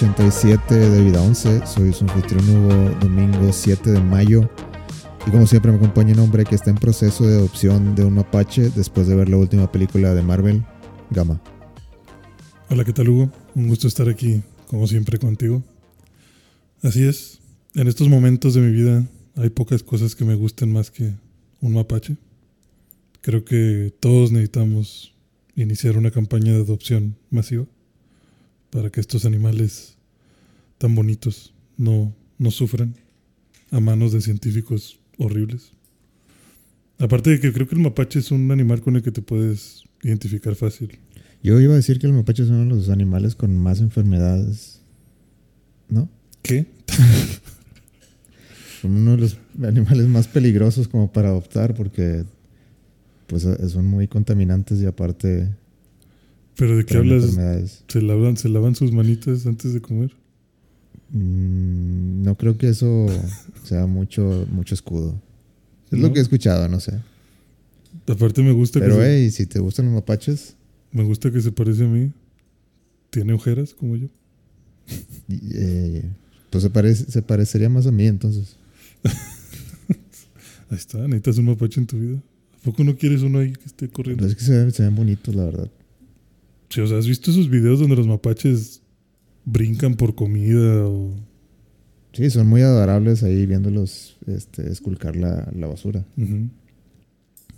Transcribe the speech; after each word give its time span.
87 0.00 0.74
de 0.74 1.04
Vida 1.04 1.20
11. 1.20 1.66
Soy 1.66 1.92
su 1.92 2.04
anfitrión 2.04 2.48
Hugo, 2.48 2.98
domingo 3.00 3.52
7 3.52 3.90
de 3.90 4.00
mayo. 4.00 4.48
Y 5.26 5.30
como 5.30 5.46
siempre 5.46 5.70
me 5.70 5.76
acompaña 5.76 6.14
un 6.14 6.20
hombre 6.20 6.44
que 6.46 6.54
está 6.54 6.70
en 6.70 6.76
proceso 6.76 7.26
de 7.26 7.36
adopción 7.36 7.94
de 7.94 8.06
un 8.06 8.14
mapache 8.14 8.70
después 8.70 9.08
de 9.08 9.14
ver 9.14 9.28
la 9.28 9.36
última 9.36 9.70
película 9.70 10.14
de 10.14 10.22
Marvel, 10.22 10.64
Gama. 11.10 11.42
Hola, 12.70 12.82
¿qué 12.86 12.94
tal 12.94 13.10
Hugo? 13.10 13.30
Un 13.54 13.68
gusto 13.68 13.88
estar 13.88 14.08
aquí, 14.08 14.42
como 14.68 14.86
siempre, 14.86 15.18
contigo. 15.18 15.62
Así 16.82 17.04
es, 17.04 17.40
en 17.74 17.86
estos 17.86 18.08
momentos 18.08 18.54
de 18.54 18.62
mi 18.62 18.72
vida 18.72 19.06
hay 19.36 19.50
pocas 19.50 19.82
cosas 19.82 20.14
que 20.14 20.24
me 20.24 20.34
gusten 20.34 20.72
más 20.72 20.90
que 20.90 21.12
un 21.60 21.74
mapache. 21.74 22.16
Creo 23.20 23.44
que 23.44 23.92
todos 24.00 24.32
necesitamos 24.32 25.12
iniciar 25.56 25.98
una 25.98 26.10
campaña 26.10 26.52
de 26.54 26.62
adopción 26.62 27.16
masiva 27.28 27.66
para 28.70 28.90
que 28.90 29.00
estos 29.00 29.24
animales 29.24 29.98
tan 30.80 30.94
bonitos 30.94 31.52
no, 31.76 32.16
no 32.38 32.50
sufran 32.50 32.96
a 33.70 33.80
manos 33.80 34.12
de 34.12 34.22
científicos 34.22 34.98
horribles. 35.18 35.72
Aparte 36.98 37.28
de 37.28 37.38
que 37.38 37.52
creo 37.52 37.68
que 37.68 37.74
el 37.74 37.82
mapache 37.82 38.18
es 38.18 38.30
un 38.30 38.50
animal 38.50 38.80
con 38.80 38.96
el 38.96 39.02
que 39.02 39.12
te 39.12 39.20
puedes 39.20 39.84
identificar 40.02 40.54
fácil. 40.54 40.98
Yo 41.42 41.60
iba 41.60 41.74
a 41.74 41.76
decir 41.76 41.98
que 41.98 42.06
el 42.06 42.14
mapache 42.14 42.44
es 42.44 42.48
uno 42.48 42.60
de 42.60 42.70
los 42.70 42.88
animales 42.88 43.34
con 43.34 43.54
más 43.58 43.80
enfermedades, 43.80 44.80
¿no? 45.90 46.08
¿Qué? 46.40 46.66
Son 48.80 48.92
uno 48.92 49.12
de 49.12 49.18
los 49.18 49.36
animales 49.62 50.06
más 50.08 50.28
peligrosos 50.28 50.88
como 50.88 51.12
para 51.12 51.28
adoptar 51.28 51.74
porque 51.74 52.24
pues 53.26 53.46
son 53.68 53.86
muy 53.86 54.08
contaminantes 54.08 54.80
y 54.80 54.86
aparte 54.86 55.50
¿Pero 56.56 56.78
de 56.78 56.84
qué 56.86 56.96
hablas? 56.96 57.36
¿Se 57.86 58.00
lavan, 58.02 58.38
¿Se 58.38 58.48
lavan 58.48 58.74
sus 58.74 58.92
manitas 58.92 59.46
antes 59.46 59.74
de 59.74 59.82
comer? 59.82 60.10
Mm, 61.12 62.22
no 62.22 62.36
creo 62.36 62.56
que 62.56 62.68
eso 62.68 63.06
sea 63.64 63.86
mucho, 63.86 64.46
mucho 64.50 64.74
escudo. 64.74 65.20
Es 65.90 65.98
lo 65.98 66.12
que 66.12 66.20
he 66.20 66.22
escuchado, 66.22 66.68
no 66.68 66.78
sé. 66.78 66.98
Aparte 68.06 68.42
me 68.42 68.52
gusta 68.52 68.80
Pero 68.80 68.96
que 68.96 69.02
se, 69.02 69.16
hey, 69.16 69.30
si 69.30 69.46
te 69.46 69.58
gustan 69.58 69.86
los 69.86 69.94
mapaches, 69.94 70.56
me 70.92 71.02
gusta 71.04 71.30
que 71.30 71.40
se 71.40 71.52
parece 71.52 71.84
a 71.84 71.88
mí. 71.88 72.12
Tiene 73.10 73.32
ojeras 73.32 73.74
como 73.74 73.96
yo. 73.96 74.08
eh, 75.28 76.04
pues 76.50 76.62
se, 76.62 76.70
parece, 76.70 77.10
se 77.10 77.22
parecería 77.22 77.68
más 77.68 77.86
a 77.86 77.92
mí 77.92 78.06
entonces. 78.06 78.56
Ahí 80.70 80.76
está, 80.76 80.98
necesitas 80.98 81.38
un 81.38 81.46
mapache 81.46 81.80
en 81.80 81.86
tu 81.86 81.98
vida. 81.98 82.22
¿A 82.60 82.62
poco 82.62 82.84
no 82.84 82.96
quieres 82.96 83.22
uno 83.22 83.38
ahí 83.38 83.52
que 83.52 83.64
esté 83.64 83.88
corriendo? 83.88 84.20
Pero 84.20 84.30
es 84.30 84.36
que 84.36 84.44
se 84.44 84.56
ven, 84.56 84.70
se 84.70 84.82
ven 84.82 84.94
bonitos, 84.94 85.34
la 85.34 85.44
verdad. 85.46 85.70
Sí, 86.68 86.80
o 86.80 86.86
sea, 86.86 86.98
¿has 86.98 87.06
visto 87.06 87.30
esos 87.30 87.48
videos 87.48 87.80
donde 87.80 87.96
los 87.96 88.06
mapaches 88.06 88.79
brincan 89.50 89.94
por 89.94 90.14
comida 90.14 90.86
o... 90.86 91.14
Sí, 92.12 92.28
son 92.30 92.48
muy 92.48 92.62
adorables 92.62 93.22
ahí 93.22 93.46
viéndolos 93.46 94.16
este, 94.26 94.70
esculcar 94.70 95.14
la, 95.14 95.48
la 95.54 95.66
basura. 95.68 96.04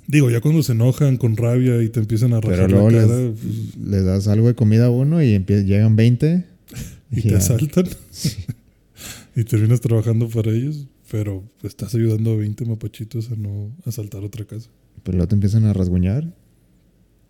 Digo, 0.07 0.31
ya 0.31 0.41
cuando 0.41 0.63
se 0.63 0.73
enojan 0.73 1.17
con 1.17 1.37
rabia 1.37 1.83
y 1.83 1.89
te 1.89 2.01
empiezan 2.01 2.35
a 2.35 2.41
Pero 2.41 2.53
rajar 2.53 2.71
luego 2.71 2.91
la 2.91 2.99
les, 2.99 3.07
cara 3.07 3.33
pues, 3.33 3.77
les 3.77 4.05
das 4.05 4.29
algo 4.29 4.49
de 4.49 4.55
comida 4.55 4.87
a 4.87 4.91
uno 4.91 5.23
y 5.23 5.39
llegan 5.39 5.97
20 5.97 6.45
y 7.11 7.23
te 7.23 7.35
asaltan 7.35 7.87
y 9.37 9.45
terminas 9.45 9.81
trabajando 9.81 10.29
para 10.29 10.51
ellos, 10.51 10.87
pero 11.11 11.45
estás 11.63 11.95
ayudando 11.95 12.33
a 12.33 12.37
20 12.37 12.65
mapachitos 12.67 13.31
a 13.31 13.37
no 13.37 13.71
asaltar 13.87 14.23
otra 14.23 14.45
casa. 14.45 14.69
Pero 15.03 15.17
luego 15.17 15.29
te 15.29 15.35
empiezan 15.35 15.65
a 15.65 15.73
rasguñar 15.73 16.35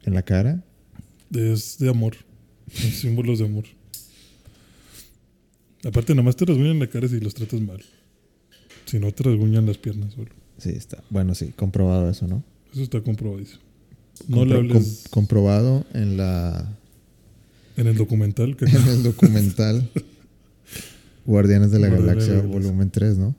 en 0.04 0.14
la 0.14 0.22
cara. 0.22 0.64
Es 1.32 1.78
de 1.78 1.88
amor. 1.88 2.14
Son 2.72 2.90
símbolos 2.90 3.38
de 3.38 3.46
amor. 3.46 3.64
Aparte, 5.84 6.14
nada 6.14 6.24
más 6.24 6.36
te 6.36 6.44
rasguñan 6.44 6.78
la 6.78 6.86
cara 6.88 7.08
si 7.08 7.18
los 7.20 7.34
tratas 7.34 7.60
mal. 7.60 7.82
Si 8.86 8.98
no, 8.98 9.10
te 9.12 9.22
rasguñan 9.24 9.66
las 9.66 9.78
piernas 9.78 10.12
solo. 10.14 10.30
Sí, 10.58 10.70
está. 10.70 11.02
Bueno, 11.10 11.34
sí, 11.34 11.48
comprobado 11.56 12.08
eso, 12.10 12.26
¿no? 12.28 12.42
Eso 12.72 12.82
está 12.82 13.00
comprobadísimo. 13.00 13.60
No 14.28 14.44
le 14.44 14.54
hables 14.56 14.72
com- 14.72 15.10
comprobado 15.22 15.84
en 15.94 16.16
la 16.16 16.78
en 17.76 17.86
el 17.86 17.96
documental. 17.96 18.56
Que, 18.56 18.66
en 18.66 18.88
el 18.88 19.02
documental 19.02 19.90
Guardianes 21.24 21.70
de 21.70 21.78
la 21.78 21.88
Guardianes 21.88 22.26
Galaxia 22.26 22.32
de 22.34 22.38
la 22.42 22.48
Galaxia. 22.48 22.68
volumen 22.68 22.90
3, 22.90 23.18
¿no? 23.18 23.34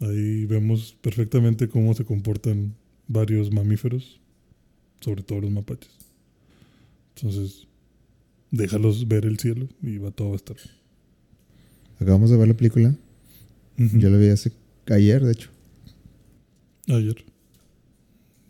Ahí 0.00 0.46
vemos 0.46 0.96
perfectamente 1.00 1.68
cómo 1.68 1.94
se 1.94 2.04
comportan 2.04 2.74
varios 3.06 3.52
mamíferos, 3.52 4.18
sobre 5.00 5.22
todo 5.22 5.40
los 5.42 5.50
mapaches. 5.50 5.90
Entonces, 7.16 7.66
déjalos 8.50 9.06
ver 9.08 9.26
el 9.26 9.38
cielo 9.38 9.68
y 9.82 9.98
va 9.98 10.10
todo 10.10 10.28
va 10.28 10.34
a 10.34 10.36
estar. 10.36 10.56
bien. 10.56 10.79
Acabamos 12.00 12.30
de 12.30 12.36
ver 12.36 12.48
la 12.48 12.54
película. 12.54 12.94
Yo 13.76 14.10
la 14.10 14.16
vi 14.16 14.28
hace 14.28 14.52
ayer, 14.88 15.24
de 15.24 15.32
hecho. 15.32 15.50
Ayer. 16.88 17.24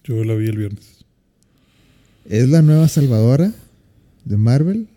Yo 0.04 0.24
la 0.24 0.34
vi 0.34 0.48
el 0.48 0.56
viernes. 0.56 1.04
¿Es 2.24 2.48
la 2.48 2.62
nueva 2.62 2.88
Salvadora 2.88 3.52
de 4.24 4.36
Marvel? 4.36 4.88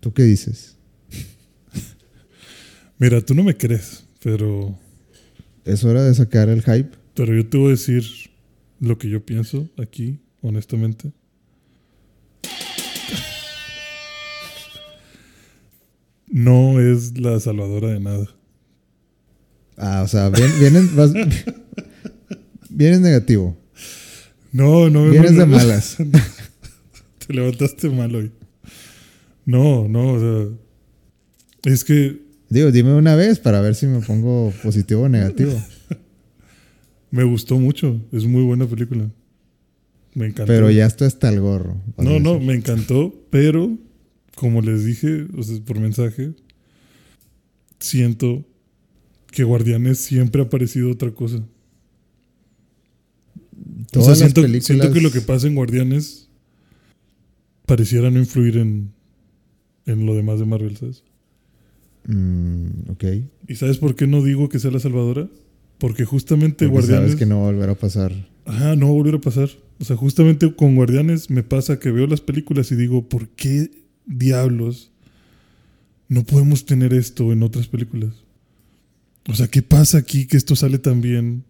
¿Tú 0.00 0.12
qué 0.12 0.24
dices? 0.24 0.76
Mira, 2.98 3.20
tú 3.20 3.34
no 3.34 3.44
me 3.44 3.56
crees, 3.56 4.04
pero, 4.22 4.76
¿Es 5.64 5.84
hora 5.84 6.02
de 6.02 6.14
sacar 6.14 6.48
el 6.48 6.62
hype? 6.62 6.90
pero 7.14 7.34
yo 7.34 7.46
te 7.46 7.58
voy 7.58 7.68
a 7.68 7.70
decir 7.70 8.04
lo 8.80 8.98
que 8.98 9.08
yo 9.08 9.24
pienso 9.24 9.68
aquí, 9.76 10.18
honestamente. 10.40 11.12
No 16.30 16.80
es 16.80 17.18
la 17.18 17.38
salvadora 17.40 17.88
de 17.88 18.00
nada. 18.00 18.26
Ah, 19.76 20.02
o 20.04 20.08
sea, 20.08 20.28
vas- 20.28 20.58
vienes 22.70 23.00
negativo. 23.00 23.56
No, 24.52 24.88
no, 24.90 25.08
Vienes 25.10 25.32
no, 25.34 25.40
de 25.40 25.46
no. 25.46 25.56
malas. 25.56 25.96
Te 27.26 27.32
levantaste 27.34 27.88
mal 27.90 28.14
hoy. 28.14 28.32
No, 29.44 29.88
no, 29.88 30.12
o 30.12 30.18
sea. 30.20 31.72
Es 31.72 31.84
que 31.84 32.20
Digo, 32.48 32.72
dime 32.72 32.94
una 32.94 33.14
vez 33.14 33.38
para 33.38 33.60
ver 33.60 33.74
si 33.76 33.86
me 33.86 34.00
pongo 34.00 34.52
positivo 34.62 35.02
o 35.02 35.08
negativo. 35.08 35.52
me 37.10 37.22
gustó 37.24 37.58
mucho. 37.58 38.00
Es 38.12 38.24
muy 38.24 38.42
buena 38.42 38.66
película. 38.66 39.08
Me 40.14 40.26
encantó. 40.26 40.46
Pero 40.52 40.70
ya 40.70 40.86
estoy 40.86 41.06
hasta 41.06 41.28
el 41.28 41.40
gorro. 41.40 41.80
No, 41.96 42.18
no, 42.18 42.40
me 42.40 42.54
encantó, 42.54 43.14
pero 43.30 43.78
como 44.40 44.62
les 44.62 44.86
dije, 44.86 45.26
o 45.36 45.42
sea, 45.42 45.60
por 45.66 45.78
mensaje, 45.78 46.32
siento 47.78 48.46
que 49.30 49.44
Guardianes 49.44 49.98
siempre 49.98 50.40
ha 50.40 50.48
parecido 50.48 50.90
otra 50.90 51.10
cosa. 51.12 51.36
o 51.36 51.40
sea, 51.40 51.46
Todas 53.92 54.08
las 54.08 54.18
siento, 54.18 54.40
películas- 54.42 54.64
siento 54.66 54.92
que 54.92 55.00
lo 55.02 55.10
que 55.12 55.20
pasa 55.20 55.46
en 55.46 55.54
Guardianes 55.54 56.28
pareciera 57.66 58.10
no 58.10 58.18
influir 58.18 58.56
en, 58.56 58.92
en 59.86 60.06
lo 60.06 60.14
demás 60.14 60.40
de 60.40 60.46
Marvel, 60.46 60.76
¿sabes? 60.78 61.04
Mm, 62.06 62.90
ok. 62.92 63.04
¿Y 63.46 63.54
sabes 63.56 63.76
por 63.76 63.94
qué 63.94 64.06
no 64.06 64.22
digo 64.22 64.48
que 64.48 64.58
sea 64.58 64.70
la 64.70 64.80
salvadora? 64.80 65.28
Porque 65.78 66.06
justamente 66.06 66.64
Porque 66.66 66.72
Guardianes... 66.72 67.10
sabes 67.10 67.16
que 67.18 67.26
no 67.26 67.42
va 67.42 67.48
a 67.48 67.52
volver 67.52 67.68
a 67.70 67.74
pasar. 67.74 68.12
Ajá, 68.46 68.74
no 68.74 68.86
va 68.86 68.92
a 68.92 68.94
volver 68.94 69.14
a 69.16 69.20
pasar. 69.20 69.50
O 69.78 69.84
sea, 69.84 69.96
justamente 69.96 70.50
con 70.56 70.74
Guardianes 70.76 71.28
me 71.30 71.42
pasa 71.42 71.78
que 71.78 71.90
veo 71.90 72.06
las 72.06 72.20
películas 72.22 72.72
y 72.72 72.76
digo, 72.76 73.06
¿por 73.08 73.28
qué 73.28 73.70
diablos 74.10 74.90
no 76.08 76.24
podemos 76.24 76.66
tener 76.66 76.92
esto 76.92 77.32
en 77.32 77.42
otras 77.42 77.68
películas? 77.68 78.10
O 79.28 79.34
sea, 79.34 79.46
¿qué 79.46 79.62
pasa 79.62 79.98
aquí 79.98 80.26
que 80.26 80.36
esto 80.36 80.56
sale 80.56 80.78
tan 80.78 81.00
bien? 81.00 81.44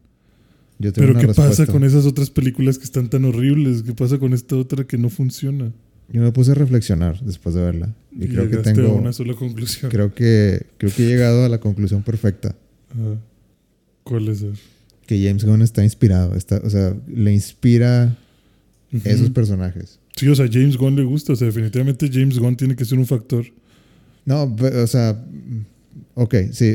Yo 0.78 0.92
tengo 0.92 1.06
Pero 1.06 1.12
una 1.12 1.20
¿qué 1.20 1.26
respuesta. 1.28 1.64
pasa 1.64 1.72
con 1.72 1.84
esas 1.84 2.06
otras 2.06 2.30
películas 2.30 2.78
que 2.78 2.84
están 2.84 3.08
tan 3.08 3.24
horribles? 3.24 3.82
¿Qué 3.82 3.94
pasa 3.94 4.18
con 4.18 4.32
esta 4.32 4.56
otra 4.56 4.84
que 4.84 4.98
no 4.98 5.08
funciona? 5.08 5.72
Yo 6.12 6.20
me 6.22 6.32
puse 6.32 6.50
a 6.50 6.54
reflexionar 6.54 7.20
después 7.20 7.54
de 7.54 7.62
verla. 7.62 7.94
Y, 8.12 8.26
creo 8.26 8.50
que 8.50 8.56
tengo. 8.58 8.88
a 8.88 8.94
una 8.94 9.12
sola 9.12 9.34
conclusión. 9.34 9.90
Creo 9.90 10.12
que, 10.12 10.66
creo 10.76 10.92
que 10.92 11.04
he 11.04 11.06
llegado 11.06 11.44
a 11.44 11.48
la 11.48 11.60
conclusión 11.60 12.02
perfecta. 12.02 12.56
Ajá. 12.90 13.20
¿Cuál 14.02 14.28
es 14.28 14.42
esa? 14.42 14.60
Que 15.06 15.24
James 15.24 15.44
Gunn 15.44 15.62
está 15.62 15.84
inspirado. 15.84 16.34
Está, 16.34 16.60
o 16.64 16.70
sea, 16.70 16.96
le 17.06 17.32
inspira 17.32 18.16
esos 19.04 19.30
personajes. 19.30 19.99
Sí, 20.16 20.28
o 20.28 20.34
sea, 20.34 20.46
James 20.50 20.76
Gunn 20.76 20.96
le 20.96 21.04
gusta. 21.04 21.32
O 21.32 21.36
sea, 21.36 21.46
definitivamente 21.46 22.08
James 22.12 22.38
Gunn 22.38 22.56
tiene 22.56 22.76
que 22.76 22.84
ser 22.84 22.98
un 22.98 23.06
factor. 23.06 23.44
No, 24.26 24.44
o 24.82 24.86
sea, 24.86 25.24
ok, 26.14 26.34
sí. 26.52 26.74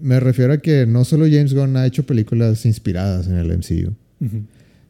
Me 0.00 0.18
refiero 0.18 0.52
a 0.52 0.58
que 0.58 0.84
no 0.86 1.04
solo 1.04 1.26
James 1.26 1.54
Gunn 1.54 1.76
ha 1.76 1.86
hecho 1.86 2.04
películas 2.04 2.66
inspiradas 2.66 3.28
en 3.28 3.36
el 3.36 3.56
MCU. 3.58 3.94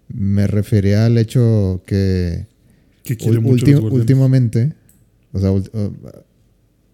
Me 0.09 0.47
refería 0.47 1.07
al 1.07 1.19
hecho 1.19 1.83
que, 1.87 2.47
Que 3.05 3.17
ulti- 3.19 3.79
últimamente, 3.93 4.73
o 5.33 5.39
sea, 5.41 5.53
uh, 5.53 5.63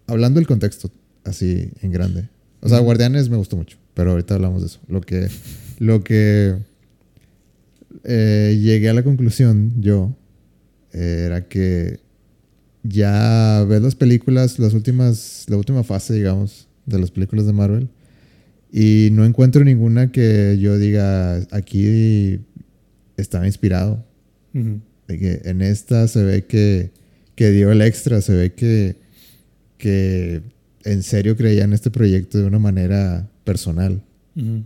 hablando 0.07 0.39
del 0.41 0.47
contexto, 0.47 0.91
así 1.25 1.71
en 1.83 1.93
grande. 1.93 2.29
O 2.61 2.69
sea. 2.69 2.79
Guardianes 2.81 3.29
me 3.29 3.37
gustó 3.37 3.57
mucho, 3.57 3.77
pero 3.95 4.13
ahorita 4.13 4.35
hablamos 4.35 4.63
de 4.63 4.67
eso. 4.69 4.81
Lo 4.89 5.01
que, 5.01 5.29
lo 5.79 6.03
que 6.03 6.57
eh, 8.05 8.59
llegué 8.61 8.89
a 8.89 8.95
la 8.95 9.03
conclusión 9.03 9.75
yo 9.81 10.15
era 10.99 11.49
que 11.49 12.01
ya 12.83 13.65
ves 13.69 13.83
las 13.83 13.95
películas, 13.95 14.59
las 14.59 14.75
últimas, 14.75 15.45
la 15.49 15.57
última 15.57 15.85
fase, 15.85 16.15
digamos, 16.15 16.69
de 16.87 16.99
las 16.99 17.11
películas 17.11 17.47
de 17.47 17.53
Marvel. 17.53 17.89
Y 18.73 19.09
no 19.13 19.25
encuentro 19.25 19.65
ninguna 19.65 20.13
que 20.13 20.59
yo 20.61 20.79
diga, 20.79 21.37
aquí 21.51 22.41
estaba 23.17 23.47
inspirado. 23.47 24.05
De 24.53 25.19
que 25.19 25.43
en 25.45 25.63
esta 25.63 26.09
se 26.09 26.25
ve 26.25 26.45
que, 26.45 26.91
que 27.37 27.51
dio 27.51 27.71
el 27.71 27.81
extra, 27.81 28.21
se 28.21 28.35
ve 28.35 28.53
que, 28.55 28.97
que 29.77 30.43
en 30.85 31.03
serio 31.03 31.37
creía 31.37 31.65
en 31.65 31.73
este 31.73 31.91
proyecto 31.91 32.39
de 32.39 32.45
una 32.45 32.59
manera 32.59 33.31
personal. 33.45 34.03
Ujú. 34.35 34.65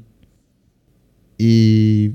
Y 1.36 2.12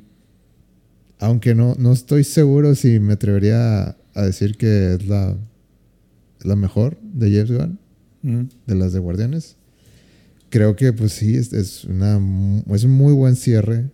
aunque 1.19 1.53
no, 1.53 1.75
no 1.77 1.91
estoy 1.91 2.23
seguro 2.23 2.75
si 2.75 2.99
me 2.99 3.13
atrevería 3.13 3.96
a, 4.17 4.23
decir 4.23 4.57
que 4.57 4.93
es 4.93 5.07
la, 5.07 5.37
es 6.39 6.45
la 6.45 6.55
mejor 6.55 6.99
de 7.01 7.31
James 7.31 7.51
Gunn, 7.51 8.49
de 8.65 8.75
las 8.75 8.93
de 8.93 8.99
Guardianes, 8.99 9.57
creo 10.49 10.75
que 10.75 10.93
pues 10.93 11.13
sí, 11.13 11.35
es, 11.35 11.53
es, 11.53 11.85
una, 11.85 12.19
es 12.73 12.83
un 12.83 12.91
muy 12.91 13.13
buen 13.13 13.35
cierre 13.35 13.89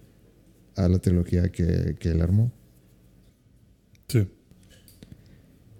a 0.75 0.87
la 0.87 0.99
trilogía 0.99 1.51
que, 1.51 1.95
que 1.99 2.09
él 2.09 2.21
armó. 2.21 2.51
Sí. 4.07 4.27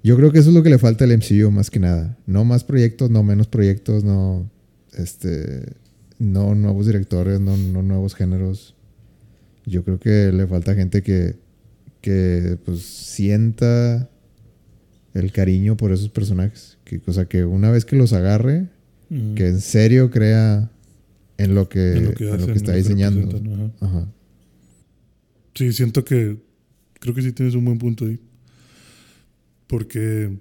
Yo 0.03 0.17
creo 0.17 0.31
que 0.31 0.39
eso 0.39 0.49
es 0.49 0.55
lo 0.55 0.63
que 0.63 0.69
le 0.69 0.77
falta 0.77 1.05
al 1.05 1.17
MCU 1.17 1.49
más 1.49 1.69
que 1.69 1.79
nada. 1.79 2.17
No 2.25 2.43
más 2.43 2.63
proyectos, 2.63 3.09
no 3.09 3.23
menos 3.23 3.47
proyectos, 3.47 4.03
no 4.03 4.49
este 4.91 5.75
no 6.19 6.55
nuevos 6.55 6.85
directores, 6.85 7.39
no, 7.39 7.57
no 7.57 7.81
nuevos 7.81 8.15
géneros. 8.15 8.75
Yo 9.65 9.83
creo 9.83 9.99
que 9.99 10.31
le 10.31 10.47
falta 10.47 10.75
gente 10.75 11.01
que, 11.01 11.35
que 12.01 12.57
pues 12.65 12.81
sienta 12.81 14.09
el 15.13 15.31
cariño 15.31 15.77
por 15.77 15.91
esos 15.91 16.09
personajes. 16.09 16.77
Que, 16.83 17.01
o 17.05 17.13
sea, 17.13 17.25
que 17.25 17.45
una 17.45 17.71
vez 17.71 17.85
que 17.85 17.95
los 17.95 18.13
agarre, 18.13 18.67
que 19.09 19.47
en 19.47 19.61
serio 19.61 20.09
crea 20.09 20.71
en 21.37 21.55
lo 21.55 21.69
que, 21.69 21.93
En 21.93 22.05
lo 22.05 22.13
que 22.13 22.23
en 22.23 22.29
lo 22.29 22.35
hacen, 22.35 22.51
que 22.51 22.57
está 22.57 22.73
diseñando. 22.73 23.21
representan, 23.21 23.73
ajá. 23.79 23.97
Ajá. 23.99 24.07
Sí, 25.55 25.71
siento 25.71 26.03
que 26.03 26.37
creo 26.99 27.13
que 27.13 27.21
sí 27.21 27.31
tienes 27.31 27.53
un 27.53 27.65
buen 27.65 27.77
punto 27.77 28.05
ahí. 28.05 28.19
Porque 29.67 30.31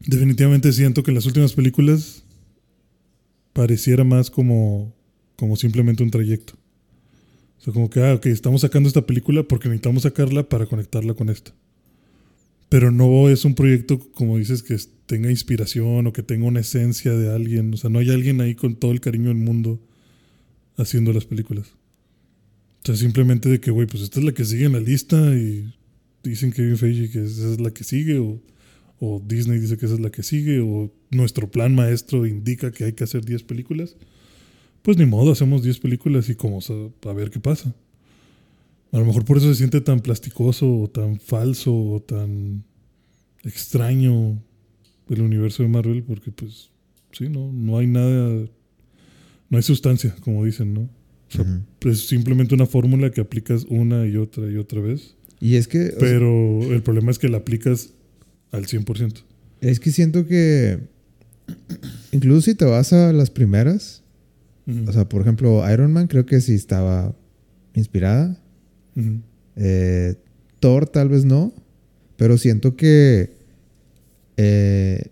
definitivamente 0.00 0.72
siento 0.72 1.02
que 1.02 1.12
las 1.12 1.26
últimas 1.26 1.52
películas 1.52 2.24
pareciera 3.52 4.04
más 4.04 4.30
como, 4.30 4.94
como 5.36 5.56
simplemente 5.56 6.02
un 6.02 6.10
trayecto. 6.10 6.54
O 7.58 7.60
sea, 7.60 7.72
como 7.72 7.90
que, 7.90 8.00
ah, 8.00 8.14
ok, 8.14 8.26
estamos 8.26 8.60
sacando 8.60 8.88
esta 8.88 9.06
película 9.06 9.42
porque 9.42 9.68
necesitamos 9.68 10.04
sacarla 10.04 10.48
para 10.48 10.66
conectarla 10.66 11.14
con 11.14 11.28
esta. 11.28 11.52
Pero 12.68 12.90
no 12.90 13.28
es 13.28 13.44
un 13.44 13.54
proyecto, 13.54 13.98
como 13.98 14.36
dices, 14.36 14.62
que 14.62 14.76
tenga 15.06 15.30
inspiración 15.30 16.06
o 16.06 16.12
que 16.12 16.22
tenga 16.22 16.46
una 16.46 16.60
esencia 16.60 17.12
de 17.12 17.34
alguien. 17.34 17.72
O 17.72 17.76
sea, 17.76 17.88
no 17.88 17.98
hay 17.98 18.10
alguien 18.10 18.40
ahí 18.40 18.54
con 18.54 18.76
todo 18.76 18.92
el 18.92 19.00
cariño 19.00 19.28
del 19.28 19.38
mundo 19.38 19.80
haciendo 20.76 21.12
las 21.12 21.24
películas. 21.24 21.68
O 22.82 22.86
sea, 22.86 22.96
simplemente 22.96 23.48
de 23.48 23.60
que, 23.60 23.70
güey, 23.70 23.86
pues 23.86 24.02
esta 24.02 24.20
es 24.20 24.24
la 24.24 24.32
que 24.32 24.44
sigue 24.44 24.66
en 24.66 24.72
la 24.72 24.80
lista 24.80 25.34
y 25.34 25.74
dicen 26.22 26.52
Kevin 26.52 26.76
Feige 26.76 27.10
que 27.10 27.24
esa 27.24 27.52
es 27.52 27.60
la 27.60 27.70
que 27.70 27.84
sigue 27.84 28.18
o, 28.18 28.40
Disney 29.24 29.60
dice 29.60 29.76
que 29.76 29.86
esa 29.86 29.94
es 29.94 30.00
la 30.00 30.10
que 30.10 30.24
sigue 30.24 30.58
o 30.60 30.92
nuestro 31.10 31.48
plan 31.48 31.72
maestro 31.72 32.26
indica 32.26 32.72
que 32.72 32.84
hay 32.84 32.94
que 32.94 33.04
hacer 33.04 33.24
10 33.24 33.44
películas. 33.44 33.96
Pues 34.82 34.96
ni 34.96 35.06
modo, 35.06 35.32
hacemos 35.32 35.62
10 35.62 35.78
películas 35.78 36.28
y 36.28 36.34
como 36.34 36.60
sea, 36.60 36.76
a 37.04 37.12
ver 37.12 37.30
qué 37.30 37.38
pasa. 37.38 37.74
A 38.92 38.98
lo 38.98 39.04
mejor 39.04 39.24
por 39.24 39.36
eso 39.36 39.48
se 39.48 39.56
siente 39.56 39.80
tan 39.80 40.00
plasticoso 40.00 40.80
o 40.80 40.88
tan 40.88 41.20
falso 41.20 41.74
o 41.74 42.00
tan 42.00 42.64
extraño 43.44 44.42
el 45.08 45.20
universo 45.20 45.62
de 45.62 45.68
Marvel 45.68 46.02
porque 46.02 46.30
pues 46.30 46.70
sí, 47.12 47.28
no, 47.28 47.52
no 47.52 47.78
hay 47.78 47.86
nada, 47.86 48.46
no 49.50 49.56
hay 49.56 49.62
sustancia, 49.62 50.14
como 50.20 50.44
dicen, 50.44 50.74
¿no? 50.74 50.80
O 50.82 51.30
sea, 51.30 51.42
Ujú. 51.42 51.88
es 51.90 52.08
simplemente 52.08 52.54
una 52.54 52.66
fórmula 52.66 53.10
que 53.10 53.20
aplicas 53.20 53.66
una 53.68 54.06
y 54.06 54.16
otra 54.16 54.50
y 54.50 54.56
otra 54.56 54.80
vez. 54.80 55.14
Y 55.40 55.56
es 55.56 55.68
que... 55.68 55.88
sea, 55.90 55.98
Pero 55.98 56.62
el 56.62 56.82
problema 56.82 57.10
es 57.10 57.18
que 57.18 57.28
la 57.28 57.38
aplicas 57.38 57.90
al 58.50 58.66
100%. 58.66 59.22
Es 59.60 59.80
que 59.80 59.90
siento 59.90 60.26
que 60.26 60.78
incluso 62.12 62.42
si 62.42 62.54
te 62.54 62.64
vas 62.64 62.92
a 62.92 63.12
las 63.12 63.30
primeras, 63.30 64.02
o 64.86 64.92
sea, 64.92 65.08
por 65.08 65.22
ejemplo, 65.22 65.62
Iron 65.72 65.92
Man 65.92 66.08
creo 66.08 66.26
que 66.26 66.40
sí 66.40 66.54
estaba 66.54 67.14
inspirada. 67.74 68.38
Eh, 69.56 70.14
Thor 70.60 70.86
tal 70.88 71.08
vez 71.08 71.24
no, 71.24 71.52
pero 72.16 72.36
siento 72.38 72.76
que 72.76 73.30
eh, 74.36 75.02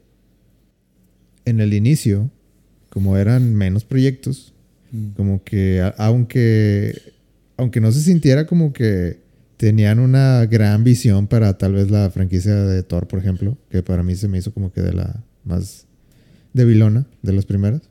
en 1.44 1.60
el 1.60 1.74
inicio, 1.74 2.30
como 2.90 3.16
eran 3.16 3.54
menos 3.54 3.84
proyectos, 3.84 4.52
como 5.16 5.42
que 5.44 5.80
a- 5.82 5.94
aunque 5.98 6.94
aunque 7.58 7.80
no 7.80 7.90
se 7.92 8.00
sintiera 8.00 8.46
como 8.46 8.72
que 8.72 9.18
tenían 9.56 9.98
una 9.98 10.44
gran 10.46 10.84
visión 10.84 11.26
para 11.26 11.56
tal 11.58 11.72
vez 11.74 11.90
la 11.90 12.10
franquicia 12.10 12.54
de 12.54 12.82
Thor, 12.82 13.06
por 13.08 13.18
ejemplo, 13.18 13.56
que 13.70 13.82
para 13.82 14.02
mí 14.02 14.14
se 14.14 14.28
me 14.28 14.38
hizo 14.38 14.52
como 14.52 14.72
que 14.72 14.82
de 14.82 14.92
la 14.92 15.22
más 15.44 15.86
debilona 16.52 17.06
de 17.22 17.32
las 17.32 17.44
primeras. 17.46 17.82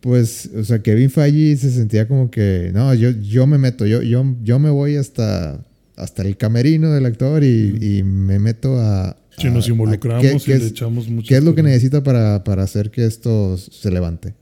Pues, 0.00 0.48
o 0.56 0.64
sea, 0.64 0.80
Kevin 0.80 1.10
Feige 1.10 1.56
se 1.56 1.70
sentía 1.70 2.08
como 2.08 2.30
que, 2.30 2.70
no, 2.72 2.94
yo, 2.94 3.10
yo 3.10 3.46
me 3.46 3.58
meto, 3.58 3.84
yo, 3.86 4.00
yo, 4.02 4.24
yo 4.42 4.58
me 4.58 4.70
voy 4.70 4.96
hasta, 4.96 5.62
hasta 5.96 6.22
el 6.22 6.36
camerino 6.38 6.90
del 6.90 7.04
actor 7.04 7.44
y, 7.44 7.76
y 7.98 8.02
me 8.02 8.38
meto 8.38 8.78
a... 8.80 9.16
Si 9.36 9.46
a- 9.48 9.50
nos 9.50 9.66
a 9.66 9.70
involucramos 9.70 10.22
qué- 10.22 10.36
y 10.36 10.40
qué 10.40 10.58
le 10.58 10.64
es- 10.64 10.70
echamos 10.70 11.08
mucho. 11.08 11.28
¿Qué 11.28 11.36
es 11.36 11.44
lo 11.44 11.54
que 11.54 11.62
necesita 11.62 12.02
para, 12.02 12.44
para 12.44 12.62
hacer 12.62 12.90
que 12.90 13.04
esto 13.04 13.58
se 13.58 13.90
levante? 13.90 14.34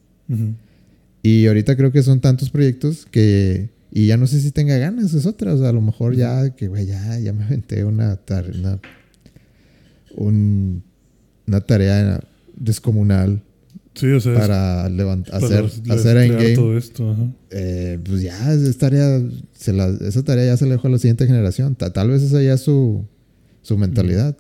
Y 1.23 1.47
ahorita 1.49 1.77
creo 1.77 1.91
que 1.91 2.03
son 2.05 2.21
tantos 2.21 2.51
proyectos 2.51 3.07
que... 3.11 3.71
Y 3.91 4.07
ya 4.07 4.17
no 4.17 4.27
sé 4.29 4.41
si 4.41 4.51
tenga 4.53 4.77
ganas, 4.77 5.13
es 5.15 5.25
otra. 5.27 5.55
O 5.55 5.59
sea, 5.59 5.71
a 5.71 5.73
lo 5.73 5.81
mejor 5.81 6.15
ya, 6.15 6.55
que 6.55 6.69
güey, 6.69 6.87
ya, 6.87 7.19
ya 7.19 7.33
me 7.33 7.43
aventé 7.45 7.83
una, 7.85 8.15
tar- 8.17 8.53
una, 8.57 8.79
un- 10.15 10.83
una 11.47 11.61
tarea 11.63 12.21
descomunal 12.57 13.43
Sí, 13.99 14.07
o 14.07 14.21
sea, 14.21 14.33
es 14.35 14.39
para 14.39 14.89
levantar, 14.89 15.41
para 15.41 15.47
hacer, 15.67 15.91
hacer 15.91 16.17
Endgame. 16.19 16.55
todo 16.55 16.79
esto. 16.79 17.11
Ajá. 17.11 17.33
Eh, 17.51 17.99
pues 18.05 18.23
ya, 18.23 18.53
es 18.53 18.79
tarea, 18.79 19.21
se 19.55 19.73
la- 19.73 19.89
esa 20.07 20.23
tarea 20.23 20.47
ya 20.47 20.57
se 20.57 20.65
le 20.67 20.73
dejó 20.73 20.87
a 20.89 20.91
la 20.91 20.99
siguiente 20.99 21.27
generación. 21.27 21.75
Ta- 21.75 21.93
tal 21.93 22.11
vez 22.11 22.23
esa 22.23 22.41
ya 22.43 22.55
es 22.55 22.61
su, 22.61 23.05
su 23.63 23.77
mentalidad. 23.77 24.37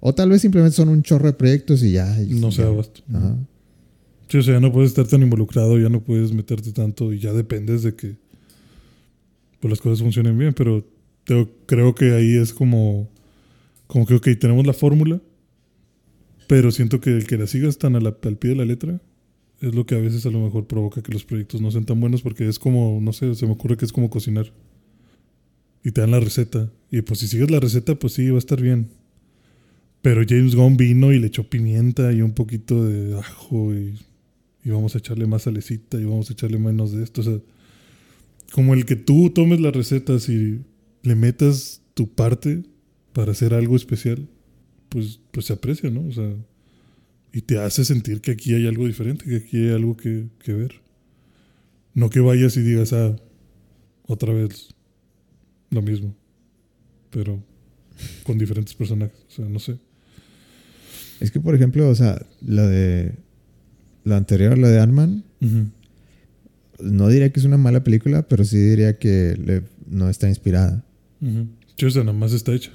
O 0.00 0.14
tal 0.14 0.30
vez 0.30 0.40
simplemente 0.42 0.76
son 0.76 0.88
un 0.88 1.02
chorro 1.02 1.26
de 1.26 1.32
proyectos 1.34 1.82
y 1.82 1.92
ya. 1.92 2.20
y- 2.22 2.40
No 2.40 2.50
se 2.52 2.62
ya. 2.62 2.68
abasto. 2.68 3.00
Ajá. 3.12 3.36
Sí, 4.28 4.38
o 4.38 4.42
sea, 4.42 4.54
ya 4.54 4.60
no 4.60 4.72
puedes 4.72 4.90
estar 4.90 5.06
tan 5.06 5.22
involucrado, 5.22 5.78
ya 5.78 5.88
no 5.90 6.02
puedes 6.02 6.32
meterte 6.32 6.72
tanto 6.72 7.12
y 7.12 7.18
ya 7.18 7.32
dependes 7.32 7.82
de 7.82 7.94
que 7.94 8.16
pues, 9.60 9.70
las 9.70 9.80
cosas 9.80 10.00
funcionen 10.00 10.36
bien. 10.38 10.52
Pero 10.54 10.86
te- 11.24 11.48
creo 11.66 11.94
que 11.94 12.12
ahí 12.12 12.36
es 12.36 12.52
como, 12.52 13.08
como 13.86 14.06
que, 14.06 14.14
ok, 14.14 14.28
tenemos 14.40 14.66
la 14.66 14.72
fórmula, 14.72 15.20
pero 16.46 16.70
siento 16.70 17.00
que 17.00 17.10
el 17.10 17.26
que 17.26 17.38
la 17.38 17.46
sigas 17.46 17.78
tan 17.78 17.92
la- 18.02 18.16
al 18.22 18.36
pie 18.36 18.50
de 18.50 18.56
la 18.56 18.64
letra 18.64 19.00
es 19.60 19.74
lo 19.74 19.86
que 19.86 19.94
a 19.94 19.98
veces 20.00 20.26
a 20.26 20.30
lo 20.30 20.40
mejor 20.40 20.66
provoca 20.66 21.02
que 21.02 21.12
los 21.12 21.24
proyectos 21.24 21.60
no 21.60 21.70
sean 21.70 21.86
tan 21.86 22.00
buenos 22.00 22.22
porque 22.22 22.48
es 22.48 22.58
como, 22.58 22.98
no 23.00 23.12
sé, 23.12 23.34
se 23.34 23.46
me 23.46 23.52
ocurre 23.52 23.76
que 23.76 23.84
es 23.84 23.92
como 23.92 24.10
cocinar. 24.10 24.52
Y 25.82 25.90
te 25.92 26.00
dan 26.00 26.10
la 26.10 26.20
receta. 26.20 26.70
Y 26.90 27.02
pues 27.02 27.20
si 27.20 27.28
sigues 27.28 27.50
la 27.50 27.60
receta, 27.60 27.94
pues 27.94 28.14
sí, 28.14 28.28
va 28.28 28.36
a 28.36 28.38
estar 28.38 28.60
bien. 28.60 28.88
Pero 30.02 30.22
James 30.28 30.54
Gunn 30.54 30.76
vino 30.76 31.12
y 31.12 31.18
le 31.18 31.28
echó 31.28 31.48
pimienta 31.48 32.12
y 32.12 32.20
un 32.22 32.32
poquito 32.32 32.84
de 32.84 33.16
ajo 33.18 33.74
y, 33.74 33.98
y 34.64 34.70
vamos 34.70 34.94
a 34.94 34.98
echarle 34.98 35.26
más 35.26 35.42
salecita 35.42 35.98
y 35.98 36.04
vamos 36.04 36.28
a 36.28 36.34
echarle 36.34 36.58
menos 36.58 36.92
de 36.92 37.02
esto. 37.02 37.20
O 37.22 37.24
sea, 37.24 37.38
como 38.52 38.74
el 38.74 38.84
que 38.84 38.96
tú 38.96 39.30
tomes 39.30 39.60
las 39.60 39.74
recetas 39.74 40.28
y 40.28 40.60
le 41.02 41.14
metas 41.14 41.80
tu 41.94 42.08
parte 42.12 42.64
para 43.12 43.32
hacer 43.32 43.54
algo 43.54 43.76
especial, 43.76 44.28
pues, 44.94 45.18
pues 45.32 45.46
se 45.46 45.52
aprecia, 45.52 45.90
¿no? 45.90 46.06
O 46.06 46.12
sea, 46.12 46.32
y 47.32 47.40
te 47.42 47.58
hace 47.58 47.84
sentir 47.84 48.20
que 48.20 48.30
aquí 48.30 48.54
hay 48.54 48.66
algo 48.68 48.86
diferente, 48.86 49.24
que 49.24 49.36
aquí 49.36 49.56
hay 49.56 49.70
algo 49.72 49.96
que, 49.96 50.26
que 50.38 50.52
ver. 50.52 50.80
No 51.92 52.08
que 52.10 52.20
vayas 52.20 52.56
y 52.56 52.62
digas, 52.62 52.92
ah, 52.92 53.16
otra 54.06 54.32
vez 54.32 54.68
lo 55.70 55.82
mismo, 55.82 56.14
pero 57.10 57.42
con 58.22 58.38
diferentes 58.38 58.74
personajes. 58.74 59.18
O 59.28 59.30
sea, 59.32 59.44
no 59.48 59.58
sé. 59.58 59.78
Es 61.20 61.30
que, 61.32 61.40
por 61.40 61.54
ejemplo, 61.56 61.88
o 61.88 61.94
sea, 61.94 62.24
la 62.40 62.66
de. 62.68 63.14
La 64.04 64.16
anterior, 64.18 64.56
la 64.58 64.68
de 64.68 64.80
Ant-Man, 64.80 65.24
no 66.80 67.08
diría 67.08 67.32
que 67.32 67.40
es 67.40 67.46
una 67.46 67.56
mala 67.56 67.82
película, 67.82 68.28
pero 68.28 68.44
sí 68.44 68.58
diría 68.58 68.98
que 68.98 69.34
le- 69.42 69.62
no 69.88 70.08
está 70.10 70.28
inspirada. 70.28 70.84
O 71.86 71.90
sea, 71.90 72.04
nada 72.04 72.12
más 72.16 72.32
está 72.32 72.52
hecha. 72.54 72.72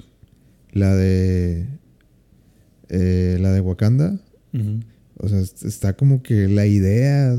La 0.72 0.94
de. 0.96 1.66
Eh, 2.90 3.38
la 3.40 3.52
de 3.52 3.60
Wakanda. 3.60 4.18
O 5.16 5.28
sea, 5.28 5.38
est- 5.40 5.64
está 5.64 5.94
como 5.94 6.22
que 6.22 6.48
la 6.48 6.66
idea. 6.66 7.36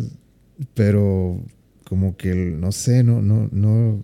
Pero 0.73 1.43
como 1.85 2.15
que 2.17 2.35
no 2.35 2.71
sé, 2.71 3.03
no, 3.03 3.21
no, 3.21 3.49
no. 3.51 4.03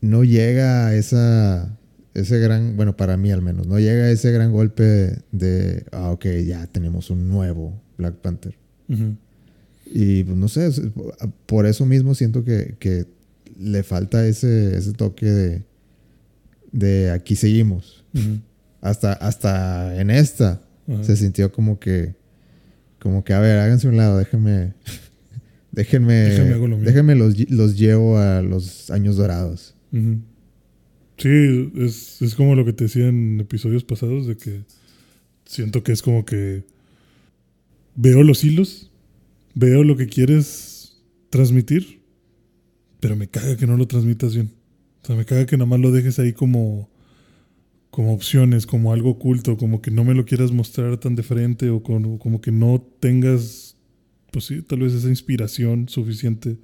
No 0.00 0.24
llega 0.24 0.86
a 0.86 0.94
esa. 0.94 1.78
Ese 2.14 2.38
gran. 2.38 2.76
Bueno, 2.76 2.96
para 2.96 3.16
mí 3.16 3.30
al 3.30 3.42
menos. 3.42 3.66
No 3.66 3.78
llega 3.78 4.04
a 4.04 4.10
ese 4.10 4.32
gran 4.32 4.52
golpe 4.52 5.18
de. 5.32 5.84
Ah, 5.92 6.10
ok, 6.10 6.26
ya 6.46 6.66
tenemos 6.66 7.10
un 7.10 7.28
nuevo 7.28 7.80
Black 7.98 8.16
Panther. 8.16 8.54
Y 9.94 10.24
pues 10.24 10.36
no 10.36 10.48
sé, 10.48 10.70
por 11.46 11.66
eso 11.66 11.84
mismo 11.86 12.14
siento 12.14 12.44
que, 12.44 12.76
que 12.78 13.04
le 13.58 13.82
falta 13.82 14.26
ese, 14.26 14.76
ese 14.76 14.92
toque 14.92 15.26
de, 15.26 15.62
de 16.72 17.10
aquí 17.10 17.36
seguimos. 17.36 18.04
Ujú. 18.14 18.38
Hasta, 18.82 19.14
hasta 19.14 19.98
en 19.98 20.10
esta 20.10 20.60
Ajá. 20.86 21.04
se 21.04 21.16
sintió 21.16 21.50
como 21.50 21.78
que, 21.78 22.14
como 22.98 23.24
que, 23.24 23.32
a 23.32 23.40
ver, 23.40 23.58
háganse 23.58 23.88
un 23.88 23.96
lado, 23.96 24.18
déjenme, 24.18 24.74
déjenme, 25.72 26.36
lo 26.68 26.76
déjenme 26.78 27.14
los, 27.14 27.50
los 27.50 27.78
llevo 27.78 28.18
a 28.18 28.42
los 28.42 28.90
años 28.90 29.16
dorados. 29.16 29.74
Sí, 31.16 31.72
es, 31.76 32.20
es 32.20 32.34
como 32.34 32.54
lo 32.54 32.64
que 32.64 32.72
te 32.72 32.84
decía 32.84 33.08
en 33.08 33.40
episodios 33.40 33.84
pasados, 33.84 34.26
de 34.26 34.36
que 34.36 34.62
siento 35.46 35.82
que 35.82 35.92
es 35.92 36.02
como 36.02 36.24
que 36.24 36.64
veo 37.94 38.22
los 38.22 38.42
hilos, 38.42 38.90
veo 39.54 39.84
lo 39.84 39.96
que 39.96 40.06
quieres 40.06 40.96
transmitir, 41.30 42.00
pero 43.00 43.16
me 43.16 43.28
caga 43.28 43.56
que 43.56 43.66
no 43.66 43.76
lo 43.76 43.86
transmitas 43.86 44.34
bien. 44.34 44.50
O 45.02 45.06
sea, 45.06 45.16
me 45.16 45.24
caga 45.24 45.46
que 45.46 45.56
nada 45.56 45.66
más 45.66 45.80
lo 45.80 45.90
dejes 45.90 46.18
ahí 46.18 46.32
como, 46.32 46.88
como 47.92 48.12
opciones, 48.12 48.66
como 48.66 48.92
algo 48.92 49.10
oculto, 49.10 49.56
como 49.56 49.80
que 49.80 49.92
no 49.92 50.02
me 50.02 50.14
lo 50.14 50.24
quieras 50.24 50.50
mostrar 50.50 50.96
tan 50.98 51.14
de 51.14 51.22
frente 51.22 51.70
o 51.70 51.84
como, 51.84 52.18
como 52.18 52.40
que 52.40 52.50
no 52.50 52.84
tengas, 52.98 53.76
pues 54.32 54.46
sí, 54.46 54.62
tal 54.62 54.80
vez 54.80 54.92
esa 54.92 55.08
inspiración 55.08 55.88
suficiente 55.88 56.58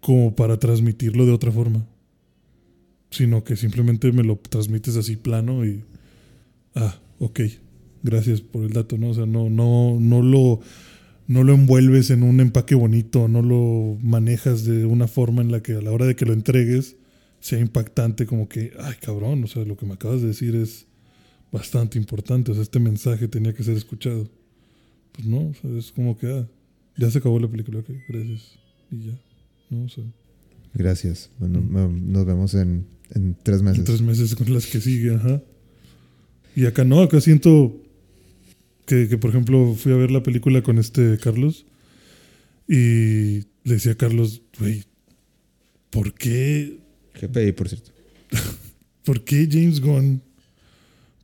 como 0.00 0.34
para 0.34 0.58
transmitirlo 0.58 1.24
de 1.24 1.32
otra 1.32 1.52
forma 1.52 1.86
sino 3.14 3.44
que 3.44 3.56
simplemente 3.56 4.12
me 4.12 4.24
lo 4.24 4.36
transmites 4.36 4.96
así 4.96 5.16
plano 5.16 5.64
y 5.64 5.84
ah, 6.74 6.98
ok, 7.20 7.40
gracias 8.02 8.40
por 8.40 8.64
el 8.64 8.72
dato, 8.72 8.98
¿no? 8.98 9.10
O 9.10 9.14
sea, 9.14 9.26
no, 9.26 9.48
no, 9.48 9.98
no 10.00 10.22
lo 10.22 10.60
no 11.26 11.42
lo 11.42 11.54
envuelves 11.54 12.10
en 12.10 12.22
un 12.22 12.40
empaque 12.40 12.74
bonito, 12.74 13.28
no 13.28 13.40
lo 13.40 13.96
manejas 14.02 14.64
de 14.64 14.84
una 14.84 15.08
forma 15.08 15.40
en 15.40 15.52
la 15.52 15.62
que 15.62 15.72
a 15.72 15.80
la 15.80 15.90
hora 15.90 16.04
de 16.04 16.16
que 16.16 16.26
lo 16.26 16.34
entregues 16.34 16.96
sea 17.44 17.58
impactante, 17.60 18.24
como 18.24 18.48
que, 18.48 18.72
ay 18.80 18.94
cabrón, 19.02 19.44
o 19.44 19.46
sea, 19.46 19.66
lo 19.66 19.76
que 19.76 19.84
me 19.84 19.92
acabas 19.94 20.22
de 20.22 20.28
decir 20.28 20.54
es 20.56 20.86
bastante 21.52 21.98
importante, 21.98 22.50
o 22.50 22.54
sea, 22.54 22.62
este 22.62 22.80
mensaje 22.80 23.28
tenía 23.28 23.52
que 23.52 23.62
ser 23.62 23.76
escuchado. 23.76 24.26
Pues 25.12 25.26
no, 25.28 25.48
o 25.48 25.54
sea, 25.60 25.70
es 25.78 25.92
como 25.92 26.16
que, 26.16 26.26
ah, 26.26 26.48
ya 26.96 27.10
se 27.10 27.18
acabó 27.18 27.38
la 27.38 27.48
película, 27.48 27.80
ok, 27.80 27.90
gracias, 28.08 28.54
y 28.90 28.96
ya, 29.08 29.18
¿no? 29.68 29.84
O 29.84 29.88
sea, 29.90 30.04
Gracias. 30.72 31.28
Bueno, 31.38 31.60
me- 31.60 32.00
nos 32.00 32.24
vemos 32.24 32.54
en, 32.54 32.86
en 33.10 33.36
tres 33.42 33.60
meses. 33.62 33.78
En 33.80 33.84
tres 33.84 34.00
meses 34.00 34.34
con 34.34 34.52
las 34.54 34.66
que 34.66 34.80
sigue, 34.80 35.14
ajá. 35.14 35.42
Y 36.56 36.64
acá 36.64 36.82
no, 36.84 37.00
acá 37.02 37.20
siento 37.20 37.76
que, 38.86 39.06
que, 39.08 39.18
por 39.18 39.30
ejemplo, 39.30 39.74
fui 39.74 39.92
a 39.92 39.96
ver 39.96 40.10
la 40.10 40.22
película 40.22 40.62
con 40.62 40.78
este 40.78 41.18
Carlos 41.22 41.66
y 42.68 43.40
le 43.64 43.74
decía 43.74 43.92
a 43.92 43.96
Carlos, 43.96 44.40
güey, 44.58 44.84
¿por 45.90 46.14
qué, 46.14 46.78
GPI, 47.20 47.52
por 47.52 47.68
cierto. 47.68 47.90
¿por 49.04 49.22
qué 49.24 49.48
James 49.50 49.80
Gunn 49.80 50.22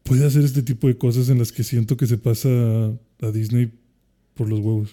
puede 0.03 0.27
hacer 0.27 0.45
este 0.45 0.63
tipo 0.63 0.89
de 0.89 0.97
cosas 0.97 1.29
en 1.29 1.39
las 1.39 1.53
que 1.53 1.65
siento 1.65 1.97
que 1.97 2.07
se 2.07 2.19
pasa 2.19 2.49
a, 2.49 2.93
a 3.23 3.31
Disney 3.31 3.73
por 4.35 4.49
los 4.49 4.61
huevos? 4.61 4.91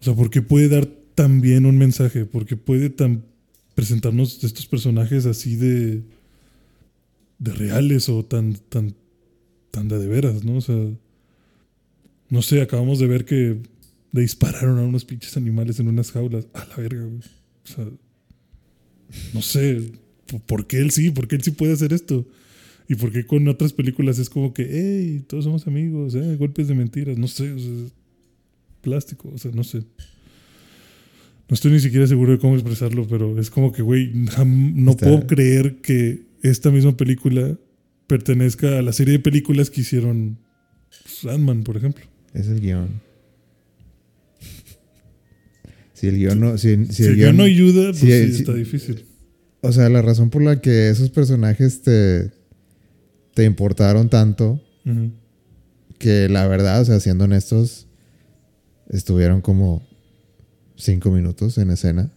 O 0.00 0.04
sea, 0.04 0.14
¿por 0.14 0.30
qué 0.30 0.42
puede 0.42 0.68
dar 0.68 0.86
tan 1.14 1.40
bien 1.40 1.64
un 1.64 1.78
mensaje? 1.78 2.24
¿Por 2.26 2.44
qué 2.44 2.56
puede 2.56 2.90
tan 2.90 3.24
presentarnos 3.74 4.42
estos 4.44 4.66
personajes 4.66 5.26
así 5.26 5.56
de 5.56 6.02
de 7.38 7.52
reales 7.52 8.08
o 8.08 8.24
tan 8.24 8.54
tan 8.54 8.94
tan 9.70 9.88
de, 9.88 9.98
de 9.98 10.06
veras, 10.06 10.44
¿no? 10.44 10.56
O 10.56 10.60
sea, 10.60 10.76
no 12.30 12.42
sé, 12.42 12.62
acabamos 12.62 12.98
de 12.98 13.06
ver 13.06 13.24
que 13.24 13.60
le 14.12 14.20
dispararon 14.20 14.78
a 14.78 14.82
unos 14.82 15.04
pinches 15.04 15.36
animales 15.36 15.80
en 15.80 15.88
unas 15.88 16.12
jaulas. 16.12 16.46
A 16.54 16.64
la 16.64 16.76
verga, 16.76 17.02
güey. 17.04 17.18
O 17.18 17.66
sea, 17.66 17.86
no 19.32 19.42
sé, 19.42 19.92
¿por- 20.26 20.40
¿por 20.42 20.66
qué 20.66 20.78
él 20.78 20.90
sí? 20.90 21.10
¿Por 21.10 21.28
qué 21.28 21.36
él 21.36 21.42
sí 21.42 21.50
puede 21.50 21.72
hacer 21.72 21.92
esto? 21.92 22.26
¿Y 22.88 22.96
por 22.96 23.10
qué 23.12 23.24
con 23.26 23.46
otras 23.48 23.72
películas 23.72 24.18
es 24.18 24.28
como 24.28 24.52
que, 24.52 24.66
hey, 24.70 25.24
todos 25.26 25.44
somos 25.44 25.66
amigos, 25.66 26.14
eh, 26.14 26.36
golpes 26.36 26.68
de 26.68 26.74
mentiras? 26.74 27.16
No 27.16 27.28
sé, 27.28 27.50
o 27.52 27.58
sea, 27.58 27.70
plástico, 28.82 29.30
o 29.34 29.38
sea, 29.38 29.50
no 29.54 29.64
sé. 29.64 29.78
No 31.48 31.54
estoy 31.54 31.72
ni 31.72 31.80
siquiera 31.80 32.06
seguro 32.06 32.32
de 32.32 32.38
cómo 32.38 32.54
expresarlo, 32.54 33.06
pero 33.06 33.38
es 33.38 33.50
como 33.50 33.72
que, 33.72 33.82
güey, 33.82 34.10
no 34.14 34.90
Está- 34.92 35.06
puedo 35.06 35.26
creer 35.26 35.76
que 35.76 36.22
esta 36.42 36.70
misma 36.70 36.96
película 36.96 37.58
pertenezca 38.06 38.78
a 38.78 38.82
la 38.82 38.92
serie 38.92 39.12
de 39.12 39.18
películas 39.20 39.70
que 39.70 39.80
hicieron 39.82 40.38
pues, 41.02 41.24
Ant-Man, 41.34 41.62
por 41.64 41.76
ejemplo. 41.76 42.04
Es 42.34 42.48
el 42.48 42.60
guion. 42.60 42.88
Si 46.04 46.08
el 46.08 46.16
guion 46.18 46.40
no. 46.40 46.58
Si, 46.58 46.86
si 46.86 46.92
Si 46.92 47.02
el 47.04 47.08
el 47.10 47.16
guión- 47.16 47.36
no 47.36 47.42
ayuda, 47.44 47.86
pues 47.90 47.98
si 47.98 48.06
sí, 48.06 48.40
está 48.40 48.52
difícil. 48.54 49.04
O 49.60 49.72
sea, 49.72 49.88
la 49.88 50.02
razón 50.02 50.28
por 50.30 50.42
la 50.42 50.60
que 50.60 50.90
esos 50.90 51.08
personajes 51.10 51.80
te, 51.82 52.30
te 53.34 53.44
importaron 53.44 54.10
tanto, 54.10 54.60
que 55.98 56.28
la 56.28 56.46
verdad, 56.46 56.82
o 56.82 56.84
sea, 56.84 57.00
siendo 57.00 57.24
honestos, 57.24 57.86
estuvieron 58.90 59.40
como 59.40 59.86
cinco 60.76 61.10
minutos 61.10 61.56
en 61.58 61.70
escena 61.70 62.12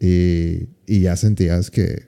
y, 0.00 0.68
y 0.86 1.00
ya 1.00 1.16
sentías 1.16 1.70
que, 1.70 2.04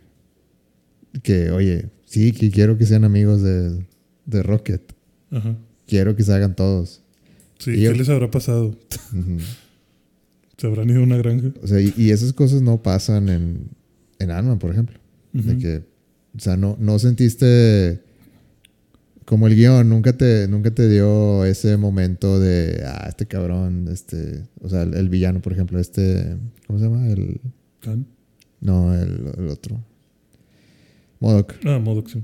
que, 1.23 1.51
oye, 1.51 1.91
sí, 2.05 2.33
que 2.33 2.51
quiero 2.51 2.77
que 2.79 2.87
sean 2.87 3.05
amigos 3.05 3.43
de, 3.43 3.87
de 4.27 4.43
Rocket. 4.43 4.83
Ajá. 5.31 5.57
Quiero 5.87 6.17
que 6.17 6.25
se 6.25 6.33
hagan 6.33 6.57
todos. 6.57 7.03
Sí, 7.59 7.71
Y 7.71 7.75
¿qué 7.77 7.83
yo- 7.83 7.93
les 7.93 8.09
habrá 8.09 8.31
pasado? 8.31 8.77
Ujú. 9.13 9.39
¿Se 10.57 10.67
habrán 10.67 10.89
ido 10.89 11.01
a 11.01 11.05
una 11.05 11.17
granja? 11.17 11.53
O 11.63 11.67
sea, 11.67 11.81
y, 11.81 11.93
y 11.97 12.11
esas 12.11 12.33
cosas 12.33 12.63
no 12.63 12.83
pasan 12.83 13.29
en, 13.29 13.69
en 14.19 14.31
Ant-Man, 14.31 14.59
por 14.59 14.71
ejemplo. 14.71 14.99
De 15.33 15.59
que, 15.59 15.85
o 16.35 16.41
sea, 16.41 16.57
no, 16.57 16.77
no 16.81 16.99
sentiste 16.99 18.01
como 19.27 19.49
el 19.49 19.57
guion, 19.57 19.89
nunca 19.89 20.17
te, 20.17 20.49
nunca 20.49 20.71
te 20.71 20.89
dio 20.89 21.45
ese 21.45 21.77
momento 21.77 22.39
de, 22.39 22.83
ah, 22.87 23.07
este 23.09 23.27
cabrón, 23.27 23.89
este, 23.93 24.45
o 24.63 24.69
sea, 24.69 24.83
el, 24.83 24.95
el 24.95 25.09
villano, 25.11 25.43
por 25.43 25.53
ejemplo, 25.53 25.79
este, 25.79 26.37
¿cómo 26.67 26.79
se 26.79 26.85
llama? 26.87 27.07
El, 27.09 27.41
Khan. 27.81 28.07
no, 28.61 28.95
el, 28.95 29.33
el 29.37 29.49
otro. 29.49 29.85
Modoc. 31.21 31.55
Ah, 31.67 31.79
Modoc, 31.79 32.09
sí. 32.09 32.23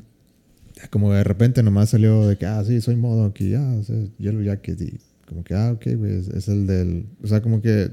Como 0.91 1.13
de 1.13 1.23
repente 1.23 1.63
nomás 1.63 1.91
salió 1.91 2.27
de 2.27 2.39
que, 2.39 2.47
ah, 2.47 2.65
sí, 2.65 2.81
soy 2.81 2.97
Modoc 2.97 3.39
y 3.41 3.51
ya, 3.51 3.63
o 3.75 3.83
sea, 3.83 3.97
Yellow 4.19 4.43
Jacket 4.43 4.81
y 4.81 4.99
como 5.27 5.45
que, 5.45 5.55
ah, 5.55 5.73
ok, 5.73 5.87
güey, 5.97 6.15
es, 6.15 6.29
es 6.29 6.49
el 6.49 6.67
del, 6.67 7.07
o 7.23 7.27
sea, 7.27 7.43
como 7.43 7.61
que 7.61 7.91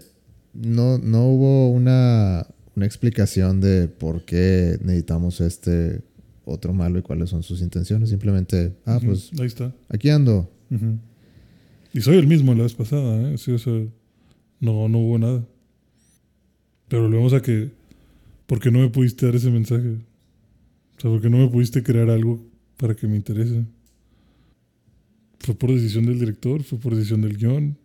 no, 0.62 0.98
no 0.98 1.26
hubo 1.28 1.72
una, 1.72 2.46
una 2.76 2.86
explicación 2.86 3.62
de 3.62 3.88
por 3.88 4.26
qué 4.26 4.78
necesitamos 4.84 5.42
este 5.42 6.02
otro 6.46 6.74
malo 6.74 7.00
y 7.00 7.02
cuáles 7.02 7.30
son 7.30 7.44
sus 7.44 7.62
intenciones. 7.62 8.10
Simplemente, 8.10 8.76
ah, 8.86 9.00
pues 9.04 9.32
Ahí 9.40 9.48
está. 9.48 9.74
aquí 9.88 10.10
ando. 10.10 10.50
Y 11.94 12.02
soy 12.02 12.18
el 12.18 12.28
mismo 12.28 12.54
la 12.54 12.64
vez 12.64 12.74
pasada, 12.74 13.32
¿eh? 13.32 13.38
Sí, 13.38 13.52
o 13.52 13.58
sea, 13.58 13.74
no, 14.60 14.90
no 14.90 14.98
hubo 15.00 15.18
nada. 15.18 15.44
Pero 16.88 17.04
volvemos 17.04 17.34
a 17.34 17.42
que, 17.42 17.72
¿por 18.46 18.60
qué 18.60 18.72
no 18.72 18.80
me 18.80 18.90
pudiste 18.90 19.26
dar 19.26 19.36
ese 19.36 19.50
mensaje? 19.50 19.90
O 20.98 21.02
sea, 21.02 21.12
¿por 21.12 21.22
qué 21.22 21.30
no 21.30 21.38
me 21.38 21.48
pudiste 21.48 21.82
crear 21.84 22.10
algo 22.10 22.44
para 22.78 22.96
que 22.96 23.08
me 23.08 23.16
interese? 23.16 23.64
¿Fue 25.40 25.56
por 25.56 25.72
decisión 25.72 26.06
del 26.06 26.20
director? 26.20 26.64
¿Fue 26.64 26.78
por 26.80 26.96
decisión 26.96 27.22
del 27.22 27.38
guion? 27.38 27.78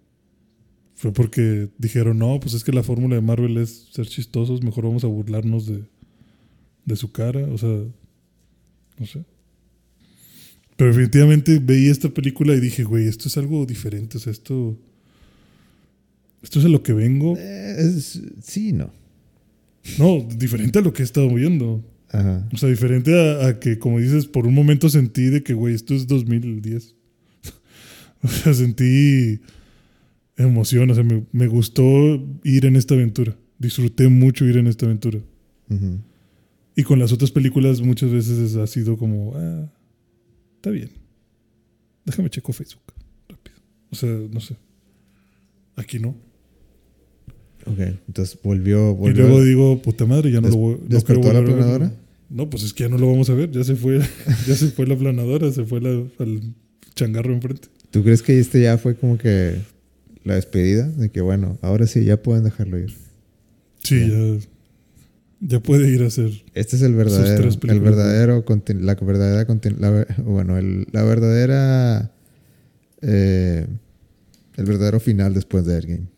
¿Fue 0.95 1.13
porque 1.13 1.69
dijeron, 1.79 2.19
no, 2.19 2.39
pues 2.41 2.55
es 2.55 2.65
que 2.65 2.73
la 2.73 2.83
fórmula 2.83 3.17
de 3.17 3.23
Marvel 3.23 3.57
es 3.59 3.89
ser 3.93 4.07
chistosos, 4.07 4.63
mejor 4.63 4.85
vamos 4.85 5.05
a 5.05 5.09
burlarnos 5.09 5.67
de, 5.67 5.83
de 6.85 6.97
su 6.97 7.11
cara? 7.11 7.41
O 7.53 7.59
sea, 7.59 7.85
no 8.99 9.07
sé. 9.07 9.25
Pero 10.77 10.91
definitivamente 10.91 11.59
veí 11.59 11.89
esta 11.89 12.09
película 12.09 12.55
y 12.55 12.61
dije, 12.61 12.85
güey, 12.85 13.07
esto 13.07 13.29
es 13.29 13.37
algo 13.37 13.65
diferente. 13.67 14.19
O 14.19 14.21
sea, 14.21 14.33
esto. 14.33 14.79
Esto 16.43 16.59
es 16.59 16.65
a 16.65 16.69
lo 16.69 16.83
que 16.83 16.93
vengo. 16.93 17.37
Eh, 17.39 17.77
es, 17.79 18.21
sí, 18.43 18.73
no. 18.73 18.93
No, 19.99 20.27
diferente 20.37 20.79
a 20.79 20.83
lo 20.83 20.93
que 20.93 21.03
he 21.03 21.05
estado 21.05 21.33
viendo. 21.33 21.85
Ajá. 22.11 22.49
O 22.53 22.57
sea, 22.57 22.69
diferente 22.69 23.19
a, 23.19 23.47
a 23.47 23.61
que, 23.61 23.79
como 23.79 23.99
dices, 23.99 24.27
por 24.27 24.47
un 24.47 24.55
momento 24.55 24.89
sentí 24.89 25.25
de 25.25 25.43
que, 25.43 25.55
güey, 25.55 25.75
esto 25.75 25.95
es 25.95 26.07
2010. 26.07 26.95
o 28.23 28.29
sea, 28.29 28.55
sentí 28.55 29.41
emoción. 30.37 30.91
O 30.91 30.95
sea, 30.95 31.05
me, 31.05 31.25
me 31.33 31.47
gustó 31.47 31.85
ir 32.45 32.67
en 32.67 32.77
esta 32.77 32.95
aventura. 32.95 33.37
Disfruté 33.59 34.09
mucho 34.09 34.45
ir 34.45 34.57
en 34.57 34.67
esta 34.67 34.87
aventura. 34.87 35.21
Y 36.77 36.83
con 36.83 36.99
las 36.99 37.13
otras 37.13 37.31
películas 37.31 37.81
muchas 37.81 38.11
veces 38.11 38.57
ha 38.57 38.67
sido 38.67 38.97
como, 38.97 39.33
ah, 39.37 39.71
está 40.57 40.71
bien. 40.71 40.91
Déjame 42.05 42.31
checo 42.31 42.53
Facebook 42.53 42.83
rápido. 43.29 43.57
O 43.91 43.95
sea, 43.97 44.11
no 44.11 44.41
sé. 44.41 44.57
Aquí 45.77 45.99
no. 45.99 46.17
Ok, 47.67 47.79
entonces 48.09 48.39
volvió. 48.43 48.91
Y 48.91 48.95
volvió 48.95 49.23
luego 49.29 49.43
digo, 49.45 49.83
puta 49.83 50.05
madre, 50.05 50.31
ya 50.31 50.41
no 50.41 50.49
Des- 50.49 50.55
lo 50.55 50.61
voy 50.61 50.75
no 50.83 50.87
¿despertó 50.89 51.23
quiero 51.23 51.35
la 51.35 51.41
volver 51.41 51.55
a 51.55 51.57
ver. 51.57 51.65
planadora? 51.79 52.01
No, 52.29 52.51
pues 52.51 52.63
es 52.65 52.75
que 52.75 52.85
ya 52.85 52.89
no 52.91 52.99
lo 52.99 53.07
vamos 53.07 53.31
a 53.31 53.35
ver. 53.35 53.51
Ya 53.51 53.65
se 53.65 53.75
fue, 53.77 53.99
ya 54.47 54.55
se 54.55 54.69
fue 54.69 54.87
la 54.87 54.97
planadora, 54.97 55.51
se 55.51 55.65
fue 55.65 55.81
la, 55.81 55.91
al 56.19 56.41
changarro 56.95 57.33
enfrente. 57.33 57.69
¿Tú 57.91 58.03
crees 58.03 58.23
que 58.23 58.39
este 58.39 58.63
ya 58.63 58.77
fue 58.77 58.97
como 58.97 59.17
que 59.17 59.57
la 60.25 60.35
despedida? 60.35 60.89
De 60.89 61.11
que 61.11 61.21
bueno, 61.21 61.59
ahora 61.63 61.87
sí, 61.87 62.05
ya 62.05 62.23
pueden 62.23 62.45
dejarlo 62.45 62.79
ir. 62.79 62.95
Sí, 63.83 64.01
Ya. 64.01 64.09
ya, 64.09 64.39
ya 65.41 65.61
puede 65.61 65.91
ir 65.91 66.03
a 66.03 66.07
hacer. 66.07 66.31
Este 66.55 66.77
es 66.77 66.83
el 66.83 66.95
verdadero, 66.95 67.49
el 67.49 67.81
verdadero, 67.81 68.45
la 68.81 68.95
verdadera, 68.95 69.47
la 69.79 70.07
bueno, 70.25 70.57
el- 70.59 70.87
la 70.93 71.03
verdadera, 71.03 72.13
eh, 73.03 73.67
el 74.57 74.65
verdadero 74.65 75.01
final 75.01 75.35
después 75.35 75.67
de 75.67 75.75
Endgame. 75.77 76.09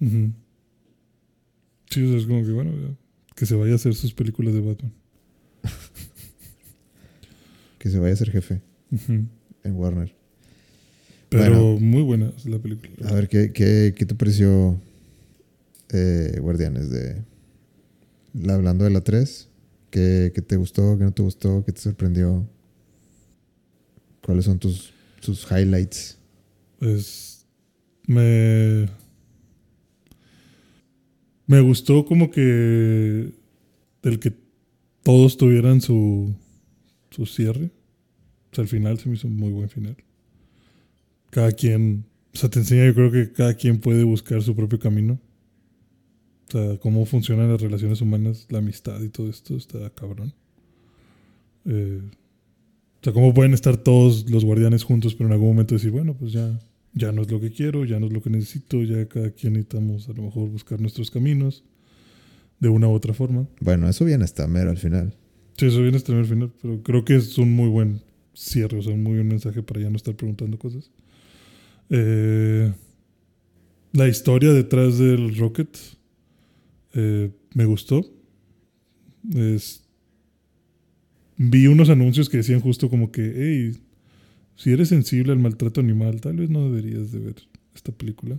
Ujú. 0.00 0.32
Sí, 1.90 2.02
o 2.04 2.08
sea, 2.08 2.18
es 2.18 2.26
como 2.26 2.44
que 2.44 2.52
bueno, 2.52 2.72
ya, 2.72 2.94
que 3.34 3.46
se 3.46 3.54
vaya 3.54 3.72
a 3.72 3.76
hacer 3.76 3.94
sus 3.94 4.12
películas 4.12 4.52
de 4.54 4.60
Batman. 4.60 4.92
Que 7.78 7.90
se 7.90 7.98
vaya 7.98 8.14
a 8.14 8.16
ser 8.16 8.30
jefe 8.30 8.62
en 9.62 9.74
Warner. 9.74 10.14
Pero 11.28 11.72
Bueno. 11.72 11.80
muy 11.80 12.02
buena 12.02 12.32
es 12.36 12.46
la 12.46 12.58
película. 12.58 13.08
A 13.08 13.12
ver, 13.14 13.28
¿qué, 13.28 13.52
qué, 13.52 13.94
qué 13.96 14.06
te 14.06 14.14
pareció 14.14 14.80
eh, 15.92 16.38
Guardianes 16.40 16.90
de... 16.90 17.22
la- 18.34 18.54
hablando 18.54 18.84
de 18.84 18.90
la 18.90 19.00
3? 19.00 19.48
¿Qué, 19.90 20.30
¿Qué 20.34 20.42
te 20.42 20.56
gustó? 20.56 20.96
¿Qué 20.98 21.04
no 21.04 21.12
te 21.12 21.22
gustó? 21.22 21.64
¿Qué 21.64 21.72
te 21.72 21.80
sorprendió? 21.80 22.46
¿Cuáles 24.24 24.44
son 24.44 24.58
tus, 24.58 24.92
tus 25.20 25.46
highlights? 25.50 26.18
Pues 26.78 27.46
me 28.06 28.88
me 31.46 31.60
gustó 31.60 32.04
como 32.04 32.30
que 32.30 33.32
el 34.02 34.18
que 34.20 34.32
todos 35.02 35.36
tuvieran 35.36 35.80
su 35.80 36.34
su 37.10 37.24
cierre. 37.26 37.70
O 38.52 38.54
sea, 38.54 38.62
al 38.62 38.68
final 38.68 38.98
se 38.98 39.08
me 39.08 39.14
hizo 39.14 39.28
un 39.28 39.36
muy 39.36 39.50
buen 39.52 39.68
final. 39.68 39.96
Cada 41.36 41.52
quien, 41.52 42.06
o 42.32 42.38
sea, 42.38 42.48
te 42.48 42.60
enseña, 42.60 42.86
yo 42.86 42.94
creo 42.94 43.12
que 43.12 43.30
cada 43.30 43.52
quien 43.52 43.78
puede 43.78 44.04
buscar 44.04 44.42
su 44.42 44.56
propio 44.56 44.78
camino. 44.78 45.20
O 46.48 46.50
sea, 46.50 46.78
cómo 46.78 47.04
funcionan 47.04 47.52
las 47.52 47.60
relaciones 47.60 48.00
humanas, 48.00 48.46
la 48.48 48.60
amistad 48.60 49.02
y 49.02 49.10
todo 49.10 49.28
esto 49.28 49.54
está 49.54 49.90
cabrón. 49.90 50.32
Eh, 51.66 52.00
o 52.02 53.04
sea, 53.04 53.12
cómo 53.12 53.34
pueden 53.34 53.52
estar 53.52 53.76
todos 53.76 54.30
los 54.30 54.46
guardianes 54.46 54.82
juntos, 54.82 55.14
pero 55.14 55.28
en 55.28 55.34
algún 55.34 55.48
momento 55.48 55.74
decir, 55.74 55.90
bueno, 55.90 56.14
pues 56.14 56.32
ya, 56.32 56.58
ya 56.94 57.12
no 57.12 57.20
es 57.20 57.30
lo 57.30 57.38
que 57.38 57.52
quiero, 57.52 57.84
ya 57.84 58.00
no 58.00 58.06
es 58.06 58.14
lo 58.14 58.22
que 58.22 58.30
necesito, 58.30 58.82
ya 58.82 59.06
cada 59.06 59.30
quien 59.30 59.52
necesitamos 59.52 60.08
a 60.08 60.14
lo 60.14 60.22
mejor 60.22 60.48
buscar 60.48 60.80
nuestros 60.80 61.10
caminos 61.10 61.64
de 62.60 62.70
una 62.70 62.88
u 62.88 62.92
otra 62.92 63.12
forma. 63.12 63.46
Bueno, 63.60 63.90
eso 63.90 64.06
viene 64.06 64.24
hasta 64.24 64.46
mero 64.46 64.70
al 64.70 64.78
final. 64.78 65.14
Sí, 65.58 65.66
eso 65.66 65.82
viene 65.82 65.98
hasta 65.98 66.14
el 66.14 66.24
final, 66.24 66.50
pero 66.62 66.82
creo 66.82 67.04
que 67.04 67.16
es 67.16 67.36
un 67.36 67.54
muy 67.54 67.68
buen 67.68 68.00
cierre, 68.32 68.78
o 68.78 68.82
sea, 68.82 68.94
un 68.94 69.02
muy 69.02 69.16
buen 69.16 69.28
mensaje 69.28 69.62
para 69.62 69.82
ya 69.82 69.90
no 69.90 69.96
estar 69.96 70.16
preguntando 70.16 70.58
cosas. 70.58 70.90
Eh, 71.90 72.72
la 73.92 74.08
historia 74.08 74.52
detrás 74.52 74.98
del 74.98 75.36
Rocket 75.36 75.76
eh, 76.94 77.30
me 77.54 77.64
gustó. 77.64 78.04
Es, 79.34 79.84
vi 81.36 81.66
unos 81.66 81.90
anuncios 81.90 82.28
que 82.28 82.38
decían 82.38 82.60
justo 82.60 82.88
como 82.88 83.10
que, 83.10 83.32
hey, 83.36 83.80
si 84.56 84.72
eres 84.72 84.88
sensible 84.88 85.32
al 85.32 85.38
maltrato 85.38 85.80
animal, 85.80 86.20
tal 86.20 86.36
vez 86.36 86.50
no 86.50 86.70
deberías 86.70 87.12
de 87.12 87.18
ver 87.18 87.36
esta 87.74 87.92
película. 87.92 88.38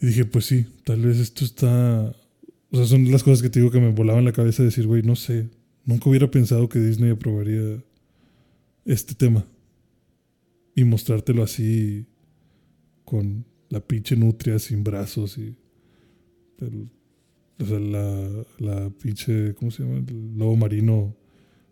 Y 0.00 0.06
dije, 0.06 0.24
pues 0.24 0.46
sí, 0.46 0.66
tal 0.84 1.02
vez 1.02 1.18
esto 1.18 1.44
está... 1.44 2.14
O 2.70 2.76
sea, 2.76 2.86
son 2.86 3.10
las 3.10 3.22
cosas 3.22 3.42
que 3.42 3.50
te 3.50 3.60
digo 3.60 3.70
que 3.70 3.80
me 3.80 3.90
volaban 3.90 4.24
la 4.24 4.32
cabeza 4.32 4.62
de 4.62 4.68
decir, 4.68 4.86
güey, 4.86 5.02
no 5.02 5.16
sé, 5.16 5.48
nunca 5.84 6.08
hubiera 6.10 6.30
pensado 6.30 6.68
que 6.68 6.78
Disney 6.78 7.10
aprobaría 7.10 7.82
este 8.84 9.14
tema. 9.14 9.46
Y 10.76 10.84
mostrártelo 10.84 11.42
así 11.42 12.06
con 13.04 13.44
la 13.70 13.80
pinche 13.80 14.16
nutria 14.16 14.58
sin 14.60 14.84
brazos 14.84 15.36
y... 15.38 15.56
el- 16.58 16.88
o 17.58 17.64
sea, 17.64 17.80
la, 17.80 18.44
la 18.58 18.90
pinche, 18.90 19.54
¿cómo 19.54 19.70
se 19.70 19.82
llama? 19.82 20.04
El 20.06 20.36
lobo 20.36 20.56
marino 20.56 21.16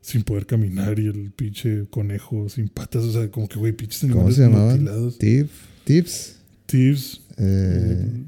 sin 0.01 0.23
poder 0.23 0.47
caminar 0.47 0.99
y 0.99 1.07
el 1.09 1.31
pinche 1.33 1.87
conejo 1.91 2.49
sin 2.49 2.69
patas. 2.69 3.05
O 3.05 3.13
sea, 3.13 3.31
como 3.31 3.47
que, 3.49 3.59
güey, 3.59 3.73
pinches 3.75 4.01
¿Cómo 4.01 4.13
animales 4.29 4.37
se 4.37 4.43
llamaban? 4.43 5.13
Tip, 5.19 5.49
tips. 5.85 6.41
Thieves. 6.65 7.21
eh, 7.37 8.25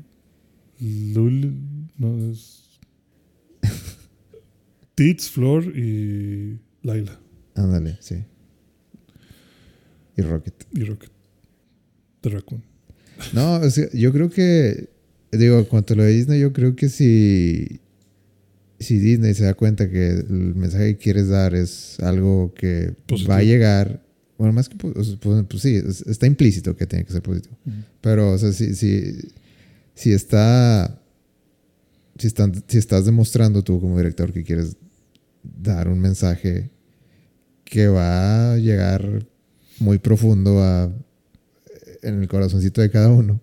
Lul, 0.80 1.54
no 1.96 2.30
es. 2.30 2.78
Tits, 4.94 5.30
Flor 5.30 5.64
y 5.76 6.58
Laila 6.82 7.18
ándale, 7.54 7.96
sí. 8.00 8.16
Y 10.16 10.22
Rocket. 10.22 10.54
y 10.72 10.80
Rocket. 10.84 11.10
The 12.22 12.30
Raccoon. 12.30 12.62
No, 13.32 13.56
o 13.56 13.70
sea, 13.70 13.88
yo 13.92 14.12
creo 14.12 14.30
que, 14.30 14.88
digo, 15.32 15.58
en 15.58 15.64
cuanto 15.66 15.94
a 15.94 15.96
lo 15.98 16.02
de 16.04 16.12
Disney, 16.12 16.40
yo 16.40 16.52
creo 16.52 16.74
que 16.76 16.88
si, 16.88 17.80
si 18.78 18.98
Disney 18.98 19.34
se 19.34 19.44
da 19.44 19.54
cuenta 19.54 19.88
que 19.90 20.08
el 20.10 20.54
mensaje 20.54 20.92
que 20.96 20.98
quieres 20.98 21.28
dar 21.28 21.54
es 21.54 21.98
algo 22.00 22.52
que 22.54 22.94
Positivo. 23.06 23.30
va 23.32 23.38
a 23.38 23.42
llegar, 23.42 24.02
bueno, 24.38 24.52
más 24.52 24.68
que, 24.68 24.76
sea, 24.78 24.92
pues, 25.20 25.44
pues 25.48 25.62
sí, 25.62 25.76
es- 25.76 26.02
está 26.06 26.26
implícito 26.26 26.76
que 26.76 26.86
tiene 26.86 27.04
que 27.04 27.12
ser 27.12 27.22
positivo. 27.22 27.56
Pero, 28.00 28.32
o 28.32 28.38
sea, 28.38 28.52
si, 28.52 28.74
si, 28.74 29.14
si 29.94 30.12
está, 30.12 31.00
si, 32.18 32.26
están, 32.26 32.52
si 32.66 32.78
estás 32.78 33.04
demostrando 33.06 33.62
tú 33.62 33.80
como 33.80 33.96
director 33.96 34.32
que 34.32 34.42
quieres 34.44 34.76
dar 35.42 35.88
un 35.88 36.00
mensaje 36.00 36.70
que 37.64 37.88
va 37.88 38.52
a 38.54 38.56
llegar 38.58 39.26
muy 39.78 39.98
profundo 39.98 40.62
a, 40.62 40.92
en 42.02 42.22
el 42.22 42.28
corazoncito 42.28 42.80
de 42.80 42.90
cada 42.90 43.08
uno, 43.10 43.40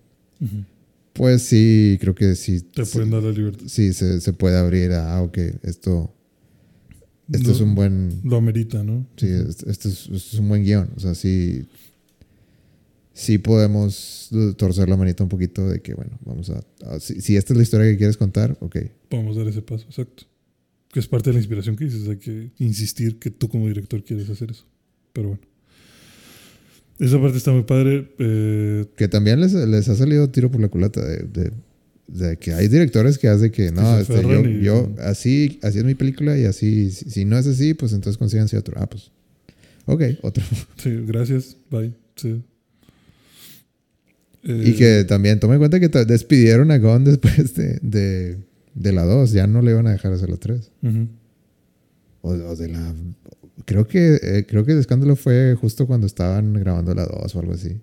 pues 1.12 1.42
sí, 1.42 1.96
creo 2.00 2.14
que 2.14 2.34
sí. 2.34 2.60
Te 2.60 2.84
sí, 2.84 2.92
pueden 2.94 3.10
dar 3.10 3.22
la 3.22 3.30
libertad. 3.30 3.64
sí, 3.66 3.92
se, 3.92 4.20
se 4.20 4.32
puede 4.32 4.56
abrir 4.58 4.92
a, 4.92 5.14
ah, 5.16 5.22
ok, 5.22 5.38
esto, 5.62 6.12
esto 7.32 7.48
Lo- 7.48 7.54
es 7.54 7.60
un 7.60 7.74
buen, 7.74 8.20
Lo 8.24 8.36
amerita, 8.36 8.82
¿no? 8.82 9.06
sí, 9.16 9.26
esto, 9.28 9.70
esto 9.70 9.88
es, 9.88 10.00
esto 10.08 10.14
es 10.16 10.38
un 10.38 10.48
buen 10.48 10.64
guion. 10.64 10.90
O 10.96 11.00
sea, 11.00 11.14
sí, 11.14 11.66
sí 13.12 13.38
podemos 13.38 14.30
torcer 14.56 14.88
la 14.88 14.96
manita 14.96 15.22
un 15.22 15.28
poquito 15.28 15.68
de 15.68 15.80
que, 15.80 15.94
bueno, 15.94 16.18
vamos 16.24 16.50
a, 16.50 16.62
a- 16.86 17.00
si, 17.00 17.20
si 17.20 17.36
esta 17.36 17.52
es 17.52 17.56
la 17.56 17.62
historia 17.62 17.90
que 17.90 17.96
quieres 17.96 18.16
contar, 18.16 18.56
ok. 18.60 18.76
Podemos 19.08 19.36
dar 19.36 19.46
ese 19.46 19.62
paso, 19.62 19.84
exacto. 19.88 20.24
Que 20.92 21.00
es 21.00 21.08
parte 21.08 21.30
de 21.30 21.34
la 21.34 21.40
inspiración 21.40 21.74
que 21.76 21.84
dices. 21.86 22.08
Hay 22.08 22.18
que 22.18 22.50
insistir 22.58 23.18
que 23.18 23.30
tú 23.30 23.48
como 23.48 23.66
director 23.68 24.02
quieres 24.04 24.28
hacer 24.30 24.50
eso. 24.52 24.64
Pero 25.12 25.28
bueno. 25.30 25.42
Esa 26.98 27.20
parte 27.20 27.36
está 27.38 27.50
muy 27.52 27.62
padre. 27.64 28.08
Eh, 28.18 28.84
Que 28.96 29.08
también 29.08 29.40
les, 29.40 29.52
les 29.52 29.88
ha 29.88 29.96
salido 29.96 30.28
tiro 30.30 30.50
por 30.50 30.60
la 30.60 30.68
culata 30.68 31.04
de, 31.04 31.18
de- 31.24 31.52
de 32.06 32.36
que 32.36 32.52
hay 32.52 32.68
directores 32.68 33.16
que 33.18 33.28
hacen 33.28 33.50
que 33.50 33.72
no, 33.72 33.98
este, 33.98 34.12
yo, 34.12 34.18
aferran 34.20 34.60
y- 34.60 34.62
yo 34.62 34.92
así, 35.00 35.58
así 35.62 35.78
es 35.78 35.84
mi 35.84 35.94
película 35.94 36.36
y 36.38 36.44
así, 36.44 36.90
si, 36.90 37.10
si 37.10 37.24
no 37.24 37.38
es 37.38 37.46
así, 37.46 37.72
pues 37.74 37.92
entonces 37.94 38.18
consíganse 38.18 38.56
otro. 38.58 38.74
Ah, 38.78 38.86
pues, 38.88 39.10
ok, 39.86 40.02
otro. 40.22 40.44
sí, 40.76 40.90
gracias. 41.06 41.56
Bye. 41.70 41.94
Sí. 42.16 42.42
Y 44.42 44.70
Eh, 44.70 44.74
que 44.76 45.04
también 45.04 45.40
tome 45.40 45.54
en 45.54 45.60
cuenta 45.60 45.80
que 45.80 45.88
despidieron 45.88 46.70
a 46.70 46.78
Gon 46.78 47.04
después 47.04 47.54
de, 47.54 47.78
de, 47.80 48.36
de 48.74 48.92
la 48.92 49.04
2, 49.04 49.32
ya 49.32 49.46
no 49.46 49.62
le 49.62 49.70
iban 49.70 49.86
a 49.86 49.92
dejar 49.92 50.12
hacer 50.12 50.28
la 50.28 50.36
3. 50.36 50.70
ujú. 50.82 51.08
O, 52.20 52.30
o 52.30 52.56
de 52.56 52.68
la... 52.68 52.94
Creo 53.66 53.86
que, 53.86 54.18
eh, 54.22 54.46
creo 54.48 54.64
que 54.64 54.72
el 54.72 54.78
escándalo 54.78 55.14
fue 55.16 55.54
justo 55.60 55.86
cuando 55.86 56.06
estaban 56.06 56.52
grabando 56.54 56.94
la 56.94 57.06
2 57.06 57.34
o 57.34 57.38
algo 57.40 57.52
así. 57.52 57.80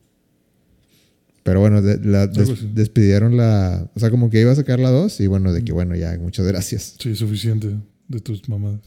Pero 1.44 1.60
bueno, 1.60 1.82
de- 1.82 1.98
la- 2.06 2.28
des- 2.28 2.40
Algo 2.50 2.54
así. 2.54 2.70
despidieron 2.74 3.36
la... 3.38 3.90
O 3.96 4.00
sea, 4.00 4.10
como 4.12 4.30
que 4.30 4.42
iba 4.42 4.52
a 4.52 4.56
sacar 4.56 4.80
la 4.80 4.92
2 4.92 5.20
y 5.22 5.28
bueno, 5.28 5.52
de 5.54 5.64
que 5.64 5.72
bueno, 5.72 5.96
ya, 5.96 6.18
muchas 6.20 6.46
gracias. 6.46 6.96
Sí, 7.00 7.16
suficiente 7.16 7.76
de 8.08 8.20
tus 8.20 8.48
mamadas. 8.50 8.82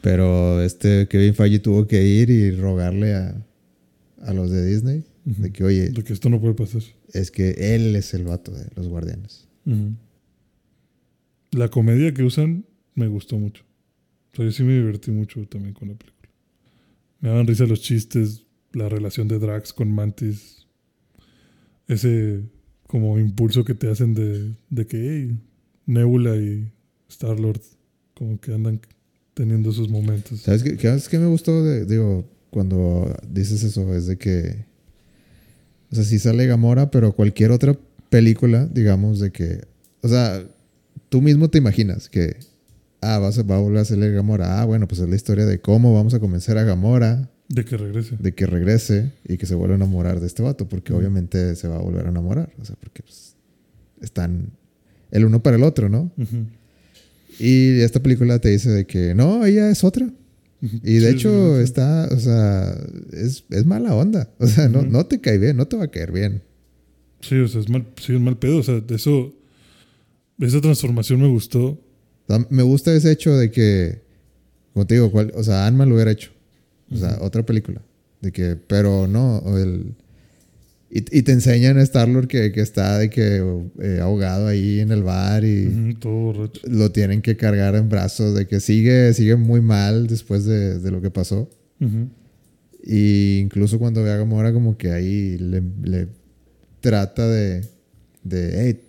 Pero 0.00 0.62
este 0.62 1.06
Kevin 1.08 1.34
Feige 1.34 1.58
tuvo 1.58 1.86
que 1.86 2.04
ir 2.04 2.30
y 2.30 2.50
rogarle 2.52 3.14
a, 3.14 3.44
a 4.22 4.32
los 4.32 4.50
de 4.50 4.64
Disney 4.66 5.04
de 5.24 5.52
que, 5.52 5.64
oye, 5.64 5.90
De 5.90 6.02
que 6.04 6.12
esto 6.12 6.28
no 6.30 6.40
puede 6.40 6.54
pasar. 6.54 6.82
es 7.12 7.30
que 7.30 7.74
él 7.74 7.94
es 7.96 8.14
el 8.14 8.24
vato 8.24 8.52
de 8.52 8.66
los 8.76 8.88
guardianes. 8.88 9.46
La 11.52 11.68
comedia 11.68 12.12
que 12.14 12.22
usan 12.22 12.64
me 12.94 13.08
gustó 13.08 13.36
mucho. 13.38 13.64
O 14.36 14.38
sea, 14.38 14.44
yo 14.44 14.52
sí 14.52 14.64
me 14.64 14.74
divertí 14.74 15.10
mucho 15.10 15.46
también 15.46 15.72
con 15.72 15.88
la 15.88 15.94
película. 15.94 16.28
Me 17.20 17.30
daban 17.30 17.46
risa 17.46 17.64
los 17.64 17.80
chistes, 17.80 18.44
la 18.74 18.86
relación 18.86 19.28
de 19.28 19.38
Drax 19.38 19.72
con 19.72 19.90
Mantis. 19.90 20.66
Ese 21.88 22.42
como 22.86 23.18
impulso 23.18 23.64
que 23.64 23.72
te 23.72 23.88
hacen 23.88 24.12
de, 24.12 24.54
de 24.68 24.86
que 24.86 24.98
hey, 24.98 25.38
Nebula 25.86 26.36
y 26.36 26.70
Star-Lord 27.08 27.62
como 28.12 28.38
que 28.38 28.52
andan 28.52 28.78
teniendo 29.32 29.72
sus 29.72 29.88
momentos. 29.88 30.40
¿Sabes 30.40 30.62
qué, 30.62 30.76
qué, 30.76 30.94
qué 31.10 31.18
me 31.18 31.28
gustó? 31.28 31.64
Digo, 31.86 32.28
cuando 32.50 33.16
dices 33.30 33.62
eso, 33.62 33.94
es 33.94 34.06
de 34.06 34.18
que. 34.18 34.66
O 35.90 35.94
sea, 35.94 36.04
sí 36.04 36.18
sale 36.18 36.46
Gamora, 36.46 36.90
pero 36.90 37.12
cualquier 37.12 37.52
otra 37.52 37.74
película, 38.10 38.66
digamos, 38.66 39.18
de 39.18 39.30
que. 39.30 39.62
O 40.02 40.08
sea, 40.08 40.46
tú 41.08 41.22
mismo 41.22 41.48
te 41.48 41.56
imaginas 41.56 42.10
que. 42.10 42.36
Ah, 43.14 43.18
va 43.18 43.28
a, 43.28 43.42
va 43.42 43.56
a 43.56 43.60
volver 43.60 43.78
a 43.80 43.84
salir 43.84 44.12
Gamora. 44.12 44.60
Ah, 44.60 44.64
bueno, 44.64 44.86
pues 44.88 45.00
es 45.00 45.08
la 45.08 45.16
historia 45.16 45.46
de 45.46 45.60
cómo 45.60 45.94
vamos 45.94 46.14
a 46.14 46.20
convencer 46.20 46.58
a 46.58 46.64
Gamora. 46.64 47.30
De 47.48 47.64
que 47.64 47.76
regrese. 47.76 48.16
De 48.18 48.34
que 48.34 48.46
regrese 48.46 49.12
y 49.28 49.36
que 49.36 49.46
se 49.46 49.54
vuelva 49.54 49.74
a 49.74 49.76
enamorar 49.76 50.18
de 50.20 50.26
este 50.26 50.42
vato, 50.42 50.68
porque 50.68 50.92
obviamente 50.92 51.54
se 51.56 51.68
va 51.68 51.76
a 51.76 51.80
volver 51.80 52.06
a 52.06 52.10
enamorar. 52.10 52.52
O 52.60 52.64
sea, 52.64 52.74
porque 52.80 53.02
pues, 53.02 53.36
están 54.00 54.50
el 55.12 55.24
uno 55.24 55.42
para 55.42 55.56
el 55.56 55.62
otro, 55.62 55.88
¿no? 55.88 56.10
Y 57.38 57.80
esta 57.80 58.00
película 58.02 58.38
te 58.38 58.48
dice 58.48 58.70
de 58.70 58.86
que 58.86 59.14
no, 59.14 59.44
ella 59.44 59.70
es 59.70 59.84
otra. 59.84 60.08
Y 60.62 60.94
de 60.94 61.10
Sí, 61.10 61.16
hecho 61.16 61.30
sí, 61.30 61.50
sí, 61.52 61.56
sí. 61.58 61.62
está, 61.64 62.08
o 62.10 62.18
sea, 62.18 62.74
es, 63.12 63.44
es 63.50 63.66
mala 63.66 63.94
onda. 63.94 64.28
O 64.38 64.46
sea, 64.46 64.68
no, 64.68 64.82
no 64.82 65.04
te 65.06 65.20
cae 65.20 65.38
bien, 65.38 65.56
no 65.56 65.66
te 65.68 65.76
va 65.76 65.84
a 65.84 65.88
caer 65.90 66.12
bien. 66.12 66.42
Sí, 67.20 67.36
o 67.36 67.46
sea, 67.46 67.60
es 67.60 67.68
mal, 67.68 67.86
sí, 68.00 68.14
es 68.14 68.20
mal 68.20 68.38
pedo. 68.38 68.58
O 68.58 68.62
sea, 68.62 68.82
eso. 68.88 69.32
Esa 70.40 70.60
transformación 70.60 71.20
me 71.20 71.28
gustó. 71.28 71.80
O 72.28 72.34
sea, 72.34 72.46
me 72.50 72.62
gusta 72.62 72.92
ese 72.94 73.12
hecho 73.12 73.36
de 73.36 73.50
que, 73.50 74.00
como 74.72 74.86
te 74.86 74.94
digo, 74.94 75.10
cual- 75.10 75.32
o 75.34 75.42
sea, 75.44 75.66
Ant-Man 75.66 75.88
lo 75.88 75.94
hubiera 75.94 76.10
hecho. 76.10 76.30
O 76.92 76.96
sea, 76.96 77.18
otra 77.20 77.44
película. 77.44 77.82
De 78.20 78.32
que, 78.32 78.56
pero 78.56 79.06
no, 79.06 79.42
el... 79.58 79.94
Y, 80.88 81.18
y 81.18 81.22
te 81.22 81.32
enseñan 81.32 81.78
a 81.78 81.82
Star-Lord 81.82 82.28
que, 82.28 82.52
que 82.52 82.60
está 82.60 82.96
de 82.98 83.10
que 83.10 83.42
eh, 83.80 83.98
ahogado 84.00 84.46
ahí 84.46 84.78
en 84.78 84.92
el 84.92 85.02
bar 85.02 85.44
y 85.44 85.66
Ujú, 85.66 85.94
todo 85.98 86.12
borracho. 86.12 86.60
lo 86.68 86.92
tienen 86.92 87.22
que 87.22 87.36
cargar 87.36 87.74
en 87.74 87.88
brazos, 87.88 88.34
de 88.36 88.46
que 88.46 88.60
sigue, 88.60 89.12
sigue 89.12 89.34
muy 89.34 89.60
mal 89.60 90.06
después 90.06 90.44
de, 90.44 90.78
de 90.78 90.90
lo 90.92 91.02
que 91.02 91.10
pasó. 91.10 91.50
Ujú. 91.80 92.08
Y 92.84 93.38
incluso 93.40 93.80
cuando 93.80 94.02
ve 94.04 94.12
a 94.12 94.16
Gamora, 94.16 94.52
como 94.52 94.78
que 94.78 94.92
ahí 94.92 95.36
le, 95.38 95.60
le 95.82 96.06
trata 96.80 97.28
de, 97.28 97.62
de, 98.22 98.52
hey, 98.64 98.80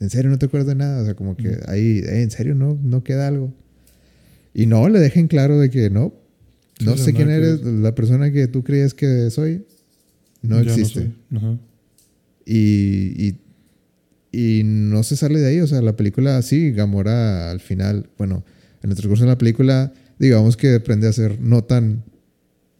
¿en 0.00 0.10
serio 0.10 0.30
no 0.30 0.38
te 0.38 0.46
acuerdas 0.46 0.68
de 0.68 0.74
nada? 0.74 1.02
O 1.02 1.04
sea, 1.04 1.14
como 1.14 1.36
que 1.36 1.58
ahí, 1.66 2.02
"Hey, 2.06 2.22
¿en 2.22 2.30
serio 2.30 2.54
no, 2.54 2.78
no 2.82 3.02
queda 3.04 3.26
algo? 3.28 3.52
Y 4.54 4.66
no, 4.66 4.88
le 4.88 4.98
dejen 5.00 5.28
claro 5.28 5.58
de 5.58 5.70
que 5.70 5.90
no, 5.90 6.14
no 6.84 6.96
sé 6.96 7.12
quién 7.12 7.28
que 7.28 7.34
eres, 7.34 7.62
la 7.64 7.94
persona 7.94 8.30
que 8.32 8.48
tú 8.48 8.62
crees 8.64 8.94
que 8.94 9.30
soy, 9.30 9.64
no 10.42 10.62
Ya 10.62 10.70
existe. 10.72 11.12
Ajá. 11.34 11.58
y, 12.46 13.28
y, 13.28 13.40
y 14.32 14.62
no 14.64 15.02
se 15.02 15.16
sale 15.16 15.40
de 15.40 15.48
ahí, 15.48 15.60
o 15.60 15.66
sea, 15.66 15.80
la 15.82 15.96
película, 15.96 16.40
sí, 16.42 16.72
Gamora 16.72 17.50
al 17.50 17.60
final, 17.60 18.08
bueno, 18.18 18.44
en 18.82 18.90
el 18.90 18.96
transcurso 18.96 19.24
de 19.24 19.30
la 19.30 19.38
película, 19.38 19.92
digamos 20.18 20.56
que 20.56 20.74
aprende 20.76 21.08
a 21.08 21.12
ser 21.12 21.40
no 21.40 21.64
tan, 21.64 22.04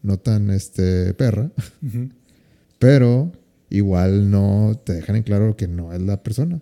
no 0.01 0.17
tan, 0.17 0.49
este, 0.51 1.13
perra. 1.13 1.51
Pero 2.79 3.31
igual 3.69 4.31
no 4.31 4.79
te 4.85 4.93
dejan 4.93 5.17
en 5.17 5.23
claro 5.23 5.55
que 5.57 5.67
no 5.67 5.93
es 5.93 6.01
la 6.01 6.23
persona. 6.23 6.61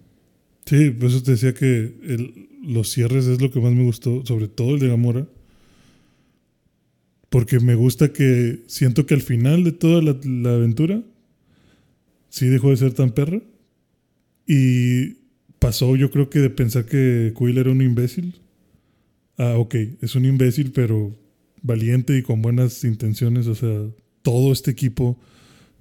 Sí, 0.67 0.91
por 0.91 1.10
eso 1.10 1.23
te 1.23 1.32
decía 1.32 1.53
que 1.53 1.93
los 2.62 2.91
cierres 2.91 3.25
es 3.25 3.41
lo 3.41 3.49
que 3.51 3.62
más 3.62 3.71
me 3.71 3.84
gustó, 3.84 4.25
sobre 4.25 4.49
todo 4.49 4.73
el 4.73 4.80
de 4.80 4.89
Gamora. 4.89 5.25
Porque 7.30 7.62
me 7.62 7.75
gusta 7.75 8.12
que 8.12 8.63
siento 8.67 9.06
que 9.06 9.13
al 9.13 9.21
final 9.21 9.63
de 9.63 9.71
toda 9.71 10.01
la, 10.01 10.12
aventura 10.51 11.03
sí 12.30 12.47
dejó 12.47 12.71
de 12.71 12.77
ser 12.77 12.93
tan 12.93 13.12
perra. 13.12 13.41
Y 14.45 15.15
pasó, 15.60 15.95
yo 15.95 16.12
creo 16.12 16.30
que 16.30 16.39
de 16.39 16.49
pensar 16.49 16.86
que 16.86 17.34
Quill 17.38 17.58
era 17.58 17.71
un 17.71 17.82
imbécil. 17.82 18.36
Ah, 19.38 19.56
ok, 19.58 19.75
es 20.01 20.15
un 20.15 20.25
imbécil, 20.25 20.71
pero 20.73 21.17
valiente 21.62 22.17
y 22.17 22.23
con 22.23 22.41
buenas 22.41 22.84
intenciones. 22.84 23.47
O 23.47 23.56
sea, 23.56 23.86
todo 24.21 24.51
este 24.51 24.71
equipo, 24.71 25.17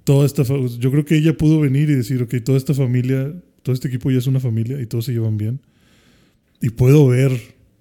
toda 0.04 0.26
esta. 0.26 0.44
Yo 0.44 0.92
creo 0.92 1.04
que 1.04 1.16
ella 1.16 1.36
pudo 1.36 1.58
venir 1.58 1.90
y 1.90 1.94
decir, 1.94 2.22
ok, 2.22 2.36
toda 2.44 2.58
esta 2.58 2.74
familia, 2.74 3.34
todo 3.66 3.74
este 3.74 3.88
equipo 3.88 4.12
ya 4.12 4.18
es 4.18 4.28
una 4.28 4.38
familia 4.38 4.80
y 4.80 4.86
todos 4.86 5.06
se 5.06 5.12
llevan 5.12 5.36
bien. 5.38 5.58
Y 6.62 6.70
puedo 6.70 7.08
ver 7.08 7.32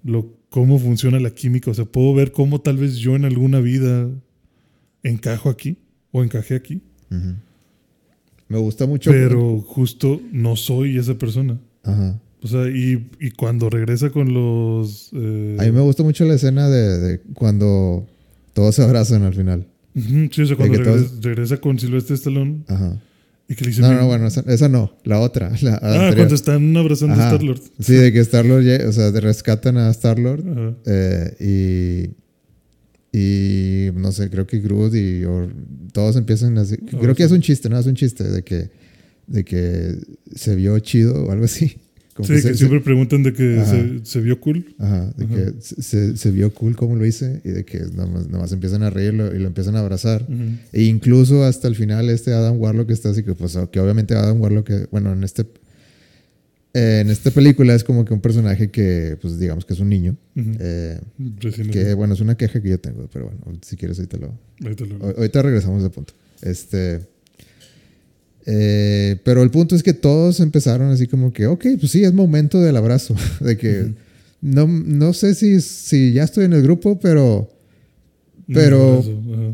lo, 0.02 0.34
cómo 0.50 0.80
funciona 0.80 1.20
la 1.20 1.30
química. 1.30 1.70
O 1.70 1.74
sea, 1.74 1.84
puedo 1.84 2.12
ver 2.12 2.32
cómo 2.32 2.60
tal 2.60 2.76
vez 2.76 2.96
yo 2.96 3.14
en 3.14 3.24
alguna 3.24 3.60
vida 3.60 4.10
encajo 5.04 5.48
aquí 5.48 5.76
o 6.10 6.24
encajé 6.24 6.56
aquí. 6.56 6.82
Me 8.48 8.58
gusta 8.58 8.86
mucho. 8.86 9.12
Pero 9.12 9.60
justo 9.60 10.20
no 10.32 10.56
soy 10.56 10.98
esa 10.98 11.14
persona. 11.16 11.56
Ajá. 11.84 12.18
O 12.42 12.48
sea, 12.48 12.68
y, 12.68 13.08
y 13.20 13.30
cuando 13.30 13.70
regresa 13.70 14.10
con 14.10 14.34
los... 14.34 15.10
eh, 15.12 15.56
A 15.60 15.64
mí 15.66 15.70
me 15.70 15.80
gusta 15.82 16.02
mucho 16.02 16.24
la 16.24 16.34
escena 16.34 16.68
de, 16.68 16.98
de 16.98 17.20
cuando 17.34 18.06
todos 18.54 18.74
se 18.74 18.82
abrazan 18.82 19.22
al 19.22 19.34
final. 19.34 19.66
sí, 19.94 20.42
o 20.42 20.46
sea, 20.46 20.56
cuando 20.56 20.82
todos- 20.82 20.96
regresa, 21.02 21.20
regresa 21.22 21.56
con 21.58 21.78
Silvestre 21.78 22.16
Stallone 22.16 22.64
Ajá. 22.66 23.00
Y 23.48 23.54
que 23.54 23.64
le 23.64 23.70
dice... 23.70 23.80
No, 23.82 23.90
"Mi- 23.90 23.94
no, 23.96 24.06
bueno, 24.06 24.26
esa, 24.26 24.40
esa 24.48 24.68
no. 24.68 24.96
La 25.04 25.20
otra. 25.20 25.52
La 25.62 25.74
Ah, 25.76 25.92
anterior. 25.94 26.14
cuando 26.16 26.34
están 26.34 26.76
abrazando 26.76 27.14
Ajá. 27.14 27.24
a 27.30 27.32
Star-Lord. 27.34 27.60
Sí, 27.80 27.94
de 27.94 28.12
que 28.12 28.20
Star-Lord, 28.20 28.86
o 28.88 28.92
sea, 28.92 29.10
de 29.10 29.20
rescatan 29.20 29.76
a 29.78 29.90
Star-Lord. 29.90 30.76
Eh, 30.86 32.10
y, 33.12 33.18
y 33.18 33.90
no 33.94 34.12
sé, 34.12 34.28
creo 34.30 34.46
que 34.46 34.60
Groot 34.60 34.94
y 34.94 35.22
todos 35.92 36.16
empiezan 36.16 36.58
así. 36.58 36.76
Ah, 36.92 36.98
Creo 37.00 37.14
que 37.14 37.22
es 37.22 37.30
un 37.32 37.40
chiste, 37.40 37.68
¿no? 37.68 37.78
Es 37.78 37.86
un 37.86 37.94
chiste 37.94 38.24
de 38.24 38.42
que, 38.42 38.70
de 39.26 39.44
que 39.44 39.94
se 40.34 40.54
vio 40.54 40.78
chido 40.80 41.24
o 41.26 41.30
algo 41.30 41.44
así. 41.44 41.76
Como 42.16 42.26
Sí, 42.26 42.34
que 42.36 42.40
que 42.42 42.48
se- 42.48 42.54
siempre 42.56 42.80
preguntan 42.80 43.22
de 43.22 43.32
que 43.34 43.62
se, 43.64 44.00
se 44.10 44.20
vio 44.22 44.40
cool. 44.40 44.74
Ajá, 44.78 45.12
de 45.16 45.24
Ajá. 45.26 45.34
que 45.34 45.52
se, 46.16 46.30
vio 46.30 46.52
cool 46.54 46.74
como 46.74 46.96
lo 46.96 47.04
hice 47.04 47.42
y 47.44 47.50
de 47.50 47.64
que 47.66 47.78
nomás, 47.94 48.26
nomás 48.28 48.50
empiezan 48.52 48.82
a 48.82 48.88
reír 48.90 49.12
y 49.12 49.38
lo 49.38 49.46
empiezan 49.46 49.76
a 49.76 49.80
abrazar. 49.80 50.26
E 50.72 50.82
incluso 50.84 51.44
hasta 51.44 51.68
el 51.68 51.76
final 51.76 52.08
este 52.08 52.32
Adam 52.32 52.58
Warlock 52.58 52.90
está 52.90 53.10
así 53.10 53.22
que 53.22 53.34
pues 53.34 53.56
que 53.70 53.80
obviamente 53.80 54.14
Adam 54.14 54.40
Warlock, 54.40 54.66
que, 54.66 54.86
bueno, 54.90 55.12
en 55.12 55.22
este 55.24 55.44
eh, 56.74 57.00
en 57.02 57.10
esta 57.10 57.30
película 57.30 57.74
es 57.74 57.84
como 57.84 58.04
que 58.04 58.12
un 58.12 58.20
personaje 58.20 58.70
que 58.70 59.16
pues 59.20 59.38
digamos 59.38 59.64
que 59.64 59.72
es 59.74 59.80
un 59.80 59.88
niño. 59.88 60.16
Eh, 60.36 60.98
Recién 61.40 61.70
que 61.70 61.94
bueno, 61.94 62.14
es 62.14 62.20
una 62.20 62.36
queja 62.36 62.60
que 62.60 62.68
yo 62.70 62.78
tengo, 62.80 63.08
pero 63.12 63.26
bueno, 63.26 63.58
si 63.62 63.76
quieres 63.76 63.98
ahorita 63.98 64.16
lo... 64.18 64.34
ahorita 64.62 64.84
lo- 64.86 64.98
ahor- 65.00 65.16
Ahorita 65.18 65.42
regresamos 65.42 65.82
de 65.82 65.90
punto. 65.90 66.12
Este... 66.42 67.00
eh, 68.46 69.16
pero 69.24 69.42
el 69.42 69.50
punto 69.50 69.74
es 69.74 69.82
que 69.82 69.92
todos 69.92 70.40
empezaron 70.40 70.90
así 70.90 71.06
como 71.06 71.32
que, 71.32 71.46
ok, 71.46 71.66
pues 71.80 71.90
sí, 71.92 72.04
es 72.04 72.12
momento 72.14 72.60
del 72.60 72.76
abrazo. 72.76 73.14
De 73.40 73.56
que 73.56 73.80
Ujú. 73.82 73.94
no, 74.40 74.66
no 74.66 75.12
sé 75.12 75.34
si, 75.34 75.60
si 75.60 76.12
ya 76.12 76.22
estoy 76.24 76.44
en 76.44 76.52
el 76.52 76.62
grupo, 76.62 76.98
pero, 77.00 77.50
pero- 78.52 79.04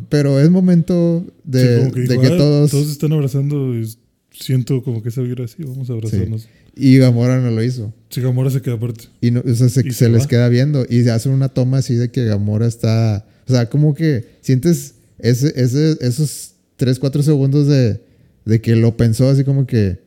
pero 0.09 0.41
es 0.41 0.51
momento 0.51 1.25
de, 1.45 1.63
Sí, 1.77 1.81
como 1.83 1.93
que, 1.95 2.01
de 2.03 2.19
que 2.21 2.27
"Ah, 2.27 2.37
todos... 2.37 2.71
todos 2.71 2.91
están 2.91 3.13
abrazando 3.13 3.75
y 3.79 3.89
siento 4.31 4.83
como 4.83 5.03
que 5.03 5.09
esa 5.09 5.23
vibra 5.23 5.45
así, 5.45 5.63
vamos 5.65 5.89
a 5.91 5.95
abrazarnos. 5.95 6.49
Y 6.75 6.97
Gamora 6.99 7.39
no 7.41 7.51
lo 7.51 7.63
hizo. 7.63 7.93
Sí, 8.11 8.21
Gamora 8.21 8.51
se 8.51 8.61
queda 8.63 8.75
aparte. 8.75 9.05
Y 9.21 9.31
no, 9.31 9.41
o 9.41 9.55
sea, 9.55 9.69
se, 9.69 9.83
se 9.83 9.93
se 9.93 10.09
les 10.09 10.27
queda 10.27 10.49
viendo 10.49 10.87
y 10.89 11.07
hacen 11.09 11.33
una 11.33 11.49
toma 11.51 11.79
así 11.79 11.95
de 11.95 12.11
que 12.11 12.25
Gamora 12.25 12.67
está... 12.67 13.27
O 13.47 13.53
sea, 13.53 13.69
como 13.69 13.95
que 13.95 14.27
sientes 14.41 14.95
ese, 15.19 15.53
ese, 15.57 15.97
esos 16.01 16.53
3, 16.77 16.99
4 16.99 17.23
segundos 17.23 17.67
de, 17.69 18.01
de 18.45 18.61
que 18.61 18.77
lo 18.77 18.97
pensó 18.97 19.29
así 19.29 19.45
como 19.45 19.67
que 19.67 20.01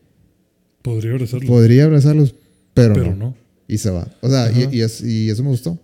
Podría 0.82 1.12
abrazarlo, 1.14 1.48
podría 1.48 1.86
abrazarlos, 1.86 2.36
pero, 2.74 2.94
pero 2.94 3.12
no. 3.12 3.16
no. 3.16 3.38
Y 3.68 3.78
se 3.80 3.90
va. 3.90 4.08
O 4.22 4.30
sea, 4.30 4.52
y, 4.52 4.76
y 4.78 4.82
es- 4.82 5.02
y 5.02 5.30
eso 5.30 5.42
me 5.44 5.50
gustó. 5.50 5.80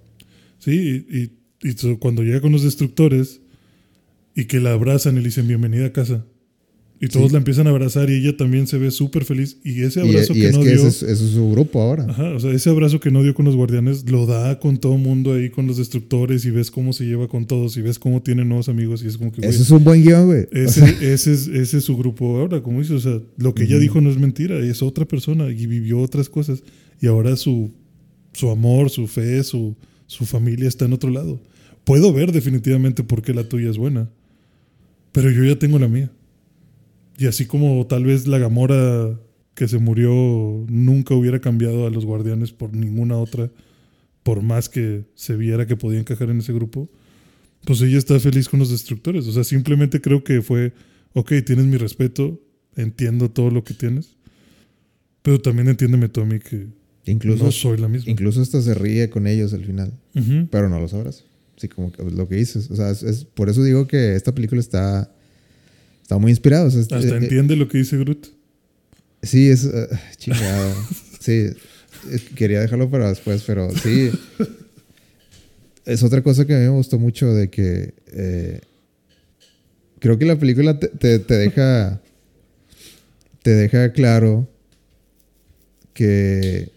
Sí, 0.60 1.06
y, 1.10 1.32
cuando 1.98 2.22
llega 2.24 2.42
con 2.42 2.52
los 2.52 2.64
destructores 2.64 3.40
y 4.36 4.46
que 4.46 4.60
la 4.60 4.74
abrazan 4.74 5.16
y 5.16 5.20
le 5.20 5.26
dicen 5.26 5.48
bienvenida 5.48 5.88
a 5.88 5.92
casa. 5.94 6.26
Y 7.04 7.08
todos 7.08 7.28
Sí. 7.30 7.32
la 7.34 7.40
empiezan 7.40 7.66
a 7.66 7.72
abrazar 7.72 8.12
y 8.12 8.14
ella 8.14 8.38
también 8.38 8.68
se 8.68 8.78
ve 8.78 8.92
súper 8.92 9.26
feliz. 9.26 9.58
Y 9.64 9.82
ese 9.82 10.06
Y, 10.06 10.10
abrazo 10.10 10.34
y 10.34 10.42
que 10.42 10.48
es 10.50 10.54
no 10.56 10.62
que 10.62 10.70
dio. 10.70 10.76
ese 10.78 10.88
es, 10.88 11.02
ese 11.02 11.26
es 11.26 11.32
su 11.32 11.50
grupo 11.50 11.82
ahora. 11.82 12.06
Ajá, 12.08 12.30
o 12.36 12.40
sea, 12.40 12.52
ese 12.52 12.70
abrazo 12.70 13.00
que 13.00 13.10
no 13.10 13.24
dio 13.24 13.34
con 13.34 13.44
los 13.46 13.56
guardianes 13.56 14.08
lo 14.10 14.28
da 14.28 14.60
con 14.60 14.78
todo 14.78 14.94
el 14.94 15.02
mundo 15.02 15.34
ahí, 15.34 15.50
con 15.50 15.66
los 15.66 15.78
destructores, 15.78 16.46
y 16.46 16.52
ves 16.52 16.70
cómo 16.70 16.94
se 16.94 17.06
lleva 17.06 17.28
con 17.28 17.48
todos, 17.48 17.76
y 17.78 17.82
ves 17.82 17.98
cómo 17.98 18.22
tiene 18.22 18.46
nuevos 18.46 18.70
amigos, 18.70 19.04
y 19.04 19.08
es 19.08 19.18
como 19.18 19.32
que, 19.32 19.42
Eso 19.46 19.64
es 19.64 19.72
un 19.72 19.84
buen 19.84 20.04
guion, 20.04 20.28
güey. 20.28 20.42
O 20.44 20.48
ese, 20.52 20.82
sea, 20.82 20.90
ese, 21.02 21.34
es, 21.34 21.48
ese 21.48 21.78
es 21.80 21.84
su 21.84 21.98
grupo 21.98 22.38
ahora, 22.38 22.62
como 22.62 22.80
dices, 22.80 22.98
o 22.98 23.00
sea, 23.00 23.20
lo 23.38 23.56
que 23.56 23.64
ella 23.64 23.80
dijo 23.80 24.00
no 24.00 24.12
es 24.12 24.18
mentira, 24.20 24.60
es 24.60 24.84
otra 24.84 25.06
persona 25.06 25.50
y 25.50 25.66
vivió 25.66 26.00
otras 26.02 26.30
cosas, 26.30 26.62
y 27.02 27.08
ahora 27.08 27.36
su, 27.36 27.72
su 28.34 28.52
amor, 28.52 28.92
su 28.92 29.08
fe, 29.08 29.44
su, 29.44 29.76
su 30.06 30.26
familia 30.26 30.68
está 30.68 30.86
en 30.86 30.94
otro 30.94 31.10
lado. 31.10 31.42
Puedo 31.84 32.14
ver 32.14 32.32
definitivamente 32.32 33.04
por 33.04 33.24
qué 33.24 33.34
la 33.34 33.44
tuya 33.44 33.72
es 33.72 33.78
buena, 33.80 34.08
pero 35.12 35.32
yo 35.32 35.44
ya 35.44 35.58
tengo 35.58 35.80
la 35.80 35.88
mía. 35.88 36.12
Y 37.21 37.27
así 37.27 37.45
como 37.45 37.86
tal 37.88 38.03
vez 38.05 38.27
la 38.27 38.38
Gamora 38.39 39.19
que 39.53 39.67
se 39.67 39.77
murió 39.77 40.12
nunca 40.69 41.13
hubiera 41.13 41.39
cambiado 41.39 41.86
a 41.86 41.89
los 41.89 42.05
guardianes 42.05 42.51
por 42.51 42.73
ninguna 42.73 43.17
otra, 43.17 43.51
por 44.23 44.41
más 44.41 44.69
que 44.69 45.03
se 45.15 45.36
viera 45.36 45.67
que 45.67 45.75
podía 45.75 45.99
encajar 45.99 46.29
en 46.29 46.39
ese 46.39 46.53
grupo, 46.53 46.89
pues 47.65 47.81
ella 47.81 47.97
está 47.97 48.19
feliz 48.19 48.49
con 48.49 48.60
los 48.60 48.69
destructores. 48.71 49.27
O 49.27 49.31
sea, 49.31 49.43
simplemente 49.43 50.01
creo 50.01 50.23
que 50.23 50.41
fue, 50.41 50.73
ok, 51.13 51.31
tienes 51.45 51.65
mi 51.65 51.77
respeto, 51.77 52.41
entiendo 52.75 53.29
todo 53.29 53.51
lo 53.51 53.63
que 53.63 53.73
tienes, 53.73 54.15
pero 55.21 55.39
también 55.39 55.67
entiéndeme 55.67 56.10
tú 56.10 56.21
a 56.21 56.25
mí 56.25 56.39
que 56.39 56.67
Incluso, 57.05 57.43
no 57.45 57.51
soy 57.51 57.77
la 57.77 57.88
misma. 57.88 58.12
incluso 58.12 58.41
hasta 58.41 58.62
se 58.62 58.73
ríe 58.73 59.10
con 59.10 59.27
ellos 59.27 59.53
al 59.53 59.65
final, 59.65 59.93
pero 60.49 60.69
no 60.69 60.79
los 60.79 60.93
abraza. 60.93 61.23
Así 61.57 61.67
como 61.67 61.91
que 61.91 62.03
lo 62.03 62.27
que 62.27 62.36
dices. 62.36 62.71
O 62.71 62.75
sea, 62.75 62.89
es, 62.89 63.03
es- 63.03 63.25
por 63.25 63.49
eso 63.49 63.63
digo 63.63 63.86
que 63.88 64.15
esta 64.15 64.34
película 64.34 64.60
está, 64.62 65.13
está 66.12 66.17
muy 66.19 66.32
inspirada. 66.32 66.65
o 66.65 66.69
sea, 66.69 66.82
es- 66.82 66.91
Hasta 66.91 67.08
eh, 67.08 67.12
eh, 67.19 67.24
entiende 67.24 67.56
lo 67.56 67.69
que 67.69 67.78
dice 67.78 67.97
Groot. 67.97 68.28
Sí, 69.24 69.47
es 69.50 69.63
eh, 69.63 69.88
chingado. 70.17 70.74
sí, 71.21 71.45
quería 72.36 72.60
dejarlo 72.60 72.89
para 72.89 73.08
después, 73.08 73.43
pero 73.47 73.69
sí. 73.78 74.12
Es 75.86 76.04
otra 76.04 76.21
cosa 76.21 76.45
que 76.45 76.54
a 76.54 76.58
mí 76.58 76.63
me 76.63 76.69
gustó 76.71 77.00
mucho 77.00 77.34
de 77.34 77.50
que 77.50 77.93
eh, 78.12 78.60
creo 80.00 80.17
que 80.19 80.26
la 80.26 80.38
película 80.38 80.78
te, 80.80 80.89
te- 80.89 81.19
te 81.19 81.38
deja 81.38 82.02
te 83.41 83.52
deja 83.52 83.91
claro 83.93 84.47
que 85.93 86.69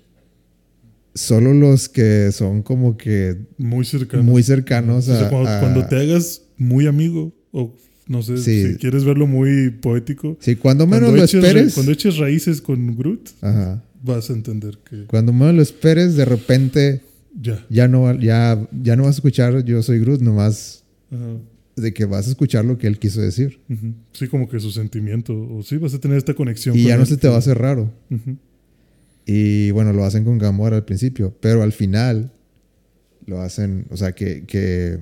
solo 1.15 1.53
los 1.55 1.89
que 1.89 2.31
son 2.33 2.63
como 2.63 2.97
que 2.97 3.37
Muy 3.59 3.85
cercano. 3.85 4.23
muy 4.23 4.43
cercanos 4.45 5.09
O 5.09 5.17
sea, 5.17 5.27
a, 5.27 5.31
cuando, 5.31 5.51
a- 5.51 5.61
cuando 5.61 5.87
te 5.87 5.97
hagas 5.97 6.43
muy 6.57 6.87
amigo, 6.87 7.33
o 7.53 7.75
no 8.07 8.23
sé, 8.23 8.37
Sí. 8.39 8.67
si 8.73 8.75
quieres 8.77 9.05
verlo 9.05 9.27
muy 9.27 9.71
poético, 9.71 10.37
sí, 10.41 10.57
cuando 10.57 10.87
menos 10.87 11.05
cuando, 11.11 11.17
lo 11.19 11.25
eches, 11.25 11.43
esperes 11.45 11.75
cuando 11.75 11.93
eches 11.93 12.17
raíces 12.19 12.61
con 12.61 12.97
Groot, 12.97 13.31
ajá, 13.41 13.83
vas 14.03 14.29
a 14.31 14.33
entender 14.35 14.79
que 14.89 15.05
cuando 15.07 15.33
menos 15.33 15.55
lo 15.55 15.63
esperes 15.63 16.15
de 16.17 16.25
repente 16.25 17.01
ya. 17.41 17.65
ya 17.71 17.89
no, 17.89 18.13
ya, 18.21 18.67
ya 18.83 18.97
no 18.97 19.05
vas 19.05 19.15
a 19.15 19.19
escuchar 19.19 19.65
Yo 19.65 19.83
soy 19.83 19.99
Groot, 20.01 20.21
nomás 20.21 20.85
Ajá. 21.11 21.39
de 21.77 21.93
que 21.95 22.05
vas 22.05 22.27
a 22.27 22.31
escuchar 22.31 22.65
lo 22.65 22.77
que 22.79 22.87
él 22.87 22.99
quiso 22.99 23.21
decir. 23.21 23.59
Sí, 24.13 24.29
como 24.29 24.49
que 24.49 24.61
su 24.61 24.71
sentimiento, 24.71 25.33
o 25.35 25.63
sí, 25.63 25.77
vas 25.79 25.95
a 25.95 25.99
tener 25.99 26.19
esta 26.19 26.35
conexión. 26.35 26.77
Y 26.77 26.83
con 26.83 26.89
ya 26.91 26.97
no 26.99 27.07
se 27.07 27.17
te 27.17 27.27
va 27.29 27.35
a 27.37 27.39
hacer 27.39 27.59
raro. 27.59 27.91
Y 29.27 29.71
bueno, 29.71 29.93
lo 29.93 30.05
hacen 30.05 30.25
con 30.25 30.39
Gamora 30.39 30.77
al 30.77 30.85
principio, 30.85 31.35
pero 31.41 31.63
al 31.63 31.73
final 31.73 32.31
lo 33.27 33.41
hacen, 33.41 33.87
o 33.91 33.97
sea, 33.97 34.13
que, 34.13 34.45
que 34.45 34.99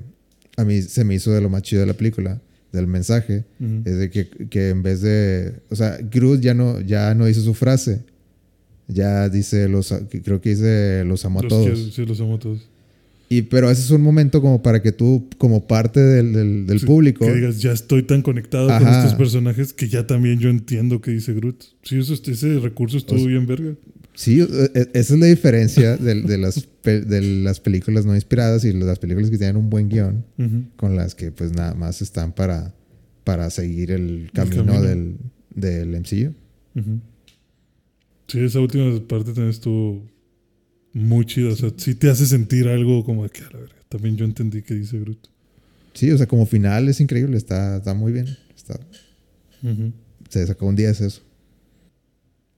a 0.55 0.63
mí 0.63 0.81
se 0.81 1.03
me 1.03 1.15
hizo 1.15 1.31
de 1.31 1.41
lo 1.41 1.49
más 1.49 1.61
chido 1.63 1.81
de 1.81 1.87
la 1.87 1.93
película, 1.93 2.41
del 2.73 2.87
mensaje, 2.87 3.45
es 3.85 3.97
de 3.97 4.09
que, 4.09 4.27
que 4.49 4.69
en 4.69 4.83
vez 4.83 4.99
de, 5.01 5.53
o 5.69 5.75
sea, 5.75 5.97
Groot 6.11 6.41
ya 6.41 6.53
no, 6.53 6.81
ya 6.81 7.13
no 7.15 7.25
dice 7.27 7.39
su 7.41 7.53
frase, 7.53 8.01
ya 8.87 9.29
dice, 9.29 9.69
los, 9.69 9.93
creo 10.23 10.41
que 10.41 10.49
dice, 10.49 11.03
los 11.05 11.23
amo 11.23 11.39
a 11.39 11.43
Los 11.43 11.49
todos. 11.49 11.93
sí, 11.93 12.05
los 12.05 12.19
amo 12.19 12.35
a 12.35 12.39
todos. 12.39 12.67
Y, 13.29 13.43
pero 13.43 13.71
ese 13.71 13.81
es 13.81 13.89
un 13.91 14.01
momento 14.01 14.41
como 14.41 14.61
para 14.61 14.81
que 14.81 14.91
tú, 14.91 15.27
como 15.37 15.65
parte 15.65 15.99
del, 15.99 16.33
del, 16.33 16.67
del 16.67 16.79
Sí, 16.79 16.85
público, 16.85 17.25
Que 17.25 17.33
digas, 17.33 17.61
ya 17.61 17.71
estoy 17.71 18.03
tan 18.03 18.21
conectado 18.21 18.67
con 18.67 18.87
estos 18.87 19.15
personajes 19.15 19.71
que 19.73 19.87
ya 19.87 20.05
también 20.05 20.39
yo 20.39 20.49
entiendo 20.49 20.99
que 21.01 21.11
dice 21.11 21.33
Groot. 21.33 21.63
Sí, 21.83 21.97
eso, 21.97 22.13
ese 22.13 22.59
recurso 22.59 22.97
estuvo 22.97 23.15
O 23.17 23.19
sea, 23.21 23.27
bien 23.29 23.47
verga. 23.47 23.73
Sí, 24.15 24.39
e- 24.41 24.71
e- 24.75 24.89
esa 24.93 25.13
es 25.15 25.19
la 25.19 25.25
diferencia 25.25 25.97
de, 25.97 26.21
de 26.21 26.37
las, 26.37 26.67
de 26.83 27.21
las 27.21 27.59
películas 27.59 28.05
no 28.05 28.13
inspiradas 28.15 28.63
y 28.65 28.71
las 28.73 28.99
películas 28.99 29.29
que 29.29 29.37
tienen 29.37 29.55
un 29.57 29.69
buen 29.69 29.89
guion 29.89 30.23
con 30.75 30.95
las 30.95 31.15
que 31.15 31.31
pues 31.31 31.51
nada 31.51 31.73
más 31.73 32.01
están 32.01 32.31
para, 32.33 32.73
para 33.23 33.49
seguir 33.49 33.91
el 33.91 34.29
camino, 34.33 34.65
camino. 34.65 34.81
Del, 34.81 35.17
del 35.55 35.95
MCU. 35.99 36.33
Sí, 38.27 38.39
esa 38.39 38.59
última 38.59 38.85
parte 39.07 39.25
también 39.31 39.49
estuvo 39.49 40.03
muy 40.93 41.25
chida. 41.25 41.49
O 41.49 41.55
sea, 41.55 41.71
sí 41.75 41.95
te 41.95 42.09
hace 42.09 42.25
sentir 42.25 42.67
algo 42.67 43.03
como 43.03 43.23
de 43.23 43.29
que 43.29 43.41
a 43.41 43.49
la 43.51 43.59
verga. 43.59 43.75
También 43.89 44.15
yo 44.17 44.25
entendí 44.25 44.61
que 44.61 44.73
dice 44.75 44.99
Groot. 44.99 45.27
Sí, 45.93 46.09
o 46.11 46.17
sea, 46.17 46.25
como 46.27 46.45
final 46.47 46.87
es 46.89 46.99
increíble, 46.99 47.37
está, 47.37 47.77
está 47.77 47.93
muy 47.93 48.11
bien. 48.11 48.25
Está, 48.55 48.79
se 50.29 50.47
sacó 50.47 50.65
un 50.65 50.75
10 50.75 51.01
eso. 51.01 51.21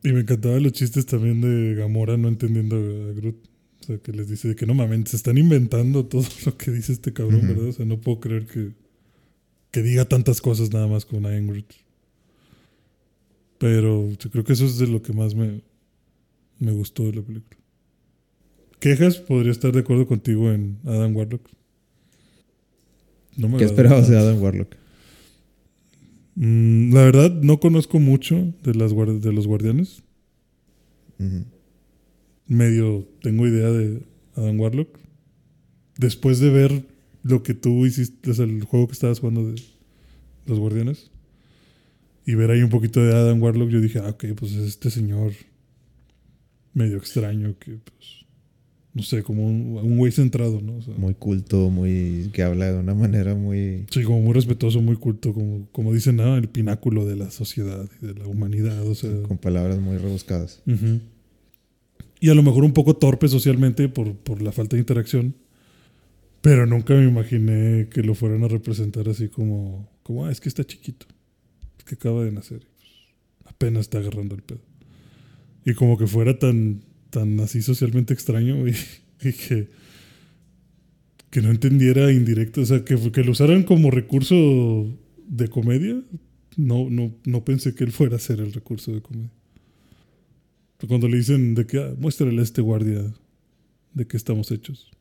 Y 0.05 0.13
me 0.13 0.19
encantaban 0.19 0.61
los 0.61 0.71
chistes 0.73 1.07
también 1.07 1.41
de 1.41 1.73
Gamora 1.73 2.15
no 2.15 2.27
entendiendo 2.27 2.75
a 2.75 3.13
Groot. 3.13 3.35
O 3.81 3.83
sea, 3.83 3.97
que 3.97 4.11
les 4.11 4.29
dice 4.29 4.49
de 4.49 4.55
que 4.55 4.67
no 4.67 4.75
mames, 4.75 5.09
se 5.09 5.17
están 5.17 5.37
inventando 5.37 6.05
todo 6.05 6.23
lo 6.45 6.55
que 6.55 6.69
dice 6.69 6.93
este 6.93 7.11
cabrón. 7.11 7.41
¿verdad? 7.47 7.69
O 7.69 7.71
sea, 7.73 7.85
no 7.85 7.99
puedo 7.99 8.19
creer 8.19 8.45
que, 8.45 8.73
que 9.71 9.81
diga 9.81 10.05
tantas 10.05 10.41
cosas 10.41 10.71
nada 10.71 10.85
más 10.85 11.05
con 11.05 11.23
I 11.23 11.37
am 11.37 11.47
Groot. 11.47 11.73
Pero 13.57 14.11
yo 14.11 14.29
creo 14.29 14.43
que 14.43 14.53
eso 14.53 14.65
es 14.65 14.77
de 14.77 14.85
lo 14.85 15.01
que 15.01 15.11
más 15.11 15.33
me, 15.33 15.61
me 16.59 16.71
gustó 16.71 17.03
de 17.03 17.13
la 17.13 17.21
película. 17.23 17.59
¿Quejas? 18.79 19.17
Podría 19.17 19.51
estar 19.51 19.71
de 19.71 19.79
acuerdo 19.79 20.05
contigo 20.05 20.51
en 20.51 20.77
Adam 20.85 21.15
Warlock. 21.15 21.49
No 23.37 23.49
me 23.49 23.57
¿Qué 23.57 23.63
esperabas 23.63 24.07
de. 24.07 24.19
Adam 24.19 24.39
Warlock? 24.39 24.75
Mm, 26.35 26.93
la 26.93 27.05
verdad, 27.05 27.31
no 27.31 27.59
conozco 27.59 27.99
mucho 27.99 28.53
de, 28.63 28.75
las 28.75 28.91
de 29.21 29.33
los 29.33 29.47
guardianes. 29.47 30.03
Medio 32.47 33.07
tengo 33.21 33.47
idea 33.47 33.69
de 33.69 34.05
Adam 34.35 34.59
Warlock. 34.59 34.99
Después 35.97 36.39
de 36.39 36.49
ver 36.49 36.85
lo 37.23 37.41
que 37.41 37.53
tú 37.53 37.85
hiciste, 37.85 38.31
o 38.31 38.33
sea, 38.33 38.45
el 38.45 38.63
juego 38.63 38.87
que 38.87 38.93
estabas 38.93 39.19
jugando 39.19 39.47
de 39.47 39.61
los 40.45 40.59
guardianes, 40.59 41.09
y 42.25 42.35
ver 42.35 42.51
ahí 42.51 42.61
un 42.61 42.69
poquito 42.69 43.03
de 43.03 43.13
Adam 43.13 43.41
Warlock, 43.41 43.69
yo 43.69 43.79
dije, 43.79 43.99
ah, 43.99 44.09
ok, 44.09 44.25
pues 44.35 44.53
es 44.53 44.67
este 44.67 44.89
señor 44.89 45.31
medio 46.73 46.97
extraño 46.97 47.55
que, 47.59 47.77
pues, 47.77 48.24
no 48.95 49.03
sé, 49.03 49.23
como 49.23 49.45
un, 49.45 49.77
un 49.77 49.97
güey 49.97 50.13
centrado, 50.13 50.61
¿no? 50.61 50.77
O 50.77 50.81
sea, 50.81 50.93
Muy 50.95 51.13
culto, 51.15 51.69
muy 51.69 52.29
que 52.31 52.43
habla 52.43 52.71
de 52.71 52.79
una 52.79 52.95
manera 52.95 53.35
muy... 53.35 53.85
sí, 53.91 54.03
como 54.03 54.21
muy 54.21 54.33
respetuoso, 54.33 54.81
muy 54.81 54.95
culto, 54.95 55.33
como, 55.33 55.67
como 55.73 55.93
dicen, 55.93 56.21
ah, 56.21 56.37
el 56.37 56.47
pináculo 56.47 57.05
de 57.05 57.17
la 57.17 57.29
sociedad 57.29 57.89
y 58.01 58.05
de 58.05 58.13
la 58.13 58.25
humanidad, 58.25 58.87
o 58.87 58.95
sea. 58.95 59.11
con 59.23 59.37
palabras 59.37 59.79
muy 59.79 59.97
rebuscadas. 59.97 60.63
Y 62.21 62.29
a 62.29 62.33
lo 62.33 62.41
mejor 62.41 62.63
un 62.63 62.71
poco 62.71 62.95
torpe 62.95 63.27
socialmente 63.27 63.89
por, 63.89 64.15
por 64.15 64.41
la 64.41 64.53
falta 64.53 64.77
de 64.77 64.79
interacción. 64.79 65.35
Pero 66.39 66.65
nunca 66.65 66.93
me 66.93 67.03
imaginé 67.03 67.89
que 67.89 68.01
lo 68.01 68.15
fueran 68.15 68.45
a 68.45 68.47
representar 68.47 69.09
así 69.09 69.27
como, 69.27 69.89
como 70.03 70.25
ah, 70.25 70.31
es 70.31 70.39
que 70.39 70.47
está 70.47 70.63
chiquito. 70.63 71.05
Es 71.77 71.83
que 71.83 71.95
acaba 71.95 72.23
de 72.23 72.31
nacer. 72.31 72.61
y, 72.61 72.67
pues, 72.77 72.91
apenas 73.45 73.81
está 73.81 73.97
agarrando 73.97 74.35
el 74.35 74.43
pedo. 74.43 74.61
Y 75.65 75.73
como 75.73 75.97
que 75.97 76.07
fuera 76.07 76.39
tan, 76.39 76.83
tan 77.15 77.39
así 77.39 77.61
socialmente 77.61 78.13
extraño 78.13 78.67
y, 78.67 78.71
y 79.27 79.31
que, 79.33 79.69
que 81.29 81.41
no 81.41 81.49
entendiera 81.49 82.11
indirecto. 82.11 82.61
O 82.61 82.65
sea, 82.65 82.83
que, 82.83 82.95
que 83.11 83.23
lo 83.23 83.31
usaran 83.31 83.63
como 83.63 83.89
recurso 83.89 84.35
de 85.27 85.47
comedia. 85.47 86.01
No, 86.57 86.89
no, 86.89 87.13
no 87.25 87.43
pensé 87.45 87.73
que 87.73 87.83
él 87.85 87.91
fuera 87.91 88.17
a 88.17 88.19
ser 88.19 88.39
el 88.39 88.51
recurso 88.53 88.91
de 88.93 89.01
comedia. 89.01 89.31
Cuando 90.87 91.07
le 91.07 91.17
dicen 91.17 91.55
de 91.55 91.65
que, 91.65 91.77
ah, 91.79 91.93
muéstrale 91.97 92.39
a 92.39 92.43
este 92.43 92.61
guardia 92.61 93.01
de 93.93 94.05
qué 94.07 94.17
estamos 94.17 94.51
hechos. 94.51 94.91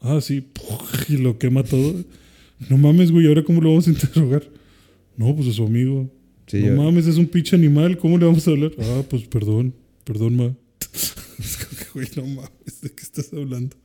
Ah, 0.00 0.20
sí, 0.20 0.46
y 1.08 1.16
lo 1.18 1.38
quema 1.38 1.64
todo. 1.64 1.94
No 2.70 2.78
mames, 2.78 3.10
güey, 3.10 3.26
¿ahora 3.26 3.42
cómo 3.44 3.60
lo 3.60 3.70
vamos 3.70 3.88
a 3.88 3.90
interrogar? 3.90 4.44
No, 5.16 5.34
pues 5.34 5.48
a 5.48 5.52
su 5.52 5.64
amigo. 5.66 6.08
Sí, 6.46 6.60
no 6.60 6.66
yo- 6.68 6.76
mames, 6.82 7.06
es 7.08 7.16
un 7.18 7.26
pinche 7.26 7.56
animal, 7.56 7.98
¿cómo 7.98 8.16
le 8.16 8.24
vamos 8.26 8.46
a 8.46 8.52
hablar? 8.52 8.72
Ah, 8.78 9.02
pues 9.10 9.24
perdón, 9.24 9.74
perdón, 10.04 10.36
ma. 10.36 10.54
Güey, 11.92 12.08
no 12.16 12.26
mames, 12.26 12.80
¿de 12.82 12.90
qué 12.90 13.02
estás 13.02 13.32
hablando? 13.32 13.76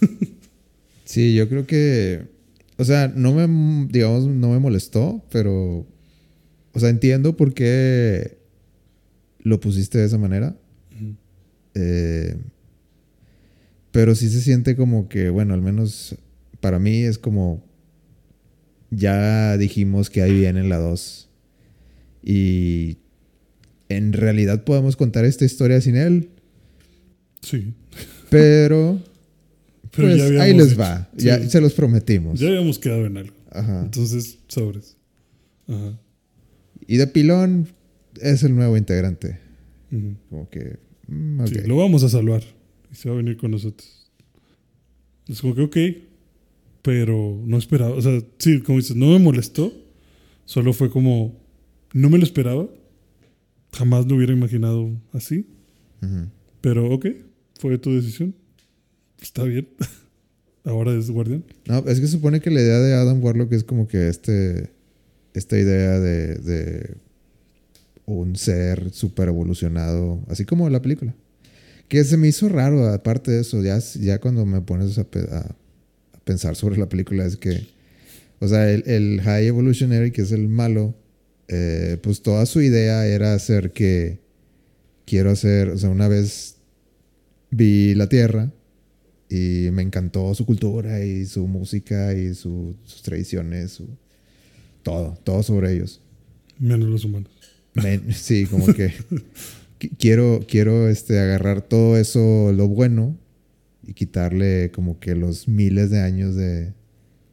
Sí, 1.04 1.34
yo 1.34 1.48
creo 1.48 1.66
que, 1.66 2.28
o 2.76 2.84
sea, 2.84 3.08
no 3.08 3.32
me, 3.32 3.88
digamos, 3.90 4.28
no 4.28 4.50
me 4.50 4.60
molestó, 4.60 5.24
pero, 5.32 5.84
o 6.72 6.78
sea, 6.78 6.88
entiendo 6.88 7.36
por 7.36 7.52
qué 7.52 8.38
lo 9.40 9.58
pusiste 9.58 9.98
de 9.98 10.04
esa 10.06 10.18
manera. 10.18 10.56
Eh, 11.74 12.36
pero 13.90 14.14
sí 14.14 14.28
se 14.28 14.40
siente 14.40 14.76
como 14.76 15.08
que, 15.08 15.30
bueno, 15.30 15.52
al 15.52 15.62
menos 15.62 16.14
para 16.60 16.78
mí 16.78 17.02
es 17.02 17.18
como, 17.18 17.60
ya 18.90 19.56
dijimos 19.56 20.10
que 20.10 20.22
ahí 20.22 20.32
viene 20.32 20.62
la 20.62 20.78
2. 20.78 21.28
Y 22.22 22.98
en 23.88 24.12
realidad 24.12 24.62
podemos 24.62 24.94
contar 24.94 25.24
esta 25.24 25.44
historia 25.44 25.80
sin 25.80 25.96
él, 25.96 26.30
Sí, 27.42 27.72
pero, 28.28 29.00
pero 29.90 30.08
pues 30.08 30.16
ya 30.32 30.42
ahí 30.42 30.54
les 30.54 30.78
va, 30.78 31.08
Sí, 31.16 31.26
ya 31.26 31.48
se 31.48 31.60
los 31.60 31.72
prometimos. 31.74 32.38
ya 32.38 32.48
habíamos 32.48 32.78
quedado 32.78 33.06
en 33.06 33.16
algo. 33.16 33.34
Ajá. 33.50 33.82
Entonces, 33.84 34.38
sobres. 34.48 34.96
Ajá. 35.66 35.98
Y 36.86 36.96
de 36.96 37.06
pilón 37.06 37.68
es 38.20 38.42
el 38.42 38.54
nuevo 38.54 38.76
integrante. 38.76 39.38
Como 40.28 40.48
que. 40.50 40.78
mm. 41.08 41.46
Sí, 41.46 41.54
lo 41.66 41.76
vamos 41.76 42.02
a 42.04 42.08
salvar. 42.08 42.42
Y 42.92 42.94
se 42.94 43.08
va 43.08 43.14
a 43.14 43.18
venir 43.18 43.36
con 43.36 43.50
nosotros. 43.50 44.10
Es 45.28 45.40
como 45.40 45.54
que, 45.54 45.62
ok. 45.62 45.76
Pero 46.82 47.40
no 47.44 47.58
esperaba. 47.58 47.94
O 47.94 48.02
sea, 48.02 48.20
sí, 48.38 48.60
como 48.60 48.78
dices, 48.78 48.96
no 48.96 49.06
me 49.10 49.18
molestó. 49.18 49.72
Solo 50.44 50.72
fue 50.72 50.90
como. 50.90 51.38
No 51.92 52.08
me 52.10 52.18
lo 52.18 52.24
esperaba. 52.24 52.68
Jamás 53.72 54.06
lo 54.06 54.16
hubiera 54.16 54.32
imaginado 54.32 54.90
así. 55.12 55.46
Ujú. 56.02 56.26
Pero, 56.60 56.90
ok. 56.92 57.06
Fue 57.60 57.76
tu 57.76 57.94
decisión. 57.94 58.34
Está 59.20 59.44
bien. 59.44 59.68
Ahora 60.64 60.92
es 60.94 61.10
guardián. 61.10 61.44
No, 61.66 61.78
es 61.86 62.00
que 62.00 62.06
supone 62.06 62.40
que 62.40 62.50
la 62.50 62.62
idea 62.62 62.78
de 62.78 62.94
Adam 62.94 63.22
Warlock 63.22 63.52
es 63.52 63.64
como 63.64 63.86
que 63.86 64.08
este. 64.08 64.70
Esta 65.34 65.58
idea 65.58 66.00
de. 66.00 66.36
de 66.36 66.96
un 68.06 68.34
ser 68.36 68.90
super 68.92 69.28
evolucionado. 69.28 70.24
Así 70.28 70.46
como 70.46 70.70
la 70.70 70.80
película. 70.80 71.14
Que 71.88 72.02
se 72.04 72.16
me 72.16 72.28
hizo 72.28 72.48
raro, 72.48 72.88
aparte 72.88 73.30
de 73.30 73.40
eso, 73.42 73.62
ya, 73.62 73.78
ya 73.78 74.20
cuando 74.20 74.46
me 74.46 74.62
pones 74.62 74.96
a, 74.96 75.06
pensar 76.24 76.56
sobre 76.56 76.78
la 76.78 76.88
película, 76.88 77.26
es 77.26 77.36
que, 77.36 77.66
o 78.38 78.46
sea, 78.46 78.70
el, 78.70 78.84
el 78.86 79.20
High 79.20 79.48
Evolutionary, 79.48 80.12
que 80.12 80.22
es 80.22 80.30
el 80.30 80.48
malo, 80.48 80.94
eh, 81.48 81.98
pues 82.00 82.22
toda 82.22 82.46
su 82.46 82.62
idea 82.62 83.06
era 83.06 83.34
hacer 83.34 83.72
que, 83.72 84.20
quiero 85.04 85.30
hacer, 85.30 85.70
o 85.70 85.78
sea, 85.78 85.90
una 85.90 86.06
vez 86.06 86.59
vi 87.50 87.94
la 87.94 88.08
Tierra 88.08 88.52
y 89.28 89.68
me 89.72 89.82
encantó 89.82 90.34
su 90.34 90.44
cultura 90.44 91.04
y 91.04 91.24
su 91.26 91.46
música 91.46 92.14
y 92.14 92.34
sus 92.34 92.76
tradiciones, 93.02 93.72
su, 93.72 93.88
todo, 94.82 95.18
todo 95.24 95.42
sobre 95.42 95.74
ellos. 95.74 96.00
Menos 96.58 96.88
los 96.88 97.04
humanos. 97.04 97.30
sí, 98.10 98.46
como 98.46 98.66
que 98.66 98.92
quiero, 99.98 100.44
quiero 100.48 100.88
este, 100.88 101.18
agarrar 101.18 101.62
todo 101.62 101.96
eso, 101.96 102.52
lo 102.52 102.68
bueno, 102.68 103.16
y 103.86 103.94
quitarle 103.94 104.70
como 104.72 104.98
que 104.98 105.14
los 105.14 105.48
miles 105.48 105.90
de 105.90 106.00
años 106.00 106.34
de, 106.34 106.74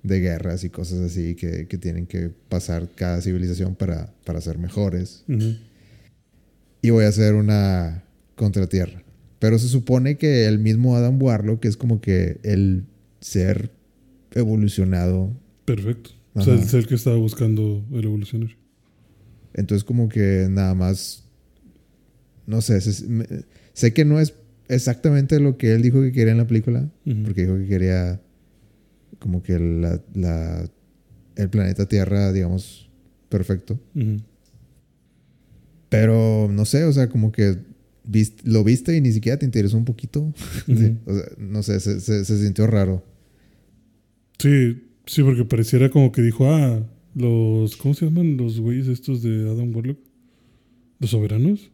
de 0.03 0.19
guerras 0.19 0.63
y 0.63 0.69
cosas 0.69 0.99
así 0.99 1.35
que, 1.35 1.65
tienen 1.65 2.07
que 2.07 2.29
pasar 2.49 2.89
cada 2.95 3.21
civilización 3.21 3.75
para, 3.75 4.13
para 4.25 4.41
ser 4.41 4.57
mejores. 4.57 5.23
Y 6.81 6.89
voy 6.89 7.05
a 7.05 7.09
hacer 7.09 7.35
una 7.35 8.03
contratierra. 8.35 9.03
Pero 9.39 9.59
se 9.59 9.67
supone 9.67 10.17
que 10.17 10.45
el 10.45 10.59
mismo 10.59 10.95
Adam 10.95 11.21
Warlock 11.21 11.65
es 11.65 11.77
como 11.77 12.01
que 12.01 12.39
el 12.43 12.85
ser 13.19 13.71
evolucionado. 14.31 15.31
Perfecto. 15.65 16.11
O 16.33 16.41
sea, 16.41 16.53
el 16.53 16.63
ser 16.63 16.85
que 16.85 16.95
estaba 16.95 17.17
buscando 17.17 17.83
el 17.91 18.05
evolucionario. 18.05 18.57
Entonces 19.53 19.83
como 19.83 20.07
que 20.07 20.47
nada 20.49 20.75
más, 20.75 21.23
no 22.45 22.61
sé, 22.61 22.79
sé, 22.81 23.93
que 23.93 24.05
no 24.05 24.19
es 24.19 24.35
exactamente 24.67 25.39
lo 25.39 25.57
que 25.57 25.73
él 25.73 25.81
dijo 25.81 26.01
que 26.01 26.11
quería 26.11 26.31
en 26.31 26.37
la 26.37 26.47
película, 26.47 26.89
porque 27.23 27.41
dijo 27.41 27.57
que 27.57 27.67
quería 27.67 28.21
como 29.17 29.41
que 29.41 29.57
la, 29.57 29.99
la, 30.13 30.69
el 31.35 31.49
planeta 31.49 31.87
Tierra, 31.87 32.31
digamos, 32.31 32.89
perfecto. 33.29 33.79
Pero 35.89 36.49
no 36.51 36.65
sé, 36.65 36.83
o 36.83 36.93
sea, 36.93 37.09
como 37.09 37.31
que 37.31 37.57
lo 38.43 38.63
viste 38.63 38.95
y 38.95 39.01
ni 39.01 39.11
siquiera 39.11 39.37
te 39.37 39.45
interesó 39.45 39.77
un 39.77 39.85
poquito. 39.85 40.33
o 41.05 41.13
sea, 41.13 41.25
no 41.37 41.63
sé, 41.63 41.79
se, 41.79 41.99
se, 41.99 42.25
sintió 42.25 42.67
raro. 42.67 43.03
Sí, 44.39 44.83
sí, 45.05 45.23
porque 45.23 45.45
pareciera 45.45 45.89
como 45.89 46.11
que 46.11 46.21
dijo, 46.21 46.51
ah, 46.51 46.85
los, 47.15 47.75
¿cómo 47.77 47.93
se 47.93 48.05
llaman 48.05 48.37
los 48.37 48.59
güeyes 48.59 48.87
estos 48.87 49.23
de 49.23 49.49
Adam 49.49 49.75
Warlock? 49.75 49.99
¿Los 50.99 51.11
soberanos? 51.11 51.71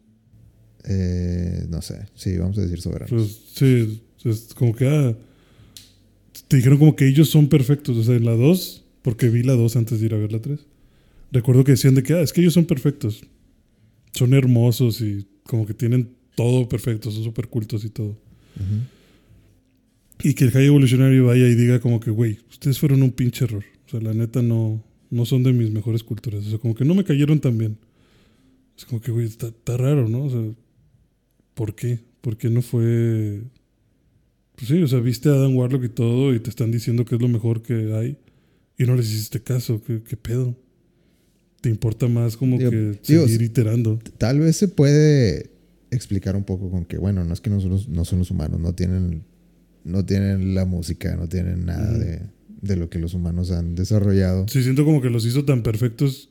Eh, 0.86 1.66
no 1.70 1.82
sé, 1.82 2.08
sí, 2.16 2.38
vamos 2.38 2.58
a 2.58 2.62
decir 2.62 2.82
soberanos. 2.82 3.10
Pues, 3.10 3.42
sí, 3.54 4.02
es 4.26 4.54
como 4.54 4.76
que, 4.76 4.88
ah, 4.88 5.16
te 6.48 6.58
dijeron 6.58 6.78
como 6.78 6.96
que 6.96 7.08
ellos 7.08 7.30
son 7.30 7.48
perfectos. 7.48 7.98
O 7.98 8.04
sea, 8.04 8.16
en 8.16 8.26
la 8.26 8.34
2, 8.34 8.86
porque 9.02 9.30
vi 9.30 9.44
la 9.44 9.54
2 9.54 9.76
antes 9.76 10.00
de 10.00 10.06
ir 10.06 10.14
a 10.14 10.18
ver 10.18 10.32
la 10.32 10.42
3. 10.42 10.60
Recuerdo 11.32 11.64
que 11.64 11.72
decían 11.72 11.96
de 11.96 12.04
que, 12.04 12.14
ah, 12.14 12.22
es 12.22 12.34
que 12.34 12.42
ellos 12.42 12.54
son 12.54 12.66
perfectos. 12.66 13.24
Son 14.14 14.34
hermosos 14.34 15.02
y 15.02 15.26
como 15.46 15.66
que 15.66 15.74
tienen 15.74 16.10
todo 16.36 16.68
perfecto, 16.68 17.12
son 17.12 17.24
súper 17.24 17.48
cultos 17.48 17.86
y 17.86 17.90
todo. 17.90 18.18
Y 20.22 20.34
que 20.36 20.46
el 20.46 20.52
High 20.52 20.68
Evolucionario 20.68 21.26
vaya 21.26 21.48
y 21.48 21.56
diga 21.56 21.80
como 21.80 22.00
que, 22.00 22.12
güey, 22.12 22.40
ustedes 22.50 22.80
fueron 22.80 23.04
un 23.04 23.12
pinche 23.12 23.46
error. 23.46 23.64
O 23.88 23.90
sea, 23.90 24.00
la 24.00 24.14
neta 24.14 24.42
no, 24.42 24.84
no 25.10 25.26
son 25.26 25.44
de 25.44 25.54
mis 25.54 25.72
mejores 25.72 26.04
culturas. 26.04 26.46
O 26.46 26.50
sea, 26.50 26.60
como 26.60 26.76
que 26.76 26.86
no 26.86 26.96
me 26.96 27.04
cayeron 27.04 27.40
tan 27.40 27.58
bien. 27.58 27.78
Es 28.78 28.86
como 28.86 29.02
que, 29.02 29.12
güey, 29.12 29.26
está, 29.26 29.48
está 29.48 29.78
raro, 29.78 30.08
¿no? 30.08 30.24
O 30.26 30.30
sea, 30.30 30.42
¿por 31.54 31.76
qué? 31.76 32.00
¿Por 32.22 32.38
qué 32.38 32.50
no 32.50 32.62
fue 32.62 33.42
pues 34.56 34.68
sí, 34.68 34.82
o 34.82 34.88
sea, 34.88 35.00
viste 35.00 35.30
a 35.30 35.34
Adam 35.34 35.56
Warlock 35.56 35.84
y 35.84 35.90
todo 35.90 36.34
y 36.34 36.40
te 36.40 36.50
están 36.50 36.72
diciendo 36.72 37.06
que 37.06 37.16
es 37.16 37.22
lo 37.22 37.28
mejor 37.28 37.62
que 37.64 37.94
hay 37.94 38.18
y 38.78 38.84
no 38.86 38.96
les 38.96 39.08
hiciste 39.12 39.42
caso. 39.42 39.82
¿Qué, 39.84 40.18
pedo? 40.18 40.56
¿Te 41.62 41.70
importa 41.70 42.08
más 42.08 42.38
como 42.38 42.58
que 42.58 43.00
seguir 43.02 43.42
iterando? 43.42 44.00
Tal 44.18 44.40
vez 44.40 44.58
se 44.58 44.68
puede 44.68 45.50
explicar 45.94 46.36
un 46.36 46.44
poco 46.44 46.70
con 46.70 46.86
que, 46.86 46.98
bueno, 46.98 47.24
no 47.24 47.34
es 47.34 47.42
que 47.42 47.50
nosotros 47.50 47.88
no 47.88 48.06
son 48.06 48.20
los 48.20 48.32
humanos, 48.32 48.60
no 48.60 48.74
tienen, 48.74 49.24
no 49.84 50.06
tienen 50.06 50.56
la 50.56 50.66
música, 50.66 51.16
no 51.16 51.28
tienen 51.28 51.66
nada 51.66 51.98
de, 51.98 52.22
de 52.62 52.76
lo 52.76 52.90
que 52.90 53.00
los 53.00 53.14
humanos 53.14 53.52
han 53.52 53.76
desarrollado. 53.76 54.48
Sí, 54.48 54.64
siento 54.64 54.86
como 54.86 55.02
que 55.02 55.10
los 55.10 55.26
hizo 55.26 55.46
tan 55.46 55.64
perfectos 55.64 56.30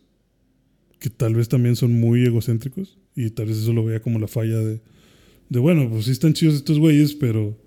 que 0.99 1.11
tal 1.11 1.35
vez 1.35 1.49
también 1.49 1.77
son 1.77 1.99
muy 1.99 2.25
egocéntricos 2.25 2.97
y 3.17 3.31
tal 3.31 3.47
vez 3.47 3.59
eso 3.59 3.73
lo 3.73 3.85
vea 3.85 4.01
como 4.01 4.19
la 4.19 4.29
falla 4.29 4.59
de, 4.59 4.81
de 5.49 5.59
bueno, 5.59 5.91
pues 5.91 6.05
sí 6.05 6.13
están 6.13 6.33
chidos 6.33 6.55
estos 6.55 6.79
güeyes, 6.79 7.15
pero 7.15 7.59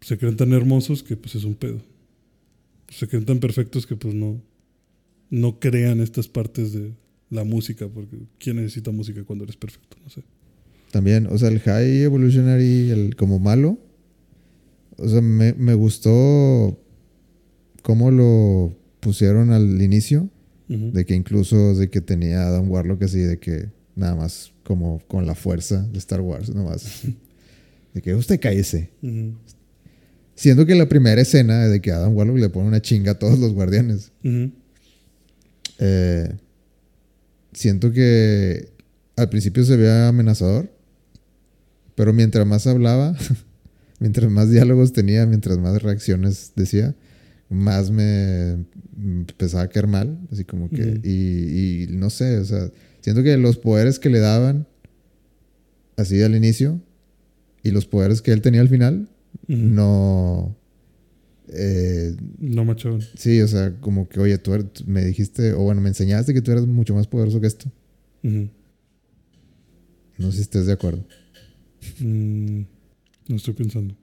se 0.00 0.18
creen 0.18 0.36
tan 0.36 0.52
hermosos 0.52 1.02
que 1.02 1.16
pues 1.16 1.34
es 1.34 1.44
un 1.44 1.54
pedo. 1.54 1.80
Se 2.88 3.08
creen 3.08 3.24
tan 3.24 3.40
perfectos 3.40 3.86
que 3.86 3.96
pues 3.96 4.14
no, 4.14 4.42
no 5.30 5.58
crean 5.58 6.00
estas 6.00 6.28
partes 6.28 6.72
de 6.72 6.92
la 7.30 7.44
música, 7.44 7.88
porque 7.88 8.18
¿quién 8.38 8.56
necesita 8.56 8.90
música 8.90 9.24
cuando 9.24 9.44
eres 9.44 9.56
perfecto? 9.56 9.96
No 10.04 10.10
sé. 10.10 10.22
También, 10.94 11.26
o 11.26 11.36
sea, 11.36 11.48
el 11.48 11.58
High 11.58 12.02
Evolutionary, 12.02 12.92
el 12.92 13.16
como 13.16 13.40
malo, 13.40 13.80
o 14.96 15.08
sea, 15.08 15.20
me, 15.20 15.52
me 15.54 15.74
gustó 15.74 16.78
cómo 17.82 18.12
lo 18.12 18.76
pusieron 19.00 19.50
al 19.50 19.82
inicio, 19.82 20.30
de 20.68 21.04
que 21.04 21.16
incluso 21.16 21.74
de 21.74 21.90
que 21.90 22.00
tenía 22.00 22.46
Adam 22.46 22.70
Warlock 22.70 23.02
así, 23.02 23.18
de 23.18 23.40
que 23.40 23.70
nada 23.96 24.14
más 24.14 24.52
como 24.62 25.00
con 25.08 25.26
la 25.26 25.34
fuerza 25.34 25.82
de 25.82 25.98
Star 25.98 26.20
Wars, 26.20 26.54
nada 26.54 26.70
más. 26.70 27.02
de 27.94 28.00
que 28.00 28.14
usted 28.14 28.38
cállese. 28.38 28.90
Siendo 30.36 30.64
que 30.64 30.76
la 30.76 30.88
primera 30.88 31.20
escena 31.20 31.66
de 31.66 31.80
que 31.80 31.90
Adam 31.90 32.16
Warlock 32.16 32.38
le 32.38 32.50
pone 32.50 32.68
una 32.68 32.80
chinga 32.80 33.10
a 33.10 33.18
todos 33.18 33.40
los 33.40 33.52
guardianes. 33.52 34.12
Eh, 35.80 36.32
siento 37.52 37.90
que 37.90 38.68
al 39.16 39.28
principio 39.28 39.64
se 39.64 39.76
veía 39.76 40.06
amenazador. 40.06 40.72
Pero 41.94 42.12
mientras 42.12 42.46
más 42.46 42.66
hablaba, 42.66 43.16
mientras 43.98 44.30
más 44.30 44.50
diálogos 44.50 44.92
tenía, 44.92 45.26
mientras 45.26 45.58
más 45.58 45.82
reacciones 45.82 46.52
decía, 46.56 46.94
más 47.48 47.90
me 47.90 48.64
empezaba 48.96 49.64
a 49.64 49.68
caer 49.68 49.86
mal. 49.86 50.18
Así 50.30 50.44
como 50.44 50.70
que. 50.70 51.00
y, 51.02 51.84
y, 51.84 51.86
no 51.88 52.10
sé, 52.10 52.38
o 52.38 52.44
sea, 52.44 52.70
siento 53.00 53.22
que 53.22 53.36
los 53.36 53.58
poderes 53.58 53.98
que 53.98 54.10
le 54.10 54.18
daban 54.18 54.66
así 55.96 56.20
al 56.22 56.34
inicio 56.34 56.80
y 57.62 57.70
los 57.70 57.86
poderes 57.86 58.22
que 58.22 58.32
él 58.32 58.42
tenía 58.42 58.60
al 58.60 58.68
final 58.68 59.08
no... 59.46 60.56
Eh, 61.48 62.16
no 62.38 62.64
macho. 62.64 62.98
Sí, 63.16 63.40
o 63.40 63.48
sea, 63.48 63.78
como 63.80 64.08
que, 64.08 64.18
oye, 64.18 64.38
tú 64.38 64.52
me 64.86 65.04
dijiste, 65.04 65.52
o 65.52 65.62
bueno, 65.62 65.80
me 65.80 65.88
enseñaste 65.88 66.34
que 66.34 66.40
tú 66.40 66.50
eras 66.50 66.66
mucho 66.66 66.94
más 66.94 67.06
poderoso 67.06 67.40
que 67.40 67.46
esto. 67.46 67.70
No 68.22 68.50
sé 70.30 70.32
si 70.32 70.40
estés 70.40 70.66
de 70.66 70.72
acuerdo. 70.72 71.06
Mm, 72.00 72.62
no 73.28 73.36
estoy 73.36 73.54
pensando. 73.54 73.94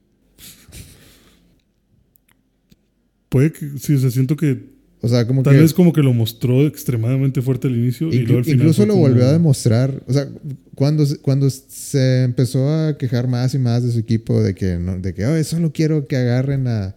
Puede 3.29 3.51
que, 3.51 3.77
sí, 3.77 3.93
o 3.93 3.99
sea, 3.99 4.11
siento 4.11 4.35
que 4.35 4.71
o 5.03 5.07
sea, 5.07 5.25
como 5.25 5.41
Tal 5.41 5.57
vez 5.57 5.73
como 5.73 5.91
que 5.93 6.03
lo 6.03 6.13
mostró 6.13 6.67
extremadamente 6.67 7.41
fuerte 7.41 7.67
al 7.67 7.75
inicio 7.75 8.09
y 8.09 8.19
luego 8.19 8.37
al 8.37 8.45
final 8.45 8.59
Incluso 8.59 8.85
lo 8.85 8.95
volvió 8.95 9.25
a 9.25 9.31
demostrar. 9.31 10.03
O 10.07 10.13
sea, 10.13 10.29
cuando, 10.75 11.03
cuando 11.23 11.49
se 11.49 12.23
empezó 12.23 12.69
a 12.69 12.97
quejar 12.99 13.27
más 13.27 13.55
y 13.55 13.57
más 13.57 13.83
de 13.83 13.91
su 13.91 13.97
equipo 13.97 14.43
de 14.43 14.53
que, 14.53 14.77
no, 14.77 14.99
de 14.99 15.15
que 15.15 15.25
oh, 15.25 15.43
solo 15.43 15.73
quiero 15.73 16.07
que 16.07 16.17
agarren 16.17 16.67
a. 16.67 16.95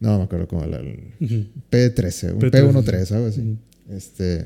No 0.00 0.18
me 0.18 0.24
acuerdo 0.24 0.48
cómo 0.48 0.64
era. 0.64 0.80
P13, 0.80 2.34
un 2.34 2.40
P13, 2.40 3.12
algo 3.12 3.26
así. 3.28 3.56
Este. 3.88 4.44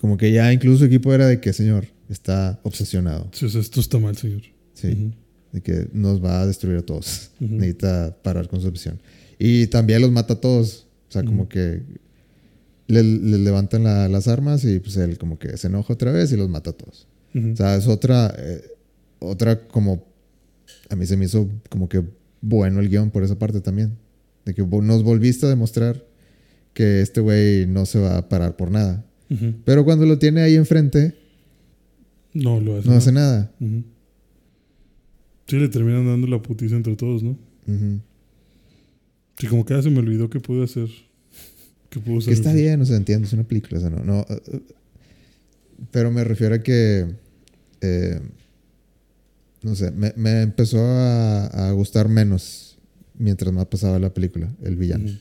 Como 0.00 0.16
que 0.16 0.32
ya 0.32 0.50
incluso 0.50 0.78
su 0.78 0.84
equipo 0.86 1.12
era 1.12 1.26
de 1.26 1.40
que, 1.40 1.52
señor, 1.52 1.88
está 2.08 2.58
obsesionado. 2.62 3.28
Sí, 3.32 3.46
o 3.46 3.48
sea, 3.48 3.60
esto 3.60 3.80
está 3.80 3.98
mal, 3.98 4.16
señor. 4.16 4.42
Sí. 4.74 5.12
De 5.52 5.60
que 5.60 5.88
nos 5.92 6.22
va 6.22 6.42
a 6.42 6.46
destruir 6.46 6.78
a 6.78 6.82
todos. 6.82 7.30
Necesita 7.40 8.16
parar 8.22 8.48
con 8.48 8.60
su 8.60 8.68
obsesión. 8.68 9.00
Y 9.38 9.66
también 9.68 10.02
los 10.02 10.10
mata 10.10 10.34
a 10.34 10.40
todos. 10.40 10.86
O 11.08 11.12
sea, 11.12 11.24
como 11.24 11.48
que 11.48 11.82
le, 12.86 13.02
levantan 13.02 13.84
las 13.84 14.28
armas 14.28 14.64
y 14.64 14.80
pues 14.80 14.96
él 14.96 15.16
como 15.18 15.38
que 15.38 15.56
se 15.56 15.68
enoja 15.68 15.92
otra 15.92 16.12
vez 16.12 16.32
y 16.32 16.36
los 16.36 16.48
mata 16.48 16.70
a 16.70 16.72
todos. 16.74 17.06
O 17.34 17.56
sea, 17.56 17.76
es 17.76 17.86
otra, 17.86 18.34
eh, 18.36 18.62
otra 19.20 19.68
como, 19.68 20.06
a 20.88 20.96
mí 20.96 21.06
se 21.06 21.16
me 21.16 21.26
hizo 21.26 21.48
como 21.68 21.88
que 21.88 22.02
bueno 22.40 22.80
el 22.80 22.88
guion 22.88 23.10
por 23.10 23.22
esa 23.22 23.38
parte 23.38 23.60
también. 23.60 23.96
De 24.44 24.54
que 24.54 24.62
nos 24.64 25.02
volviste 25.02 25.46
a 25.46 25.48
demostrar 25.50 26.04
que 26.72 27.02
este 27.02 27.20
güey 27.20 27.66
no 27.66 27.86
se 27.86 27.98
va 27.98 28.16
a 28.16 28.28
parar 28.28 28.56
por 28.56 28.70
nada. 28.70 29.04
Pero 29.64 29.84
cuando 29.84 30.06
lo 30.06 30.18
tiene 30.18 30.40
ahí 30.40 30.56
enfrente, 30.56 31.14
no, 32.42 32.60
lo 32.60 32.78
hace, 32.78 32.88
no 32.88 32.94
hace 32.94 33.12
nada. 33.12 33.52
Sí, 35.46 35.56
le 35.56 35.68
terminan 35.68 36.06
dando 36.06 36.26
la 36.26 36.40
putiza 36.40 36.76
entre 36.76 36.94
todos, 36.96 37.22
¿no? 37.22 37.36
Sí, 39.38 39.46
como 39.46 39.64
que 39.64 39.74
ya 39.74 39.82
se 39.82 39.90
me 39.90 39.98
olvidó 39.98 40.30
que 40.30 40.40
pude 40.40 40.64
hacer. 40.64 40.88
Que, 41.90 42.00
pudo 42.00 42.24
que 42.24 42.32
está 42.32 42.52
bien, 42.52 42.80
o 42.80 42.84
sea, 42.84 42.96
entiendo, 42.96 43.26
es 43.26 43.32
una 43.32 43.44
película, 43.44 43.78
o 43.78 43.80
sea, 43.80 43.90
no. 43.90 44.04
no 44.04 44.20
uh, 44.20 44.56
uh, 44.56 44.62
pero 45.90 46.10
me 46.10 46.24
refiero 46.24 46.54
a 46.54 46.62
que. 46.62 47.06
Eh, 47.80 48.20
no 49.62 49.74
sé, 49.74 49.90
me, 49.90 50.12
me 50.16 50.42
empezó 50.42 50.78
a, 50.80 51.46
a 51.46 51.72
gustar 51.72 52.08
menos 52.08 52.78
mientras 53.14 53.52
más 53.52 53.66
pasaba 53.66 53.98
la 53.98 54.14
película, 54.14 54.54
el 54.62 54.76
villano. 54.76 55.04
Ujú. 55.04 55.18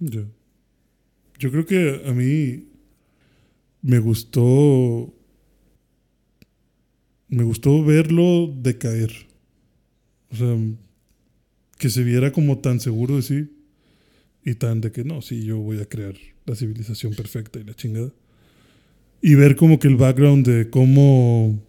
Ya. 0.00 0.24
Yo 1.38 1.50
creo 1.50 1.66
que 1.66 2.02
a 2.06 2.12
mí 2.12 2.68
me 3.82 3.98
gustó. 3.98 5.14
Me 7.30 7.44
gustó 7.44 7.82
verlo 7.84 8.52
decaer. 8.60 9.10
O 10.32 10.36
sea, 10.36 10.56
que 11.78 11.88
se 11.90 12.02
viera 12.04 12.32
como 12.32 12.58
tan 12.58 12.80
seguro 12.80 13.16
de 13.16 13.22
sí 13.22 13.50
y 14.44 14.54
tan 14.54 14.80
de 14.80 14.90
que 14.92 15.04
no, 15.04 15.22
sí, 15.22 15.44
yo 15.44 15.58
voy 15.58 15.80
a 15.80 15.86
crear 15.86 16.14
la 16.46 16.54
civilización 16.54 17.14
perfecta 17.14 17.58
y 17.58 17.64
la 17.64 17.74
chingada. 17.74 18.12
Y 19.22 19.34
ver 19.34 19.54
como 19.56 19.78
que 19.78 19.88
el 19.88 19.96
background 19.96 20.46
de 20.46 20.70
cómo, 20.70 21.62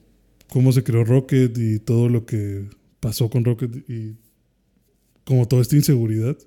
cómo 0.49 0.71
se 0.71 0.83
creó 0.83 1.03
Rocket 1.03 1.57
y 1.57 1.79
todo 1.79 2.09
lo 2.09 2.25
que 2.25 2.65
pasó 2.99 3.29
con 3.29 3.43
Rocket 3.45 3.87
y 3.89 4.15
como 5.25 5.47
toda 5.47 5.61
esta 5.61 5.75
inseguridad 5.75 6.37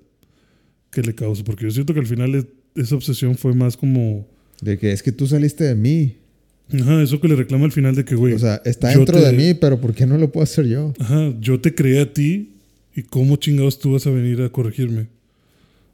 que 0.91 1.01
le 1.01 1.15
causó. 1.15 1.43
Porque 1.43 1.65
yo 1.65 1.71
siento 1.71 1.93
que 1.93 1.99
al 1.99 2.07
final 2.07 2.35
es- 2.35 2.47
esa 2.75 2.95
obsesión 2.95 3.37
fue 3.37 3.53
más 3.53 3.77
como. 3.77 4.27
De 4.61 4.77
que 4.77 4.91
es 4.91 5.01
que 5.03 5.11
tú 5.11 5.27
saliste 5.27 5.63
de 5.63 5.75
mí. 5.75 6.17
Ajá, 6.73 7.01
eso 7.03 7.21
que 7.21 7.27
le 7.27 7.35
reclama 7.35 7.65
al 7.65 7.71
final 7.71 7.95
de 7.95 8.03
que, 8.05 8.15
güey. 8.15 8.33
O 8.33 8.39
sea, 8.39 8.61
está 8.65 8.89
dentro 8.89 9.19
te- 9.19 9.25
de 9.25 9.33
mí, 9.33 9.53
pero 9.53 9.79
¿por 9.79 9.93
qué 9.93 10.05
no 10.05 10.17
lo 10.17 10.31
puedo 10.31 10.43
hacer 10.43 10.65
yo? 10.67 10.93
Ajá, 10.99 11.33
yo 11.39 11.59
te 11.61 11.75
creé 11.75 11.99
a 12.01 12.11
ti 12.13 12.53
y 12.95 13.03
cómo 13.03 13.35
chingados 13.35 13.77
tú 13.79 13.91
vas 13.91 14.07
a 14.07 14.09
venir 14.11 14.41
a 14.41 14.49
corregirme. 14.49 15.07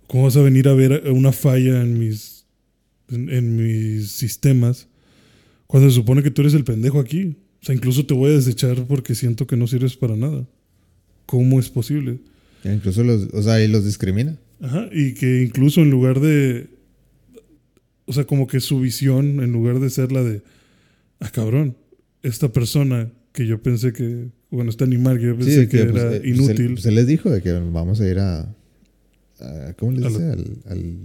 ¿Cómo 0.07 0.23
vas 0.23 0.37
a 0.37 0.41
venir 0.41 0.67
a 0.67 0.73
ver 0.73 1.03
una 1.11 1.31
falla 1.31 1.81
en 1.81 1.97
mis, 1.99 2.45
en, 3.09 3.29
en 3.29 3.55
mis 3.55 4.11
sistemas 4.11 4.87
cuando 5.67 5.89
se 5.89 5.95
supone 5.95 6.21
que 6.23 6.31
tú 6.31 6.41
eres 6.41 6.53
el 6.53 6.63
pendejo 6.63 6.99
aquí? 6.99 7.35
O 7.61 7.65
sea, 7.65 7.75
incluso 7.75 8.05
te 8.05 8.13
voy 8.13 8.31
a 8.31 8.35
desechar 8.35 8.85
porque 8.87 9.13
siento 9.15 9.45
que 9.47 9.55
no 9.57 9.67
sirves 9.67 9.95
para 9.95 10.15
nada. 10.15 10.45
¿Cómo 11.25 11.59
es 11.59 11.69
posible? 11.69 12.17
E 12.63 12.73
incluso 12.73 13.03
los, 13.03 13.27
o 13.33 13.41
sea, 13.43 13.63
y 13.63 13.67
los 13.67 13.85
discrimina. 13.85 14.37
Ajá, 14.61 14.89
y 14.91 15.13
que 15.13 15.43
incluso 15.43 15.81
en 15.81 15.89
lugar 15.91 16.19
de. 16.19 16.67
O 18.05 18.13
sea, 18.13 18.23
como 18.25 18.47
que 18.47 18.59
su 18.59 18.79
visión, 18.79 19.41
en 19.41 19.51
lugar 19.51 19.79
de 19.79 19.89
ser 19.89 20.11
la 20.11 20.23
de. 20.23 20.41
Ah, 21.21 21.29
cabrón, 21.31 21.77
esta 22.23 22.51
persona 22.51 23.09
que 23.31 23.45
yo 23.47 23.61
pensé 23.61 23.93
que. 23.93 24.27
Bueno, 24.49 24.69
este 24.69 24.83
animal 24.83 25.17
que 25.17 25.27
yo 25.27 25.37
pensé 25.37 25.69
que, 25.69 25.85
pues, 25.85 26.03
era 26.03 26.15
eh, 26.15 26.19
pues, 26.19 26.29
inútil. 26.37 26.73
pues, 26.73 26.85
él 26.85 26.95
les 26.95 27.07
dijo 27.07 27.29
de 27.29 27.41
que 27.41 27.53
vamos 27.53 28.01
a 28.01 28.07
ir 28.09 28.19
a. 28.19 28.41
a- 29.39 29.73
¿Cómo 29.77 29.93
les 29.93 30.03
A 30.03 30.07
dice? 30.09 30.19
la- 30.21 30.33
Al, 30.33 30.57
al- 30.67 30.97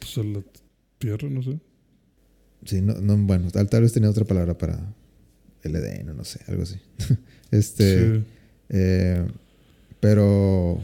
Pues 0.00 0.18
a 0.18 0.22
la 0.24 0.42
tierra, 0.98 1.28
no 1.30 1.42
sé. 1.42 1.58
sí, 2.64 2.80
no, 2.80 2.94
no, 3.00 3.16
bueno, 3.18 3.50
tal, 3.50 3.68
tal 3.68 3.82
vez 3.82 3.92
tenía 3.92 4.10
otra 4.10 4.24
palabra 4.24 4.56
para 4.58 4.92
el 5.62 5.76
Edén, 5.76 6.08
o 6.08 6.14
no 6.14 6.24
sé, 6.24 6.40
algo 6.48 6.62
así. 6.64 6.76
este. 7.50 8.16
Sí. 8.18 8.24
eh, 8.70 9.24
pero 10.00 10.80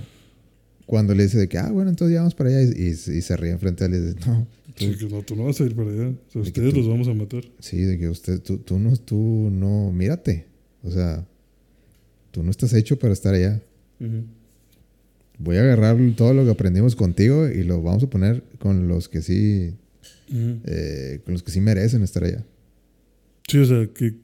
cuando 0.87 1.13
le 1.15 1.25
dice 1.25 1.39
de 1.39 1.49
que, 1.49 1.59
ah, 1.59 1.71
bueno, 1.73 1.91
entonces 1.91 2.15
ya 2.15 2.21
vamos 2.21 2.35
para 2.37 2.51
allá 2.51 2.63
y, 2.63 2.83
y- 2.83 2.89
y 2.91 3.23
se 3.23 3.37
ríe 3.37 3.51
enfrente 3.51 3.83
a 3.85 3.87
él 3.89 3.95
y 3.95 3.99
dice, 3.99 4.15
no, 4.29 4.47
Sí, 4.79 4.97
que 4.97 5.07
no, 5.07 5.23
tú 5.23 5.37
no 5.37 5.45
vas 5.45 5.61
a 5.61 5.65
ir 5.65 5.75
para 5.75 5.91
allá. 5.91 6.09
O 6.09 6.31
sea, 6.33 6.43
ustedes 6.43 6.71
tú- 6.75 6.81
los 6.81 6.89
vamos 6.89 7.09
a 7.09 7.15
matar. 7.15 7.45
Sí, 7.59 7.79
de 7.79 7.99
que 7.99 8.09
usted, 8.09 8.41
tú, 8.41 8.59
tú 8.59 8.79
no, 8.79 8.97
tú 8.97 9.17
no, 9.51 9.93
mírate. 9.93 10.47
O 10.83 10.91
sea, 10.91 11.27
tú 12.31 12.43
no 12.43 12.51
estás 12.51 12.73
hecho 12.75 12.99
para 12.99 13.13
estar 13.13 13.35
allá. 13.35 13.61
Voy 15.39 15.57
a 15.57 15.61
agarrar 15.63 15.97
todo 16.17 16.35
lo 16.35 16.45
que 16.45 16.51
aprendimos 16.51 16.97
contigo 16.97 17.49
y 17.49 17.63
lo 17.63 17.81
vamos 17.83 18.03
a 18.03 18.11
poner 18.11 18.43
con 18.59 18.89
los 18.89 19.09
que 19.09 19.23
sí, 19.23 19.75
eh, 20.31 21.21
con 21.25 21.33
los 21.35 21.43
que 21.43 21.51
sí 21.53 21.61
merecen 21.61 22.03
estar 22.03 22.25
allá. 22.25 22.45
Sí, 23.47 23.59
o 23.59 23.65
sea, 23.65 23.87
que. 23.95 24.15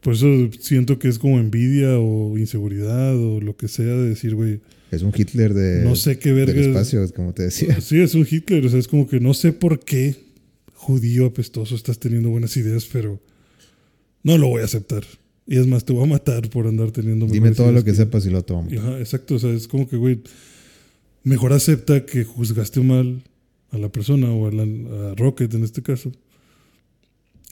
Por 0.00 0.14
eso 0.14 0.26
siento 0.58 0.98
que 0.98 1.08
es 1.08 1.18
como 1.18 1.38
envidia 1.38 1.98
o 1.98 2.38
inseguridad 2.38 3.16
o 3.16 3.40
lo 3.40 3.56
que 3.56 3.68
sea 3.68 3.84
de 3.84 4.08
decir, 4.08 4.34
güey, 4.34 4.60
Es 4.90 5.02
un 5.02 5.12
Hitler 5.14 5.52
de, 5.54 5.84
no 5.84 5.94
sé 5.94 6.18
qué 6.18 6.32
del 6.32 6.46
verga. 6.46 6.60
espacio, 6.60 7.06
como 7.14 7.34
te 7.34 7.44
decía. 7.44 7.80
Sí, 7.80 8.00
es 8.00 8.14
un 8.14 8.26
Hitler. 8.28 8.64
O 8.64 8.68
sea, 8.70 8.78
es 8.78 8.88
como 8.88 9.06
que 9.06 9.20
no 9.20 9.34
sé 9.34 9.52
por 9.52 9.80
qué, 9.80 10.16
judío 10.74 11.26
apestoso, 11.26 11.74
estás 11.74 11.98
teniendo 11.98 12.30
buenas 12.30 12.56
ideas, 12.56 12.88
pero 12.90 13.20
no 14.22 14.38
lo 14.38 14.48
voy 14.48 14.62
a 14.62 14.64
aceptar. 14.64 15.04
Y 15.46 15.58
es 15.58 15.66
más, 15.66 15.84
te 15.84 15.92
voy 15.92 16.04
a 16.04 16.06
matar 16.06 16.48
por 16.48 16.66
andar 16.66 16.92
teniendo 16.92 17.26
Dime 17.26 17.50
todo 17.50 17.72
lo 17.72 17.84
que 17.84 17.92
sepas 17.94 18.24
y 18.24 18.30
lo 18.30 18.42
tomo. 18.42 18.70
Ajá, 18.78 18.98
exacto. 19.00 19.34
O 19.34 19.38
sea, 19.38 19.50
es 19.50 19.68
como 19.68 19.88
que, 19.88 19.96
güey, 19.96 20.20
mejor 21.24 21.52
acepta 21.52 22.06
que 22.06 22.24
juzgaste 22.24 22.80
mal 22.80 23.22
a 23.70 23.78
la 23.78 23.90
persona 23.90 24.30
o 24.30 24.48
a, 24.48 24.52
la, 24.52 24.62
a 24.62 25.14
Rocket 25.14 25.52
en 25.54 25.64
este 25.64 25.82
caso. 25.82 26.12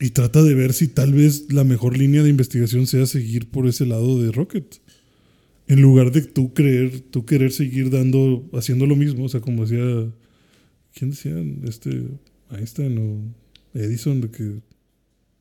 Y 0.00 0.10
trata 0.10 0.42
de 0.42 0.54
ver 0.54 0.72
si 0.72 0.88
tal 0.88 1.12
vez 1.12 1.52
la 1.52 1.64
mejor 1.64 1.98
línea 1.98 2.22
de 2.22 2.30
investigación 2.30 2.86
sea 2.86 3.06
seguir 3.06 3.50
por 3.50 3.66
ese 3.66 3.84
lado 3.84 4.22
de 4.22 4.30
Rocket. 4.30 4.80
En 5.66 5.82
lugar 5.82 6.12
de 6.12 6.22
tú 6.22 6.54
creer, 6.54 7.00
tú 7.00 7.26
querer 7.26 7.52
seguir 7.52 7.90
dando, 7.90 8.48
haciendo 8.52 8.86
lo 8.86 8.94
mismo. 8.94 9.24
O 9.24 9.28
sea, 9.28 9.40
como 9.40 9.66
decía, 9.66 10.10
¿quién 10.94 11.10
decía? 11.10 11.34
Este, 11.64 12.06
Einstein 12.50 12.98
o 12.98 13.78
Edison, 13.78 14.20
de 14.20 14.30
que 14.30 14.60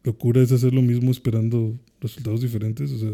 locura 0.03 0.41
es 0.41 0.51
hacer 0.51 0.73
lo 0.73 0.81
mismo 0.81 1.11
esperando 1.11 1.79
resultados 2.01 2.41
diferentes. 2.41 2.91
O 2.91 2.99
sea, 2.99 3.13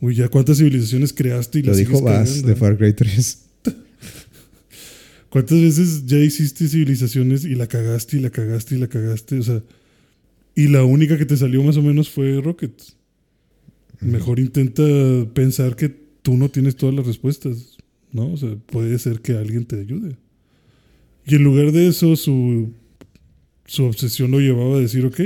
uy, 0.00 0.14
ya 0.14 0.28
cuántas 0.28 0.58
civilizaciones 0.58 1.12
creaste 1.12 1.60
y 1.60 1.62
Lo 1.62 1.68
las 1.68 1.78
dijo 1.78 2.02
Bass 2.02 2.42
de 2.42 2.54
Far 2.54 2.76
Cry 2.76 2.92
3. 2.92 3.46
¿Cuántas 5.30 5.58
veces 5.58 6.06
ya 6.06 6.18
hiciste 6.18 6.68
civilizaciones 6.68 7.44
y 7.44 7.54
la 7.54 7.66
cagaste 7.66 8.18
y 8.18 8.20
la 8.20 8.30
cagaste 8.30 8.74
y 8.74 8.78
la 8.78 8.88
cagaste? 8.88 9.38
O 9.38 9.42
sea, 9.42 9.62
y 10.60 10.68
la 10.68 10.84
única 10.84 11.16
que 11.16 11.24
te 11.24 11.38
salió 11.38 11.62
más 11.62 11.78
o 11.78 11.82
menos 11.82 12.10
fue 12.10 12.38
Rocket. 12.38 12.74
Mejor 13.98 14.38
intenta 14.38 14.82
pensar 15.32 15.74
que 15.74 15.88
tú 15.88 16.36
no 16.36 16.50
tienes 16.50 16.76
todas 16.76 16.94
las 16.94 17.06
respuestas, 17.06 17.78
¿no? 18.12 18.30
O 18.30 18.36
sea, 18.36 18.56
puede 18.66 18.98
ser 18.98 19.22
que 19.22 19.32
alguien 19.32 19.64
te 19.64 19.80
ayude. 19.80 20.18
Y 21.24 21.36
en 21.36 21.44
lugar 21.44 21.72
de 21.72 21.88
eso, 21.88 22.14
su, 22.14 22.74
su 23.64 23.84
obsesión 23.84 24.32
lo 24.32 24.38
llevaba 24.38 24.76
a 24.76 24.80
decir, 24.80 25.06
ok, 25.06 25.18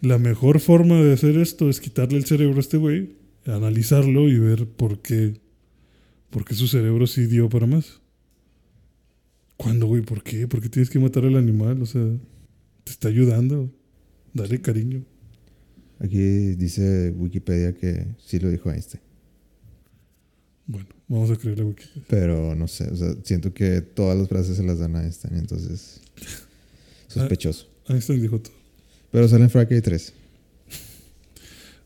la 0.00 0.18
mejor 0.18 0.58
forma 0.58 1.00
de 1.00 1.12
hacer 1.12 1.36
esto 1.38 1.70
es 1.70 1.78
quitarle 1.78 2.18
el 2.18 2.24
cerebro 2.24 2.56
a 2.56 2.60
este 2.60 2.78
güey, 2.78 3.10
analizarlo 3.44 4.28
y 4.28 4.40
ver 4.40 4.66
por 4.66 5.02
qué, 5.02 5.34
por 6.30 6.44
qué 6.44 6.56
su 6.56 6.66
cerebro 6.66 7.06
sí 7.06 7.26
dio 7.26 7.48
para 7.48 7.68
más. 7.68 8.00
¿Cuándo, 9.56 9.86
güey? 9.86 10.02
¿Por 10.02 10.24
qué? 10.24 10.48
¿Por 10.48 10.60
qué 10.60 10.68
tienes 10.68 10.90
que 10.90 10.98
matar 10.98 11.24
al 11.26 11.36
animal? 11.36 11.80
O 11.80 11.86
sea, 11.86 12.02
te 12.82 12.90
está 12.90 13.06
ayudando. 13.06 13.70
Dale 14.36 14.60
cariño. 14.60 15.02
Aquí 15.98 16.54
dice 16.56 17.10
Wikipedia 17.16 17.72
que 17.74 18.06
sí 18.24 18.38
lo 18.38 18.50
dijo 18.50 18.70
Einstein. 18.70 19.02
Bueno, 20.66 20.88
vamos 21.08 21.30
a 21.30 21.36
creer 21.36 21.58
la 21.58 21.64
Wikipedia. 21.64 22.02
Pero 22.08 22.54
no 22.54 22.68
sé, 22.68 22.84
o 22.90 22.96
sea, 22.96 23.14
siento 23.24 23.54
que 23.54 23.80
todas 23.80 24.18
las 24.18 24.28
frases 24.28 24.56
se 24.56 24.62
las 24.62 24.78
dan 24.78 24.94
a 24.96 25.02
Einstein, 25.04 25.36
entonces 25.36 26.00
sospechoso. 27.08 27.66
Einstein 27.88 28.20
dijo 28.20 28.40
todo. 28.40 28.52
Pero 29.10 29.28
sale 29.28 29.44
en 29.44 29.50
Far 29.50 29.66
Cry 29.68 29.80
3. 29.80 30.12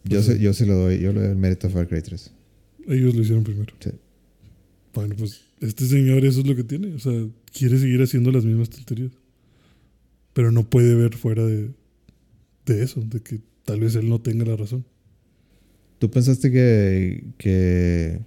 Yo, 0.04 0.16
Pues 0.16 0.24
se, 0.24 0.36
sí. 0.36 0.42
yo 0.42 0.54
se 0.54 0.66
lo 0.66 0.74
doy, 0.74 0.98
yo 0.98 1.12
le 1.12 1.20
doy 1.20 1.28
el 1.30 1.36
mérito 1.36 1.66
a 1.66 1.70
Far 1.70 1.86
Cry 1.86 2.00
3. 2.02 2.30
Ellos 2.88 3.14
lo 3.14 3.20
hicieron 3.22 3.44
primero. 3.44 3.72
Sí. 3.78 3.90
Bueno, 4.94 5.14
pues 5.16 5.42
este 5.60 5.86
señor 5.86 6.24
eso 6.24 6.40
es 6.40 6.46
lo 6.46 6.56
que 6.56 6.64
tiene. 6.64 6.94
O 6.94 6.98
sea, 6.98 7.12
quiere 7.52 7.78
seguir 7.78 8.00
haciendo 8.02 8.32
las 8.32 8.44
mismas 8.44 8.70
tonterías. 8.70 9.12
Pero 10.32 10.50
no 10.50 10.68
puede 10.68 10.94
ver 10.94 11.14
fuera 11.16 11.44
de, 11.46 11.70
de 12.66 12.82
eso, 12.82 13.00
de 13.00 13.20
que 13.20 13.40
tal 13.64 13.80
vez 13.80 13.94
él 13.94 14.08
no 14.08 14.20
tenga 14.20 14.44
la 14.44 14.56
razón. 14.56 14.84
¿Tú 15.98 16.10
pensaste 16.10 16.50
que, 16.50 17.24
que... 17.38 18.20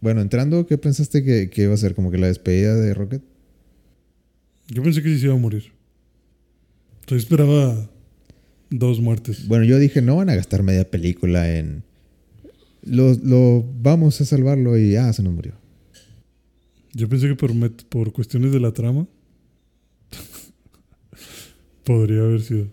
Bueno, 0.00 0.20
entrando, 0.22 0.66
¿qué 0.66 0.78
pensaste 0.78 1.22
que, 1.22 1.50
que 1.50 1.62
iba 1.64 1.74
a 1.74 1.76
ser? 1.76 1.94
¿Como 1.94 2.10
que 2.10 2.16
la 2.18 2.28
despedida 2.28 2.74
de 2.74 2.94
Rocket? 2.94 3.22
Yo 4.68 4.82
pensé 4.82 5.02
que 5.02 5.10
sí 5.10 5.18
se 5.18 5.26
iba 5.26 5.34
a 5.34 5.38
morir. 5.38 5.72
Yo 7.06 7.16
esperaba 7.16 7.90
dos 8.70 9.00
muertes. 9.00 9.46
Bueno, 9.48 9.64
yo 9.64 9.78
dije, 9.78 10.00
no 10.00 10.16
van 10.16 10.30
a 10.30 10.34
gastar 10.36 10.62
media 10.62 10.88
película 10.90 11.58
en... 11.58 11.82
Lo, 12.82 13.12
lo 13.14 13.62
vamos 13.82 14.18
a 14.22 14.24
salvarlo 14.24 14.78
y 14.78 14.96
ah, 14.96 15.12
se 15.12 15.22
nos 15.22 15.34
murió. 15.34 15.52
Yo 16.94 17.08
pensé 17.08 17.28
que 17.28 17.34
por, 17.36 17.52
met- 17.52 17.84
por 17.88 18.12
cuestiones 18.12 18.52
de 18.52 18.60
la 18.60 18.72
trama 18.72 19.06
podría 21.84 22.20
haber 22.22 22.40
sido. 22.40 22.68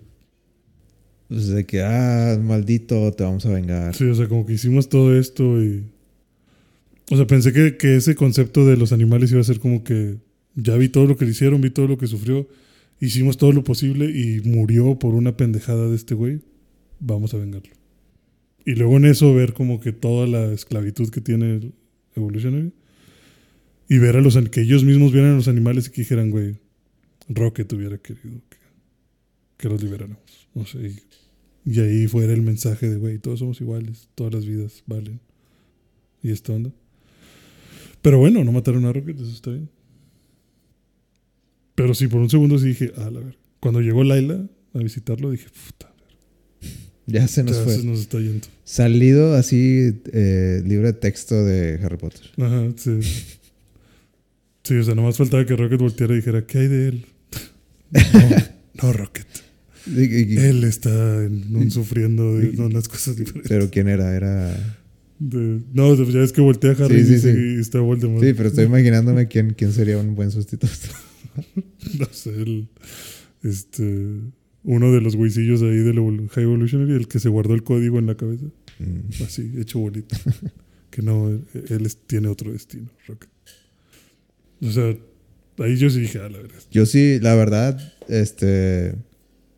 Pues 1.28 1.48
de 1.48 1.66
que, 1.66 1.82
ah, 1.82 2.40
maldito, 2.42 3.12
te 3.14 3.24
vamos 3.24 3.46
a 3.46 3.52
vengar. 3.52 3.96
Sí, 3.96 4.06
o 4.06 4.16
sea, 4.16 4.28
como 4.28 4.46
que 4.46 4.54
hicimos 4.54 4.90
todo 4.90 5.18
esto 5.18 5.62
y... 5.62 5.84
O 7.10 7.16
sea, 7.16 7.26
pensé 7.26 7.54
que, 7.54 7.78
que 7.78 7.96
ese 7.96 8.16
concepto 8.16 8.66
de 8.66 8.78
los 8.78 8.92
animales 8.92 9.32
iba 9.32 9.42
a 9.42 9.46
ser 9.46 9.60
como 9.60 9.84
que 9.84 10.18
ya 10.56 10.76
vi 10.76 10.90
todo 10.90 11.06
lo 11.06 11.16
que 11.16 11.26
le 11.26 11.32
hicieron, 11.32 11.62
vi 11.62 11.70
todo 11.70 11.88
lo 11.88 11.98
que 11.98 12.08
sufrió, 12.08 12.48
hicimos 13.00 13.38
todo 13.38 13.52
lo 13.52 13.64
posible 13.64 14.06
y 14.06 14.42
murió 14.42 15.00
por 15.00 15.14
una 15.14 15.38
pendejada 15.38 15.88
de 15.88 15.96
este 15.96 16.16
güey. 16.16 16.42
Vamos 17.00 17.34
a 17.34 17.38
vengarlo. 17.38 17.72
Y 18.66 18.76
luego 18.76 18.98
en 18.98 19.06
eso 19.06 19.34
ver 19.34 19.54
como 19.54 19.80
que 19.80 19.94
toda 19.94 20.28
la 20.28 20.52
esclavitud 20.52 21.10
que 21.10 21.22
tiene 21.22 21.56
el 21.56 21.74
Evolutionary 22.16 22.74
y 23.88 23.98
ver 24.00 24.18
a 24.18 24.22
los 24.22 24.38
que 24.50 24.62
ellos 24.62 24.84
mismos 24.84 25.14
vieran 25.14 25.34
a 25.34 25.36
los 25.36 25.48
animales 25.48 25.88
y 25.88 25.92
que 25.92 26.02
dijeran, 26.02 26.32
güey, 26.32 26.58
Rocket 27.30 27.72
hubiera 27.72 27.98
querido 27.98 28.42
que, 28.50 28.57
que 29.58 29.70
los 29.70 29.82
liberáramos. 29.82 30.48
No 30.54 30.66
sé, 30.66 30.80
y 30.80 31.72
Y 31.72 31.80
ahí 31.80 32.08
fuera 32.08 32.34
el 32.34 32.42
mensaje 32.42 32.90
de, 32.90 32.98
güey, 32.98 33.20
todos 33.20 33.40
somos 33.40 33.60
iguales, 33.62 34.10
todas 34.16 34.34
las 34.34 34.46
vidas 34.46 34.84
valen. 34.86 35.20
Y 36.24 36.32
esta 36.32 36.54
onda. 36.54 36.72
Pero 38.02 38.20
bueno, 38.20 38.44
no 38.44 38.52
mataron 38.52 38.86
a 38.86 38.94
Rocket, 38.94 39.18
eso 39.20 39.32
está 39.32 39.52
bien. 39.52 39.70
Pero 41.76 41.94
sí, 41.94 42.08
por 42.08 42.22
un 42.22 42.30
segundo 42.30 42.58
sí 42.58 42.68
dije, 42.68 42.92
ah, 42.98 43.10
la 43.12 43.20
ver. 43.20 43.38
Cuando 43.60 43.82
llegó 43.82 44.04
Laila 44.04 44.48
a 44.74 44.80
visitarlo, 44.80 45.32
dije, 45.32 45.48
puta, 45.50 45.94
ya 47.06 47.28
se 47.28 47.44
nos 47.44 47.56
ya 47.58 47.64
fue. 47.64 47.76
se 47.76 47.84
nos 47.86 48.00
está 48.00 48.20
yendo. 48.20 48.48
Salido 48.64 49.34
así, 49.36 50.02
eh, 50.12 50.62
libre 50.66 50.88
de 50.88 50.94
texto 50.94 51.36
de 51.44 51.80
Harry 51.84 51.98
Potter. 51.98 52.26
Ajá, 52.38 52.68
sí. 52.76 53.00
Sí, 54.64 54.76
o 54.76 54.84
sea, 54.84 54.96
nomás 54.96 55.18
faltaba 55.18 55.46
que 55.46 55.56
Rocket 55.56 55.80
volteara 55.80 56.14
y 56.14 56.18
dijera, 56.18 56.46
¿qué 56.46 56.58
hay 56.60 56.68
de 56.68 56.88
él? 56.90 57.06
No, 58.82 58.90
no 58.90 58.94
Rocket. 58.94 59.28
Y- 59.96 60.02
y- 60.04 60.34
y- 60.34 60.38
Él 60.38 60.64
está 60.64 61.24
en 61.24 61.56
un 61.56 61.72
sufriendo 61.72 62.38
de 62.38 62.50
unas 62.62 62.88
cosas 62.88 63.16
diferentes. 63.16 63.50
pero 63.50 63.70
¿quién 63.70 63.88
era? 63.88 64.16
Era... 64.16 64.76
De- 65.20 65.62
no, 65.74 65.96
ya 65.96 66.20
ves 66.20 66.32
que 66.32 66.42
voltea 66.42 66.72
a 66.72 66.86
Harry 66.86 66.96
Sí, 66.96 67.02
y 67.02 67.06
sí, 67.06 67.14
dice 67.16 67.32
sí. 67.34 67.38
que 67.38 67.60
está 67.60 67.80
Voldemort. 67.80 68.24
Sí, 68.24 68.34
pero 68.34 68.50
estoy 68.50 68.66
imaginándome 68.66 69.28
quién, 69.28 69.54
quién 69.58 69.72
sería 69.72 69.98
un 69.98 70.16
buen 70.16 70.32
sustituto. 70.32 70.68
No 72.00 72.08
sé, 72.12 72.32
el, 72.32 72.68
este, 73.44 73.84
uno 74.64 74.92
de 74.92 75.02
los 75.02 75.16
güeycillos 75.16 75.62
ahí 75.62 75.78
del 75.78 76.00
High 76.30 76.44
Evolutionary, 76.44 76.94
el 76.94 77.08
que 77.08 77.20
se 77.20 77.30
guardó 77.30 77.54
el 77.54 77.64
código 77.64 78.00
en 78.00 78.08
la 78.08 78.16
cabeza, 78.16 78.46
Mm. 78.80 79.24
así, 79.24 79.52
hecho 79.58 79.80
bolito. 79.80 80.16
que 80.92 81.02
no, 81.02 81.30
él, 81.30 81.44
él 81.70 81.86
es- 81.86 81.98
tiene 82.08 82.28
otro 82.28 82.52
destino, 82.52 82.90
Rocket. 83.08 83.30
O 84.62 84.72
sea, 84.72 84.96
ahí 85.60 85.78
yo 85.78 85.90
sí 85.92 86.00
dije, 86.02 86.20
ah, 86.20 86.30
la 86.30 86.40
verdad. 86.40 86.60
Yo 86.72 86.86
sí, 86.88 87.20
la 87.22 87.36
verdad, 87.36 87.94
este... 88.10 88.96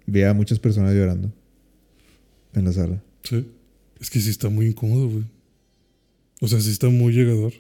Vi 0.10 0.24
a 0.24 0.34
muchas 0.34 0.60
personas 0.60 0.93
llorando 0.95 1.32
en 2.53 2.66
la 2.66 2.74
sala. 2.74 3.01
Sí. 3.24 3.45
Es 3.99 4.10
que 4.10 4.20
sí 4.20 4.30
está 4.30 4.49
muy 4.49 4.68
incómodo, 4.68 5.07
güey. 5.10 5.24
O 6.41 6.47
sea, 6.47 6.60
sí 6.62 6.72
está 6.72 6.89
muy 6.89 7.14
llegador. 7.14 7.53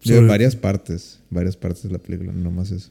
Sobre- 0.00 0.26
varias 0.28 0.54
partes, 0.56 1.20
varias 1.30 1.56
partes 1.56 1.82
de 1.82 1.90
la 1.90 1.98
película, 1.98 2.32
no 2.32 2.50
más 2.50 2.70
eso. 2.70 2.90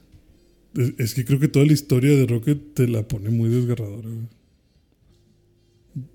Es, 0.75 0.93
es 0.97 1.13
que 1.15 1.23
creo 1.25 1.39
que 1.39 1.47
toda 1.47 1.65
la 1.65 1.71
historia 1.73 2.11
de 2.15 2.25
Rocket 2.27 2.73
te 2.73 2.87
la 2.87 3.07
pone 3.07 3.29
muy 3.29 3.49
desgarradora, 3.49 4.09
güey. 4.09 4.27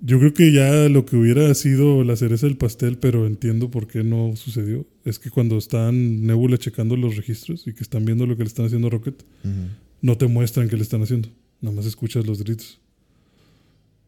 Yo 0.00 0.20
creo 0.20 0.32
que 0.32 0.52
ya 0.52 0.88
lo 0.88 1.04
que 1.06 1.16
hubiera 1.16 1.52
sido 1.54 2.04
la 2.04 2.14
cereza 2.14 2.46
del 2.46 2.56
pastel, 2.56 2.98
pero 2.98 3.26
entiendo 3.26 3.68
por 3.70 3.88
qué 3.88 4.04
no 4.04 4.36
sucedió, 4.36 4.86
es 5.04 5.18
que 5.18 5.28
cuando 5.30 5.58
están 5.58 6.24
Nebula 6.24 6.56
checando 6.56 6.96
los 6.96 7.16
registros 7.16 7.66
y 7.66 7.72
que 7.72 7.82
están 7.82 8.04
viendo 8.04 8.24
lo 8.26 8.36
que 8.36 8.44
le 8.44 8.48
están 8.48 8.66
haciendo 8.66 8.86
a 8.86 8.90
Rocket, 8.90 9.24
no 10.00 10.16
te 10.16 10.28
muestran 10.28 10.68
qué 10.68 10.76
le 10.76 10.82
están 10.84 11.02
haciendo. 11.02 11.30
Nada 11.62 11.74
más 11.74 11.86
escuchas 11.86 12.26
los 12.26 12.42
gritos. 12.44 12.78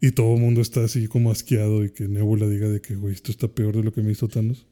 Y 0.01 0.11
todo 0.11 0.35
el 0.35 0.41
mundo 0.43 0.61
está 0.61 0.85
así 0.85 1.07
como 1.09 1.31
asqueado 1.31 1.83
y 1.85 1.91
que 1.91 2.07
Nebula 2.09 2.47
diga 2.47 2.69
de 2.69 2.83
que, 2.83 2.95
güey, 2.95 3.15
esto 3.15 3.31
está 3.31 3.49
peor 3.49 3.75
de 3.77 3.83
lo 3.85 3.93
que 3.95 4.03
me 4.03 4.13
hizo 4.13 4.29
Thanos. 4.29 4.67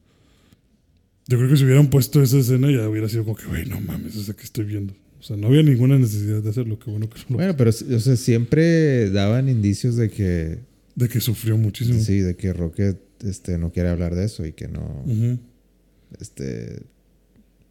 Yo 1.29 1.39
creo 1.39 1.49
que 1.49 1.57
si 1.57 1.65
hubieran 1.65 1.89
puesto 1.89 2.23
esa 2.23 2.39
escena 2.39 2.71
ya 2.71 2.87
hubiera 2.89 3.09
sido 3.09 3.25
como 3.25 3.37
que, 3.37 3.47
güey, 3.47 3.65
no 3.65 3.81
mames, 3.81 4.15
es 4.17 4.35
que 4.35 4.43
estoy 4.43 4.65
viendo. 4.67 4.93
O 5.21 5.23
sea, 5.23 5.37
no 5.37 5.47
había 5.47 5.63
ninguna 5.63 5.97
necesidad 5.99 6.43
de 6.43 6.51
hacerlo, 6.51 6.79
qué 6.81 6.91
bueno 6.91 7.09
que 7.09 7.17
no 7.21 7.25
lo- 7.31 7.37
Bueno, 7.37 7.57
pero 7.57 7.71
o 7.71 7.73
sea, 7.73 8.17
siempre 8.17 9.09
daban 9.11 9.49
indicios 9.49 9.95
de 9.97 10.11
que 10.11 10.59
De 10.97 11.09
que 11.09 11.21
sufrió 11.21 11.57
muchísimo. 11.57 12.01
sí, 12.03 12.19
de 12.19 12.35
que 12.37 12.53
Rocket 12.53 12.99
este, 13.25 13.57
no 13.57 13.71
quiere 13.71 13.89
hablar 13.89 14.17
de 14.17 14.25
eso 14.25 14.45
y 14.45 14.53
que 14.53 14.67
no, 14.67 15.05
este, 16.21 16.83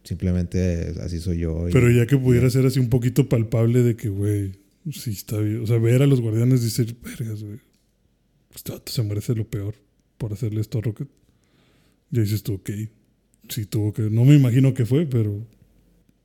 simplemente 0.02 0.94
así 1.02 1.20
soy 1.20 1.38
yo. 1.40 1.68
y- 1.68 1.72
Pero 1.72 1.90
ya 1.90 2.06
que 2.06 2.16
pudiera 2.16 2.48
ser 2.50 2.64
así 2.66 2.80
un 2.80 2.88
poquito 2.88 3.28
palpable 3.28 3.82
de 3.82 3.96
que, 3.96 4.08
güey, 4.08 4.52
sí 4.90 5.10
está 5.10 5.38
bien. 5.38 5.62
O 5.62 5.66
sea, 5.66 5.78
ver 5.78 6.02
a 6.02 6.06
los 6.06 6.20
guardianes 6.20 6.60
y 6.62 6.64
decir, 6.64 6.96
vergas, 7.02 7.42
güey. 7.42 7.58
Este 8.54 8.72
vato 8.72 8.92
se 8.92 9.02
merece 9.02 9.34
lo 9.34 9.48
peor 9.48 9.74
por 10.18 10.32
hacerle 10.32 10.60
esto 10.60 10.78
a 10.78 10.82
Rocket. 10.82 11.08
Ya 12.10 12.22
dices 12.22 12.42
tú, 12.42 12.54
ok. 12.54 12.70
Sí, 13.48 13.64
tuvo 13.66 13.92
que. 13.92 14.02
No 14.02 14.24
me 14.24 14.34
imagino 14.34 14.74
que 14.74 14.84
fue, 14.86 15.06
pero. 15.06 15.46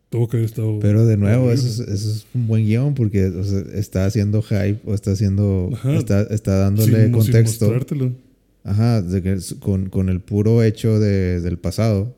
Tuvo 0.09 0.27
que 0.29 0.37
haber 0.37 0.45
estado. 0.49 0.79
Pero 0.79 1.05
de 1.05 1.17
nuevo, 1.17 1.51
eso 1.51 1.67
es, 1.67 1.79
eso 1.89 2.09
es 2.11 2.25
un 2.33 2.47
buen 2.47 2.65
guion 2.65 2.93
porque 2.95 3.25
o 3.25 3.43
sea, 3.43 3.59
está 3.73 4.05
haciendo 4.05 4.41
hype 4.41 4.79
o 4.85 4.93
está 4.93 5.11
haciendo, 5.11 5.69
está, 5.97 6.21
está 6.23 6.55
dándole 6.59 6.91
sin 7.03 7.11
contexto. 7.11 7.65
Ajá, 8.63 9.01
de 9.01 9.21
que 9.21 9.37
con, 9.59 9.89
con 9.89 10.07
el 10.07 10.21
puro 10.21 10.63
hecho 10.63 10.97
de- 10.99 11.41
del 11.41 11.57
pasado, 11.57 12.15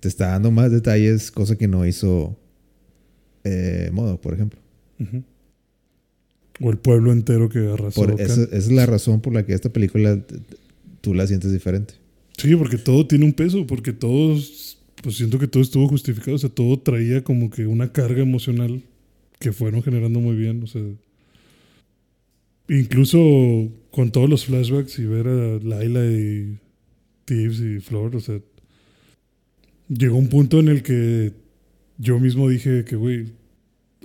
te 0.00 0.08
está 0.08 0.28
dando 0.32 0.50
más 0.50 0.70
detalles, 0.70 1.30
cosa 1.30 1.56
que 1.56 1.66
no 1.68 1.86
hizo 1.86 2.38
eh, 3.44 3.88
Modo, 3.92 4.20
por 4.20 4.34
ejemplo. 4.34 4.59
O 6.60 6.70
el 6.70 6.78
pueblo 6.78 7.12
entero 7.12 7.48
que 7.48 7.58
arrasó. 7.58 8.02
Por 8.02 8.20
esa, 8.20 8.42
esa 8.42 8.56
es 8.56 8.70
la 8.70 8.86
razón 8.86 9.20
por 9.20 9.32
la 9.32 9.46
que 9.46 9.54
esta 9.54 9.72
película 9.72 10.18
tú 11.00 11.14
la 11.14 11.26
sientes 11.26 11.52
diferente. 11.52 11.94
Sí, 12.36 12.54
porque 12.56 12.78
todo 12.78 13.06
tiene 13.06 13.24
un 13.24 13.32
peso, 13.32 13.66
porque 13.66 13.92
todos, 13.92 14.78
pues 15.02 15.16
siento 15.16 15.38
que 15.38 15.46
todo 15.46 15.62
estuvo 15.62 15.88
justificado, 15.88 16.36
o 16.36 16.38
sea, 16.38 16.50
todo 16.50 16.78
traía 16.78 17.22
como 17.22 17.50
que 17.50 17.66
una 17.66 17.92
carga 17.92 18.22
emocional 18.22 18.82
que 19.38 19.52
fueron 19.52 19.82
generando 19.82 20.20
muy 20.20 20.36
bien, 20.36 20.62
o 20.62 20.66
sea, 20.66 20.82
incluso 22.68 23.70
con 23.90 24.10
todos 24.10 24.28
los 24.28 24.46
flashbacks 24.46 24.98
y 24.98 25.04
ver 25.04 25.26
a 25.28 25.58
Laila 25.58 26.06
y 26.06 26.58
Tibbs 27.24 27.60
y 27.60 27.80
Flor, 27.80 28.16
o 28.16 28.20
sea, 28.20 28.40
llegó 29.88 30.16
un 30.16 30.28
punto 30.28 30.60
en 30.60 30.68
el 30.68 30.82
que 30.82 31.32
yo 31.98 32.18
mismo 32.18 32.48
dije 32.48 32.84
que, 32.84 32.96
güey, 32.96 33.32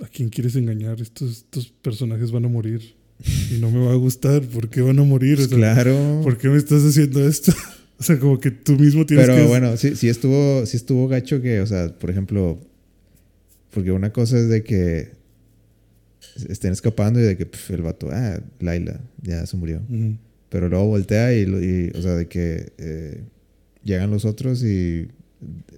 ¿a 0.02 0.08
quién 0.08 0.28
quieres 0.28 0.56
engañar? 0.56 1.00
Estos, 1.00 1.30
estos 1.38 1.68
personajes 1.68 2.30
van 2.30 2.44
a 2.44 2.48
morir 2.48 2.96
y 3.50 3.58
no 3.60 3.70
me 3.70 3.84
va 3.84 3.92
a 3.92 3.96
gustar, 3.96 4.42
¿por 4.42 4.68
qué 4.68 4.82
van 4.82 4.98
a 4.98 5.02
morir? 5.02 5.38
O 5.40 5.46
sea, 5.46 5.56
Claro. 5.56 6.20
¿Por 6.22 6.36
qué 6.36 6.48
me 6.48 6.58
estás 6.58 6.82
haciendo 6.84 7.26
esto? 7.26 7.52
o 7.98 8.02
sea, 8.02 8.18
como 8.18 8.38
que 8.38 8.50
tú 8.50 8.72
mismo 8.72 9.06
tienes 9.06 9.26
Pero 9.26 9.42
que... 9.42 9.48
bueno, 9.48 9.76
sí, 9.76 9.96
sí 9.96 10.08
estuvo, 10.08 10.66
sí 10.66 10.76
estuvo 10.76 11.08
gacho 11.08 11.40
que, 11.40 11.60
o 11.60 11.66
sea, 11.66 11.96
por 11.98 12.10
ejemplo, 12.10 12.60
porque 13.70 13.92
una 13.92 14.12
cosa 14.12 14.38
es 14.38 14.48
de 14.48 14.62
que 14.62 15.12
estén 16.48 16.72
escapando 16.72 17.20
y 17.20 17.22
de 17.22 17.36
que 17.36 17.46
pf, 17.46 17.74
el 17.74 17.82
vato, 17.82 18.08
ah, 18.10 18.40
Laila, 18.60 19.00
ya 19.22 19.46
se 19.46 19.56
murió. 19.56 19.80
Pero 20.48 20.68
luego 20.68 20.86
voltea 20.86 21.34
y, 21.34 21.90
o 21.94 22.02
sea, 22.02 22.14
de 22.14 22.28
que 22.28 22.72
eh, 22.78 23.24
llegan 23.82 24.10
los 24.10 24.24
otros 24.24 24.62
y 24.62 25.08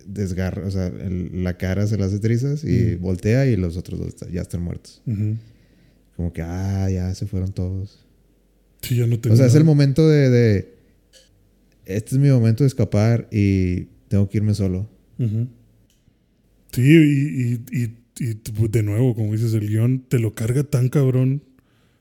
desgarra, 0.06 0.66
o 0.66 0.70
sea, 0.70 0.86
el- 0.86 1.42
la 1.44 1.56
cara 1.58 1.86
se 1.86 1.96
las 1.98 2.08
hace 2.08 2.20
trizas 2.20 2.64
y 2.64 2.96
Mm. 2.96 3.00
voltea 3.00 3.46
y 3.46 3.56
los 3.56 3.76
otros 3.76 3.98
dos 4.00 4.14
ya 4.32 4.40
están 4.42 4.62
muertos. 4.62 5.02
Como 6.16 6.32
que, 6.32 6.42
ah, 6.42 6.88
ya 6.90 7.14
se 7.14 7.26
fueron 7.26 7.52
todos. 7.52 8.04
Sí, 8.82 8.96
ya 8.96 9.06
no 9.06 9.18
tengo 9.20 9.34
O 9.34 9.36
sea, 9.36 9.46
es 9.46 9.54
el 9.54 9.64
momento 9.64 10.08
de, 10.08 10.30
de, 10.30 10.74
este 11.84 12.14
es 12.14 12.20
mi 12.20 12.28
momento 12.28 12.62
de 12.64 12.68
escapar 12.68 13.28
y 13.32 13.86
tengo 14.08 14.28
que 14.28 14.38
irme 14.38 14.54
solo. 14.54 14.88
Sí, 16.72 16.82
y, 16.82 17.42
y, 17.76 17.82
y, 17.82 17.96
y 18.20 18.34
pues, 18.34 18.70
de 18.70 18.82
nuevo, 18.82 19.14
como 19.14 19.32
dices, 19.32 19.54
el 19.54 19.68
guion 19.68 20.04
te 20.08 20.18
lo 20.18 20.34
carga 20.34 20.62
tan 20.64 20.88
cabrón 20.88 21.42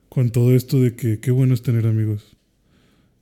con 0.10 0.30
todo 0.32 0.56
esto 0.56 0.82
de 0.82 0.96
que 0.96 1.20
qué 1.20 1.32
bueno 1.32 1.54
es 1.54 1.62
tener 1.64 1.86
amigos. 1.88 2.37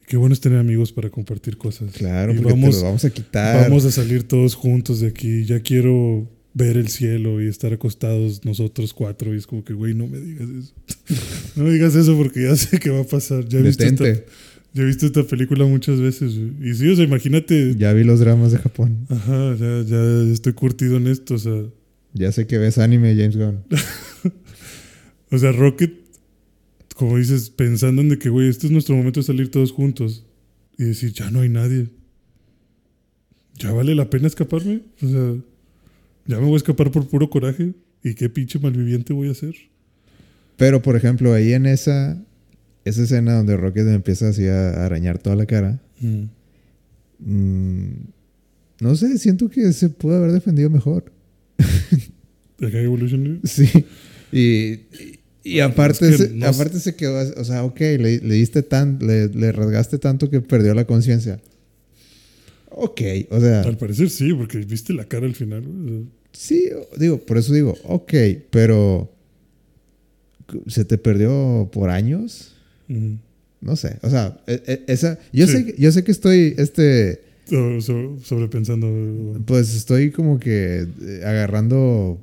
Qué 0.08 0.18
bueno 0.18 0.34
es 0.34 0.40
tener 0.40 0.60
amigos 0.60 0.92
para 0.92 1.10
compartir 1.10 1.58
cosas. 1.58 1.92
Claro, 1.94 2.34
y 2.34 2.38
porque 2.38 2.54
vamos, 2.54 2.76
te 2.76 2.82
lo 2.82 2.84
vamos 2.88 3.06
a 3.06 3.10
quitar. 3.10 3.62
vamos 3.62 3.86
a 3.86 3.92
salir 3.92 4.24
todos 4.24 4.54
juntos 4.54 5.00
de 5.00 5.08
aquí. 5.08 5.46
Ya 5.46 5.60
quiero 5.62 6.30
ver 6.54 6.78
el 6.78 6.88
cielo 6.88 7.42
y 7.42 7.48
estar 7.48 7.74
acostados 7.74 8.46
nosotros 8.46 8.94
cuatro. 8.94 9.34
Y 9.34 9.38
es 9.38 9.48
como 9.48 9.64
que, 9.64 9.74
güey, 9.74 9.94
no 9.94 10.08
me 10.08 10.20
digas 10.20 10.50
eso. 10.50 10.74
no 11.56 11.64
me 11.66 11.72
digas 11.72 11.96
eso 11.96 12.16
porque 12.16 12.44
ya 12.44 12.56
sé 12.56 12.80
qué 12.80 12.90
va 12.90 13.02
a 13.02 13.06
pasar. 13.06 13.48
Ya 13.48 13.60
he 13.60 13.62
visto 13.64 13.84
esta, 13.84 14.06
ya 14.06 14.84
he 14.84 14.86
visto 14.86 15.06
esta 15.06 15.24
película 15.24 15.66
muchas 15.66 16.00
veces. 16.00 16.34
Y 16.62 16.74
sí, 16.76 16.88
o 16.88 16.96
sea, 16.96 17.04
imagínate. 17.06 17.76
Ya 17.78 17.92
vi 17.94 18.04
los 18.04 18.20
dramas 18.20 18.52
de 18.52 18.60
Japón. 18.60 19.06
Ajá, 19.10 19.56
ya, 19.56 19.82
ya 19.88 20.34
estoy 20.34 20.54
curtido 20.54 20.98
en 20.98 21.08
esto. 21.08 21.36
O 21.36 21.40
sea, 21.40 21.64
Ya 22.14 22.32
sé 22.32 22.46
que 22.46 22.58
ves 22.58 22.78
anime, 22.78 23.16
James 23.16 23.38
Gunn. 23.38 23.64
o 25.32 25.38
sea, 25.38 25.52
Rocket, 25.52 25.94
como 26.96 27.18
dices, 27.18 27.50
pensando 27.50 28.02
en 28.02 28.10
de 28.10 28.18
que, 28.18 28.30
güey, 28.30 28.48
este 28.48 28.68
es 28.68 28.72
nuestro 28.72 28.96
momento 28.96 29.20
de 29.20 29.26
salir 29.26 29.52
todos 29.52 29.74
juntos 29.74 30.26
y 30.78 30.86
decir, 30.86 31.12
ya 31.12 31.30
no 31.30 31.42
hay 31.42 31.50
nadie. 31.50 31.90
¿Ya 33.60 33.74
vale 33.74 33.94
la 33.96 34.10
pena 34.10 34.28
escaparme? 34.28 34.82
O 35.02 35.08
sea, 35.08 35.36
ya 36.26 36.40
me 36.40 36.46
voy 36.46 36.54
a 36.54 36.58
escapar 36.58 36.92
por 36.92 37.08
puro 37.08 37.30
coraje. 37.30 37.74
¿Y 38.02 38.14
qué 38.14 38.30
pinche 38.30 38.60
malviviente 38.60 39.12
voy 39.12 39.30
a 39.30 39.34
ser? 39.34 39.56
Pero, 40.56 40.82
por 40.82 40.96
ejemplo, 40.96 41.34
ahí 41.34 41.52
en 41.52 41.66
esa, 41.66 42.24
esa 42.86 43.04
escena 43.04 43.36
donde 43.36 43.58
Rocket 43.58 43.88
empieza 43.88 44.30
así 44.30 44.48
a 44.48 44.86
arañar 44.86 45.18
toda 45.18 45.36
la 45.36 45.46
cara, 45.46 45.82
mm, 46.00 47.90
no 48.80 48.96
sé, 48.96 49.18
siento 49.18 49.50
que 49.50 49.74
se 49.74 49.90
pudo 49.90 50.16
haber 50.16 50.32
defendido 50.32 50.70
mejor. 50.70 51.12
¿De 52.58 52.72
High 52.72 52.86
Evolutionary? 52.86 53.42
Sí. 53.44 53.86
Y, 54.32 55.15
y, 55.46 55.60
aparte, 55.62 56.10
Es 56.10 56.18
que 56.18 56.28
se, 56.28 56.34
no 56.34 56.48
aparte 56.48 56.80
se 56.80 56.96
quedó, 56.96 57.18
así, 57.20 57.32
o 57.38 57.44
sea, 57.46 57.64
ok, 57.64 57.80
le, 57.80 58.20
le 58.20 58.36
diste 58.36 58.64
tan, 58.64 59.00
le, 59.00 59.28
le 59.30 59.52
rasgaste 59.54 59.98
tanto 60.00 60.30
que 60.30 60.42
perdió 60.42 60.74
la 60.74 60.86
conciencia. 60.86 61.40
Ok, 62.70 63.02
o 63.30 63.40
sea, 63.40 63.62
Al 63.62 63.78
parecer 63.78 64.10
sí, 64.10 64.34
porque 64.34 64.58
viste 64.58 64.92
la 64.94 65.06
cara 65.06 65.26
al 65.26 65.36
final. 65.36 65.64
sí, 66.34 66.70
digo, 66.98 67.20
por 67.20 67.38
eso 67.38 67.54
digo, 67.54 67.74
ok, 67.84 68.14
pero 68.50 69.10
¿se 70.68 70.84
te 70.84 70.98
perdió 70.98 71.70
por 71.72 71.90
años? 71.90 72.54
No 73.62 73.76
sé, 73.76 73.98
o 74.02 74.10
sea, 74.10 74.38
e- 74.48 74.62
e- 74.68 74.84
esa, 74.88 75.18
yo, 75.32 75.48
Sí. 75.48 75.54
sé, 75.54 75.66
que- 75.66 75.82
yo 75.82 75.92
sé 75.92 76.04
que 76.04 76.12
estoy, 76.12 76.54
este, 76.58 77.22
So- 77.50 77.80
so- 77.82 78.18
sobrepensando. 78.24 79.40
pues 79.46 79.74
estoy 79.76 80.12
como 80.12 80.40
que 80.40 80.86
eh, 81.02 81.22
agarrando 81.24 82.20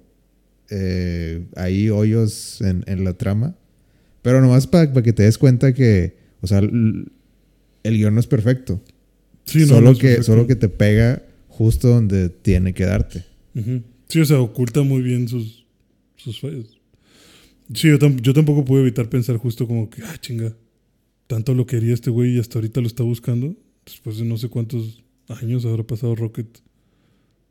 eh, 0.75 1.45
ahí 1.57 1.91
hoyos 1.91 2.61
en, 2.63 2.83
en 2.87 3.05
la 3.05 3.13
trama, 3.13 3.55
pero 4.23 4.41
nomás 4.41 4.67
para 4.67 4.91
que 5.03 5.13
te 5.13 5.25
des 5.25 5.37
cuenta 5.37 5.75
que, 5.75 6.17
o 6.41 6.47
sea, 6.47 6.59
el 6.61 7.11
guion 7.85 8.15
no 8.15 8.21
es 8.21 8.27
perfecto, 8.27 8.81
Sí, 9.45 9.61
no, 9.61 9.67
solo, 9.67 9.81
no 9.83 9.91
es 9.93 9.99
que, 9.99 10.07
perfecto. 10.07 10.25
solo 10.25 10.47
que 10.47 10.55
te 10.57 10.69
pega 10.69 11.23
justo 11.49 11.89
donde 11.89 12.29
tiene 12.29 12.73
que 12.75 12.85
darte. 12.85 13.25
Sí, 14.09 14.21
o 14.21 14.25
sea, 14.25 14.41
oculta 14.41 14.83
muy 14.83 15.03
bien 15.03 15.27
sus, 15.29 15.67
sus 16.17 16.41
fallos. 16.41 16.79
Sí, 17.75 17.89
yo, 17.89 17.99
tam- 17.99 18.21
yo 18.21 18.33
tampoco 18.35 18.65
pude 18.65 18.83
evitar 18.83 19.09
pensar 19.09 19.37
justo 19.39 19.67
como 19.67 19.91
que, 19.91 20.03
ah, 20.05 20.17
chinga, 20.21 20.55
tanto 21.27 21.55
lo 21.55 21.67
quería 21.67 21.93
este 21.95 22.11
güey 22.11 22.37
y 22.37 22.39
hasta 22.39 22.59
ahorita 22.59 22.81
lo 22.81 22.87
está 22.87 23.03
buscando. 23.03 23.55
Después 23.85 24.19
de 24.19 24.25
no 24.25 24.37
sé 24.37 24.49
cuántos 24.49 25.03
años 25.29 25.65
habrá 25.65 25.83
pasado 25.83 26.15
Rocket 26.15 26.47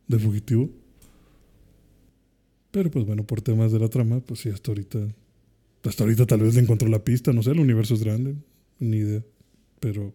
de 0.08 0.18
fugitivo. 0.20 0.70
Pero 2.72 2.90
pues 2.90 3.06
bueno, 3.06 3.26
por 3.26 3.42
temas 3.42 3.72
de 3.72 3.80
la 3.80 3.90
trama, 3.90 4.22
pues 4.22 4.40
sí, 4.42 4.50
hasta 4.50 4.72
ahorita. 4.72 5.00
Hasta 5.84 6.04
ahorita 6.04 6.26
tal 6.26 6.42
vez 6.42 6.56
le 6.56 6.62
encontró 6.62 6.88
la 6.88 7.04
pista, 7.04 7.34
no 7.34 7.44
sé, 7.44 7.52
el 7.52 7.60
universo 7.60 7.96
es 7.96 8.04
grande, 8.04 8.36
ni 8.80 8.98
idea. 8.98 9.24
Pero 9.80 10.14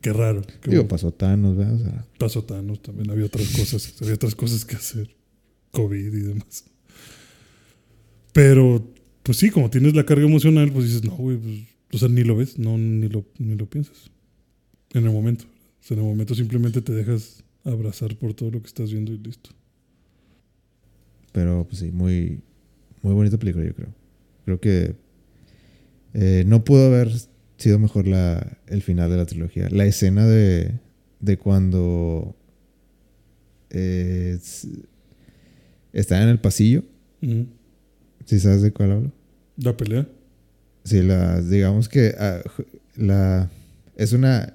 qué 0.00 0.12
raro. 0.12 0.42
qué 0.42 0.70
Digo, 0.70 0.82
bueno. 0.82 0.88
pasó 0.88 1.12
Thanos, 1.12 1.56
¿verdad? 1.56 1.74
O 1.74 1.78
sea, 1.78 2.06
Pasó 2.18 2.44
Thanos, 2.44 2.80
también 2.80 3.10
había 3.10 3.26
otras 3.26 3.48
cosas, 3.48 3.94
había 4.00 4.14
otras 4.14 4.34
cosas 4.34 4.64
que 4.64 4.76
hacer. 4.76 5.16
COVID 5.72 6.14
y 6.14 6.20
demás. 6.20 6.64
Pero, 8.32 8.92
pues 9.22 9.38
sí, 9.38 9.50
como 9.50 9.70
tienes 9.70 9.94
la 9.94 10.04
carga 10.04 10.24
emocional, 10.24 10.70
pues 10.72 10.86
dices, 10.86 11.04
no, 11.04 11.16
güey, 11.16 11.36
pues, 11.36 11.58
o 11.92 11.98
sea, 11.98 12.08
ni 12.08 12.22
lo 12.22 12.36
ves, 12.36 12.58
no, 12.58 12.78
ni 12.78 13.08
lo, 13.08 13.24
ni 13.38 13.56
lo 13.56 13.66
piensas. 13.68 14.10
En 14.92 15.04
el 15.04 15.12
momento. 15.12 15.44
O 15.44 15.84
sea, 15.84 15.96
en 15.96 16.04
el 16.04 16.08
momento 16.08 16.34
simplemente 16.34 16.80
te 16.80 16.92
dejas 16.92 17.42
abrazar 17.64 18.16
por 18.16 18.34
todo 18.34 18.50
lo 18.50 18.60
que 18.60 18.68
estás 18.68 18.92
viendo 18.92 19.12
y 19.12 19.18
listo. 19.18 19.50
Pero 21.32 21.66
pues 21.68 21.80
sí, 21.80 21.90
muy, 21.90 22.40
muy 23.02 23.14
bonita 23.14 23.38
película, 23.38 23.64
yo 23.64 23.74
creo. 23.74 23.94
Creo 24.44 24.60
que 24.60 24.94
eh, 26.14 26.44
no 26.46 26.64
pudo 26.64 26.86
haber 26.86 27.10
sido 27.56 27.78
mejor 27.78 28.06
la, 28.06 28.58
el 28.66 28.82
final 28.82 29.10
de 29.10 29.16
la 29.16 29.26
trilogía. 29.26 29.68
La 29.70 29.84
escena 29.84 30.26
de, 30.26 30.72
de 31.20 31.36
cuando 31.38 32.34
eh, 33.70 34.38
está 35.92 36.22
en 36.22 36.28
el 36.28 36.40
pasillo, 36.40 36.84
si 38.24 38.40
sabes 38.40 38.62
de 38.62 38.72
cuál 38.72 38.92
hablo? 38.92 39.12
La 39.56 39.76
pelea. 39.76 40.08
Sí, 40.84 41.02
la, 41.02 41.42
digamos 41.42 41.88
que 41.88 42.14
ah, 42.18 42.40
la, 42.96 43.50
es 43.96 44.12
una 44.12 44.54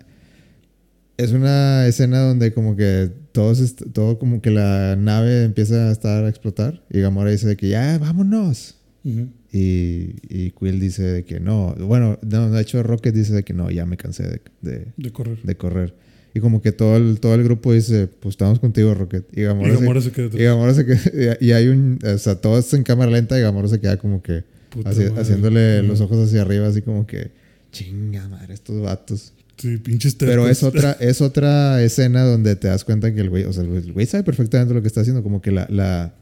es 1.18 1.32
una 1.32 1.88
escena 1.88 2.20
donde 2.20 2.54
como 2.54 2.76
que 2.76 3.12
todos 3.36 3.76
todo 3.94 4.18
como 4.18 4.42
que 4.42 4.50
la 4.50 4.96
nave 4.96 5.44
empieza 5.44 5.90
a 5.90 5.92
estar 5.92 6.24
a 6.24 6.30
explotar 6.30 6.82
y 6.90 7.02
Gamora 7.02 7.30
dice 7.30 7.46
de 7.48 7.58
que 7.58 7.70
ya 7.70 7.98
vámonos 8.00 8.76
Ujú. 9.04 9.28
y, 9.52 10.16
y 10.30 10.52
Quill 10.58 10.80
dice 10.80 11.04
de 11.04 11.24
que 11.26 11.40
no 11.40 11.76
bueno 11.78 12.18
no, 12.24 12.50
de 12.50 12.62
hecho 12.62 12.82
Rocket 12.82 13.14
dice 13.14 13.34
de 13.34 13.44
que 13.44 13.54
no 13.54 13.70
ya 13.70 13.86
me 13.86 13.98
cansé 13.98 14.24
de, 14.24 14.42
de, 14.62 14.88
De 14.98 15.12
correr. 15.12 15.38
de 15.44 15.56
correr 15.56 15.94
y 16.34 16.40
como 16.40 16.62
que 16.62 16.72
todo 16.72 16.98
el, 16.98 17.20
todo 17.20 17.36
el 17.36 17.44
grupo 17.44 17.72
dice 17.74 18.08
pues 18.08 18.34
estamos 18.34 18.60
contigo 18.60 18.94
Rocket 18.94 19.26
y 19.34 19.42
y 19.42 19.44
Gamora, 19.44 19.74
se- 19.76 19.80
Gamora 19.82 20.02
se 20.02 20.12
queda 20.12 20.30
y. 20.34 20.44
Gamora 20.44 20.74
se 20.74 20.86
queda 20.86 21.38
y 21.40 21.52
hay 21.52 21.68
un 21.68 22.00
o 22.04 22.18
sea 22.18 22.36
todos 22.42 22.74
en 22.74 22.84
cámara 22.84 23.12
lenta 23.12 23.38
y 23.38 23.42
Gamora 23.42 23.68
se 23.68 23.80
queda 23.80 23.98
como 23.98 24.24
que 24.24 24.44
Puta 24.70 24.90
Haci- 24.92 25.10
madre. 25.10 25.22
haciéndole 25.22 25.84
los 25.84 26.02
ojos 26.02 26.18
hacia 26.28 26.42
arriba, 26.42 26.68
así 26.68 26.82
como 26.82 27.06
que 27.08 27.32
chinga 27.72 28.28
madre, 28.28 28.54
estos 28.54 28.82
vatos. 28.82 29.34
Sí, 29.58 29.78
pinches 29.78 30.16
Pero 30.16 30.48
es 30.48 30.64
otra, 30.64 30.92
es 31.00 31.22
otra 31.22 31.82
escena 31.82 32.24
donde 32.24 32.56
te 32.56 32.68
das 32.68 32.84
cuenta 32.84 33.14
que 33.14 33.22
el 33.22 33.30
güey, 33.30 33.44
o 33.46 33.54
sea, 33.54 33.64
el 33.64 33.94
güey- 33.94 34.06
sabe 34.06 34.24
perfectamente 34.24 34.74
lo 34.74 34.82
que 34.82 34.88
está 34.88 35.02
haciendo, 35.02 35.24
como 35.24 35.42
que 35.42 35.52
la, 35.52 35.68
la, 35.70 36.16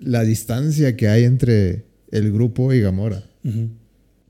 la 0.00 0.22
distancia 0.24 0.96
que 0.96 1.08
hay 1.08 1.24
entre 1.24 1.84
el 2.10 2.32
grupo 2.32 2.72
y 2.72 2.80
Gamora. 2.80 3.24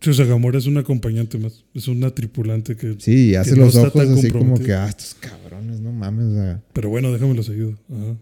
Sí, 0.00 0.10
o 0.10 0.14
sea, 0.14 0.24
Gamora 0.24 0.58
es 0.58 0.66
un 0.66 0.78
acompañante 0.78 1.38
más. 1.38 1.64
Es 1.74 1.86
una 1.88 2.10
tripulante 2.12 2.76
que. 2.76 2.96
Sí, 2.98 3.30
y 3.30 3.34
hace 3.34 3.50
Que 3.50 3.56
no 3.56 3.66
los 3.66 3.74
está 3.76 3.88
ojos 3.88 4.08
así 4.18 4.30
como 4.30 4.58
que, 4.58 4.72
ah, 4.72 4.88
estos 4.88 5.14
cabrones, 5.14 5.80
no 5.80 5.92
mames, 5.92 6.26
o 6.26 6.34
sea. 6.34 6.62
Pero 6.72 6.88
bueno, 6.88 7.12
déjame 7.12 7.34
los 7.34 7.48
ayudo. 7.48 7.78
Ajá. 7.88 8.16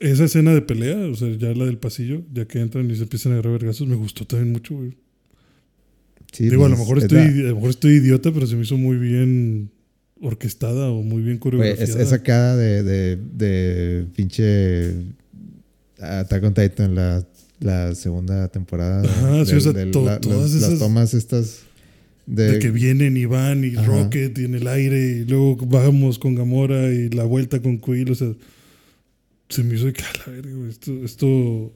Esa 0.00 0.24
escena 0.24 0.54
de 0.54 0.62
pelea, 0.62 0.96
o 0.96 1.14
sea, 1.14 1.28
ya 1.36 1.52
la 1.54 1.66
del 1.66 1.76
pasillo, 1.76 2.22
ya 2.32 2.46
que 2.46 2.58
entran 2.60 2.90
y 2.90 2.96
se 2.96 3.02
empiezan 3.02 3.32
a 3.32 3.34
agarrar 3.36 3.52
vergazos, 3.52 3.86
me 3.86 3.96
gustó 3.96 4.24
también 4.26 4.50
mucho, 4.52 4.74
güey. 4.76 4.96
Sí, 6.32 6.48
Digo, 6.48 6.64
a 6.64 6.68
pues 6.68 6.78
lo 6.78 6.84
mejor 6.84 6.98
es 6.98 7.04
estoy, 7.04 7.18
la- 7.18 7.24
a 7.24 7.50
lo 7.50 7.54
mejor 7.56 7.70
estoy 7.70 7.92
idiota, 7.94 8.32
pero 8.32 8.46
se 8.46 8.56
me 8.56 8.62
hizo 8.62 8.76
muy 8.76 8.96
bien 8.98 9.70
orquestada 10.20 10.90
o 10.90 11.02
muy 11.02 11.22
bien 11.22 11.38
coreografiada. 11.38 11.82
es, 11.84 11.96
es 11.96 12.08
sacada 12.10 12.56
de, 12.56 12.82
de, 12.82 13.16
de 13.16 14.06
pinche 14.14 14.94
Attack 15.98 16.44
on 16.44 16.54
Titan, 16.54 16.94
la, 16.94 17.26
la 17.60 17.94
segunda 17.94 18.48
temporada. 18.48 19.02
Ajá, 19.02 19.44
sí, 19.46 19.54
o 19.54 19.60
sea, 19.60 19.72
de 19.72 19.86
to- 19.86 20.04
la- 20.04 20.20
todas 20.20 20.52
las, 20.52 20.60
las 20.62 20.62
esas- 20.70 20.78
tomas 20.78 21.14
estas 21.14 21.60
de, 22.26 22.52
de 22.52 22.58
que 22.60 22.70
vienen 22.70 23.16
y 23.16 23.24
van 23.24 23.64
y 23.64 23.74
Ajá. 23.74 23.84
Rocket 23.86 24.38
y 24.38 24.44
en 24.44 24.54
el 24.54 24.68
aire 24.68 25.00
y 25.22 25.24
luego 25.24 25.56
bajamos 25.66 26.18
con 26.18 26.34
Gamora 26.36 26.92
y 26.92 27.08
la 27.10 27.24
vuelta 27.24 27.60
con 27.60 27.78
Quill, 27.78 28.10
o 28.12 28.14
sea, 28.14 28.32
se 29.48 29.64
me 29.64 29.74
hizo 29.74 29.86
de 29.86 29.92
que 29.94 30.02
a 30.02 30.12
la 30.26 30.32
verga, 30.32 30.68
esto, 30.68 30.92
esto 31.04 31.72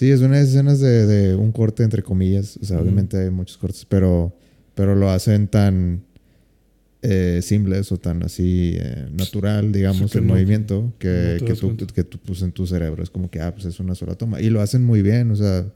Sí, 0.00 0.10
es 0.10 0.22
unas 0.22 0.48
escenas 0.48 0.80
de, 0.80 1.06
de 1.06 1.34
un 1.36 1.52
corte 1.52 1.82
entre 1.82 2.02
comillas. 2.02 2.58
O 2.62 2.64
sea, 2.64 2.80
obviamente 2.80 3.18
hay 3.18 3.28
muchos 3.28 3.58
cortes, 3.58 3.84
pero, 3.86 4.34
pero 4.74 4.94
lo 4.94 5.10
hacen 5.10 5.46
tan 5.46 6.04
eh, 7.02 7.40
simples 7.42 7.92
o 7.92 7.98
tan 7.98 8.22
así 8.22 8.76
eh, 8.78 9.08
natural, 9.12 9.72
digamos, 9.72 10.10
Sí, 10.10 10.16
el 10.16 10.26
no- 10.26 10.32
movimiento, 10.32 10.94
que, 10.98 11.36
que, 11.46 11.52
tú, 11.52 11.76
que 11.76 12.02
tú 12.04 12.16
pues, 12.24 12.40
en 12.40 12.52
tu 12.52 12.66
cerebro 12.66 13.02
es 13.02 13.10
como 13.10 13.30
que, 13.30 13.40
ah, 13.42 13.52
pues 13.52 13.66
es 13.66 13.78
una 13.78 13.94
sola 13.94 14.14
toma. 14.14 14.40
Y 14.40 14.48
lo 14.48 14.62
hacen 14.62 14.82
muy 14.86 15.02
bien, 15.02 15.30
o 15.32 15.36
sea. 15.36 15.66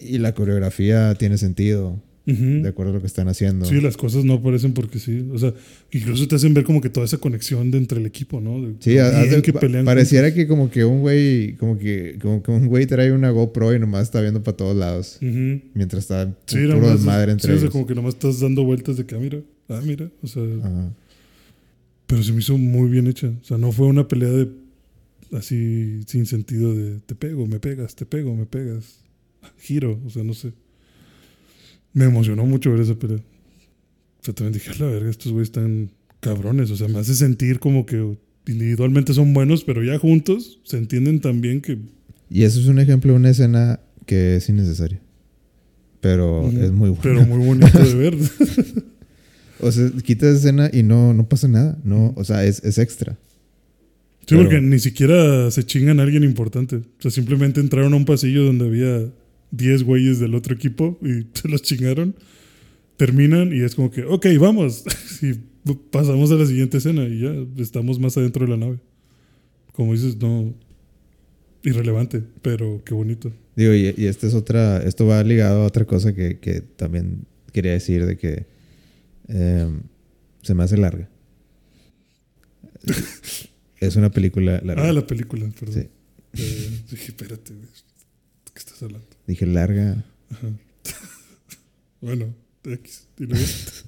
Y 0.00 0.18
la 0.18 0.34
coreografía 0.34 1.14
tiene 1.14 1.38
sentido, 1.38 2.02
De 2.24 2.68
acuerdo 2.68 2.92
a 2.92 2.94
lo 2.94 3.00
que 3.00 3.08
están 3.08 3.26
haciendo. 3.26 3.64
Sí, 3.64 3.80
las 3.80 3.96
cosas 3.96 4.24
no 4.24 4.34
aparecen 4.34 4.74
porque 4.74 5.00
sí. 5.00 5.26
O 5.32 5.38
sea, 5.40 5.52
incluso 5.90 6.28
te 6.28 6.36
hacen 6.36 6.54
ver 6.54 6.62
como 6.62 6.80
que 6.80 6.88
toda 6.88 7.04
esa 7.04 7.18
conexión 7.18 7.72
de 7.72 7.78
entre 7.78 7.98
el 7.98 8.06
equipo, 8.06 8.40
¿no? 8.40 8.62
De 8.62 8.74
Sí, 8.78 8.92
de- 8.92 9.42
que 9.42 9.52
pelean 9.52 9.84
pareciera 9.84 10.28
juntos. 10.28 10.36
que 10.42 10.46
como 10.48 10.70
que 10.70 10.84
un 10.84 11.00
güey, 11.00 11.56
como 11.56 11.76
que, 11.78 12.18
como 12.22 12.40
que 12.42 12.50
un 12.52 12.68
güey 12.68 12.86
trae 12.86 13.10
una 13.10 13.30
GoPro 13.30 13.74
y 13.74 13.80
nomás 13.80 14.04
está 14.04 14.20
viendo 14.20 14.40
para 14.42 14.56
todos 14.56 14.76
lados. 14.76 15.18
Mientras 15.20 16.04
está 16.04 16.32
Sí, 16.46 16.58
puro 16.64 16.78
más- 16.80 16.92
desmadre 16.92 17.26
sí, 17.26 17.32
entre 17.32 17.52
o 17.52 17.54
sea, 17.56 17.60
ellos. 17.62 17.72
como 17.72 17.86
que 17.88 17.94
nomás 17.96 18.14
estás 18.14 18.38
dando 18.38 18.62
vueltas 18.62 18.96
de 18.96 19.04
que, 19.04 19.16
ah, 19.16 19.18
mira, 19.18 19.40
ah, 19.68 19.80
mira. 19.84 20.08
O 20.22 20.26
sea, 20.28 20.42
Ajá. 20.60 20.92
pero 22.06 22.22
se 22.22 22.32
me 22.32 22.38
hizo 22.38 22.56
muy 22.56 22.88
bien 22.88 23.08
hecha. 23.08 23.32
O 23.40 23.44
sea, 23.44 23.58
no 23.58 23.72
fue 23.72 23.86
una 23.88 24.06
pelea 24.06 24.30
de 24.30 24.48
así 25.32 26.02
sin 26.06 26.26
sentido 26.26 26.74
de 26.74 27.00
te 27.06 27.14
pego, 27.14 27.46
me 27.46 27.58
pegas, 27.58 27.96
te 27.96 28.06
pego, 28.06 28.34
me 28.36 28.46
pegas. 28.46 28.98
Giro, 29.58 29.98
o 30.06 30.10
sea, 30.10 30.22
no 30.22 30.34
sé. 30.34 30.52
Me 31.94 32.04
emocionó 32.04 32.46
mucho 32.46 32.70
ver 32.70 32.80
esa 32.80 32.94
pelea. 32.94 33.18
O 33.18 34.24
sea, 34.24 34.34
también 34.34 34.54
dije, 34.54 34.70
la 34.78 34.86
verga, 34.90 35.10
estos 35.10 35.32
güeyes 35.32 35.48
están 35.48 35.90
cabrones. 36.20 36.70
O 36.70 36.76
sea, 36.76 36.88
me 36.88 36.98
hace 36.98 37.14
sentir 37.14 37.58
como 37.58 37.84
que 37.86 38.16
individualmente 38.46 39.12
son 39.14 39.34
buenos, 39.34 39.64
pero 39.64 39.82
ya 39.84 39.98
juntos 39.98 40.60
se 40.64 40.78
entienden 40.78 41.20
tan 41.20 41.40
bien 41.40 41.60
que 41.60 41.78
Y 42.30 42.42
eso 42.44 42.60
es 42.60 42.66
un 42.66 42.78
ejemplo 42.78 43.12
de 43.12 43.18
una 43.18 43.30
escena 43.30 43.80
que 44.06 44.36
es 44.36 44.48
innecesaria. 44.48 45.00
Pero 46.00 46.42
Ujú. 46.46 46.58
es 46.60 46.72
muy 46.72 46.90
buena. 46.90 47.02
Pero 47.02 47.26
muy 47.26 47.46
bonito 47.46 47.78
de 47.78 47.94
ver. 47.94 48.16
O 49.64 49.70
sea, 49.70 49.88
quitas 50.04 50.30
esa 50.30 50.38
escena 50.38 50.70
y 50.72 50.82
no, 50.82 51.14
no 51.14 51.28
pasa 51.28 51.46
nada. 51.46 51.78
No, 51.84 52.12
o 52.16 52.24
sea, 52.24 52.44
es, 52.44 52.64
es 52.64 52.78
extra. 52.78 53.12
Sí, 54.22 54.26
Pero- 54.30 54.42
porque 54.42 54.60
ni 54.60 54.80
siquiera 54.80 55.48
se 55.52 55.62
chingan 55.64 56.00
a 56.00 56.02
alguien 56.02 56.24
importante. 56.24 56.76
O 56.78 56.82
sea, 56.98 57.12
simplemente 57.12 57.60
entraron 57.60 57.92
a 57.92 57.96
un 57.96 58.04
pasillo 58.04 58.42
donde 58.44 58.66
había 58.66 59.04
10 59.52 59.84
güeyes 59.84 60.18
del 60.18 60.34
otro 60.34 60.54
equipo 60.54 60.98
y 61.02 61.26
se 61.38 61.48
los 61.48 61.62
chingaron. 61.62 62.16
Terminan 62.96 63.52
y 63.52 63.60
es 63.60 63.74
como 63.74 63.90
que, 63.90 64.04
ok, 64.04 64.26
vamos. 64.38 64.84
y 65.22 65.34
pasamos 65.90 66.30
a 66.32 66.34
la 66.34 66.46
siguiente 66.46 66.78
escena 66.78 67.04
y 67.04 67.20
ya 67.20 67.34
estamos 67.62 67.98
más 67.98 68.16
adentro 68.16 68.44
de 68.44 68.50
la 68.50 68.56
nave. 68.56 68.78
Como 69.72 69.92
dices, 69.92 70.16
no. 70.16 70.52
Irrelevante, 71.64 72.24
pero 72.42 72.82
qué 72.84 72.92
bonito. 72.92 73.32
Digo, 73.54 73.72
y, 73.72 73.94
y 73.96 74.06
esta 74.06 74.26
es 74.26 74.34
otra, 74.34 74.82
esto 74.82 75.06
va 75.06 75.22
ligado 75.22 75.62
a 75.62 75.66
otra 75.66 75.84
cosa 75.84 76.12
que, 76.12 76.40
que 76.40 76.60
también 76.60 77.24
quería 77.52 77.70
decir 77.72 78.04
de 78.04 78.16
que 78.16 78.46
eh, 79.28 79.68
se 80.42 80.54
me 80.54 80.64
hace 80.64 80.76
larga. 80.76 81.08
es 83.80 83.96
una 83.96 84.10
película 84.10 84.60
larga. 84.64 84.88
Ah, 84.88 84.92
la 84.92 85.06
película, 85.06 85.48
perdón. 85.58 85.74
Sí. 85.82 85.88
Eh, 86.42 86.82
dije, 86.90 87.06
espérate, 87.08 87.52
güey, 87.52 87.66
¿de 87.66 88.52
qué 88.52 88.58
estás 88.58 88.82
hablando? 88.82 89.06
Dije 89.26 89.46
larga. 89.46 90.04
Ajá. 90.30 90.48
bueno, 92.00 92.34
X. 92.64 93.08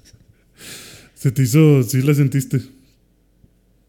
Se 1.13 1.31
te 1.31 1.41
hizo, 1.41 1.83
sí 1.83 2.01
la 2.01 2.13
sentiste. 2.13 2.61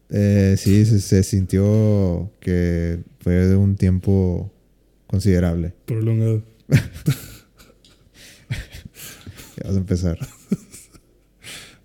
Eh, 0.08 0.54
sí, 0.58 0.86
se, 0.86 1.00
se 1.00 1.22
sintió 1.22 2.32
que 2.40 3.02
fue 3.20 3.34
de 3.34 3.56
un 3.56 3.76
tiempo 3.76 4.52
considerable. 5.06 5.74
Prolongado. 5.84 6.44
Ya 9.56 9.68
vas 9.68 9.76
a 9.76 9.78
empezar. 9.78 10.18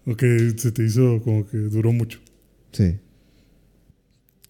Ok, 0.06 0.24
se 0.58 0.72
te 0.74 0.84
hizo 0.84 1.22
como 1.24 1.48
que 1.48 1.58
duró 1.58 1.94
mucho. 1.94 2.20
Sí. 2.74 2.98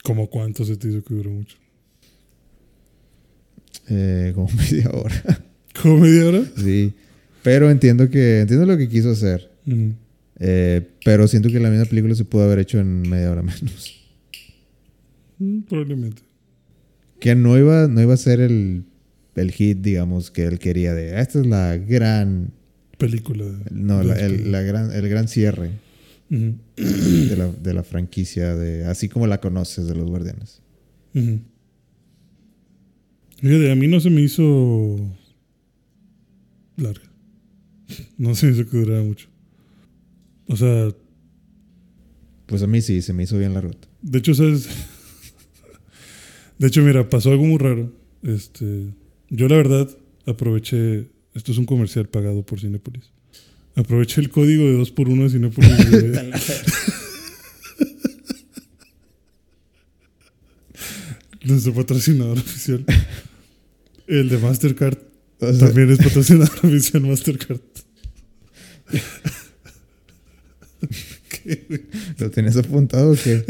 ¿Cómo 0.03 0.27
cuánto 0.27 0.65
se 0.65 0.75
te 0.75 0.87
hizo 0.87 1.03
que 1.03 1.13
duró 1.13 1.29
mucho? 1.29 1.57
Eh, 3.93 4.31
como 4.33 4.47
media 4.57 4.89
hora. 4.91 5.43
¿Como 5.81 5.97
media 5.99 6.27
hora? 6.27 6.43
sí. 6.57 6.93
Pero 7.43 7.69
entiendo 7.71 8.09
que 8.09 8.41
entiendo 8.41 8.65
lo 8.65 8.77
que 8.77 8.87
quiso 8.87 9.09
hacer. 9.11 9.49
Eh, 10.39 10.81
pero 11.03 11.27
siento 11.27 11.49
que 11.49 11.59
la 11.59 11.69
misma 11.69 11.85
película 11.85 12.13
se 12.15 12.23
pudo 12.25 12.43
haber 12.43 12.59
hecho 12.59 12.79
en 12.79 13.01
media 13.09 13.31
hora 13.31 13.41
menos. 13.41 13.99
Mm, 15.39 15.61
Probablemente. 15.61 16.21
Que 17.19 17.35
no 17.35 17.57
iba, 17.57 17.87
no 17.87 18.01
iba 18.01 18.13
a 18.13 18.17
ser 18.17 18.39
el, 18.41 18.83
el 19.35 19.51
hit, 19.51 19.79
digamos, 19.79 20.29
que 20.31 20.43
él 20.45 20.59
quería 20.59 20.93
de. 20.93 21.19
Esta 21.19 21.39
es 21.39 21.47
la 21.47 21.77
gran. 21.77 22.51
Película. 22.97 23.45
No, 23.71 24.03
la- 24.03 24.19
el, 24.19 24.51
la 24.51 24.61
gran, 24.61 24.91
el 24.93 25.09
gran 25.09 25.27
cierre 25.27 25.71
de 26.29 27.35
la, 27.35 27.47
de 27.51 27.73
la 27.73 27.83
franquicia, 27.83 28.55
de 28.55 28.85
así 28.85 29.09
como 29.09 29.25
la 29.27 29.41
conoces 29.41 29.87
de 29.87 29.95
los 29.95 30.07
Guardianes. 30.09 30.61
Fíjate, 33.41 33.71
a 33.71 33.75
mí 33.75 33.87
no 33.87 33.99
se 33.99 34.09
me 34.09 34.21
hizo 34.21 34.99
larga. 36.77 37.01
No 38.17 38.35
se 38.35 38.45
me 38.47 38.53
hizo 38.53 38.69
que 38.69 38.77
durara 38.77 39.03
mucho. 39.03 39.27
O 40.47 40.55
sea, 40.55 40.89
Pues 42.45 42.61
a 42.63 42.67
mí 42.67 42.81
sí, 42.81 43.01
se 43.01 43.13
me 43.13 43.23
hizo 43.23 43.37
bien 43.37 43.53
la 43.53 43.61
ruta. 43.61 43.87
de 44.01 44.19
hecho, 44.19 44.33
¿sabes? 44.33 44.67
De 46.59 46.67
hecho, 46.67 46.81
mira, 46.83 47.09
pasó 47.09 47.31
algo 47.31 47.45
muy 47.45 47.57
raro. 47.57 47.91
Este, 48.21 48.93
yo 49.29 49.47
la 49.47 49.55
verdad 49.55 49.89
aproveché, 50.27 51.09
esto 51.33 51.51
es 51.51 51.57
un 51.57 51.65
comercial 51.65 52.07
pagado 52.07 52.45
por 52.45 52.59
Cinepolis. 52.59 53.11
Aproveché 53.75 54.21
el 54.21 54.29
código 54.29 54.65
de 54.65 54.77
2x1 54.77 55.23
de 55.23 55.29
Cinepolis. 55.29 55.91
de- 55.91 56.31
Nuestro 61.43 61.73
patrocinador 61.73 62.37
oficial. 62.37 62.85
El 64.11 64.29
de 64.29 64.37
Mastercard. 64.37 64.97
O 65.39 65.53
sea, 65.53 65.67
También 65.67 65.89
es 65.91 65.97
patrocinador 65.99 66.49
oficial 66.65 67.01
Mastercard. 67.03 67.59
¿Lo 72.19 72.29
tienes 72.29 72.57
apuntado 72.57 73.11
o 73.11 73.15
qué? 73.15 73.43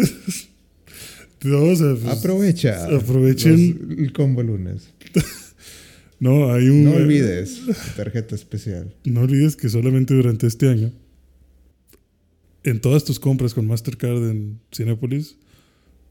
No, 1.44 1.64
o 1.64 1.76
sea, 1.76 1.96
pues, 1.96 2.18
Aprovecha. 2.18 2.86
Aprovechen. 2.96 3.80
los- 3.90 4.00
el 4.00 4.14
combo 4.14 4.44
lunes. 4.44 4.90
no, 6.20 6.54
hay 6.54 6.70
un. 6.70 6.86
No 6.86 6.92
olvides 6.94 7.62
tarjeta 7.96 8.36
especial. 8.36 8.94
No 9.06 9.22
olvides 9.22 9.56
que 9.56 9.68
solamente 9.70 10.14
durante 10.14 10.46
este 10.48 10.70
año, 10.70 10.92
en 12.64 12.80
todas 12.80 13.04
tus 13.04 13.20
compras 13.20 13.54
con 13.56 13.66
Mastercard 13.66 14.30
en 14.30 14.60
Cinepolis, 14.72 15.36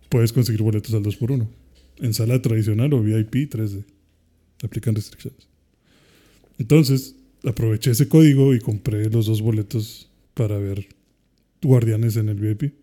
puedes 0.08 0.32
conseguir 0.32 0.62
boletos 0.62 0.92
al 0.94 1.02
2x1. 1.04 1.46
En 2.00 2.14
sala 2.14 2.42
tradicional 2.42 2.92
o 2.94 3.02
VIP 3.02 3.34
3D. 3.52 3.84
Aplican 4.62 4.94
restricciones. 4.94 5.48
Entonces, 6.58 7.16
aproveché 7.44 7.92
ese 7.92 8.08
código 8.08 8.54
y 8.54 8.60
compré 8.60 9.08
los 9.08 9.26
dos 9.26 9.40
boletos 9.40 10.10
para 10.34 10.58
ver 10.58 10.88
Guardianes 11.62 12.16
en 12.16 12.28
el 12.28 12.36
VIP. 12.36 12.74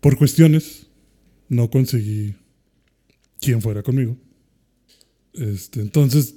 Por 0.00 0.16
cuestiones, 0.18 0.86
no 1.48 1.70
conseguí 1.70 2.34
quien 3.40 3.62
fuera 3.62 3.82
conmigo. 3.82 4.16
Este, 5.34 5.80
entonces, 5.80 6.36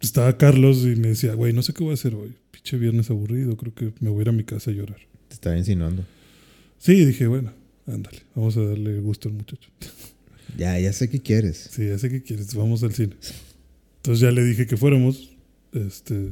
estaba 0.00 0.36
Carlos 0.36 0.84
y 0.84 0.96
me 0.96 1.08
decía, 1.08 1.34
güey, 1.34 1.52
no 1.52 1.62
sé 1.62 1.72
qué 1.72 1.82
voy 1.82 1.92
a 1.92 1.94
hacer 1.94 2.14
hoy. 2.14 2.34
Pinche 2.50 2.76
viernes 2.76 3.10
aburrido, 3.10 3.56
creo 3.56 3.74
que 3.74 3.92
me 4.00 4.10
voy 4.10 4.20
a 4.20 4.22
ir 4.22 4.28
a 4.28 4.32
mi 4.32 4.44
casa 4.44 4.70
a 4.70 4.74
llorar. 4.74 5.00
Te 5.28 5.34
estaba 5.34 5.56
insinuando. 5.56 6.04
Sí, 6.78 7.04
dije, 7.04 7.26
bueno, 7.26 7.52
ándale, 7.86 8.22
vamos 8.34 8.56
a 8.56 8.62
darle 8.62 9.00
gusto 9.00 9.28
al 9.28 9.34
muchacho. 9.34 9.70
Ya, 10.56 10.78
ya 10.78 10.92
sé 10.92 11.08
qué 11.08 11.20
quieres. 11.20 11.68
Sí, 11.72 11.86
ya 11.86 11.98
sé 11.98 12.08
que 12.10 12.22
quieres, 12.22 12.54
vamos 12.54 12.82
al 12.82 12.92
cine. 12.94 13.14
Entonces 13.96 14.20
ya 14.20 14.30
le 14.30 14.44
dije 14.44 14.66
que 14.66 14.76
fuéramos. 14.76 15.30
Este. 15.72 16.28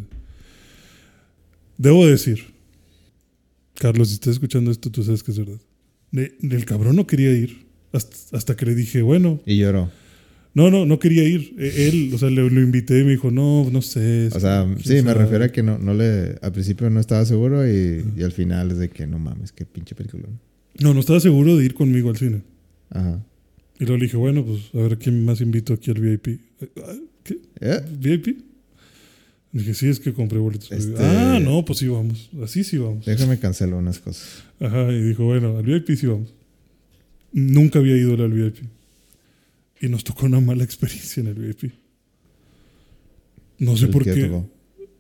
Debo 1.79 2.07
decir, 2.07 2.45
Carlos, 3.79 4.09
si 4.09 4.15
estás 4.15 4.35
escuchando 4.35 4.71
esto, 4.71 4.91
tú 4.91 5.03
sabes 5.03 5.23
que 5.23 5.33
es 5.33 5.39
verdad. 5.39 5.61
El 6.13 6.65
cabrón 6.65 6.97
no 6.97 7.07
quería 7.07 7.33
ir. 7.33 7.67
Hasta, 7.93 8.37
hasta 8.37 8.57
que 8.57 8.67
le 8.67 8.75
dije, 8.75 9.03
bueno, 9.03 9.41
Y 9.45 9.59
lloró. 9.59 9.91
no, 10.55 10.71
no, 10.71 10.87
no 10.87 10.99
quería 10.99 11.25
ir. 11.25 11.55
E- 11.59 11.89
Él, 11.89 12.11
o 12.15 12.19
sea, 12.19 12.31
le- 12.31 12.49
lo 12.51 12.61
invité 12.63 13.01
y 13.01 13.05
me 13.05 13.11
dijo, 13.13 13.31
no, 13.31 13.69
no 13.71 13.83
sé. 13.83 14.29
O 14.33 14.41
sea, 14.41 14.67
sí, 14.83 14.95
me 14.95 15.03
sabe". 15.03 15.15
refiero 15.15 15.45
a 15.45 15.49
que 15.49 15.63
no, 15.63 15.79
no 15.79 15.93
le. 15.95 16.37
Al 16.43 16.53
principio 16.53 16.89
no 16.91 17.01
estaba 17.01 17.25
seguro 17.25 17.67
y, 17.69 18.05
y 18.17 18.23
al 18.23 18.33
final 18.33 18.71
es 18.71 18.79
de 18.79 18.89
que 18.89 19.07
no 19.07 19.19
mames, 19.19 19.53
qué 19.53 19.67
pinche 19.67 19.95
película. 19.95 20.25
No, 20.81 20.95
no 20.95 21.01
estaba 21.01 21.21
seguro 21.21 21.57
de 21.57 21.65
ir 21.65 21.75
conmigo 21.75 22.09
al 22.11 22.17
cine. 22.17 22.43
Ajá. 22.91 23.23
Y 23.83 23.85
luego 23.85 23.99
le 23.99 24.05
dije, 24.05 24.17
bueno, 24.17 24.45
pues 24.45 24.61
a 24.75 24.77
ver 24.89 24.97
quién 24.97 25.25
más 25.25 25.41
invito 25.41 25.75
aquí 25.75 25.91
al 25.91 25.99
VIP. 26.01 26.39
¿Qué? 27.25 27.39
Eh, 27.61 27.81
¿VIP? 27.99 28.39
Dije, 29.51 29.75
sí, 29.75 29.89
es 29.89 29.99
que 29.99 30.13
compré 30.13 30.39
boletos. 30.39 30.71
Este- 30.71 30.91
VIP". 30.93 31.01
Ah, 31.01 31.41
no, 31.43 31.65
pues 31.65 31.81
sí 31.81 31.89
vamos. 31.89 32.31
Así 32.45 32.63
sí 32.63 32.79
vamos. 32.79 33.05
déjame 33.05 33.41
cancelar 33.41 33.75
unas 33.75 33.99
cosas. 33.99 34.45
Ajá, 34.61 34.93
y 34.93 35.03
dijo, 35.03 35.25
bueno, 35.25 35.59
al 35.59 35.65
VIP 35.65 35.97
sí 35.97 36.07
vamos. 36.07 36.33
Nunca 37.33 37.81
había 37.81 37.97
ido 37.97 38.15
al 38.15 38.33
VIP. 38.33 38.59
Y 39.81 39.89
nos 39.89 40.05
tocó 40.05 40.27
una 40.27 40.39
mala 40.39 40.63
experiencia 40.63 41.21
en 41.21 41.27
el 41.27 41.35
VIP. 41.35 41.73
No 43.59 43.77
sé 43.77 43.87
El 43.87 43.91
por 43.91 44.05
qué. 44.05 44.15
tocó. 44.15 44.49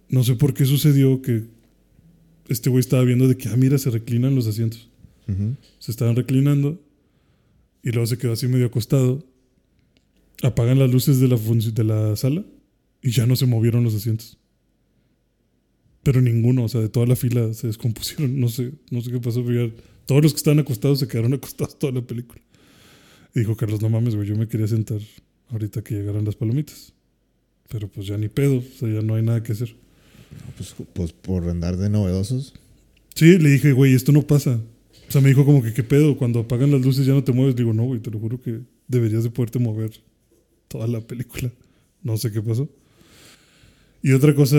No 0.09 0.25
sé 0.25 0.35
por 0.35 0.55
qué 0.55 0.65
sucedió 0.65 1.23
que 1.23 1.45
este 2.49 2.69
güey 2.69 2.81
estaba 2.81 3.05
viendo 3.05 3.29
de 3.29 3.37
que, 3.37 3.49
ah, 3.49 3.57
mira, 3.57 3.79
se 3.79 3.91
reclinan 3.91 4.35
los 4.35 4.49
asientos. 4.49 4.89
Se 5.79 5.93
estaban 5.93 6.17
reclinando 6.17 6.83
y 7.83 7.91
luego 7.91 8.07
se 8.07 8.19
quedó 8.19 8.33
así 8.33 8.47
medio 8.47 8.67
acostado. 8.67 9.25
Apagan 10.43 10.79
las 10.79 10.91
luces 10.91 11.21
de 11.21 11.29
la, 11.29 11.37
de 11.37 11.85
la 11.85 12.17
sala 12.17 12.45
y 13.03 13.11
ya 13.11 13.27
no 13.27 13.37
se 13.37 13.47
movieron 13.47 13.85
los 13.85 13.95
asientos. 13.95 14.39
Pero 16.03 16.21
ninguno, 16.21 16.65
o 16.65 16.69
sea, 16.69 16.81
de 16.81 16.89
toda 16.89 17.07
la 17.07 17.17
fila 17.17 17.53
se 17.55 17.67
descompusieron. 17.67 18.41
No 18.41 18.49
sé, 18.49 18.73
no 18.91 19.01
sé 19.01 19.11
qué 19.11 19.21
pasó, 19.21 19.45
pero 19.45 19.69
ya 19.69 19.75
todos 20.07 20.23
los 20.23 20.33
que 20.33 20.39
estaban 20.39 20.59
acostados 20.61 20.99
se 20.99 21.09
quedaron 21.09 21.35
acostados 21.35 21.79
toda 21.79 21.93
la 21.93 22.03
película. 22.03 22.41
Y 23.35 23.41
dijo 23.41 23.57
Carlos, 23.57 23.81
no 23.81 23.89
mames, 23.89 24.15
güey, 24.15 24.29
yo 24.29 24.37
me 24.37 24.49
quería 24.49 24.67
sentar 24.67 25.01
ahorita 25.51 25.83
que 25.83 25.95
llegaran 25.95 26.25
las 26.25 26.37
palomitas. 26.37 26.93
Pero 27.69 27.89
pues 27.89 28.07
ya 28.07 28.19
ni 28.19 28.29
pedo, 28.29 28.59
o 28.59 28.79
sea, 28.79 28.89
ya 28.89 29.01
no 29.01 29.15
hay 29.15 29.23
nada 29.23 29.43
que 29.43 29.53
hacer. 29.53 29.71
No, 29.71 30.53
pues, 30.57 30.75
pues 30.93 31.13
por 31.13 31.49
andar 31.49 31.77
de 31.77 31.89
novedosos. 31.89 32.55
Sí, 33.15 33.39
le 33.39 33.51
dije, 33.51 33.73
güey, 33.73 33.95
esto 33.95 34.13
no 34.13 34.23
pasa. 34.23 34.61
O 35.13 35.17
sea, 35.21 35.21
me 35.21 35.29
dijo 35.29 35.45
como 35.45 35.63
que, 35.63 35.75
¿qué 35.75 35.83
pedo? 35.83 36.17
Cuando 36.17 36.41
apagan 36.41 36.71
las 36.71 36.81
luces 36.81 37.05
ya 37.05 37.13
no 37.13 37.23
te 37.23 37.33
mueves. 37.33 37.55
Digo, 37.55 37.75
no, 37.75 37.85
güey, 37.85 38.01
te 38.01 38.11
lo 38.11 38.19
juro 38.19 38.41
que 38.41 38.61
deberías 38.89 39.23
de 39.25 39.29
poderte 39.29 39.59
mover 39.59 39.91
toda 40.69 40.87
la 40.87 41.03
película. 41.03 41.53
No 42.03 42.17
sé 42.17 42.33
qué 42.33 42.41
pasó. 42.41 42.67
Y 44.03 44.13
otra 44.13 44.35
cosa, 44.35 44.57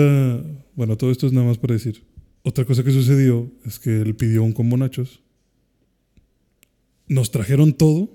bueno, 0.76 0.96
todo 0.96 1.10
esto 1.10 1.26
es 1.26 1.32
nada 1.32 1.44
más 1.44 1.58
para 1.58 1.74
decir. 1.74 2.04
Otra 2.44 2.64
cosa 2.64 2.84
que 2.84 2.92
sucedió 2.92 3.50
es 3.66 3.80
que 3.80 4.00
él 4.00 4.14
pidió 4.14 4.44
un 4.44 4.52
combo 4.52 4.76
nachos. 4.76 5.24
Nos 7.08 7.32
trajeron 7.32 7.72
todo, 7.72 8.12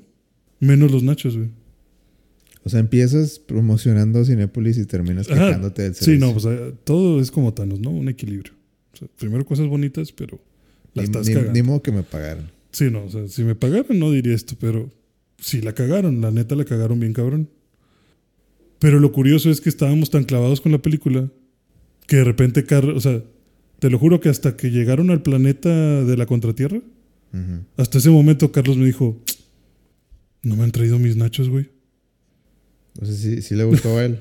menos 0.61 0.93
los 0.93 1.03
nachos, 1.03 1.35
güey. 1.35 1.49
O 2.63 2.69
sea, 2.69 2.79
empiezas 2.79 3.37
promocionando 3.37 4.23
Cinépolis 4.23 4.77
y 4.77 4.85
terminas 4.85 5.27
quejándote 5.27 5.81
del 5.81 5.93
Sí, 5.93 6.17
no, 6.17 6.31
pues 6.31 6.45
eh, 6.45 6.73
todo 6.85 7.19
es 7.19 7.31
como 7.31 7.53
Thanos, 7.53 7.81
¿no? 7.81 7.89
Un 7.89 8.07
equilibrio. 8.07 8.53
O 8.93 8.95
sea, 8.95 9.09
primero 9.17 9.45
cosas 9.45 9.67
bonitas, 9.67 10.13
pero 10.13 10.39
la 10.93 11.01
Ni- 11.03 11.05
estás 11.05 11.27
ni, 11.27 11.33
cagando. 11.33 11.53
ni 11.53 11.61
modo 11.63 11.81
que 11.81 11.91
me 11.91 12.03
pagaran. 12.03 12.51
Sí, 12.71 12.89
no, 12.91 13.05
o 13.05 13.09
sea, 13.09 13.27
si 13.27 13.43
me 13.43 13.55
pagaran 13.55 13.97
no 13.99 14.11
diría 14.11 14.33
esto, 14.35 14.55
pero 14.59 14.89
sí 15.39 15.61
la 15.61 15.73
cagaron, 15.73 16.21
la 16.21 16.31
neta 16.31 16.55
la 16.55 16.65
cagaron 16.65 16.99
bien 16.99 17.13
cabrón. 17.13 17.49
Pero 18.79 18.99
lo 18.99 19.11
curioso 19.11 19.49
es 19.49 19.59
que 19.61 19.69
estábamos 19.69 20.09
tan 20.09 20.23
clavados 20.23 20.61
con 20.61 20.71
la 20.71 20.81
película 20.81 21.29
que 22.07 22.17
de 22.17 22.23
repente, 22.23 22.63
Car- 22.63 22.85
o 22.89 22.99
sea, 23.01 23.21
te 23.79 23.89
lo 23.89 23.99
juro 23.99 24.19
que 24.19 24.29
hasta 24.29 24.55
que 24.55 24.71
llegaron 24.71 25.09
al 25.11 25.21
planeta 25.21 26.03
de 26.03 26.17
la 26.17 26.25
Contratierra, 26.25 26.81
hasta 27.77 27.97
ese 27.99 28.09
momento 28.09 28.51
Carlos 28.51 28.77
me 28.77 28.85
dijo, 28.85 29.21
no 30.41 30.55
me 30.55 30.63
han 30.63 30.71
traído 30.71 30.97
mis 30.97 31.15
nachos, 31.15 31.49
güey. 31.49 31.69
O 33.01 33.05
sea, 33.05 33.13
sí, 33.15 33.41
sí 33.41 33.55
le 33.55 33.63
gustó 33.65 33.97
a 33.97 34.05
él 34.05 34.19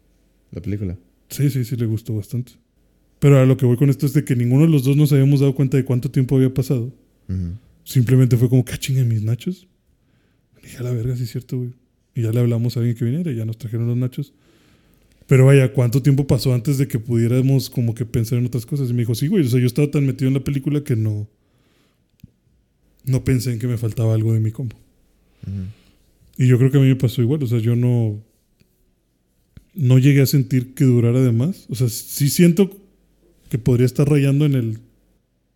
la 0.52 0.60
película. 0.60 0.96
Sí, 1.28 1.50
sí, 1.50 1.64
sí 1.64 1.76
le 1.76 1.86
gustó 1.86 2.14
bastante. 2.14 2.52
Pero 3.18 3.38
a 3.40 3.46
lo 3.46 3.56
que 3.56 3.66
voy 3.66 3.76
con 3.76 3.88
esto 3.90 4.06
es 4.06 4.12
de 4.12 4.24
que 4.24 4.36
ninguno 4.36 4.64
de 4.64 4.70
los 4.70 4.84
dos 4.84 4.96
nos 4.96 5.12
habíamos 5.12 5.40
dado 5.40 5.54
cuenta 5.54 5.76
de 5.76 5.84
cuánto 5.84 6.10
tiempo 6.10 6.36
había 6.36 6.52
pasado. 6.52 6.92
Simplemente 7.84 8.36
fue 8.36 8.48
como, 8.48 8.64
que 8.64 8.72
"Ah, 8.74 8.78
chingue 8.78 9.04
mis 9.04 9.22
nachos. 9.22 9.66
Dije, 10.62 10.78
a 10.78 10.82
la 10.82 10.90
verga, 10.92 11.16
sí 11.16 11.22
es 11.24 11.30
cierto, 11.30 11.58
güey. 11.58 11.70
Y 12.14 12.22
ya 12.22 12.32
le 12.32 12.40
hablamos 12.40 12.76
a 12.76 12.80
alguien 12.80 12.96
que 12.96 13.04
viniera 13.04 13.30
y 13.30 13.36
ya 13.36 13.44
nos 13.44 13.58
trajeron 13.58 13.86
los 13.86 13.96
nachos. 13.96 14.32
Pero 15.26 15.46
vaya, 15.46 15.72
¿cuánto 15.72 16.02
tiempo 16.02 16.26
pasó 16.26 16.54
antes 16.54 16.78
de 16.78 16.86
que 16.88 16.98
pudiéramos 16.98 17.68
como 17.70 17.94
que 17.94 18.04
pensar 18.04 18.38
en 18.38 18.46
otras 18.46 18.64
cosas? 18.66 18.90
Y 18.90 18.92
me 18.92 19.00
dijo, 19.00 19.14
sí, 19.14 19.26
güey, 19.28 19.44
o 19.44 19.48
sea, 19.48 19.60
yo 19.60 19.66
estaba 19.66 19.90
tan 19.90 20.06
metido 20.06 20.28
en 20.28 20.34
la 20.34 20.44
película 20.44 20.82
que 20.84 20.94
no... 20.96 21.28
No 23.04 23.24
pensé 23.24 23.52
en 23.52 23.58
que 23.58 23.66
me 23.68 23.76
faltaba 23.78 24.14
algo 24.14 24.32
de 24.32 24.40
mi 24.40 24.50
combo. 24.50 24.76
Y 26.38 26.46
yo 26.48 26.58
creo 26.58 26.70
que 26.70 26.78
a 26.78 26.80
mí 26.80 26.88
me 26.88 26.96
pasó 26.96 27.22
igual, 27.22 27.42
o 27.42 27.46
sea, 27.46 27.58
yo 27.58 27.76
no... 27.76 28.20
No 29.74 29.98
llegué 29.98 30.22
a 30.22 30.26
sentir 30.26 30.74
que 30.74 30.84
durara 30.84 31.20
de 31.20 31.32
más. 31.32 31.66
O 31.68 31.74
sea, 31.74 31.88
sí 31.88 32.30
siento 32.30 32.70
que 33.48 33.58
podría 33.58 33.86
estar 33.86 34.08
rayando 34.08 34.44
en 34.44 34.54
el 34.54 34.78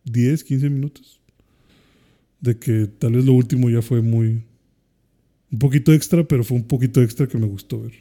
10, 0.04 0.44
15 0.44 0.70
minutos. 0.70 1.20
De 2.40 2.58
que 2.58 2.86
tal 2.86 3.12
vez 3.12 3.24
lo 3.24 3.32
último 3.32 3.68
ya 3.70 3.82
fue 3.82 4.00
muy. 4.00 4.44
Un 5.52 5.58
poquito 5.58 5.92
extra, 5.92 6.26
pero 6.26 6.44
fue 6.44 6.56
un 6.56 6.64
poquito 6.64 7.02
extra 7.02 7.26
que 7.26 7.36
me 7.36 7.46
gustó 7.46 7.82
ver. 7.82 7.92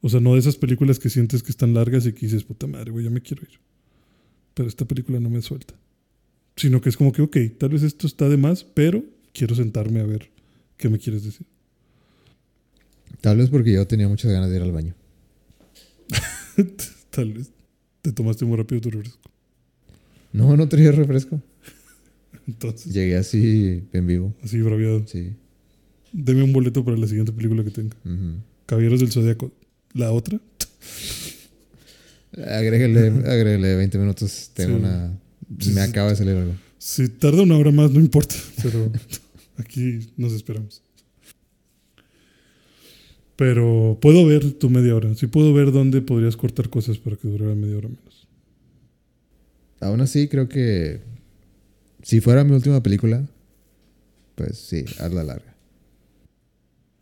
O 0.00 0.08
sea, 0.08 0.20
no 0.20 0.34
de 0.34 0.40
esas 0.40 0.56
películas 0.56 0.98
que 0.98 1.08
sientes 1.08 1.42
que 1.42 1.50
están 1.50 1.72
largas 1.74 2.04
y 2.06 2.12
que 2.12 2.26
dices, 2.26 2.44
puta 2.44 2.66
madre, 2.66 2.90
güey, 2.90 3.04
ya 3.04 3.10
me 3.10 3.20
quiero 3.20 3.42
ir. 3.42 3.58
Pero 4.54 4.68
esta 4.68 4.84
película 4.84 5.20
no 5.20 5.30
me 5.30 5.40
suelta. 5.40 5.74
Sino 6.56 6.80
que 6.80 6.88
es 6.88 6.96
como 6.96 7.12
que, 7.12 7.22
ok, 7.22 7.36
tal 7.58 7.70
vez 7.70 7.82
esto 7.82 8.06
está 8.06 8.28
de 8.28 8.36
más, 8.36 8.64
pero 8.64 9.04
quiero 9.32 9.54
sentarme 9.54 10.00
a 10.00 10.04
ver 10.04 10.30
qué 10.76 10.88
me 10.88 10.98
quieres 10.98 11.24
decir. 11.24 11.46
Tal 13.20 13.38
vez 13.38 13.50
porque 13.50 13.72
yo 13.72 13.86
tenía 13.86 14.08
muchas 14.08 14.30
ganas 14.32 14.50
de 14.50 14.56
ir 14.56 14.62
al 14.62 14.72
baño. 14.72 14.94
tal 17.10 17.32
vez 17.32 17.52
te 18.02 18.12
tomaste 18.12 18.44
muy 18.44 18.56
rápido 18.56 18.80
tu 18.80 18.90
refresco. 18.90 19.18
No, 20.32 20.56
no 20.56 20.68
traía 20.68 20.92
refresco. 20.92 21.40
Entonces, 22.46 22.92
Llegué 22.92 23.16
así 23.16 23.84
en 23.92 24.06
vivo. 24.06 24.34
así 24.42 24.60
braviado. 24.60 25.06
Sí. 25.06 25.32
Deme 26.12 26.42
un 26.42 26.52
boleto 26.52 26.84
para 26.84 26.96
la 26.96 27.06
siguiente 27.06 27.32
película 27.32 27.62
que 27.64 27.70
tenga. 27.70 27.96
Ujú. 28.04 28.40
Caballeros 28.66 29.00
del 29.00 29.10
Zodíaco. 29.12 29.52
¿La 29.94 30.12
otra? 30.12 30.40
Agrégale, 32.32 33.08
agrégale 33.28 33.76
20 33.76 33.98
minutos. 33.98 34.50
Tengo 34.54 34.76
Sí. 34.78 34.84
una. 34.84 35.18
Sí, 35.60 35.70
me 35.70 35.84
sí. 35.84 35.90
acaba 35.90 36.10
de 36.10 36.16
salir 36.16 36.36
algo. 36.36 36.54
Si 36.78 37.08
tarda 37.08 37.42
una 37.42 37.56
hora 37.56 37.70
más, 37.72 37.90
no 37.90 38.00
importa. 38.00 38.34
Pero 38.62 38.92
aquí 39.56 40.10
nos 40.16 40.32
esperamos. 40.32 40.82
Pero 43.38 43.96
puedo 44.02 44.26
ver 44.26 44.54
tu 44.54 44.68
media 44.68 44.96
hora. 44.96 45.14
Sí 45.14 45.28
puedo 45.28 45.54
ver 45.54 45.70
dónde 45.70 46.02
podrías 46.02 46.36
cortar 46.36 46.68
cosas 46.70 46.98
para 46.98 47.14
que 47.14 47.28
durara 47.28 47.54
media 47.54 47.76
hora 47.76 47.86
menos. 47.86 48.26
Aún 49.78 50.00
así, 50.00 50.26
creo 50.26 50.48
que. 50.48 51.00
Si 52.02 52.20
fuera 52.20 52.42
mi 52.42 52.50
última 52.50 52.82
película, 52.82 53.28
pues 54.34 54.58
sí, 54.58 54.84
hazla 54.98 55.22
larga. 55.22 55.54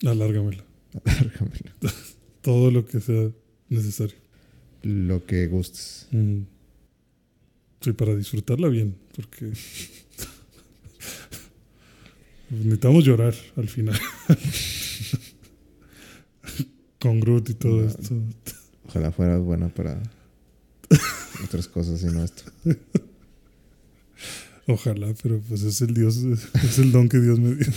Alárgamela. 0.05 0.63
Alárgamela. 1.07 1.75
Todo 2.43 2.71
lo 2.71 2.85
que 2.85 3.01
sea 3.01 3.31
necesario. 3.71 4.17
Lo 4.83 5.25
que 5.25 5.47
gustes. 5.47 6.07
Mm. 6.11 6.43
Sí, 7.81 7.93
para 7.93 8.15
disfrutarla 8.15 8.69
bien. 8.69 8.95
Porque 9.17 9.47
necesitamos 12.51 13.07
llorar 13.07 13.35
al 13.57 13.69
final. 13.71 13.99
Con 17.01 17.21
Groot 17.21 17.51
y 17.51 17.55
todo 17.55 17.83
No. 17.83 17.89
esto. 17.89 18.15
Ojalá 18.89 19.13
fuera 19.13 19.39
buena 19.39 19.69
para 19.69 20.01
otras 21.45 21.69
cosas 21.69 22.03
y 22.03 22.07
no 22.07 22.23
esto. 22.25 22.43
Ojalá, 24.69 25.15
pero 25.23 25.41
pues 25.49 25.63
es 25.63 25.81
el 25.83 25.95
Dios, 25.95 26.17
es 26.65 26.79
el 26.79 26.91
don 26.93 27.09
que 27.09 27.19
Dios 27.21 27.39
me 27.39 27.55
dio. 27.55 27.67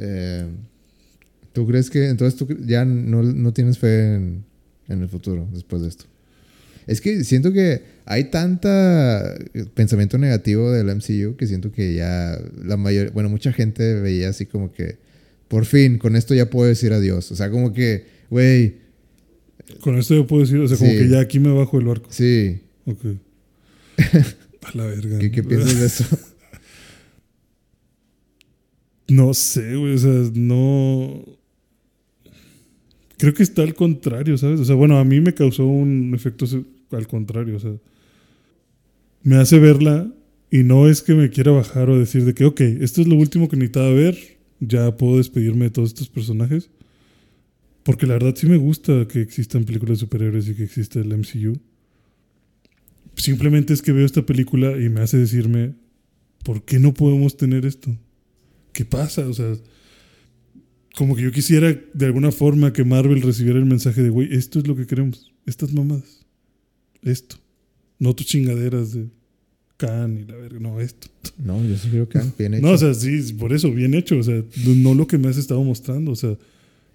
Eh, 0.00 0.46
¿Tú 1.52 1.66
crees 1.66 1.90
que 1.90 2.08
entonces 2.08 2.38
tú 2.38 2.46
ya 2.64 2.84
no, 2.84 3.22
no 3.22 3.52
tienes 3.52 3.78
fe 3.78 4.14
en, 4.14 4.44
en 4.86 5.02
el 5.02 5.08
futuro 5.08 5.48
después 5.52 5.82
de 5.82 5.88
esto? 5.88 6.04
Es 6.86 7.00
que 7.00 7.24
siento 7.24 7.52
que 7.52 7.82
hay 8.04 8.24
tanta 8.30 9.34
pensamiento 9.74 10.16
negativo 10.18 10.70
del 10.70 10.86
MCU 10.94 11.36
que 11.36 11.46
siento 11.48 11.72
que 11.72 11.94
ya 11.94 12.38
la 12.64 12.76
mayoría, 12.76 13.10
bueno, 13.12 13.28
mucha 13.28 13.52
gente 13.52 13.94
veía 14.00 14.28
así 14.28 14.46
como 14.46 14.70
que 14.72 14.98
por 15.48 15.64
fin 15.64 15.98
con 15.98 16.14
esto 16.16 16.34
ya 16.34 16.50
puedo 16.50 16.68
decir 16.68 16.92
adiós. 16.92 17.32
O 17.32 17.36
sea, 17.36 17.50
como 17.50 17.72
que, 17.72 18.06
güey, 18.30 18.76
Con 19.80 19.98
esto 19.98 20.14
yo 20.14 20.26
puedo 20.26 20.42
decir, 20.42 20.58
o 20.58 20.68
sea, 20.68 20.76
como 20.76 20.90
que 20.90 21.08
ya 21.08 21.20
aquí 21.20 21.40
me 21.40 21.52
bajo 21.52 21.78
el 21.78 21.86
barco. 21.86 22.08
sí, 22.10 22.60
Ok. 22.84 23.04
A 24.62 24.76
la 24.76 24.86
verga. 24.86 25.18
¿qué, 25.18 25.30
qué 25.30 25.42
piensas 25.42 25.78
de 25.78 25.86
eso? 25.86 26.04
No 29.10 29.32
sé, 29.32 29.74
güey, 29.74 29.94
o 29.94 29.98
sea, 29.98 30.30
no... 30.34 31.24
Creo 33.16 33.32
que 33.32 33.42
está 33.42 33.62
al 33.62 33.74
contrario, 33.74 34.36
¿sabes? 34.36 34.60
O 34.60 34.66
sea, 34.66 34.74
bueno, 34.74 34.98
a 34.98 35.04
mí 35.04 35.20
me 35.22 35.32
causó 35.32 35.66
un 35.66 36.12
efecto 36.14 36.44
al 36.90 37.08
contrario, 37.08 37.56
o 37.56 37.58
sea, 37.58 37.72
me 39.22 39.36
hace 39.36 39.58
verla 39.58 40.12
y 40.50 40.58
no 40.62 40.88
es 40.88 41.02
que 41.02 41.14
me 41.14 41.30
quiera 41.30 41.52
bajar 41.52 41.88
o 41.90 41.98
decir 41.98 42.24
de 42.24 42.34
que, 42.34 42.44
ok, 42.44 42.60
esto 42.60 43.00
es 43.00 43.08
lo 43.08 43.16
último 43.16 43.48
que 43.48 43.56
necesitaba 43.56 43.90
ver, 43.90 44.37
ya 44.60 44.96
puedo 44.96 45.18
despedirme 45.18 45.66
de 45.66 45.70
todos 45.70 45.90
estos 45.90 46.08
personajes. 46.08 46.70
Porque 47.82 48.06
la 48.06 48.14
verdad 48.14 48.34
sí 48.36 48.46
me 48.46 48.56
gusta 48.56 49.08
que 49.08 49.20
existan 49.20 49.64
películas 49.64 49.98
de 49.98 50.00
superhéroes 50.04 50.48
y 50.48 50.54
que 50.54 50.64
exista 50.64 50.98
el 51.00 51.16
MCU. 51.16 51.58
Simplemente 53.16 53.72
es 53.72 53.82
que 53.82 53.92
veo 53.92 54.04
esta 54.04 54.26
película 54.26 54.72
y 54.80 54.88
me 54.88 55.00
hace 55.00 55.16
decirme, 55.16 55.74
¿por 56.44 56.64
qué 56.64 56.78
no 56.78 56.94
podemos 56.94 57.36
tener 57.36 57.64
esto? 57.64 57.96
¿Qué 58.72 58.84
pasa? 58.84 59.26
O 59.26 59.32
sea, 59.32 59.54
como 60.96 61.16
que 61.16 61.22
yo 61.22 61.32
quisiera 61.32 61.80
de 61.94 62.06
alguna 62.06 62.30
forma 62.30 62.72
que 62.72 62.84
Marvel 62.84 63.22
recibiera 63.22 63.58
el 63.58 63.64
mensaje 63.64 64.02
de, 64.02 64.10
güey, 64.10 64.34
esto 64.34 64.58
es 64.58 64.66
lo 64.66 64.76
que 64.76 64.86
queremos, 64.86 65.32
estas 65.46 65.72
mamadas, 65.72 66.26
esto, 67.02 67.36
no 67.98 68.14
tus 68.14 68.26
chingaderas 68.26 68.92
de 68.92 69.08
Khan 69.78 70.18
y 70.18 70.30
la 70.30 70.36
verga, 70.36 70.58
no, 70.60 70.80
esto. 70.80 71.08
No, 71.38 71.64
yo 71.64 71.76
sí 71.78 71.88
creo 71.88 72.08
que 72.08 72.20
bien 72.38 72.54
hecho. 72.54 72.66
No, 72.66 72.72
o 72.72 72.78
sea, 72.78 72.92
sí, 72.94 73.32
por 73.34 73.52
eso, 73.52 73.70
bien 73.72 73.94
hecho, 73.94 74.18
o 74.18 74.22
sea, 74.22 74.42
no, 74.66 74.94
lo 74.94 75.06
que 75.06 75.16
me 75.18 75.28
has 75.28 75.36
estado 75.38 75.62
mostrando, 75.62 76.10
o 76.12 76.16
sea, 76.16 76.36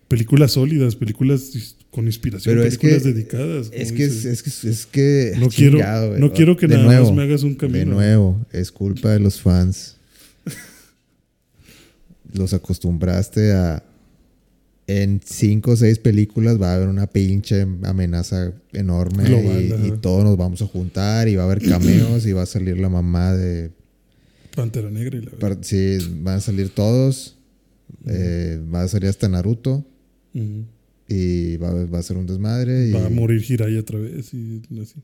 películas 0.09 0.51
sólidas, 0.51 0.95
películas 0.95 1.75
con 1.91 2.05
inspiración, 2.07 2.53
Pero 2.55 2.67
es 2.67 2.77
películas 2.77 3.03
que- 3.03 3.13
dedicadas. 3.13 3.69
es 3.73 3.91
que, 3.93 4.03
es, 4.03 4.25
es 4.25 4.43
que, 4.43 4.69
es 4.69 4.85
que 4.85 5.33
no 5.39 5.47
quiero, 5.49 5.79
no 6.19 6.33
quiero 6.33 6.57
que 6.57 6.67
De 6.67 6.75
nada 6.75 6.87
nuevo, 6.87 7.05
más 7.07 7.15
me 7.15 7.23
hagas 7.23 7.43
un 7.43 7.55
camino. 7.55 7.79
De 7.79 7.85
nuevo, 7.85 8.45
es 8.51 8.71
culpa 8.71 9.11
de 9.11 9.19
los 9.19 9.39
fans. 9.41 9.95
Los 12.33 12.53
acostumbraste 12.53 13.53
a. 13.53 13.83
En 14.85 15.21
cinco 15.23 15.71
o 15.71 15.75
seis 15.77 15.97
películas 15.97 16.61
va 16.61 16.73
a 16.73 16.75
haber 16.75 16.89
una 16.89 17.07
pinche 17.07 17.61
amenaza 17.83 18.53
enorme 18.73 19.23
Global, 19.23 19.85
y, 19.85 19.91
todos 20.01 20.25
nos 20.25 20.35
vamos 20.35 20.61
a 20.61 20.67
juntar 20.67 21.29
y 21.29 21.35
va 21.37 21.43
a 21.43 21.45
haber 21.45 21.61
cameos 21.61 22.25
y 22.25 22.33
va 22.33 22.41
a 22.41 22.45
salir 22.45 22.77
la 22.79 22.89
mamá 22.89 23.33
de. 23.33 23.71
Pantera 24.55 24.91
Negra 24.91 25.17
y 25.17 25.21
la 25.21 25.31
verga. 25.31 25.39
par- 25.39 25.57
Sí, 25.61 25.97
van 26.21 26.35
a 26.37 26.41
salir 26.41 26.69
todos. 26.69 27.37
eh, 28.05 28.59
va 28.73 28.81
a 28.83 28.87
salir 28.89 29.07
hasta 29.09 29.29
Naruto 29.29 29.85
y 31.07 31.55
va, 31.57 31.69
a- 31.69 31.85
va 31.85 31.99
a 31.99 32.03
ser 32.03 32.17
un 32.17 32.25
desmadre. 32.25 32.89
Y 32.89 32.91
Va 32.91 33.05
a 33.05 33.09
morir 33.09 33.41
Jiraiya 33.41 33.79
otra 33.79 33.99
vez 33.99 34.33
y 34.33 34.61
así. 34.81 34.95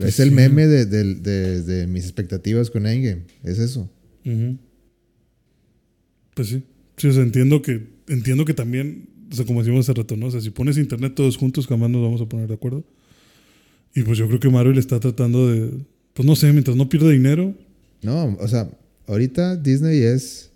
es 0.00 0.14
Sí. 0.16 0.22
el 0.22 0.32
meme 0.32 0.66
de, 0.66 0.86
de- 0.86 1.14
de- 1.14 1.62
de 1.62 1.86
mis 1.86 2.02
expectativas 2.04 2.68
con 2.70 2.86
Endgame. 2.86 3.22
Es 3.44 3.58
eso. 3.60 3.88
Pues 6.34 6.48
sí. 6.48 6.62
Sí, 6.96 7.08
o 7.08 7.12
sea, 7.12 7.22
entiendo 7.22 7.60
que, 7.62 7.86
entiendo 8.08 8.44
que 8.44 8.54
también, 8.54 9.08
o 9.30 9.34
sea, 9.34 9.44
como 9.44 9.60
decimos 9.62 9.88
hace 9.88 9.98
rato, 9.98 10.16
¿no? 10.16 10.26
O 10.26 10.30
sea, 10.30 10.40
si 10.40 10.50
pones 10.50 10.78
internet 10.78 11.14
todos 11.14 11.36
juntos, 11.36 11.66
jamás 11.66 11.90
nos 11.90 12.02
vamos 12.02 12.20
a 12.20 12.26
poner 12.26 12.48
de 12.48 12.54
acuerdo. 12.54 12.84
Y 13.94 14.02
pues 14.02 14.18
yo 14.18 14.26
creo 14.28 14.40
que 14.40 14.48
Marvel 14.50 14.78
está 14.78 15.00
tratando 15.00 15.50
de, 15.50 15.70
pues 16.14 16.26
no 16.26 16.36
sé, 16.36 16.52
mientras 16.52 16.76
no 16.76 16.88
pierda 16.88 17.10
dinero, 17.10 17.54
No, 18.02 18.36
o 18.40 18.48
sea, 18.48 18.70
ahorita 19.06 19.56
Disney 19.56 20.00
es, 20.02 20.50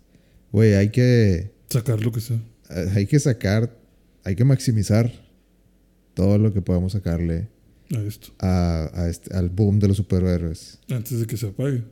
güey, 0.53 0.74
hay 0.74 0.91
que, 0.91 1.51
sacar 1.68 2.01
lo 2.03 2.12
que 2.12 2.20
sea. 2.20 2.36
eh, 2.70 2.86
hay 2.95 3.07
que 3.07 3.18
sacar, 3.18 3.74
hay 4.24 4.34
que 4.36 4.45
maximizar 4.45 5.11
todo 6.14 6.36
lo 6.38 6.53
que 6.53 6.61
podamos 6.61 6.93
sacarle 6.93 7.49
A 7.95 8.01
esto. 8.03 8.28
a, 8.38 8.91
a 8.95 9.09
este- 9.09 9.34
al 9.34 9.49
boom 9.49 9.78
de 9.78 9.88
los 9.88 9.97
superhéroes. 9.97 10.78
Antes 10.91 11.18
de 11.20 11.26
que 11.26 11.36
se 11.36 11.47
apague. 11.49 11.82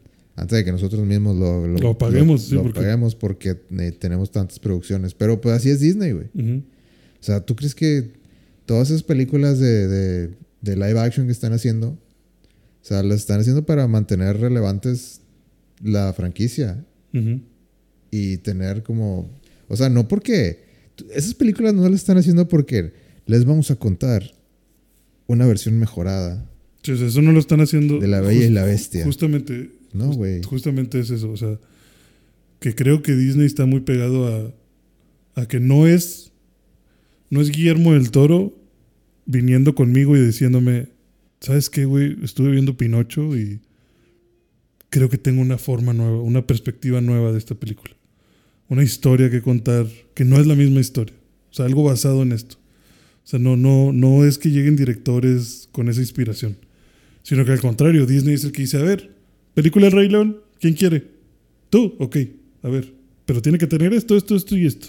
Antes 0.41 0.57
de 0.59 0.65
que 0.65 0.73
nosotros 0.73 1.05
mismos 1.07 1.37
lo, 1.37 1.67
Lo 1.67 1.91
apaguemos, 1.91 2.43
sí, 2.45 2.55
lo 2.55 2.63
porque- 2.63 2.79
apaguemos 2.81 3.15
porque 3.15 3.57
eh, 3.79 3.93
tenemos 3.99 4.31
tantas 4.31 4.59
producciones. 4.59 5.15
Pero 5.15 5.41
pues 5.41 5.55
así 5.57 5.69
es 5.71 5.81
Disney, 5.81 6.13
güey. 6.13 6.27
O 6.37 7.23
sea, 7.23 7.41
¿tú 7.41 7.57
crees 7.57 7.75
que 7.75 8.13
todas 8.67 8.91
esas 8.91 9.03
películas 9.03 9.59
de, 9.59 9.89
de, 9.89 10.35
de 10.63 10.77
live 10.77 10.99
action 11.01 11.27
que 11.27 11.33
están 11.33 11.53
haciendo, 11.53 11.89
o 11.89 11.99
sea, 12.83 13.03
las 13.03 13.21
están 13.21 13.41
haciendo 13.41 13.67
para 13.67 13.89
mantener 13.89 14.39
relevantes 14.39 15.21
la 15.83 16.13
franquicia? 16.13 16.85
Y 18.11 18.39
tener 18.39 18.83
como, 18.85 19.29
o 19.69 19.77
sea, 19.77 19.89
no 19.89 20.07
porque 20.09 20.61
esas 21.15 21.35
películas 21.35 21.75
no 21.75 21.83
las 21.89 22.01
están 22.01 22.17
haciendo 22.19 22.49
porque 22.49 22.93
les 23.27 23.45
vamos 23.45 23.71
a 23.71 23.77
contar 23.77 24.31
una 25.27 25.47
versión 25.47 25.79
mejorada 25.79 26.45
Sí, 26.83 26.93
eso 26.93 27.21
no 27.21 27.33
lo 27.33 27.41
están 27.41 27.61
haciendo. 27.61 27.99
de 27.99 28.07
La 28.09 28.21
Bella 28.21 28.47
y 28.47 28.51
la 28.51 28.65
Bestia. 28.65 29.05
Justamente, 29.05 29.73
No, 29.93 30.13
güey. 30.13 30.43
justamente 30.43 31.01
es 31.01 31.11
eso. 31.11 31.31
O 31.31 31.37
sea, 31.37 31.59
que 32.61 32.75
creo 32.75 33.03
que 33.03 33.15
Disney 33.15 33.47
está 33.47 33.67
muy 33.67 33.81
pegado 33.81 34.27
a, 34.27 35.41
a 35.41 35.47
que 35.47 35.61
no 35.61 35.87
es, 35.87 36.33
no 37.31 37.41
es 37.41 37.51
Guillermo 37.51 37.93
del 37.93 38.11
Toro 38.11 38.55
viniendo 39.27 39.75
conmigo 39.75 40.17
y 40.17 40.21
diciéndome, 40.21 40.89
¿sabes 41.41 41.71
qué, 41.71 41.85
güey? 41.85 42.17
Estuve 42.23 42.51
viendo 42.51 42.77
Pinocho 42.77 43.37
y 43.37 43.61
creo 44.91 45.09
que 45.09 45.19
tengo 45.19 45.43
una 45.43 45.59
forma 45.59 45.93
nueva, 45.93 46.21
una 46.21 46.47
perspectiva 46.47 47.01
nueva 47.01 47.33
de 47.33 47.39
esta 47.39 47.55
película. 47.55 47.95
Una 48.69 48.83
historia 48.83 49.31
que 49.31 49.43
contar 49.43 49.87
que 50.15 50.25
no 50.25 50.39
es 50.39 50.47
la 50.47 50.55
misma 50.55 50.81
historia. 50.81 51.15
O 51.51 51.55
sea, 51.55 51.67
algo 51.67 51.85
basado 51.85 52.23
en 52.23 52.33
esto. 52.33 52.57
O 52.57 52.59
O 53.25 53.27
sea, 53.31 53.39
no, 53.39 53.57
no, 53.57 53.93
no 53.93 54.25
es 54.25 54.39
que 54.39 54.51
lleguen 54.51 54.77
directores 54.77 55.69
con 55.73 55.89
esa 55.89 56.01
inspiración, 56.01 56.57
sino 57.23 57.45
que 57.45 57.53
al 57.53 57.61
contrario, 57.61 58.07
Disney 58.07 58.35
es 58.35 58.45
el 58.45 58.53
que 58.53 58.63
dice, 58.63 58.79
a 58.79 58.83
ver, 58.83 59.11
película 59.63 59.87
del 59.87 59.93
Rey 59.95 60.09
León, 60.09 60.39
¿quién 60.61 60.75
quiere? 60.75 61.05
Tú, 61.71 61.95
ok, 61.99 62.17
a 62.63 62.69
ver, 62.69 62.93
pero 63.27 63.43
tiene 63.43 63.59
que 63.59 63.67
tener 63.67 63.93
esto, 63.93 64.17
esto, 64.17 64.35
esto 64.37 64.57
y 64.57 64.67
esto. 64.67 64.89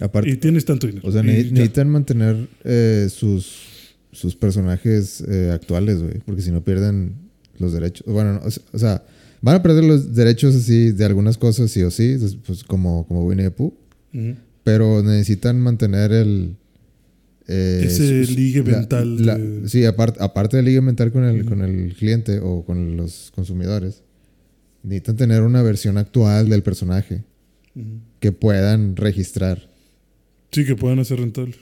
Aparte, 0.00 0.28
y 0.30 0.36
tienes 0.36 0.64
tanto 0.64 0.86
dinero. 0.86 1.08
o 1.08 1.12
sea, 1.12 1.22
ne- 1.22 1.44
necesitan 1.44 1.88
mantener 1.88 2.48
eh, 2.64 3.08
sus, 3.10 3.94
sus 4.12 4.34
personajes 4.36 5.22
eh, 5.26 5.50
actuales, 5.52 6.02
güey. 6.02 6.18
Porque 6.24 6.42
si 6.42 6.50
no 6.50 6.62
pierden 6.62 7.14
los 7.58 7.72
derechos. 7.72 8.04
Bueno, 8.06 8.34
no, 8.34 8.40
o 8.72 8.78
sea- 8.78 9.02
van 9.40 9.56
a 9.56 9.62
perder 9.62 9.84
los 9.84 10.14
derechos 10.14 10.54
así 10.54 10.90
de 10.92 11.04
algunas 11.04 11.38
cosas, 11.38 11.70
sí 11.70 11.82
o 11.82 11.90
sí, 11.90 12.16
pues 12.46 12.64
como, 12.64 13.06
como 13.06 13.24
Winnie 13.24 13.44
the 13.46 13.50
Pooh. 13.52 13.72
Pero 14.64 15.02
necesitan 15.02 15.60
mantener 15.60 16.10
el. 16.12 16.56
eh, 17.46 17.84
Ese 17.86 18.24
ligue 18.26 18.62
la- 18.64 18.78
mental 18.78 19.24
la- 19.24 19.38
de- 19.38 19.68
Sí, 19.68 19.84
aparte, 19.84 20.18
aparte 20.22 20.56
del 20.56 20.66
ligue 20.66 20.80
mental 20.80 21.12
con 21.12 21.24
el, 21.24 21.44
con 21.44 21.62
el 21.62 21.94
cliente 21.94 22.40
o 22.42 22.64
con 22.64 22.96
los 22.96 23.30
consumidores, 23.34 24.02
necesitan 24.86 25.16
tener 25.16 25.42
una 25.42 25.62
versión 25.62 25.98
actual 25.98 26.48
del 26.48 26.62
personaje 26.62 27.24
que 28.20 28.32
puedan 28.32 28.96
registrar. 28.96 29.68
Sí, 30.52 30.64
que 30.64 30.76
puedan 30.76 30.98
hacer 31.00 31.18
rentable. 31.20 31.56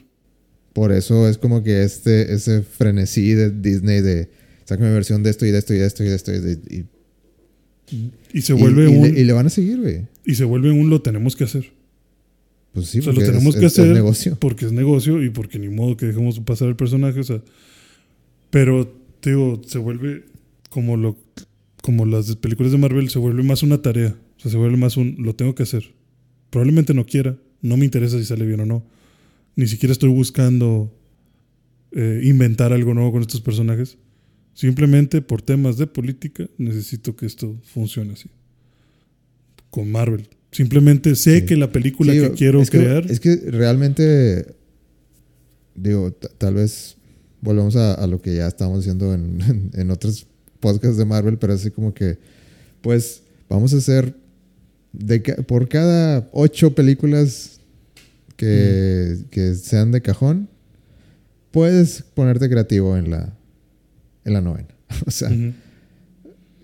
Por 0.72 0.93
eso 0.93 1.29
es 1.29 1.39
como 1.39 1.62
que 1.64 1.83
este, 1.83 2.33
ese 2.35 2.62
frenesí 2.62 3.33
de 3.33 3.51
Disney 3.51 4.01
de 4.01 4.29
sácame 4.64 4.93
versión 4.93 5.22
de 5.22 5.31
esto 5.31 5.47
y 5.47 5.51
de 5.51 5.59
esto 5.59 5.75
y 5.75 5.79
de 5.79 5.87
esto 5.87 6.05
y 6.05 6.09
de 6.09 6.14
esto 6.16 6.33
y, 6.33 6.39
de- 6.41 6.87
y- 7.91 8.11
Y 8.33 8.43
se 8.43 8.53
vuelve 8.55 8.85
y 8.85 8.97
un. 8.97 9.03
le, 9.03 9.20
y 9.20 9.25
le 9.25 9.33
van 9.33 9.47
a 9.47 9.51
seguir, 9.51 9.81
güey. 9.81 10.07
y 10.25 10.35
se 10.37 10.45
vuelve 10.45 10.70
un 10.70 10.89
lo 10.91 11.01
tenemos 11.03 11.37
que 11.37 11.45
hacer. 11.45 11.72
Pues 12.72 12.87
sí, 12.89 12.99
o 12.99 13.03
sea, 13.03 13.12
lo 13.12 13.16
porque 13.20 13.31
tenemos 13.31 13.55
es- 13.55 13.61
que 13.61 13.66
es- 13.66 13.72
es 13.75 13.79
hacer 13.79 13.93
negocio. 13.95 14.37
porque 14.41 14.66
es 14.66 14.72
negocio 14.72 15.22
y 15.22 15.31
porque 15.31 15.59
ni 15.59 15.68
modo 15.68 15.97
que 15.97 16.07
dejemos 16.07 16.39
pasar 16.41 16.68
el 16.68 16.77
personaje. 16.77 17.20
O 17.20 17.25
sea, 17.25 17.41
pero, 18.51 18.89
te 19.20 19.31
digo, 19.31 19.61
se 19.66 19.79
vuelve 19.79 20.25
como 20.70 20.97
lo 20.97 21.16
como 21.85 22.07
las 22.07 22.35
películas 22.37 22.72
de 22.72 22.78
Marvel, 22.78 23.11
se 23.11 23.18
vuelve 23.18 23.43
más 23.43 23.62
una 23.62 23.82
tarea. 23.82 24.16
O 24.39 24.41
sea, 24.41 24.51
se 24.51 24.57
vuelve 24.57 24.78
más 24.78 24.97
un 24.97 25.16
lo 25.18 25.35
tengo 25.35 25.55
que 25.55 25.64
hacer. 25.64 25.93
Probablemente 26.49 26.95
no 26.95 27.05
quiera, 27.05 27.37
no 27.61 27.76
me 27.76 27.85
interesa 27.85 28.18
si 28.18 28.24
sale 28.24 28.47
bien 28.47 28.61
o 28.61 28.64
no. 28.66 28.87
Ni 29.55 29.66
siquiera 29.66 29.93
estoy 29.93 30.09
buscando 30.09 30.91
eh, 31.93 32.22
inventar 32.24 32.72
algo 32.72 32.95
nuevo 32.95 33.12
con 33.12 33.20
estos 33.20 33.43
personajes. 33.43 33.99
Simplemente 34.55 35.20
por 35.20 35.43
temas 35.43 35.76
de 35.76 35.87
política 35.87 36.49
necesito 36.57 37.16
que 37.16 37.26
esto 37.26 37.61
funcione 37.64 38.14
así. 38.14 38.30
Con 39.68 39.93
Marvel. 39.93 40.28
Simplemente 40.53 41.16
sé 41.16 41.41
Sí. 41.41 41.47
que 41.47 41.57
la 41.57 41.70
película 41.70 42.14
Sí, 42.14 42.20
que 42.20 42.30
quiero 42.30 42.62
es 42.62 42.70
que- 42.70 42.78
crear. 42.78 43.11
es 43.11 43.20
que 43.20 43.37
realmente, 43.51 44.55
digo, 45.74 46.12
tal 46.12 46.55
vez 46.55 46.97
volvemos 47.43 47.76
a, 47.76 47.93
a 47.93 48.07
lo 48.07 48.22
que 48.22 48.35
ya 48.37 48.47
estábamos 48.47 48.80
diciendo 48.80 49.12
en, 49.14 49.41
en, 49.43 49.70
en 49.74 49.91
otros 49.91 50.26
podcasts 50.64 50.96
de 50.96 51.04
Marvel, 51.04 51.36
pero 51.38 51.52
así 51.52 51.70
como 51.70 51.92
que, 51.92 52.16
pues, 52.80 53.22
vamos 53.50 53.74
a 53.74 53.76
hacer 53.76 54.14
de 54.92 55.20
ca- 55.22 55.42
por 55.42 55.68
cada 55.68 56.26
ocho 56.32 56.74
películas 56.74 57.60
que, 58.36 59.18
que 59.30 59.54
sean 59.54 59.90
de 59.92 60.00
cajón, 60.00 60.48
puedes 61.50 62.02
ponerte 62.14 62.48
creativo 62.48 62.96
en 62.96 63.10
la, 63.10 63.36
en 64.24 64.32
la 64.32 64.40
novena. 64.40 64.68
O 65.06 65.10
sea, 65.10 65.28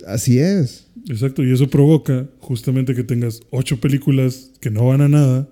así 0.06 0.38
es. 0.38 0.86
Exacto, 1.08 1.42
y 1.42 1.52
eso 1.52 1.68
provoca 1.68 2.26
justamente 2.40 2.94
que 2.94 3.04
tengas 3.04 3.40
ocho 3.50 3.80
películas 3.80 4.50
que 4.60 4.70
no 4.70 4.86
van 4.86 5.00
a 5.02 5.08
nada 5.08 5.48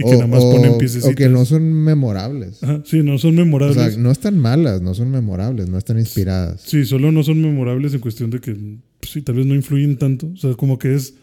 y 0.00 0.04
que 0.08 0.08
O- 0.10 0.14
nada 0.14 0.26
más 0.26 0.42
o- 0.42 0.50
ponen 0.52 0.78
piececitas. 0.78 1.12
o 1.12 1.14
que 1.14 1.28
no 1.28 1.44
son 1.44 1.72
memorables. 1.72 2.62
Ajá, 2.62 2.82
sí, 2.84 3.02
no 3.02 3.18
son 3.18 3.34
O 3.38 3.44
memorables. 3.44 3.76
sea, 3.94 4.02
no 4.02 4.10
están 4.10 4.38
malas, 4.38 4.82
no 4.82 4.94
son 4.94 5.10
memorables, 5.10 5.68
no 5.68 5.78
están 5.78 5.98
inspiradas. 5.98 6.62
Sí, 6.64 6.84
solo 6.84 7.12
no 7.12 7.22
son 7.22 7.40
memorables 7.40 7.94
en 7.94 8.00
cuestión 8.00 8.30
de 8.30 8.40
que 8.40 8.54
pues, 8.54 9.12
sí, 9.12 9.22
tal 9.22 9.36
vez 9.36 9.46
no 9.46 9.54
influyen 9.54 9.96
tanto. 9.96 10.26
O 10.34 10.36
sea, 10.36 10.54
como 10.54 10.78
que 10.78 10.94
es. 10.94 11.14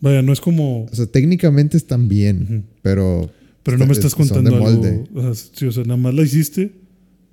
Vaya, 0.00 0.22
no 0.22 0.32
es 0.32 0.40
como. 0.40 0.84
O 0.84 0.94
sea, 0.94 1.06
técnicamente 1.06 1.76
están 1.76 2.08
bien, 2.08 2.64
pero 2.82 3.30
Pero 3.62 3.76
no 3.78 3.86
me 3.86 3.92
Está- 3.92 4.06
estás 4.08 4.14
contando 4.14 4.66
algo. 4.66 5.04
Ajá, 5.18 5.32
sí, 5.34 5.66
o 5.66 5.72
sea, 5.72 5.82
nada 5.84 5.96
más 5.98 6.14
la 6.14 6.22
hiciste 6.22 6.72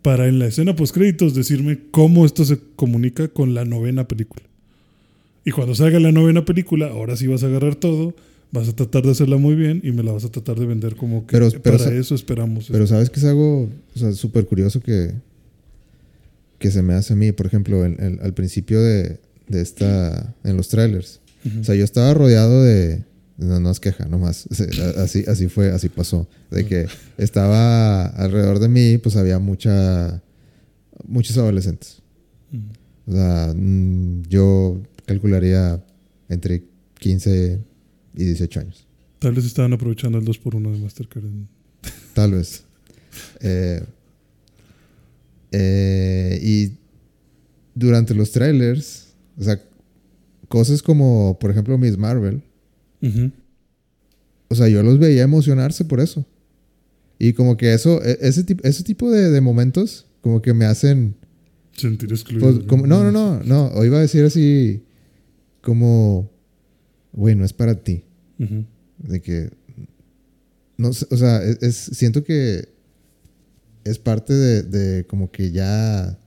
para 0.02 0.28
en 0.28 0.40
la 0.40 0.48
escena 0.48 0.76
post 0.76 0.94
créditos 0.94 1.34
decirme 1.34 1.80
cómo 1.92 2.26
esto 2.26 2.44
se 2.46 2.60
comunica 2.76 3.28
con 3.30 3.54
la 3.54 3.64
novena 3.66 4.08
película. 4.08 4.44
Y 5.46 5.52
cuando 5.52 5.76
salga 5.76 6.00
la 6.00 6.12
novena 6.12 6.44
película, 6.44 6.88
ahora 6.88 7.16
sí 7.16 7.28
vas 7.28 7.44
a 7.44 7.48
agarrar 7.48 7.76
todo, 7.76 8.14
vas 8.52 8.70
a 8.70 8.76
tratar 8.76 9.04
de 9.04 9.12
hacerla 9.12 9.38
muy 9.38 9.56
bien 9.56 9.82
y 9.84 9.92
me 9.92 10.04
la 10.04 10.12
vas 10.14 10.24
a 10.26 10.30
tratar 10.30 10.58
de 10.60 10.66
vender 10.66 10.96
como 10.96 11.26
que 11.28 11.32
Pero- 11.38 11.50
pero 11.62 11.78
para 11.78 11.94
eso 11.94 12.16
esperamos. 12.16 12.68
pero 12.72 12.88
sabes 12.88 13.10
que 13.10 13.20
es 13.20 13.26
algo 13.26 13.70
o 13.96 14.00
sea, 14.00 14.12
súper 14.14 14.46
curioso 14.46 14.80
que, 14.82 15.12
que 16.60 16.72
se 16.72 16.82
me 16.82 16.94
hace 16.94 17.14
a 17.14 17.16
mí, 17.16 17.32
por 17.32 17.46
ejemplo, 17.46 17.86
el- 17.86 18.20
al 18.22 18.34
principio 18.34 18.82
de, 18.82 19.20
de 19.48 19.62
esta, 19.62 20.34
en 20.44 20.58
los 20.58 20.70
trailers. 20.70 21.20
O 21.62 21.64
sea, 21.64 21.76
yo 21.76 21.84
estaba 21.86 22.14
rodeado 22.14 22.64
de, 22.64 23.04
no, 23.38 23.60
no 23.60 23.70
es 23.72 23.80
queja, 23.80 24.06
nomás, 24.06 24.48
sea, 24.52 24.68
así, 25.04 25.24
así 25.28 25.48
fue, 25.48 25.70
así 25.72 25.88
pasó, 25.88 26.28
de 26.52 26.66
que 26.66 26.88
estaba 27.18 28.08
alrededor 28.08 28.60
de 28.60 28.68
mí, 28.68 28.98
pues 28.98 29.16
había 29.16 29.40
mucha, 29.40 30.22
muchos 31.08 31.38
adolescentes. 31.38 32.02
O 33.06 33.12
sea, 33.14 33.54
mm, 33.56 34.24
yo 34.30 34.82
calcularía 35.06 35.82
entre 36.28 36.64
15 37.00 37.60
y 38.18 38.26
18 38.26 38.60
años. 38.60 38.86
Tal 39.20 39.34
vez 39.34 39.46
estaban 39.46 39.72
aprovechando 39.74 40.18
el 40.18 40.26
2x1 40.26 40.72
de 40.74 40.80
Mastercard. 40.80 41.24
Tal 42.14 42.32
vez. 42.34 42.64
Eh, 43.42 43.82
eh, 45.52 46.40
y 46.42 46.72
durante 47.76 48.14
los 48.14 48.32
trailers, 48.32 49.14
o 49.38 49.44
sea, 49.44 49.62
cosas 50.48 50.82
como, 50.82 51.38
por 51.40 51.52
ejemplo, 51.52 51.78
Miss 51.78 51.98
Marvel, 51.98 52.42
o 54.50 54.56
sea, 54.56 54.68
yo 54.68 54.82
los 54.84 55.00
veía 55.00 55.24
emocionarse 55.24 55.86
por 55.86 56.00
eso. 56.00 56.26
Y 57.20 57.34
como 57.34 57.58
que 57.58 57.74
eso, 57.74 58.04
e- 58.04 58.18
ese, 58.22 58.46
ese 58.64 58.84
tipo 58.84 59.10
de, 59.12 59.30
de 59.32 59.42
momentos, 59.42 60.06
como 60.22 60.42
que 60.42 60.54
me 60.54 60.66
hacen... 60.66 61.16
Sentir 61.74 62.12
excluido. 62.12 62.52
pues, 62.54 62.66
como- 62.68 62.88
no, 62.88 63.04
no, 63.04 63.12
no, 63.12 63.44
no, 63.44 63.68
o 63.68 63.86
iba 63.86 63.98
a 63.98 64.02
decir 64.02 64.24
así, 64.26 64.84
como, 65.62 66.30
güey, 67.14 67.36
no 67.36 67.46
es 67.46 67.54
para 67.54 67.76
ti. 67.76 68.04
De 69.00 69.22
que. 69.22 69.50
No 70.78 70.94
sé, 70.94 71.08
o 71.10 71.18
sea, 71.18 71.44
es, 71.44 71.62
es- 71.64 71.98
siento 71.98 72.24
que 72.24 72.68
es 73.84 73.98
parte 74.00 74.34
de, 74.34 74.64
de 74.64 75.06
como 75.08 75.32
que 75.32 75.52
ya. 75.52 76.18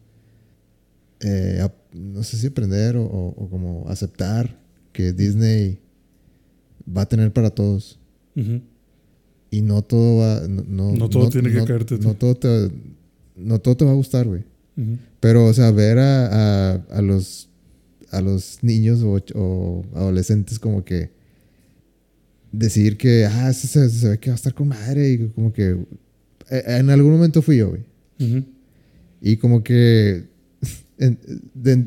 eh, 1.20 1.68
no 1.92 2.22
sé 2.22 2.36
si 2.36 2.46
aprender 2.46 2.96
o, 2.96 3.04
o- 3.04 3.34
o 3.36 3.50
como 3.50 3.88
aceptar 3.88 4.58
que 4.92 5.12
Disney 5.12 5.78
va 6.96 7.02
a 7.02 7.08
tener 7.08 7.32
para 7.32 7.50
todos. 7.50 7.98
Y 9.50 9.62
no 9.62 9.82
todo 9.82 10.18
va. 10.18 10.46
No, 10.48 10.62
no, 10.66 10.92
No 10.92 11.08
todo 11.08 11.28
tiene 11.28 11.50
que 11.50 11.64
caerte. 11.66 11.98
No 11.98 12.14
todo 12.14 12.34
te, 12.36 12.70
no 13.36 13.58
todo 13.60 13.76
te 13.76 13.84
va 13.84 13.90
a 13.90 13.94
gustar, 13.94 14.26
güey. 14.26 14.44
Pero, 15.20 15.44
o 15.46 15.52
sea, 15.52 15.70
ver 15.72 15.98
a, 15.98 16.26
a, 16.72 16.72
a 16.90 17.02
los, 17.02 17.50
a 18.10 18.20
los 18.22 18.58
niños 18.62 19.02
o, 19.02 19.20
o 19.34 19.84
adolescentes 19.94 20.58
como 20.58 20.84
que 20.84 21.10
decir 22.52 22.96
que, 22.96 23.26
ah, 23.26 23.50
eso 23.50 23.66
se, 23.66 23.88
se 23.88 24.08
ve 24.08 24.18
que 24.18 24.30
va 24.30 24.34
a 24.34 24.36
estar 24.36 24.54
con 24.54 24.68
madre 24.68 25.10
y 25.12 25.28
como 25.28 25.52
que 25.52 25.76
eh, 26.50 26.62
en 26.66 26.90
algún 26.90 27.12
momento 27.12 27.42
fui 27.42 27.58
yo, 27.58 27.70
güey. 27.70 27.82
Y 29.22 29.36
como 29.36 29.62
que, 29.62 30.24
en- 30.98 31.18
de- 31.54 31.84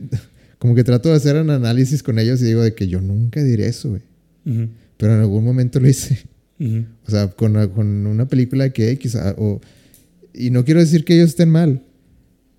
como 0.60 0.76
que 0.76 0.84
trato 0.84 1.10
de 1.10 1.16
hacer 1.16 1.36
un 1.36 1.50
análisis 1.50 2.02
con 2.02 2.18
ellos 2.20 2.42
y 2.42 2.46
digo 2.46 2.62
de 2.62 2.74
que 2.74 2.88
yo 2.88 3.02
nunca 3.02 3.44
diré 3.44 3.68
eso, 3.68 3.90
güey. 3.90 4.02
Pero 4.98 5.14
en 5.16 5.20
algún 5.22 5.44
momento 5.44 5.80
lo 5.80 5.90
hice. 5.90 6.20
O 7.06 7.12
sea, 7.12 7.28
con, 7.30 7.68
con 7.70 8.08
una 8.08 8.28
película 8.28 8.70
que 8.70 8.92
X. 8.92 9.16
ah, 9.18 9.36
O, 9.38 9.60
y 10.34 10.50
no 10.50 10.64
quiero 10.64 10.80
decir 10.80 11.04
que 11.04 11.16
ellos 11.16 11.30
estén 11.32 11.50
mal, 11.50 11.84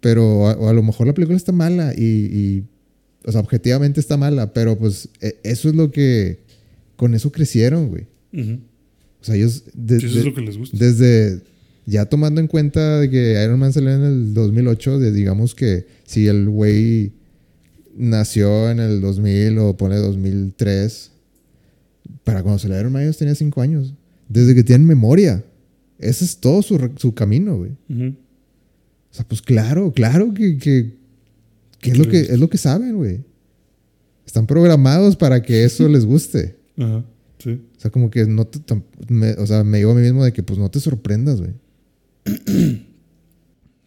pero 0.00 0.48
a, 0.48 0.52
o 0.56 0.68
a 0.68 0.72
lo 0.74 0.82
mejor 0.82 1.06
la 1.06 1.14
película 1.14 1.36
está 1.36 1.52
mala 1.52 1.94
y, 1.96 2.02
y, 2.04 2.64
o 3.24 3.32
sea, 3.32 3.40
objetivamente 3.40 3.98
está 4.00 4.16
mala, 4.18 4.52
pero 4.52 4.76
pues 4.78 5.08
e- 5.22 5.38
eso 5.42 5.70
es 5.70 5.74
lo 5.74 5.90
que, 5.90 6.43
con 6.96 7.14
eso 7.14 7.30
crecieron, 7.32 7.88
güey. 7.88 8.06
O 9.20 9.24
sea, 9.24 9.36
ellos 9.36 9.64
de- 9.74 10.00
Sí, 10.00 10.06
eso 10.06 10.14
de- 10.16 10.20
es 10.20 10.26
lo 10.26 10.34
que 10.34 10.40
les 10.42 10.56
gusta. 10.58 10.76
desde, 10.78 11.40
ya 11.86 12.04
tomando 12.06 12.40
en 12.40 12.46
cuenta 12.46 13.00
de 13.00 13.08
que 13.10 13.42
Iron 13.44 13.58
Man 13.58 13.72
salió 13.72 13.90
en 13.94 14.02
el 14.02 14.34
2008, 14.34 14.98
de, 14.98 15.12
digamos 15.12 15.54
que 15.54 15.86
si 16.04 16.26
el 16.26 16.48
güey 16.48 17.12
nació 17.96 18.70
en 18.70 18.80
el 18.80 19.00
2000 19.00 19.58
o 19.58 19.76
pone 19.76 19.96
2003, 19.96 21.10
para 22.24 22.42
cuando 22.42 22.58
salió 22.58 22.78
Iron 22.78 22.92
Man 22.92 23.02
ellos 23.02 23.16
tenían 23.18 23.36
5 23.36 23.60
años. 23.60 23.94
Desde 24.28 24.54
que 24.54 24.64
tienen 24.64 24.86
memoria. 24.86 25.44
Ese 25.98 26.24
es 26.24 26.38
todo 26.38 26.60
su, 26.62 26.90
su 26.96 27.14
camino, 27.14 27.56
güey. 27.56 27.70
O 27.88 29.16
sea, 29.16 29.26
pues 29.28 29.40
claro, 29.42 29.92
claro 29.92 30.34
que, 30.34 30.58
que, 30.58 30.94
que 31.80 31.90
es, 31.92 31.98
lo 31.98 32.08
que 32.08 32.20
es 32.20 32.38
lo 32.38 32.48
que 32.50 32.58
saben, 32.58 32.96
güey. 32.96 33.20
Están 34.26 34.46
programados 34.46 35.14
para 35.16 35.40
que 35.42 35.64
eso 35.64 35.88
les 35.88 36.04
guste. 36.04 36.56
Ajá. 36.78 37.04
Sí. 37.38 37.60
O 37.76 37.80
sea, 37.80 37.90
como 37.90 38.10
que 38.10 38.26
no 38.26 38.46
te, 38.46 38.60
me, 39.08 39.32
o 39.32 39.46
sea, 39.46 39.64
me 39.64 39.78
digo 39.78 39.90
a 39.90 39.94
mí 39.94 40.00
mismo 40.02 40.24
de 40.24 40.32
que 40.32 40.42
pues 40.42 40.58
no 40.58 40.70
te 40.70 40.80
sorprendas, 40.80 41.40
güey. 41.40 41.52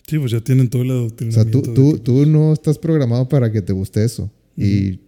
Sí, 0.07 0.19
pues 0.19 0.31
ya 0.31 0.39
tienen 0.41 0.69
todo 0.69 0.83
el 0.83 0.91
O 0.91 0.93
sea, 0.93 0.99
adoctrinamiento. 1.01 1.61
tú, 1.61 1.73
tú, 1.73 1.91
que, 1.93 1.99
tú 1.99 2.13
pues, 2.15 2.27
no 2.27 2.53
estás 2.53 2.77
programado 2.77 3.27
para 3.27 3.51
que 3.51 3.61
te 3.61 3.73
guste 3.73 4.03
eso. 4.03 4.31
y, 4.55 4.99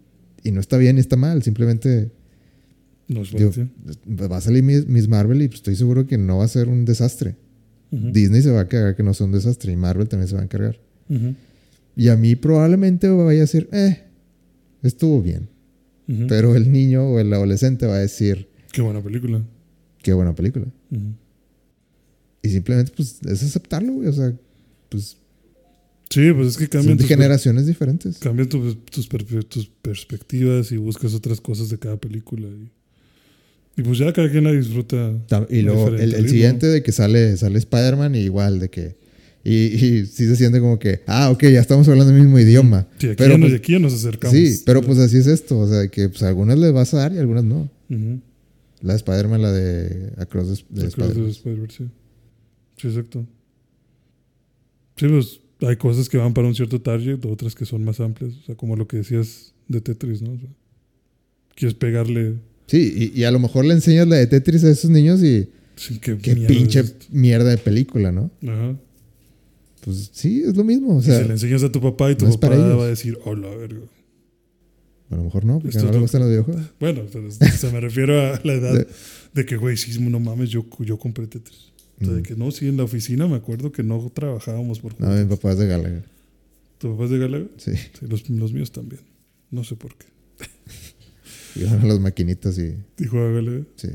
y 0.43 0.51
no 0.51 0.59
está 0.59 0.77
bien 0.77 0.95
ni 0.95 1.01
está 1.01 1.15
mal. 1.15 1.41
Simplemente 1.43 2.11
No 3.07 3.21
es 3.21 3.31
digo, 3.31 3.51
va 4.29 4.37
a 4.37 4.41
salir 4.41 4.63
Miss, 4.63 4.87
Miss 4.87 5.07
Marvel 5.07 5.41
y 5.41 5.47
pues 5.47 5.59
estoy 5.59 5.75
seguro 5.75 6.05
que 6.05 6.17
no 6.17 6.37
va 6.39 6.45
a 6.45 6.49
ser 6.49 6.67
un 6.69 6.85
desastre. 6.85 7.35
Disney 7.91 8.41
se 8.43 8.51
va 8.51 8.61
a 8.61 8.67
cagar 8.67 8.95
que 8.95 9.01
no 9.01 9.13
sea 9.15 9.25
un 9.25 9.31
desastre 9.31 9.71
y 9.71 9.75
Marvel 9.75 10.07
también 10.07 10.27
se 10.27 10.35
va 10.35 10.41
a 10.41 10.43
encargar. 10.43 10.79
ujú, 11.09 11.33
Y 11.95 12.09
a 12.09 12.15
mí 12.17 12.35
probablemente 12.35 13.07
vaya 13.09 13.39
a 13.39 13.41
decir, 13.41 13.67
eh, 13.71 14.03
estuvo 14.83 15.21
bien. 15.23 15.49
Pero 16.27 16.55
el 16.55 16.71
niño 16.71 17.03
o 17.07 17.19
el 17.19 17.31
adolescente 17.33 17.85
va 17.85 17.95
a 17.95 17.99
decir, 17.99 18.49
Qué 18.71 18.81
buena 18.81 19.01
película. 19.01 19.43
qué 20.01 20.13
buena 20.13 20.33
película. 20.33 20.65
Y 22.41 22.49
simplemente 22.49 22.91
pues 22.95 23.19
es 23.25 23.43
aceptarlo, 23.43 23.93
güey. 23.93 24.07
O 24.07 24.13
sea, 24.13 24.33
pues 24.89 25.17
Sí, 26.09 26.31
pues 26.33 26.47
es 26.47 26.57
que 26.57 26.63
son 26.63 26.69
cambian 26.71 26.97
de 26.97 27.03
tus, 27.03 27.07
generaciones 27.09 27.67
diferentes. 27.67 28.17
cambian 28.17 28.49
tu- 28.49 28.73
tus, 28.75 29.07
per- 29.07 29.43
tus 29.43 29.67
perspectivas 29.67 30.71
y 30.71 30.77
buscas 30.77 31.13
otras 31.13 31.39
cosas 31.39 31.69
de 31.69 31.77
cada 31.77 31.97
película. 31.97 32.47
Y, 32.47 32.71
y 33.79 33.83
pues 33.83 33.99
ya 33.99 34.11
cada 34.11 34.31
quien 34.31 34.45
la 34.45 34.51
disfruta. 34.51 35.13
Ta- 35.27 35.45
Y 35.51 35.61
luego 35.61 35.89
el, 35.89 36.15
el 36.15 36.27
siguiente 36.27 36.65
de 36.65 36.81
que 36.81 36.91
sale, 36.91 37.37
sale 37.37 37.59
Spider-Man 37.59 38.15
y 38.15 38.19
igual 38.21 38.59
de 38.59 38.69
que... 38.71 38.97
Y, 39.43 39.53
y 39.53 40.05
sí 40.05 40.25
se 40.27 40.35
siente 40.35 40.59
como 40.59 40.77
que, 40.79 41.01
ah, 41.07 41.29
ok, 41.31 41.43
ya 41.43 41.61
estamos 41.61 41.87
hablando 41.87 42.13
el 42.13 42.19
mismo 42.19 42.37
idioma. 42.39 42.87
Sí, 42.99 43.07
aquí, 43.07 43.15
pero 43.17 43.31
ya, 43.31 43.37
nos- 43.37 43.49
pues- 43.49 43.59
aquí 43.59 43.71
ya 43.71 43.79
nos 43.79 43.93
acercamos. 43.93 44.37
Sí, 44.37 44.61
pero 44.65 44.81
pues 44.81 44.97
así 44.99 45.17
es 45.17 45.27
esto. 45.27 45.57
O 45.59 45.67
sea, 45.67 45.87
que 45.87 46.09
pues 46.09 46.21
algunas 46.23 46.57
les 46.59 46.73
vas 46.73 46.93
a 46.93 46.97
dar 46.97 47.13
y 47.13 47.17
algunas 47.17 47.43
no. 47.45 47.69
Ujú. 47.89 48.19
La 48.81 48.93
de 48.93 48.97
Spider-Man, 48.97 49.41
la 49.41 49.51
de 49.51 50.13
Across 50.17 50.65
the, 50.69 50.81
de 50.81 50.87
Across 50.87 50.95
the 50.95 51.03
Spider-Man. 51.03 51.29
Spider-Verse, 51.31 51.77
sí. 51.77 51.89
Sí, 52.77 52.87
exacto. 52.87 53.25
Sí, 54.97 55.07
pues 55.07 55.39
hay 55.61 55.75
cosas 55.77 56.09
que 56.09 56.17
van 56.17 56.33
para 56.33 56.47
un 56.47 56.55
cierto 56.55 56.81
target, 56.81 57.23
otras 57.25 57.55
que 57.55 57.65
son 57.65 57.83
más 57.83 57.99
amplias. 57.99 58.33
O 58.41 58.45
sea, 58.45 58.55
como 58.55 58.75
lo 58.75 58.87
que 58.87 58.97
decías 58.97 59.53
de 59.67 59.81
Tetris, 59.81 60.21
¿no? 60.21 60.31
O 60.33 60.37
sea, 60.37 60.49
quieres 61.55 61.75
pegarle. 61.75 62.35
Sí, 62.67 63.11
y, 63.15 63.19
y 63.19 63.23
a 63.23 63.31
lo 63.31 63.39
mejor 63.39 63.65
le 63.65 63.73
enseñas 63.73 64.07
la 64.07 64.17
de 64.17 64.27
Tetris 64.27 64.63
a 64.63 64.69
esos 64.69 64.89
niños 64.91 65.23
y 65.23 65.47
Sí, 65.75 65.97
qué, 65.99 66.17
qué 66.17 66.35
mierda 66.35 66.47
pinche 66.53 66.79
es 66.81 66.95
mierda 67.09 67.49
de 67.49 67.57
película, 67.57 68.11
¿no? 68.11 68.31
Ajá. 68.43 68.77
Pues 69.83 70.09
sí, 70.13 70.43
es 70.45 70.55
lo 70.57 70.63
mismo. 70.63 70.97
O 70.97 71.01
sea, 71.01 71.19
se 71.19 71.25
le 71.25 71.31
enseñas 71.33 71.63
a 71.63 71.71
tu 71.71 71.79
papá 71.81 72.11
y 72.11 72.15
tu 72.15 72.25
no 72.25 72.39
papá 72.39 72.55
va 72.57 72.83
a 72.83 72.87
decir, 72.87 73.17
hola, 73.25 73.49
verga. 73.55 73.81
a 75.09 75.15
lo 75.15 75.23
mejor 75.23 75.45
no, 75.45 75.59
porque 75.59 75.77
Esto 75.77 75.85
no 75.87 75.93
le 75.93 75.99
gustan 75.99 76.21
los 76.21 76.29
videojuegos. 76.29 76.65
Bueno, 76.79 77.03
pero 77.11 77.31
sea, 77.31 77.71
me 77.71 77.79
refiero 77.79 78.19
a 78.19 78.39
la 78.43 78.53
edad 78.53 78.87
De- 79.33 79.45
que, 79.45 79.55
güey, 79.57 79.77
sí, 79.77 79.99
no 80.01 80.19
mames, 80.19 80.49
yo, 80.49 80.65
yo 80.79 80.97
compré 80.97 81.27
Tetris. 81.27 81.71
O 82.01 82.05
sea, 82.05 82.13
de 82.13 82.19
Mm. 82.21 82.23
que 82.23 82.35
no, 82.35 82.51
sí, 82.51 82.67
en 82.67 82.77
la 82.77 82.83
oficina 82.83 83.27
me 83.27 83.35
acuerdo 83.35 83.71
que 83.71 83.83
no 83.83 84.09
trabajábamos 84.13 84.79
por 84.79 84.93
No, 84.99 85.07
jugar. 85.07 85.23
mi 85.25 85.29
papá 85.35 85.51
es 85.53 85.57
de 85.59 85.67
Gallagher. 85.67 86.03
¿Tu 86.77 86.91
papá 86.91 87.03
es 87.05 87.09
de 87.09 87.17
Galaga? 87.17 87.45
Sí. 87.57 87.71
Sí, 87.75 88.05
los, 88.07 88.29
los 88.29 88.53
míos 88.53 88.71
también. 88.71 89.01
No 89.51 89.63
sé 89.65 89.75
por 89.75 89.95
qué. 89.97 90.05
Iban 91.59 91.81
a 91.81 91.85
las 91.85 91.99
maquinitas 91.99 92.57
y. 92.57 92.75
Dijo 92.97 93.17
a 93.19 93.29
Galaga. 93.31 93.63
Sí. 93.75 93.89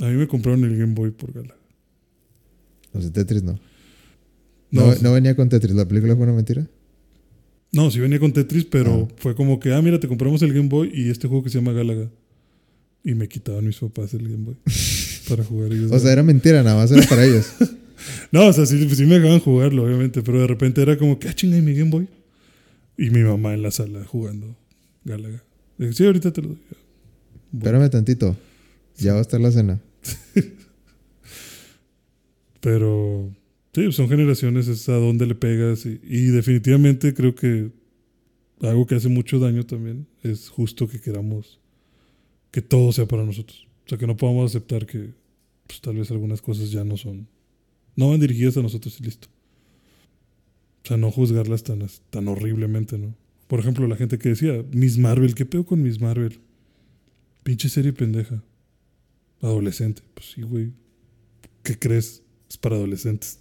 A 0.00 0.04
mí 0.06 0.12
me 0.14 0.28
compraron 0.28 0.62
el 0.64 0.76
Game 0.78 0.94
Boy 0.94 1.10
por 1.10 1.32
Galaga. 1.32 1.56
Los 2.92 3.04
de 3.04 3.10
Tetris 3.10 3.42
no. 3.42 3.58
No, 4.70 4.94
No, 5.02 5.12
venía 5.12 5.34
con 5.36 5.48
Tetris. 5.48 5.74
¿La 5.74 5.86
película 5.86 6.14
fue 6.16 6.24
una 6.24 6.32
mentira? 6.34 6.66
no, 7.72 7.90
sí 7.90 8.00
venía 8.00 8.18
con 8.18 8.32
Tetris, 8.32 8.64
pero 8.64 9.08
Ah. 9.10 9.14
fue 9.18 9.34
como 9.34 9.60
que, 9.60 9.72
ah, 9.74 9.82
mira, 9.82 10.00
te 10.00 10.08
compramos 10.08 10.40
el 10.42 10.52
Game 10.54 10.68
Boy 10.68 10.90
y 10.94 11.10
este 11.10 11.28
juego 11.28 11.42
que 11.44 11.50
se 11.50 11.58
llama 11.58 11.72
Galaga. 11.72 12.08
Y 13.04 13.14
me 13.14 13.28
quitaban 13.28 13.66
mis 13.66 13.76
papás 13.78 14.14
el 14.14 14.22
Game 14.28 14.44
Boy 14.44 14.56
para 15.28 15.44
jugar 15.44 15.72
ellos. 15.72 15.92
O 15.92 15.98
sea, 15.98 16.12
era 16.12 16.22
mentira, 16.22 16.62
nada 16.62 16.76
más 16.76 16.90
era 16.90 17.06
para 17.06 17.24
ellos. 17.24 17.46
No, 18.30 18.46
o 18.46 18.52
sea, 18.52 18.66
sí, 18.66 18.88
sí 18.94 19.06
me 19.06 19.14
dejaban 19.18 19.40
jugarlo, 19.40 19.84
obviamente, 19.84 20.22
pero 20.22 20.38
de 20.40 20.46
repente 20.46 20.82
era 20.82 20.98
como 20.98 21.18
que, 21.18 21.28
ah, 21.28 21.34
chinga, 21.34 21.56
¿y 21.56 21.62
mi 21.62 21.74
Game 21.74 21.90
Boy? 21.90 22.06
Y 22.98 23.08
mi 23.10 23.20
mamá 23.20 23.54
en 23.54 23.62
la 23.62 23.70
sala 23.70 24.04
jugando 24.04 24.54
Galaga. 25.04 25.42
Dije, 25.78 25.92
sí, 25.94 26.04
ahorita 26.04 26.30
te 26.30 26.42
lo 26.42 26.48
doy. 26.48 26.58
Bueno, 27.52 27.78
Espérame 27.78 27.90
tantito. 27.90 28.36
Ya 28.98 29.12
va 29.14 29.18
a 29.18 29.22
estar 29.22 29.40
la 29.40 29.50
cena. 29.50 29.80
pero 32.60 33.30
sí, 33.76 33.92
son 33.92 34.08
generaciones, 34.08 34.68
es 34.68 34.88
a 34.88 34.94
dónde 34.94 35.26
le 35.26 35.34
pegas. 35.34 35.84
Y, 35.84 36.26
definitivamente 36.28 37.12
creo 37.12 37.34
que 37.34 37.70
algo 38.62 38.86
que 38.86 38.94
hace 38.94 39.10
mucho 39.10 39.38
daño 39.38 39.66
también 39.66 40.06
es 40.22 40.48
justo 40.48 40.88
que 40.88 40.98
queramos 40.98 41.60
que 42.50 42.62
todo 42.62 42.90
sea 42.92 43.06
para 43.06 43.24
nosotros. 43.24 43.68
O 43.84 43.88
sea, 43.90 43.98
que 43.98 44.06
no 44.06 44.16
podamos 44.16 44.50
aceptar 44.50 44.86
que 44.86 45.10
pues, 45.66 45.82
tal 45.82 45.96
vez 45.96 46.10
algunas 46.10 46.40
cosas 46.40 46.70
ya 46.70 46.84
no 46.84 46.96
son, 46.96 47.28
no 47.96 48.08
van 48.08 48.18
dirigidas 48.18 48.56
a 48.56 48.62
nosotros 48.62 48.98
y 48.98 49.04
listo. 49.04 49.28
O 50.82 50.88
sea, 50.88 50.96
no 50.96 51.10
juzgarlas 51.10 51.62
tan, 51.62 51.86
tan 52.08 52.28
horriblemente, 52.28 52.96
¿no? 52.96 53.14
Por 53.46 53.60
ejemplo, 53.60 53.86
la 53.86 53.96
gente 53.96 54.18
que 54.18 54.30
decía, 54.30 54.64
Miss 54.72 54.96
Marvel, 54.96 55.34
¿qué 55.34 55.44
pedo 55.44 55.66
con 55.66 55.82
Miss 55.82 56.00
Marvel? 56.00 56.40
Pinche 57.42 57.68
serie 57.68 57.92
pendeja. 57.92 58.42
Adolescente. 59.42 60.02
Pues 60.14 60.30
sí, 60.30 60.42
güey. 60.42 60.72
¿Qué 61.62 61.78
crees? 61.78 62.22
Es 62.48 62.56
para 62.56 62.76
adolescentes. 62.76 63.40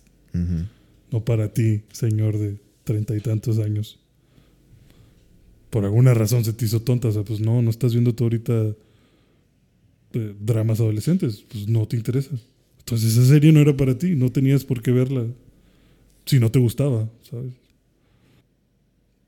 No 1.11 1.23
para 1.23 1.53
ti, 1.53 1.81
señor 1.91 2.37
de 2.37 2.57
treinta 2.83 3.15
y 3.15 3.21
tantos 3.21 3.59
años. 3.59 3.99
Por 5.69 5.85
alguna 5.85 6.13
razón 6.13 6.43
se 6.45 6.53
te 6.53 6.65
hizo 6.65 6.81
tonta. 6.81 7.07
O 7.09 7.11
sea, 7.11 7.23
pues 7.23 7.39
no, 7.39 7.61
no 7.61 7.69
estás 7.69 7.93
viendo 7.93 8.13
tú 8.15 8.23
ahorita 8.25 8.73
eh, 10.13 10.35
dramas 10.39 10.79
adolescentes. 10.79 11.43
Pues 11.49 11.67
no 11.67 11.87
te 11.87 11.97
interesa. 11.97 12.31
Entonces 12.79 13.13
esa 13.17 13.25
serie 13.27 13.51
no 13.51 13.59
era 13.59 13.75
para 13.75 13.97
ti. 13.97 14.15
No 14.15 14.31
tenías 14.31 14.63
por 14.63 14.81
qué 14.81 14.91
verla 14.91 15.25
si 16.25 16.39
no 16.39 16.49
te 16.51 16.59
gustaba, 16.59 17.09
¿sabes? 17.29 17.53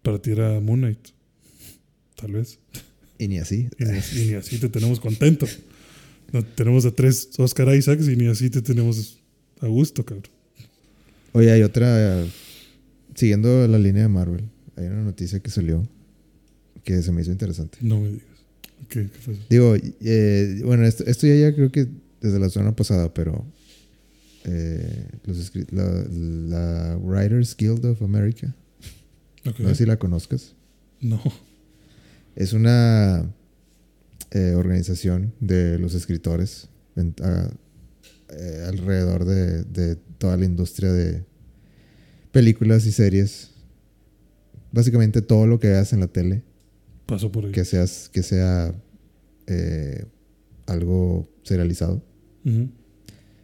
Para 0.02 0.20
ti 0.22 0.32
era 0.32 0.60
Moon 0.60 0.80
Knight. 0.80 1.10
Tal 2.16 2.32
vez. 2.32 2.60
Y 3.20 3.28
ni 3.28 3.38
así. 3.40 3.68
Y 3.80 3.84
ni, 3.86 3.92
así- 3.98 4.22
y 4.24 4.28
ni 4.28 4.34
así 4.34 4.58
te 4.60 4.70
tenemos 4.70 5.00
contento. 5.00 5.46
No, 6.34 6.44
tenemos 6.44 6.86
a 6.86 6.92
tres 6.92 7.30
Oscar 7.38 7.74
Isaacs 7.76 8.08
y 8.08 8.16
ni 8.16 8.28
así 8.28 8.50
te 8.50 8.62
tenemos 8.62 9.20
a 9.62 9.68
gusto, 9.68 10.04
cabrón. 10.06 10.32
Oye, 11.38 11.52
hay 11.52 11.62
otra. 11.64 12.24
Siguiendo 13.16 13.68
la 13.68 13.78
línea 13.80 14.04
de 14.04 14.10
Marvel, 14.10 14.46
hay 14.76 14.86
una 14.88 15.04
noticia 15.04 15.40
que 15.40 15.50
salió 15.50 15.88
que 16.84 17.02
se 17.02 17.12
me 17.12 17.22
hizo 17.22 17.32
interesante. 17.32 17.78
No 17.82 18.00
me 18.00 18.08
digas. 18.10 18.26
¿Qué, 18.90 19.04
qué 19.10 19.18
pasó? 19.26 19.32
Digo, 19.50 19.76
eh, 20.02 20.62
bueno, 20.64 20.86
esto, 20.86 21.04
esto 21.06 21.28
ya, 21.28 21.36
ya 21.36 21.54
creo 21.56 21.72
que 21.72 21.88
desde 22.22 22.40
la 22.40 22.50
semana 22.50 22.76
pasada, 22.76 23.14
pero 23.14 23.46
eh, 24.46 25.08
los 25.26 25.52
la, 25.72 26.06
la 26.10 26.98
Writers 26.98 27.56
Guild 27.58 27.86
of 27.86 28.02
America, 28.02 28.54
no 29.44 29.70
sé 29.70 29.76
si 29.76 29.86
la 29.86 29.98
conozcas, 29.98 30.54
No. 31.02 31.22
es 32.36 32.54
una 32.54 33.30
eh, 34.32 34.54
organización 34.56 35.34
de 35.40 35.78
los 35.80 35.94
escritores 35.96 36.70
en- 36.96 37.14
a- 37.22 37.52
eh, 38.30 38.66
alrededor 38.68 39.26
de, 39.26 39.64
de 39.64 39.96
toda 40.18 40.38
la 40.38 40.46
industria 40.46 40.92
de 40.92 41.26
películas 42.32 42.86
y 42.86 42.92
series. 42.92 43.52
Básicamente 44.72 45.22
todo 45.22 45.48
lo 45.48 45.60
que 45.60 45.68
veas 45.70 45.94
en 45.94 46.02
la 46.02 46.08
tele 46.08 46.44
Pasó 47.06 47.32
por 47.32 47.46
ahí. 47.46 47.52
que 47.54 47.64
seas 47.66 48.10
que 48.10 48.22
sea 48.22 48.76
eh, 49.48 50.06
algo 50.66 51.28
serializado 51.44 52.04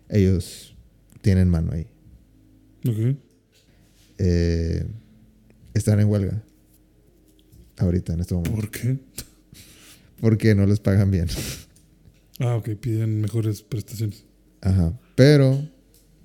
ellos 0.10 0.76
tienen 1.22 1.48
mano 1.50 1.72
ahí 1.72 1.88
Ok. 2.86 3.18
Eh, 4.18 4.86
están 5.74 6.00
en 6.02 6.08
huelga 6.10 6.44
ahorita 7.78 8.14
en 8.14 8.20
este 8.20 8.34
momento 8.36 8.54
¿Por 8.56 8.70
qué? 8.70 9.00
porque 10.20 10.54
no 10.56 10.66
les 10.66 10.80
pagan 10.80 11.10
bien 11.10 11.28
Ah, 12.40 12.56
ok. 12.58 12.70
Piden 12.82 13.22
mejores 13.22 13.62
prestaciones. 13.62 14.26
Ajá 14.64 15.00
pero 15.16 15.62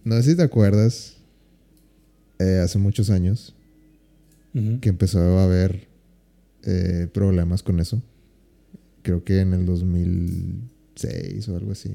no 0.04 0.16
sé 0.16 0.30
si 0.30 0.36
te 0.36 0.42
acuerdas 0.42 1.16
eh, 2.38 2.60
hace 2.64 2.78
muchos 2.78 3.10
años 3.10 3.54
que 4.80 4.88
empezó 4.88 5.20
a 5.20 5.44
haber 5.44 5.86
eh, 6.64 7.06
problemas 7.12 7.62
con 7.62 7.78
eso 7.78 8.02
creo 9.02 9.22
que 9.22 9.38
en 9.40 9.52
el 9.54 9.66
2006 9.66 11.48
o 11.48 11.56
algo 11.56 11.72
así 11.72 11.90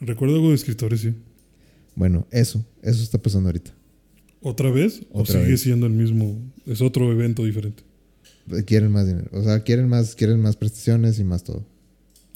Recuerdo 0.00 0.36
algo 0.36 0.48
de 0.50 0.54
escritores, 0.54 1.00
sí. 1.00 1.14
bueno 1.94 2.26
eso 2.30 2.64
eso 2.82 3.02
está 3.02 3.18
pasando 3.18 3.48
ahorita 3.48 3.72
¿Otra 4.42 4.70
vez? 4.70 5.02
¿O 5.10 5.22
Otra 5.22 5.40
sigue 5.40 5.52
vez. 5.52 5.60
siendo 5.62 5.86
el 5.86 5.92
mismo? 5.92 6.38
Es 6.66 6.80
otro 6.80 7.10
evento 7.10 7.44
diferente. 7.44 7.82
quieren 8.64 8.92
más 8.92 9.06
dinero. 9.06 9.28
O 9.32 9.42
sea, 9.42 9.64
quieren 9.64 9.88
más, 9.88 10.14
quieren 10.14 10.40
más 10.40 10.54
prestaciones 10.56 11.18
y 11.18 11.24
más 11.24 11.42
todo. 11.42 11.64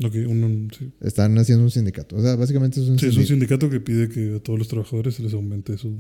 Ok, 0.05 0.15
uno, 0.29 0.69
sí. 0.79 0.91
Están 1.01 1.37
haciendo 1.39 1.65
un 1.65 1.71
sindicato. 1.71 2.17
O 2.17 2.23
sea, 2.23 2.37
básicamente 2.37 2.81
es 2.81 2.89
un 2.89 2.99
Sí, 2.99 3.07
es 3.07 3.17
un 3.17 3.25
sindicato. 3.27 3.67
sindicato 3.67 3.71
que 3.71 3.81
pide 3.81 4.09
que 4.09 4.37
a 4.37 4.41
todos 4.43 4.59
los 4.59 4.69
trabajadores 4.69 5.15
se 5.15 5.23
les 5.23 5.33
aumente 5.35 5.77
su 5.79 5.97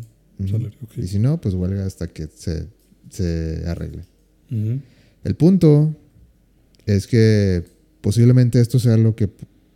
salario. 0.48 0.78
Y 0.96 1.06
si 1.06 1.18
no, 1.18 1.40
pues 1.40 1.54
huelga 1.54 1.84
hasta 1.84 2.06
que 2.08 2.26
se, 2.34 2.66
se 3.10 3.62
arregle. 3.66 4.04
El 5.22 5.34
punto 5.36 5.94
es 6.86 7.06
que 7.06 7.62
posiblemente 8.00 8.60
esto 8.60 8.78
sea 8.78 8.96
lo 8.96 9.14
que 9.14 9.28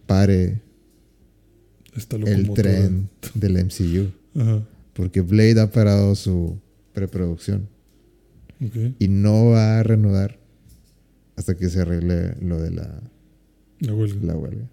pare 0.07 0.63
el 2.27 2.51
tren 2.55 3.09
del 3.35 3.65
MCU. 3.65 4.11
Ajá. 4.41 4.63
Porque 4.95 5.21
Blade 5.21 5.61
ha 5.61 5.71
parado 5.71 6.15
su 6.15 6.59
preproducción 6.93 7.69
y 8.99 9.09
no 9.09 9.47
va 9.47 9.81
a 9.81 9.83
reanudar 9.83 10.39
hasta 11.37 11.57
que 11.57 11.69
se 11.69 11.81
arregle 11.81 12.37
lo 12.41 12.61
de 12.61 12.71
la, 12.71 13.03
La 13.87 13.95
huelga. 13.95 14.27
la 14.27 14.37
huelga. 14.37 14.69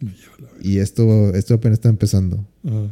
Me 0.00 0.10
lleva 0.12 0.32
la 0.38 0.46
verga. 0.52 0.60
Y 0.68 0.78
esto, 0.78 1.34
esto 1.34 1.54
apenas 1.54 1.78
está 1.78 1.88
empezando. 1.88 2.46
Ajá. 2.64 2.90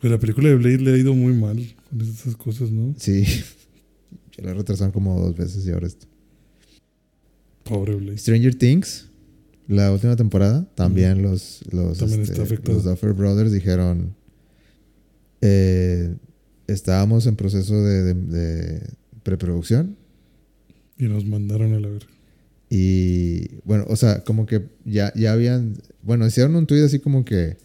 Pero 0.00 0.14
la 0.14 0.20
película 0.20 0.48
de 0.48 0.54
Blade 0.56 0.78
le 0.78 0.92
ha 0.94 0.96
ido 0.96 1.14
muy 1.14 1.32
mal 1.34 1.58
con 1.90 2.00
esas 2.00 2.34
cosas, 2.36 2.70
¿no? 2.70 2.94
Sí, 2.98 3.22
ya 4.36 4.44
la 4.44 4.54
retrasaron 4.54 4.92
como 4.92 5.20
dos 5.20 5.36
veces 5.36 5.66
y 5.66 5.70
ahora 5.70 5.86
esto. 5.86 6.06
Pobre 7.64 7.94
Blade. 7.96 8.18
Stranger 8.18 8.54
Things, 8.54 9.08
la 9.68 9.92
última 9.92 10.16
temporada, 10.16 10.66
también 10.74 11.22
los, 11.22 11.60
los, 11.70 11.98
También 11.98 12.22
este, 12.22 12.32
está 12.32 12.44
afectado. 12.44 12.74
los 12.74 12.84
Duffer 12.84 13.12
Brothers 13.12 13.52
dijeron, 13.52 14.14
eh, 15.42 16.14
estábamos 16.66 17.26
en 17.26 17.36
proceso 17.36 17.82
de, 17.82 18.02
de- 18.02 18.14
de 18.14 18.90
preproducción 19.22 19.96
Y 20.98 21.04
nos 21.04 21.24
mandaron 21.26 21.74
a 21.74 21.80
la 21.80 21.88
verga. 21.88 22.06
Y 22.72 23.56
bueno, 23.64 23.84
o 23.88 23.96
sea, 23.96 24.22
como 24.22 24.46
que 24.46 24.68
ya, 24.84 25.12
ya 25.16 25.32
habían, 25.32 25.74
bueno, 26.02 26.24
hicieron 26.24 26.54
un 26.54 26.68
tweet 26.68 26.84
así 26.84 27.00
como 27.00 27.24
que 27.24 27.56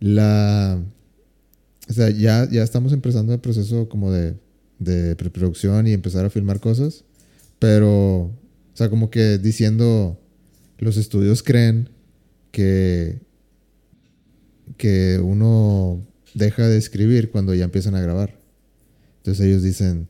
la, 0.00 0.82
o 1.86 1.92
sea, 1.92 2.08
ya, 2.08 2.48
ya 2.50 2.62
estamos 2.62 2.94
empezando 2.94 3.34
el 3.34 3.40
proceso 3.40 3.90
como 3.90 4.10
de, 4.10 4.36
de 4.78 5.14
preproducción 5.16 5.86
y 5.86 5.92
empezar 5.92 6.24
a 6.24 6.30
filmar 6.30 6.60
cosas, 6.60 7.04
pero, 7.58 7.90
o 7.90 8.32
sea, 8.72 8.88
como 8.88 9.10
que 9.10 9.36
diciendo, 9.36 10.18
los 10.78 10.96
estudios 10.96 11.42
creen 11.42 11.90
que, 12.50 13.20
que 14.78 15.20
uno 15.22 16.06
deja 16.32 16.66
de 16.66 16.78
escribir 16.78 17.30
cuando 17.30 17.54
ya 17.54 17.64
empiezan 17.64 17.94
a 17.96 18.00
grabar. 18.00 18.38
Entonces 19.18 19.44
ellos 19.44 19.62
dicen, 19.62 20.08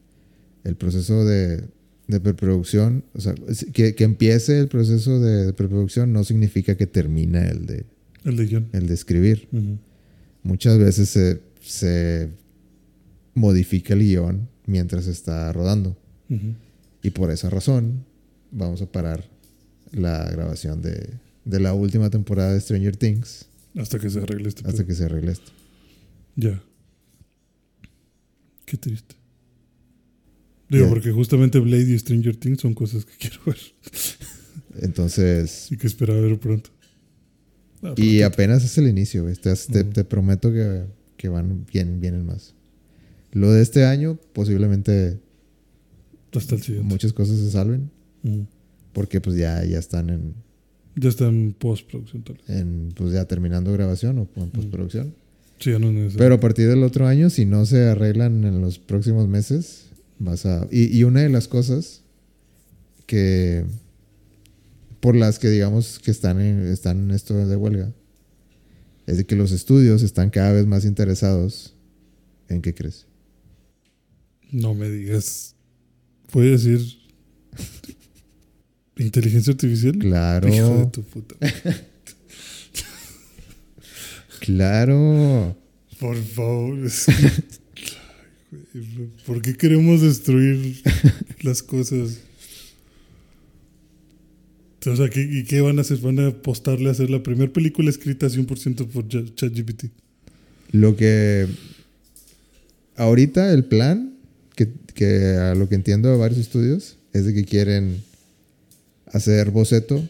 el 0.62 0.76
proceso 0.76 1.24
de, 1.24 1.64
de 2.08 2.20
preproducción, 2.20 3.04
o 3.14 3.20
sea, 3.20 3.34
que, 3.72 3.94
que 3.94 4.04
empiece 4.04 4.58
el 4.58 4.68
proceso 4.68 5.20
de, 5.20 5.46
de 5.46 5.52
preproducción 5.52 6.12
no 6.12 6.24
significa 6.24 6.74
que 6.74 6.86
termina 6.86 7.46
el 7.46 7.66
de, 7.66 7.84
El 8.24 8.36
de 8.36 8.48
John. 8.50 8.68
el 8.72 8.86
de 8.86 8.94
escribir. 8.94 9.48
Muchas 10.42 10.78
veces 10.78 11.10
se, 11.10 11.42
se 11.60 12.30
modifica 13.34 13.92
el 13.92 14.00
guion 14.00 14.48
mientras 14.66 15.06
está 15.06 15.52
rodando. 15.52 15.96
Y 17.02 17.10
por 17.10 17.30
esa 17.30 17.50
razón 17.50 18.04
vamos 18.50 18.80
a 18.82 18.86
parar 18.90 19.24
la 19.92 20.28
grabación 20.30 20.80
de, 20.82 21.10
de 21.44 21.60
la 21.60 21.74
última 21.74 22.10
temporada 22.10 22.52
de 22.52 22.60
Stranger 22.60 22.96
Things 22.96 23.46
Hasta 23.76 23.98
que 23.98 24.10
se 24.10 24.20
arregle 24.20 24.48
este 24.48 24.68
hasta 24.68 24.84
que 24.84 24.94
se 24.94 25.04
arregle 25.04 25.32
esto. 25.32 25.50
Ya. 26.36 26.62
Qué 28.66 28.76
triste. 28.76 29.14
Digo, 30.68 30.84
Ya. 30.84 30.90
porque 30.90 31.12
justamente 31.12 31.58
Blade 31.58 31.90
y 31.94 31.98
Stranger 31.98 32.36
Things 32.36 32.60
son 32.60 32.74
cosas 32.74 33.04
que 33.04 33.12
quiero 33.18 33.38
ver 33.46 33.56
Entonces, 34.80 35.68
y 35.70 35.76
que 35.76 35.86
esperaba 35.86 36.20
ver 36.20 36.38
pronto. 36.38 36.70
Ah, 37.82 37.94
y 37.96 38.22
apenas 38.22 38.64
es 38.64 38.76
el 38.78 38.88
inicio. 38.88 39.24
Te, 39.40 39.54
te- 39.54 39.80
Ujú. 39.82 39.90
te 39.90 40.04
prometo 40.04 40.52
que, 40.52 40.84
que 41.16 41.28
van 41.28 41.64
bien, 41.72 42.00
vienen 42.00 42.26
más. 42.26 42.54
Lo 43.32 43.52
de 43.52 43.62
este 43.62 43.84
año, 43.84 44.18
posiblemente 44.32 45.18
Hasta 46.34 46.54
el 46.56 46.62
siguiente. 46.62 46.88
muchas 46.88 47.12
cosas 47.12 47.38
se 47.38 47.50
salven, 47.50 47.90
Ujú. 48.24 48.46
porque 48.92 49.20
pues 49.20 49.36
ya, 49.36 49.64
ya 49.64 49.78
están 49.78 50.10
en, 50.10 50.34
Ya 50.96 51.08
está 51.08 51.26
en 51.28 51.54
postproducción 51.58 52.22
tal 52.24 52.36
vez. 52.36 52.48
en, 52.50 52.90
pues 52.96 53.12
ya 53.12 53.24
terminando 53.26 53.72
grabación 53.72 54.18
o 54.18 54.28
en 54.42 54.50
postproducción. 54.50 55.14
Sí, 55.60 55.70
ya 55.72 55.78
no 55.78 55.88
es 55.88 55.94
necesario. 55.94 56.18
Pero 56.18 56.34
a 56.36 56.40
partir 56.40 56.68
del 56.68 56.82
otro 56.84 57.06
año, 57.06 57.30
si 57.30 57.44
no 57.44 57.64
se 57.66 57.84
arreglan 57.86 58.44
en 58.44 58.60
los 58.60 58.78
próximos 58.78 59.28
meses, 59.28 59.86
vas 60.18 60.46
a... 60.46 60.66
Y, 60.70 60.96
y 60.96 61.04
una 61.04 61.20
de 61.20 61.28
las 61.28 61.48
cosas 61.48 62.02
que... 63.06 63.64
Por 65.00 65.14
las 65.14 65.38
que 65.38 65.48
digamos 65.48 65.98
que 66.00 66.10
están 66.10 66.40
en, 66.40 66.66
están 66.66 66.98
en 66.98 67.10
esto 67.12 67.34
de 67.46 67.54
huelga, 67.56 67.92
es 69.06 69.16
de 69.16 69.24
que 69.26 69.36
los 69.36 69.52
estudios 69.52 70.02
están 70.02 70.30
cada 70.30 70.52
vez 70.52 70.66
más 70.66 70.84
interesados 70.84 71.74
en 72.48 72.60
qué 72.62 72.74
crees. 72.74 73.06
No 74.50 74.74
me 74.74 74.90
digas. 74.90 75.54
¿Puede 76.32 76.50
decir 76.50 76.80
inteligencia 78.96 79.52
artificial? 79.52 79.96
Claro, 79.98 80.48
Hijo 80.52 80.78
de 80.78 80.86
tu 80.86 81.02
puta. 81.04 81.36
claro. 84.40 85.56
Por 86.00 86.16
favor. 86.16 86.78
es 86.86 87.06
que- 87.06 87.58
Ay, 88.47 88.47
güey, 88.47 88.47
¿Por 89.26 89.42
qué 89.42 89.56
queremos 89.56 90.02
destruir 90.02 90.82
las 91.42 91.62
cosas? 91.62 92.18
O 94.86 94.96
sea, 94.96 95.08
¿qué, 95.10 95.20
¿y 95.20 95.44
qué 95.44 95.60
van 95.60 95.78
a 95.78 95.82
hacer? 95.82 95.98
¿Van 95.98 96.18
a 96.18 96.28
apostarle 96.28 96.88
a 96.88 96.92
hacer 96.92 97.10
la 97.10 97.22
primera 97.22 97.52
película 97.52 97.90
escrita 97.90 98.26
100% 98.28 98.88
por 98.88 99.06
ChatGPT? 99.08 99.86
Lo 100.72 100.96
que... 100.96 101.46
Ahorita 102.96 103.52
el 103.52 103.64
plan, 103.64 104.14
que, 104.56 104.68
que 104.94 105.36
a 105.36 105.54
lo 105.54 105.68
que 105.68 105.74
entiendo 105.74 106.10
de 106.10 106.16
varios 106.16 106.40
estudios, 106.40 106.96
es 107.12 107.24
de 107.24 107.34
que 107.34 107.44
quieren 107.44 108.02
hacer 109.06 109.50
boceto 109.50 110.08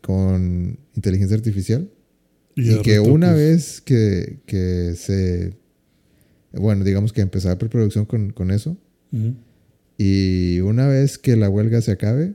con 0.00 0.78
inteligencia 0.94 1.36
artificial 1.36 1.88
y, 2.56 2.82
que 2.82 3.00
una 3.00 3.32
vez 3.32 3.80
que, 3.80 4.38
que 4.46 4.94
se... 4.96 5.54
Bueno, 6.56 6.84
digamos 6.84 7.12
que 7.12 7.20
empezar 7.20 7.58
preproducción 7.58 8.04
con, 8.04 8.30
con 8.30 8.50
eso 8.50 8.76
y 9.98 10.60
una 10.60 10.88
vez 10.88 11.18
que 11.18 11.36
la 11.36 11.48
huelga 11.48 11.80
se 11.80 11.92
acabe, 11.92 12.34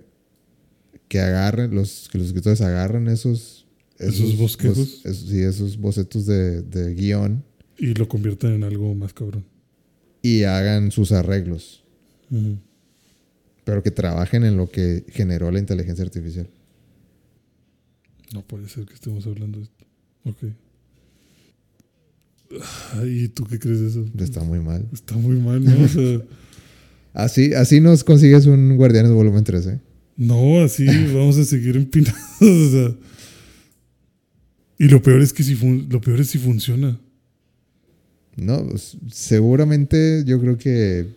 que 1.08 1.20
agarren, 1.20 1.74
los, 1.76 2.08
que 2.12 2.18
los 2.18 2.28
escritores 2.28 2.62
agarren 2.62 3.08
esos... 3.08 3.66
Esos 3.98 4.38
bosquejos. 4.38 4.78
bos- 4.78 5.06
esos- 5.06 5.30
sí, 5.30 5.40
esos 5.42 5.78
bocetos 5.78 6.26
de, 6.26 6.62
de 6.62 6.94
guion 6.96 7.44
Y 7.78 7.94
lo 7.96 8.08
convierten 8.08 8.52
en 8.54 8.64
algo 8.64 8.96
más 8.96 9.14
cabrón. 9.14 9.44
y 10.22 10.44
hagan 10.44 10.92
sus 10.92 11.12
arreglos, 11.12 11.84
pero 13.66 13.84
que 13.84 13.92
trabajen 13.92 14.44
en 14.46 14.56
lo 14.56 14.70
que 14.72 15.04
generó 15.10 15.52
la 15.52 15.60
inteligencia 15.60 16.04
artificial. 16.06 16.48
No 18.34 18.42
puede 18.44 18.70
ser 18.70 18.86
que 18.86 18.94
estemos 18.94 19.26
hablando 19.28 19.58
de 19.60 19.64
esto. 19.66 19.86
Ok. 20.26 20.38
Ay, 22.94 23.24
¿y 23.24 23.28
tú 23.28 23.46
qué 23.46 23.60
crees 23.60 23.80
de 23.82 23.88
eso? 23.88 24.06
Está 24.20 24.42
muy 24.42 24.60
mal. 24.60 24.88
Está 24.92 25.16
muy 25.16 25.38
mal, 25.38 25.64
¿no? 25.64 25.86
O 25.86 25.88
sea, 25.88 26.22
Así, 27.14 27.54
así 27.54 27.82
nos 27.82 28.04
consigues 28.04 28.46
un 28.46 28.78
Guardianes 28.78 29.12
Volumen 29.12 29.44
3, 29.44 29.66
¿eh? 29.66 29.80
no, 30.16 30.62
así 30.62 30.86
vamos 30.86 31.38
a 31.38 31.46
seguir 31.46 31.76
empinados. 31.76 32.20
O 32.42 32.70
sea. 32.70 32.96
Y 34.78 34.88
lo 34.88 35.02
peor 35.02 35.22
es 35.22 35.34
que 35.34 35.44
si 35.44 35.56
lo 35.90 36.02
peor 36.02 36.22
es 36.22 36.30
si 36.30 36.38
funciona. 36.38 37.00
No, 38.38 38.66
pues, 38.66 38.98
seguramente 39.12 40.24
yo 40.26 40.40
creo 40.40 40.58
que 40.58 41.08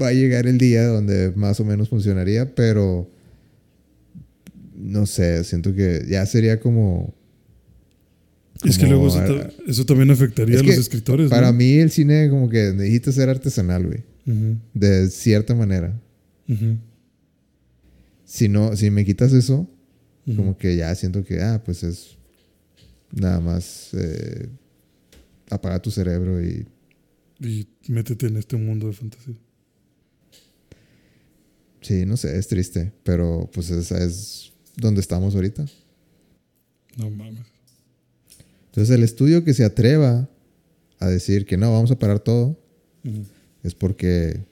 va 0.00 0.08
a 0.08 0.12
llegar 0.12 0.46
el 0.46 0.58
día 0.58 0.86
donde 0.86 1.32
más 1.36 1.60
o 1.60 1.64
menos 1.64 1.88
funcionaría, 1.88 2.54
pero 2.54 3.08
no 4.76 5.06
sé, 5.06 5.44
siento 5.44 5.74
que 5.74 6.04
ya 6.08 6.26
sería 6.26 6.60
como... 6.60 7.14
es 8.64 8.78
que 8.78 8.86
luego 8.86 9.08
eso, 9.08 9.18
a- 9.18 9.26
ta- 9.26 9.50
eso 9.66 9.84
también 9.86 10.10
afectaría 10.10 10.56
Es 10.56 10.62
a 10.62 10.64
los 10.64 10.76
escritores. 10.78 11.28
Para 11.30 11.48
¿no? 11.52 11.58
mí 11.58 11.74
el 11.74 11.90
cine 11.90 12.28
como 12.30 12.48
que 12.48 12.72
necesita 12.72 13.12
ser 13.12 13.28
artesanal, 13.28 13.86
güey, 13.86 14.02
de 14.74 15.08
cierta 15.10 15.54
manera. 15.54 16.00
Si 18.24 18.48
no, 18.48 18.74
si 18.76 18.90
me 18.90 19.04
quitas 19.04 19.32
eso, 19.32 19.68
como 20.34 20.56
que 20.58 20.76
ya 20.76 20.94
siento 20.94 21.22
que, 21.24 21.40
ah, 21.40 21.62
pues 21.64 21.82
es 21.84 22.16
nada 23.12 23.38
más 23.40 23.90
eh, 23.94 24.48
apaga 25.50 25.80
tu 25.80 25.90
cerebro 25.92 26.42
y 26.44 26.66
Y 27.40 27.68
métete 27.88 28.26
en 28.26 28.36
este 28.36 28.56
mundo 28.56 28.88
de 28.88 28.92
fantasía. 28.94 29.34
sí, 31.80 32.04
no 32.06 32.16
sé, 32.16 32.36
es 32.36 32.48
triste, 32.48 32.92
pero 33.04 33.48
pues 33.52 33.70
esa 33.70 34.02
es 34.02 34.52
donde 34.76 35.00
estamos 35.00 35.34
ahorita. 35.36 35.64
No 36.96 37.10
mames. 37.10 37.46
Entonces 38.76 38.94
el 38.94 39.02
estudio 39.04 39.42
que 39.42 39.54
se 39.54 39.64
atreva 39.64 40.28
a 40.98 41.08
decir 41.08 41.46
que 41.46 41.56
no, 41.56 41.72
vamos 41.72 41.90
a 41.90 41.98
parar 41.98 42.20
todo, 42.20 42.60
es 43.62 43.74
porque 43.74 44.44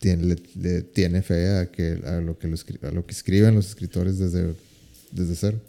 tiene, 0.00 0.24
le, 0.24 0.36
le 0.58 0.80
tiene 0.80 1.20
fe 1.20 1.58
a, 1.58 1.70
que, 1.70 2.00
a, 2.06 2.22
lo 2.22 2.38
que 2.38 2.48
lo 2.48 2.56
escri- 2.56 2.82
a 2.82 2.90
lo 2.90 3.04
que 3.04 3.12
escriben 3.12 3.54
los 3.54 3.68
escritores 3.68 4.18
desde, 4.18 4.54
desde 5.12 5.34
cero. 5.34 5.60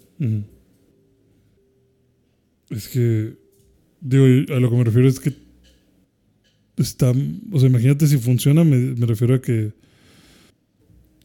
Es 2.70 2.88
que, 2.88 3.36
digo, 4.00 4.24
a 4.56 4.60
lo 4.62 4.70
que 4.70 4.78
me 4.78 4.84
refiero 4.86 5.10
es 5.10 5.20
que 5.20 5.34
está, 6.78 7.12
o 7.52 7.60
sea, 7.60 7.68
imagínate 7.68 8.08
si 8.08 8.18
funciona, 8.18 8.64
me, 8.64 8.78
me 8.78 9.06
refiero 9.06 9.36
a 9.36 9.42
que, 9.42 9.74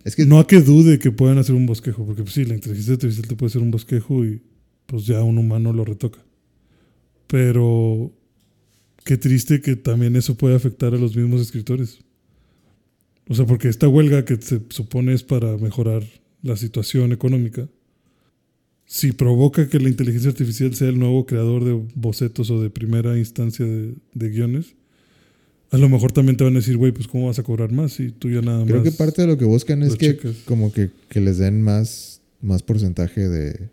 Es 0.03 0.17
que 0.17 0.27
no 0.27 0.41
a 0.41 0.49
que 0.49 0.61
dude 0.61 0.99
que 0.99 1.13
puedan 1.13 1.39
hacer 1.39 1.55
un 1.55 1.67
bosquejo, 1.67 2.05
porque 2.05 2.23
pues 2.25 2.35
sí, 2.35 2.45
la 2.45 2.55
inteligencia 2.55 2.95
artificial 2.95 3.29
te 3.29 3.37
puede 3.37 3.51
hacer 3.51 3.63
un 3.63 3.71
bosquejo 3.71 4.25
y 4.25 4.43
pues 4.91 5.07
ya 5.07 5.23
un 5.23 5.39
humano 5.39 5.73
lo 5.73 5.85
retoca. 5.85 6.19
Pero 7.29 8.12
qué 9.05 9.17
triste 9.17 9.61
que 9.61 9.77
también 9.77 10.17
eso 10.17 10.35
puede 10.35 10.57
afectar 10.57 10.95
a 10.95 10.99
los 10.99 11.15
mismos 11.15 11.41
escritores. 11.41 12.01
O 13.29 13.35
sea, 13.35 13.47
porque 13.47 13.69
esta 13.69 13.87
huelga 13.87 14.25
que 14.25 14.37
se 14.37 14.61
supone 14.71 15.15
es 15.15 15.23
para 15.23 15.57
mejorar 15.59 16.03
la 16.43 16.57
situación 16.57 17.12
económica, 17.12 17.69
si 18.85 19.12
provoca 19.12 19.69
que 19.69 19.79
la 19.79 19.89
inteligencia 19.89 20.31
artificial 20.31 20.75
sea 20.75 20.89
el 20.89 20.99
nuevo 20.99 21.25
creador 21.25 21.65
de 21.65 21.81
bocetos 21.95 22.51
o 22.51 22.61
de 22.61 22.71
primera 22.71 23.17
instancia 23.17 23.65
de, 23.65 23.95
de 24.15 24.29
guiones, 24.31 24.75
a 25.71 25.79
lo 25.79 25.89
mejor 25.89 26.11
también 26.11 26.37
te 26.37 26.43
van 26.43 26.55
a 26.55 26.59
decir, 26.59 26.77
güey, 26.77 26.91
pues 26.91 27.07
cómo 27.07 27.29
vas 27.29 27.39
a 27.39 27.45
cobrar 27.45 27.71
más 27.71 27.93
si 27.93 28.11
tú 28.11 28.29
ya 28.29 28.43
nada 28.43 28.59
más. 28.59 28.67
Creo 28.67 28.83
que 28.83 28.91
parte 28.91 29.23
de 29.23 29.29
lo 29.29 29.39
que 29.39 29.45
buscan 29.45 29.85
es 29.85 29.95
que 29.95 30.17
checas. 30.17 30.39
como 30.45 30.73
que, 30.73 30.91
que 31.09 31.21
les 31.21 31.39
den 31.39 31.62
más, 31.62 32.23
más 32.41 32.65
porcentaje 32.65 33.29
de 33.29 33.71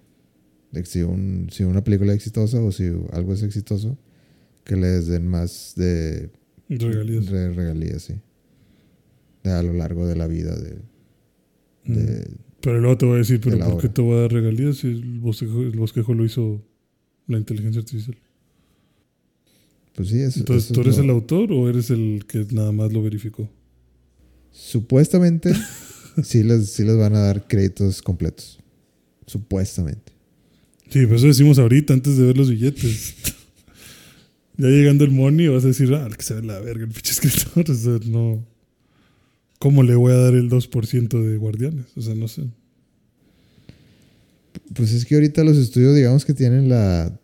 si, 0.83 1.01
un, 1.01 1.49
si 1.51 1.63
una 1.63 1.83
película 1.83 2.11
es 2.13 2.17
exitosa 2.17 2.61
o 2.61 2.71
si 2.71 2.85
algo 3.13 3.33
es 3.33 3.43
exitoso, 3.43 3.97
que 4.63 4.75
les 4.75 5.07
den 5.07 5.27
más 5.27 5.73
de 5.75 6.29
Regalías. 6.69 7.27
regalías, 7.29 8.01
sí. 8.03 8.15
A 9.45 9.61
lo 9.63 9.73
largo 9.73 10.05
de 10.07 10.15
la 10.17 10.27
vida 10.27 10.55
de, 10.55 10.77
de- 11.85 12.27
Pero 12.61 12.79
luego 12.81 12.97
te 12.97 13.05
voy 13.05 13.15
a 13.15 13.17
decir, 13.19 13.39
pero 13.41 13.57
de 13.57 13.63
¿por 13.63 13.81
qué 13.81 13.87
te 13.89 14.01
voy 14.01 14.17
a 14.17 14.21
dar 14.21 14.31
regalías 14.33 14.77
si 14.77 14.87
el 14.87 15.19
bosquejo, 15.19 15.61
el 15.61 15.77
bosquejo 15.77 16.13
lo 16.13 16.25
hizo 16.25 16.61
la 17.27 17.37
inteligencia 17.37 17.79
artificial? 17.79 18.17
pues 19.95 20.09
sí, 20.09 20.19
eso, 20.19 20.39
Entonces, 20.41 20.65
eso 20.65 20.73
¿tú 20.73 20.81
es 20.81 20.87
eres 20.87 20.97
lo- 20.97 21.03
el 21.05 21.09
autor 21.11 21.51
o 21.53 21.69
eres 21.69 21.89
el 21.89 22.25
que 22.27 22.45
nada 22.51 22.71
más 22.71 22.91
lo 22.93 23.01
verificó? 23.01 23.49
Supuestamente 24.51 25.53
sí 26.23 26.43
les, 26.43 26.69
sí 26.71 26.83
les 26.83 26.97
van 26.97 27.15
a 27.15 27.19
dar 27.19 27.47
créditos 27.47 28.01
completos. 28.01 28.59
Supuestamente. 29.25 30.11
Sí, 30.89 30.99
pero 31.03 31.15
eso 31.15 31.27
decimos 31.27 31.59
ahorita, 31.59 31.93
antes 31.93 32.17
de 32.17 32.25
ver 32.25 32.37
los 32.37 32.49
billetes. 32.49 33.15
ya 34.57 34.67
llegando 34.67 35.03
el 35.03 35.11
money, 35.11 35.47
vas 35.47 35.65
a 35.65 35.67
decir, 35.67 35.93
ah, 35.93 36.09
que 36.15 36.23
se 36.23 36.35
ve 36.35 36.43
la 36.43 36.59
verga 36.59 36.85
el 36.85 36.91
pinche 36.91 37.11
escritor. 37.11 37.65
O 37.69 37.73
sea, 37.73 37.99
no. 38.05 38.45
¿Cómo 39.59 39.83
le 39.83 39.95
voy 39.95 40.13
a 40.13 40.17
dar 40.17 40.35
el 40.35 40.49
2% 40.49 41.21
de 41.21 41.37
guardianes? 41.37 41.85
O 41.95 42.01
sea, 42.01 42.15
no 42.15 42.27
sé. 42.27 42.43
Pues 44.73 44.91
es 44.93 45.05
que 45.05 45.15
ahorita 45.15 45.43
los 45.43 45.57
estudios, 45.57 45.95
digamos 45.95 46.25
que 46.25 46.33
tienen 46.33 46.69
la. 46.69 47.19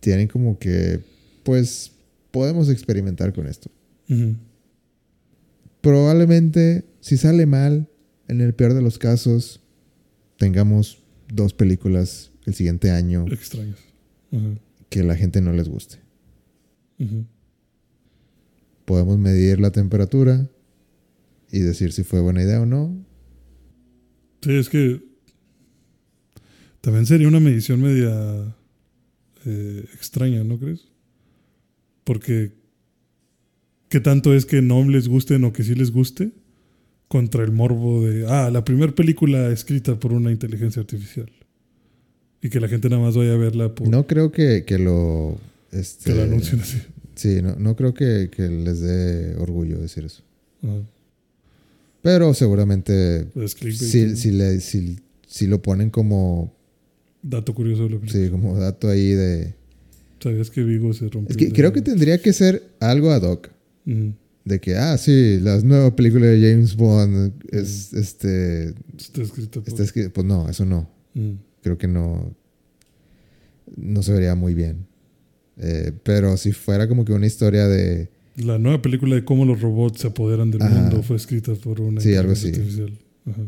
Tienen 0.00 0.28
como 0.28 0.58
que. 0.58 1.00
Pues 1.42 1.92
podemos 2.30 2.68
experimentar 2.68 3.32
con 3.32 3.46
esto. 3.46 3.70
Probablemente, 5.80 6.84
si 7.00 7.16
sale 7.16 7.46
mal, 7.46 7.88
en 8.28 8.40
el 8.40 8.54
peor 8.54 8.74
de 8.74 8.82
los 8.82 8.98
casos, 8.98 9.60
tengamos 10.36 11.01
dos 11.34 11.54
películas 11.54 12.30
el 12.46 12.54
siguiente 12.54 12.90
año 12.90 13.26
Extraños. 13.28 13.78
Ajá. 14.32 14.58
que 14.88 15.02
la 15.02 15.16
gente 15.16 15.40
no 15.40 15.52
les 15.52 15.68
guste. 15.68 15.98
Podemos 18.84 19.18
medir 19.18 19.58
la 19.58 19.72
temperatura 19.72 20.48
y 21.50 21.60
decir 21.60 21.92
si 21.92 22.04
fue 22.04 22.20
buena 22.20 22.42
idea 22.42 22.60
o 22.60 22.66
no. 22.66 23.04
Sí, 24.42 24.52
es 24.52 24.68
que 24.68 25.02
también 26.80 27.06
sería 27.06 27.28
una 27.28 27.40
medición 27.40 27.80
media 27.80 28.56
eh, 29.44 29.84
extraña, 29.94 30.44
¿no 30.44 30.58
crees? 30.58 30.88
Porque 32.04 32.52
¿qué 33.88 34.00
tanto 34.00 34.34
es 34.34 34.46
que 34.46 34.62
no 34.62 34.88
les 34.88 35.08
gusten 35.08 35.44
o 35.44 35.52
que 35.52 35.64
sí 35.64 35.74
les 35.74 35.90
guste? 35.90 36.32
Contra 37.12 37.44
el 37.44 37.52
morbo 37.52 38.06
de, 38.06 38.26
ah, 38.26 38.48
la 38.50 38.64
primera 38.64 38.90
película 38.94 39.50
escrita 39.50 40.00
por 40.00 40.14
una 40.14 40.32
inteligencia 40.32 40.80
artificial. 40.80 41.30
Y 42.40 42.48
que 42.48 42.58
la 42.58 42.68
gente 42.68 42.88
nada 42.88 43.02
más 43.02 43.18
vaya 43.18 43.34
a 43.34 43.36
verla 43.36 43.74
por 43.74 43.86
No 43.86 44.06
creo 44.06 44.32
que, 44.32 44.64
que 44.64 44.78
lo. 44.78 45.36
Este, 45.72 46.10
que 46.10 46.16
la 46.16 46.22
anuncien 46.22 46.62
así. 46.62 46.78
Sí, 47.14 47.42
no, 47.42 47.54
no 47.56 47.76
creo 47.76 47.92
que, 47.92 48.30
que 48.34 48.48
les 48.48 48.80
dé 48.80 49.36
orgullo 49.36 49.78
decir 49.78 50.06
eso. 50.06 50.22
Ajá. 50.62 50.80
Pero 52.00 52.32
seguramente 52.32 53.28
Es 53.36 53.56
clickbait, 53.56 53.90
si, 53.90 54.16
si, 54.16 54.30
le, 54.30 54.60
si, 54.60 54.98
si 55.26 55.46
lo 55.46 55.60
ponen 55.60 55.90
como, 55.90 56.54
Dato 57.20 57.52
curioso 57.54 57.82
de 57.82 57.90
la 57.90 58.00
película. 58.00 58.24
sí, 58.24 58.30
como 58.30 58.58
dato 58.58 58.88
ahí 58.88 59.10
de... 59.10 59.54
¿Sabías 60.18 60.48
que 60.48 60.62
Vigo 60.62 60.94
se 60.94 61.10
rompió? 61.10 61.28
Es 61.30 61.36
que 61.36 61.52
creo 61.52 61.74
que 61.74 61.82
tendría 61.82 62.22
que 62.22 62.32
ser 62.32 62.62
algo 62.80 63.10
ad 63.10 63.22
hoc. 63.24 63.50
Ujú. 63.86 64.14
De 64.44 64.60
que, 64.60 64.76
ah, 64.76 64.98
sí, 64.98 65.38
la 65.40 65.60
nueva 65.60 65.94
película 65.94 66.26
de 66.26 66.40
James 66.50 66.74
Bond 66.74 67.32
es, 67.50 67.92
este, 67.92 68.74
Está 68.98 69.22
escrito 69.22 69.62
por... 69.62 69.68
está 69.68 69.82
escrito- 69.84 70.12
Pues 70.12 70.26
no, 70.26 70.48
eso 70.48 70.64
no. 70.64 70.88
Ujú. 71.14 71.36
Creo 71.62 71.78
que 71.78 71.86
no, 71.86 72.34
no 73.76 74.02
se 74.02 74.12
vería 74.12 74.34
muy 74.34 74.54
bien. 74.54 74.86
Eh, 75.58 75.92
pero 76.02 76.36
si 76.36 76.52
fuera 76.52 76.88
como 76.88 77.04
que 77.04 77.12
una 77.12 77.26
historia 77.26 77.68
de... 77.68 78.08
La 78.36 78.58
nueva 78.58 78.80
película 78.82 79.14
de 79.14 79.24
cómo 79.24 79.44
los 79.44 79.60
robots 79.60 80.00
se 80.00 80.06
apoderan 80.08 80.50
del 80.50 80.62
Ajá. 80.62 80.74
mundo 80.74 81.02
fue 81.02 81.16
escrita 81.16 81.54
por 81.54 81.80
una 81.80 82.00
Sí, 82.00 82.14
algo 82.14 82.32
inteligencia 82.32 82.84
artificial. 82.84 82.98
Ajá. 83.26 83.42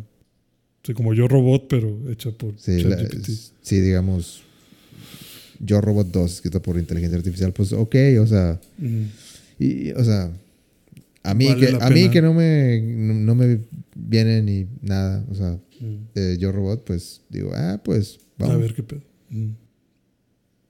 Sí, 0.85 0.93
como 0.93 1.15
Yo 1.15 1.27
Robot, 1.27 1.67
pero 1.69 1.99
hecha 2.11 2.31
por 2.31 2.55
Sí, 2.61 2.83
la- 2.85 2.99
sí, 3.63 3.81
digamos, 3.81 4.43
Yo 5.59 5.81
Robot 5.81 6.09
2, 6.13 6.35
escrita 6.35 6.61
por 6.61 6.79
inteligencia 6.79 7.17
artificial, 7.17 7.53
pues 7.53 7.73
ok, 7.73 7.95
o 8.21 8.27
sea, 8.27 8.61
y, 9.59 9.91
o 9.93 10.05
sea, 10.05 10.31
a 11.25 11.35
mí, 11.35 11.47
Vale 11.49 11.61
que, 11.67 11.79
a 11.85 11.91
mí 11.91 12.11
que 12.11 12.23
no 12.23 12.33
me, 12.35 12.81
no, 12.81 13.35
me 13.35 13.61
viene 13.97 14.43
ni 14.43 14.67
nada, 14.83 15.25
o 15.31 15.35
sea, 15.35 15.59
de 16.15 16.39
Yo 16.39 16.53
Robot, 16.53 16.85
pues 16.85 17.23
digo, 17.31 17.51
ah, 17.55 17.81
pues 17.85 18.19
A 18.39 18.45
vamos. 18.47 18.61
ver 18.61 18.75
qué 18.75 18.83
pedo. 18.83 19.03
Ujú. 19.31 19.55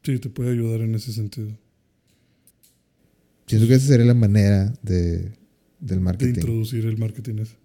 Sí, 0.03 0.19
te 0.19 0.31
puede 0.31 0.51
ayudar 0.53 0.81
en 0.81 0.95
ese 0.95 1.13
sentido. 1.13 1.49
Siento 3.47 3.67
que 3.69 3.75
esa 3.75 3.87
sería 3.89 4.07
la 4.07 4.15
manera 4.15 4.73
de, 4.83 5.19
del 5.81 5.99
De 5.99 6.01
marketing. 6.01 6.35
introducir 6.35 6.87
el 6.87 6.97
marketing 6.99 7.35
ese. 7.41 7.57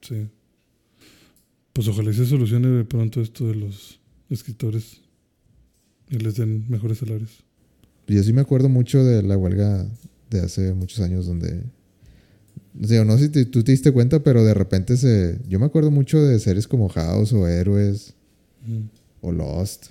Sí. 0.00 0.28
Pues 1.72 1.86
ojalá 1.88 2.10
y 2.10 2.14
se 2.14 2.24
solucione 2.26 2.68
de 2.68 2.84
pronto 2.84 3.20
esto 3.20 3.46
de 3.46 3.54
los 3.54 4.00
escritores 4.30 5.02
y 6.10 6.18
les 6.18 6.36
den 6.36 6.64
mejores 6.68 6.98
salarios. 6.98 7.44
Yo 8.06 8.22
sí 8.22 8.32
me 8.32 8.40
acuerdo 8.40 8.68
mucho 8.68 9.04
de 9.04 9.22
la 9.22 9.36
huelga 9.36 9.86
de 10.30 10.40
hace 10.40 10.72
muchos 10.74 11.00
años 11.00 11.26
donde... 11.26 11.62
O 12.82 12.86
sea, 12.86 13.04
no 13.04 13.16
sé 13.18 13.24
si 13.24 13.28
te- 13.30 13.44
tú 13.46 13.62
te 13.64 13.72
diste 13.72 13.90
cuenta, 13.92 14.22
pero 14.22 14.44
de 14.44 14.54
repente 14.54 14.96
se... 14.96 15.38
Yo 15.48 15.58
me 15.58 15.66
acuerdo 15.66 15.90
mucho 15.90 16.20
de 16.22 16.38
series 16.38 16.68
como 16.68 16.88
House 16.88 17.32
o 17.32 17.48
Héroes 17.48 18.14
Ujú. 18.66 18.82
o 19.20 19.32
Lost. 19.32 19.86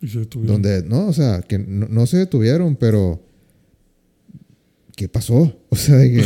Y 0.00 0.08
se 0.08 0.18
detuvieron. 0.20 0.60
Donde, 0.62 0.82
no, 0.88 1.06
o 1.06 1.12
sea, 1.12 1.40
que 1.42 1.58
no, 1.58 1.86
no 1.88 2.06
se 2.06 2.18
detuvieron, 2.18 2.76
pero. 2.76 3.22
¿Qué 4.96 5.08
pasó? 5.08 5.56
O 5.68 5.76
sea, 5.76 5.96
de 5.96 6.10
que 6.10 6.22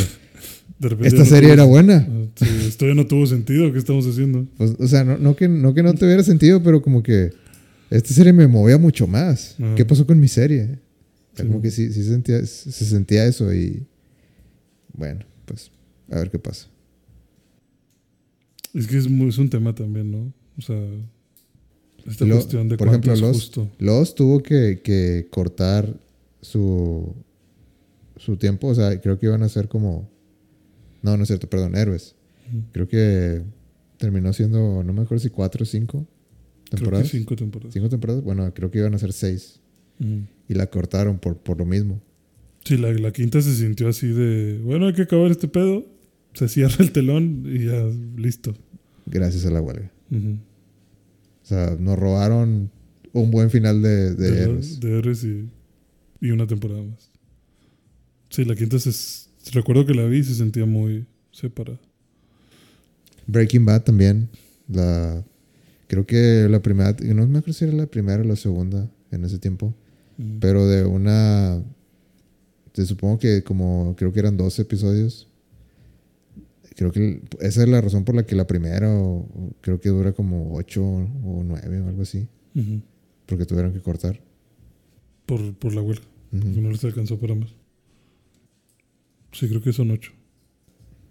De 0.79 0.89
repente 0.89 1.07
esta 1.09 1.19
no 1.19 1.25
serie 1.25 1.49
tuvo- 1.49 1.53
era 1.53 1.63
buena. 1.65 2.07
Ah, 2.09 2.25
sí, 2.35 2.45
esto 2.67 2.87
ya 2.87 2.93
no 2.95 3.05
tuvo 3.05 3.25
sentido. 3.27 3.71
¿Qué 3.71 3.77
estamos 3.79 4.05
haciendo? 4.07 4.47
Pues, 4.57 4.71
o 4.79 4.87
sea, 4.87 5.03
no, 5.03 5.17
no 5.17 5.35
que, 5.35 5.47
no 5.47 5.73
que 5.73 5.83
no 5.83 5.93
tuviera 5.93 6.23
sentido, 6.23 6.61
pero 6.63 6.81
como 6.81 7.03
que 7.03 7.31
esta 7.89 8.13
serie 8.13 8.33
me 8.33 8.47
movía 8.47 8.77
mucho 8.77 9.07
más. 9.07 9.55
Ajá. 9.59 9.75
¿Qué 9.75 9.85
pasó 9.85 10.05
con 10.07 10.19
mi 10.19 10.27
serie? 10.27 10.79
O 11.33 11.35
sea, 11.37 11.45
Sí. 11.45 11.47
como 11.51 11.61
que 11.61 11.69
sí, 11.71 11.91
sí 11.93 12.03
sentía, 12.03 12.45
se 12.45 12.71
sentía 12.85 13.25
eso 13.25 13.53
y. 13.53 13.85
Bueno, 14.93 15.21
pues, 15.45 15.69
a 16.11 16.15
ver 16.19 16.29
qué 16.31 16.39
pasa. 16.39 16.67
Es 18.73 18.87
que 18.87 18.97
es, 18.97 19.09
muy- 19.09 19.29
es 19.29 19.37
un 19.37 19.49
tema 19.49 19.75
también, 19.75 20.11
¿no? 20.11 20.33
O 20.57 20.61
sea, 20.61 20.77
esta 22.05 22.25
Lo- 22.25 22.35
cuestión 22.35 22.69
de 22.69 22.77
por 22.77 22.87
ejemplo, 22.87 23.13
es 23.13 23.21
los- 23.21 23.31
justo. 23.35 23.69
Lost 23.79 24.15
tuvo 24.17 24.41
que, 24.41 24.81
que 24.83 25.27
cortar 25.29 25.93
su, 26.41 27.13
su 28.17 28.37
tiempo. 28.37 28.67
O 28.67 28.75
sea, 28.75 28.99
creo 29.01 29.19
que 29.19 29.25
iban 29.27 29.43
a 29.43 29.49
ser 29.49 29.67
como. 29.67 30.09
No, 31.01 31.17
no 31.17 31.23
es 31.23 31.27
cierto, 31.27 31.49
perdón, 31.49 31.75
héroes. 31.75 32.15
Creo 32.73 32.87
que 32.87 33.41
terminó 33.97 34.33
siendo, 34.33 34.83
no 34.83 34.93
me 34.93 35.01
acuerdo 35.03 35.21
si 35.23 35.29
cuatro 35.29 35.63
o 35.63 35.65
cinco 35.65 35.99
Creo 35.99 36.65
que 36.65 36.75
temporadas. 36.77 37.07
cinco 37.09 37.35
temporadas. 37.35 37.73
Cinco 37.73 37.89
temporadas. 37.89 38.23
Bueno, 38.23 38.53
creo 38.53 38.69
que 38.71 38.79
iban 38.79 38.93
a 38.93 38.99
ser 38.99 39.13
seis. 39.13 39.59
Y 40.49 40.53
la 40.55 40.67
cortaron 40.67 41.19
por, 41.19 41.37
por 41.37 41.57
lo 41.59 41.65
mismo. 41.65 42.01
Sí, 42.65 42.75
la, 42.77 42.91
la 42.91 43.11
quinta 43.11 43.39
se 43.41 43.55
sintió 43.55 43.87
así 43.87 44.07
de, 44.07 44.59
bueno, 44.63 44.87
hay 44.87 44.93
que 44.93 45.03
acabar 45.03 45.29
este 45.31 45.47
pedo. 45.47 45.85
Se 46.33 46.47
cierra 46.47 46.77
el 46.79 46.91
telón 46.91 47.43
y 47.45 47.65
ya, 47.65 47.89
listo. 48.15 48.53
Gracias 49.05 49.45
a 49.45 49.51
la 49.51 49.61
huelga. 49.61 49.91
O 50.11 51.45
sea, 51.45 51.75
nos 51.79 51.97
robaron 51.97 52.71
un 53.13 53.31
buen 53.31 53.49
final 53.49 53.81
de, 53.81 54.15
de 54.15 54.31
de, 54.31 54.43
héroes. 54.43 54.79
de 54.79 54.97
héroes 54.97 55.23
y, 55.23 55.49
y 56.21 56.31
una 56.31 56.47
temporada 56.47 56.81
más. 56.81 57.11
Sí, 58.29 58.45
la 58.45 58.55
quinta 58.55 58.79
se, 58.79 58.91
recuerdo 59.51 59.85
que 59.85 59.93
la 59.93 60.05
vi 60.05 60.19
y 60.19 60.23
se 60.23 60.35
sentía 60.35 60.65
muy 60.65 61.05
separada. 61.31 61.79
Breaking 63.27 63.65
Bad 63.65 63.83
también. 63.83 64.29
La, 64.69 65.23
creo 65.87 66.05
que 66.05 66.47
la 66.49 66.61
primera, 66.61 66.95
no 67.13 67.27
me 67.27 67.39
acuerdo 67.39 67.53
si 67.53 67.65
era 67.65 67.73
la 67.73 67.87
primera 67.87 68.21
o 68.21 68.25
la 68.25 68.37
segunda 68.37 68.89
en 69.11 69.25
ese 69.25 69.37
tiempo. 69.37 69.75
Pero 70.39 70.67
de 70.67 70.85
una. 70.85 71.63
Te 72.73 72.85
supongo 72.85 73.17
que 73.17 73.43
como. 73.43 73.95
Creo 73.97 74.13
que 74.13 74.19
eran 74.19 74.37
12 74.37 74.61
episodios. 74.61 75.27
Creo 76.75 76.91
que 76.91 77.21
esa 77.41 77.63
es 77.63 77.69
la 77.69 77.81
razón 77.81 78.05
por 78.05 78.15
la 78.15 78.25
que 78.25 78.35
la 78.35 78.47
primera. 78.47 78.89
o- 78.93 79.19
o 79.33 79.53
creo 79.61 79.79
que 79.79 79.89
dura 79.89 80.13
como 80.13 80.53
8 80.55 80.83
o 80.83 81.43
9 81.43 81.81
o 81.81 81.87
algo 81.87 82.01
así. 82.03 82.27
Porque 83.25 83.45
tuvieron 83.45 83.73
que 83.73 83.81
cortar. 83.81 84.21
Por, 85.25 85.53
por 85.55 85.73
la 85.73 85.81
huelga. 85.81 86.03
Ujú. 86.31 86.41
Porque 86.43 86.61
no 86.61 86.69
les 86.71 86.83
alcanzó 86.83 87.19
para 87.19 87.35
más. 87.35 87.49
Sí, 89.31 89.47
creo 89.47 89.61
que 89.61 89.71
son 89.73 89.91
ocho. 89.91 90.11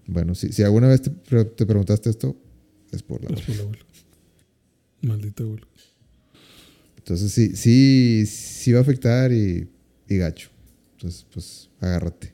Bueno, 0.06 0.34
si, 0.34 0.52
si 0.52 0.62
alguna 0.62 0.88
vez 0.88 1.02
te, 1.02 1.10
te 1.10 1.66
preguntaste 1.66 2.10
esto, 2.10 2.36
es 2.90 3.02
por 3.02 3.22
la 3.22 3.30
Es 3.38 3.42
por 3.46 3.56
la 3.56 3.64
huelga. 3.64 3.84
Maldita 5.02 5.44
huelga. 5.46 5.66
Entonces 6.98 7.32
sí, 7.32 7.56
sí, 7.56 8.24
sí 8.26 8.72
va 8.72 8.80
a 8.80 8.82
afectar 8.82 9.32
y, 9.32 9.68
y 10.08 10.16
gacho. 10.16 10.50
Entonces, 10.92 11.26
pues, 11.32 11.70
agárrate. 11.80 12.32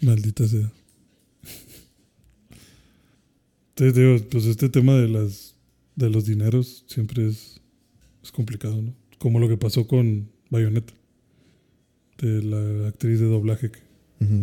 Maldita 0.00 0.46
sea. 0.46 0.70
Te 3.74 3.92
digo, 3.92 4.18
pues 4.30 4.44
este 4.44 4.68
tema 4.68 4.94
de 4.94 5.08
las 5.08 5.52
de 5.96 6.10
los 6.10 6.26
dineros 6.26 6.84
siempre 6.86 7.26
es, 7.26 7.60
es 8.22 8.32
complicado, 8.32 8.80
¿no? 8.80 8.94
Como 9.18 9.38
lo 9.38 9.48
que 9.48 9.56
pasó 9.56 9.86
con 9.86 10.28
Bayonetta. 10.50 10.92
De 12.18 12.42
la 12.42 12.88
actriz 12.88 13.18
de 13.18 13.26
doblaje 13.26 13.70
que, 13.70 13.80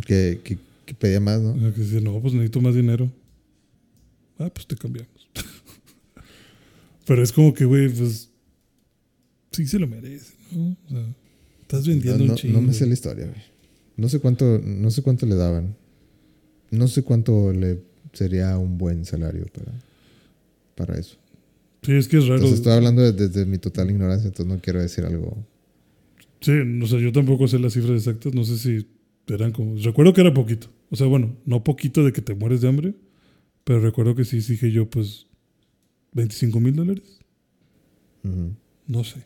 que, 0.05 0.41
que, 0.43 0.57
que 0.85 0.93
pedía 0.93 1.21
más, 1.21 1.39
¿no? 1.41 1.53
que 1.73 1.81
dice, 1.81 2.01
no, 2.01 2.19
pues 2.21 2.33
necesito 2.33 2.59
más 2.59 2.75
dinero. 2.75 3.09
Ah, 4.37 4.49
pues 4.53 4.67
te 4.67 4.75
cambiamos. 4.75 5.29
Pero 7.05 7.23
es 7.23 7.31
como 7.31 7.53
que, 7.53 7.63
güey, 7.63 7.87
pues 7.89 8.29
sí 9.51 9.65
se 9.65 9.79
lo 9.79 9.87
merece, 9.87 10.33
¿no? 10.51 10.75
O 10.87 10.89
sea, 10.89 11.15
estás 11.61 11.87
vendiendo 11.87 12.25
no, 12.25 12.33
un 12.33 12.37
chingo. 12.37 12.59
no 12.59 12.67
me 12.67 12.73
sé 12.73 12.85
la 12.85 12.93
historia, 12.93 13.25
güey. 13.25 13.41
No 13.95 14.09
sé 14.09 14.19
cuánto, 14.19 14.59
no 14.59 14.91
sé 14.91 15.01
cuánto 15.01 15.25
le 15.25 15.35
daban. 15.35 15.75
No 16.71 16.87
sé 16.87 17.03
cuánto 17.03 17.53
le 17.53 17.81
sería 18.13 18.57
un 18.57 18.77
buen 18.77 19.05
salario 19.05 19.45
para, 19.53 19.71
para 20.75 20.99
eso. 20.99 21.17
Sí, 21.81 21.93
es 21.93 22.07
que 22.07 22.17
es 22.17 22.23
raro. 22.23 22.35
Entonces 22.35 22.59
estoy 22.59 22.73
hablando 22.73 23.01
de- 23.01 23.13
desde 23.13 23.45
mi 23.45 23.57
total 23.57 23.89
ignorancia, 23.89 24.27
entonces 24.27 24.53
no 24.53 24.59
quiero 24.61 24.81
decir 24.81 25.05
algo. 25.05 25.37
Sí, 26.41 26.51
o 26.81 26.87
sea, 26.87 26.99
yo 26.99 27.11
tampoco 27.11 27.47
sé 27.47 27.59
las 27.59 27.73
cifras 27.73 27.97
exactas, 27.97 28.33
no 28.33 28.43
sé 28.43 28.57
si 28.57 28.87
eran 29.27 29.51
como... 29.51 29.75
Recuerdo 29.77 30.13
que 30.13 30.21
era 30.21 30.33
poquito, 30.33 30.67
o 30.89 30.95
sea, 30.95 31.07
bueno, 31.07 31.35
no 31.45 31.63
poquito 31.63 32.03
de 32.03 32.11
que 32.13 32.21
te 32.21 32.33
mueres 32.33 32.61
de 32.61 32.67
hambre, 32.69 32.93
pero 33.63 33.79
recuerdo 33.81 34.15
que 34.15 34.25
sí 34.25 34.39
dije 34.39 34.71
yo, 34.71 34.89
pues, 34.89 35.27
25 36.13 36.59
mil 36.59 36.75
dólares, 36.75 37.19
no 38.87 39.03
sé. 39.03 39.23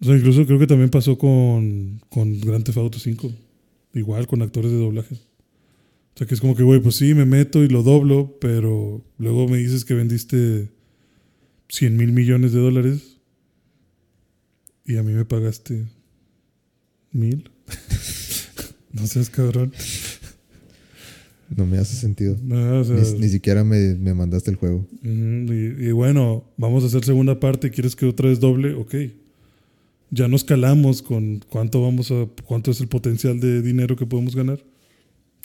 O 0.00 0.04
sea, 0.04 0.16
incluso 0.16 0.44
creo 0.46 0.58
que 0.58 0.66
también 0.66 0.90
pasó 0.90 1.16
con, 1.16 2.00
con 2.10 2.38
Grand 2.40 2.64
Theft 2.64 2.76
Auto 2.78 2.98
5, 2.98 3.32
igual 3.94 4.26
con 4.26 4.42
actores 4.42 4.70
de 4.70 4.76
doblaje. 4.78 5.16
O 6.16 6.18
sea, 6.18 6.26
que 6.26 6.32
es 6.32 6.40
como 6.40 6.56
que, 6.56 6.62
güey, 6.62 6.80
pues 6.80 6.96
sí, 6.96 7.12
me 7.12 7.26
meto 7.26 7.62
y 7.62 7.68
lo 7.68 7.82
doblo, 7.82 8.38
pero 8.40 9.04
luego 9.18 9.48
me 9.48 9.58
dices 9.58 9.84
que 9.84 9.92
vendiste 9.92 10.70
100 11.68 11.94
mil 11.94 12.12
millones 12.12 12.52
de 12.54 12.60
dólares 12.60 13.18
y 14.86 14.96
a 14.96 15.02
mí 15.02 15.12
me 15.12 15.26
pagaste 15.26 15.84
mil. 17.12 17.50
no 18.92 19.06
seas 19.06 19.28
cabrón. 19.28 19.74
No 21.54 21.66
me 21.66 21.76
hace 21.76 21.96
sentido. 21.96 22.38
No, 22.42 22.80
o 22.80 22.84
sea, 22.84 22.96
Ni, 22.96 23.18
ni 23.20 23.28
siquiera 23.28 23.62
me, 23.62 23.94
me 23.94 24.14
mandaste 24.14 24.50
el 24.50 24.56
juego. 24.56 24.86
y 25.02 25.90
bueno, 25.90 26.50
vamos 26.56 26.82
a 26.82 26.86
hacer 26.86 27.04
segunda 27.04 27.38
parte. 27.38 27.70
¿Quieres 27.70 27.94
que 27.94 28.06
otra 28.06 28.30
vez 28.30 28.40
doble? 28.40 28.72
Ok. 28.72 28.94
Ya 30.10 30.28
nos 30.28 30.44
calamos 30.44 31.02
con 31.02 31.40
cuánto 31.50 31.82
vamos 31.82 32.10
a, 32.10 32.26
cuánto 32.46 32.70
es 32.70 32.80
el 32.80 32.88
potencial 32.88 33.38
de 33.38 33.60
dinero 33.60 33.96
que 33.96 34.06
podemos 34.06 34.34
ganar. 34.34 34.64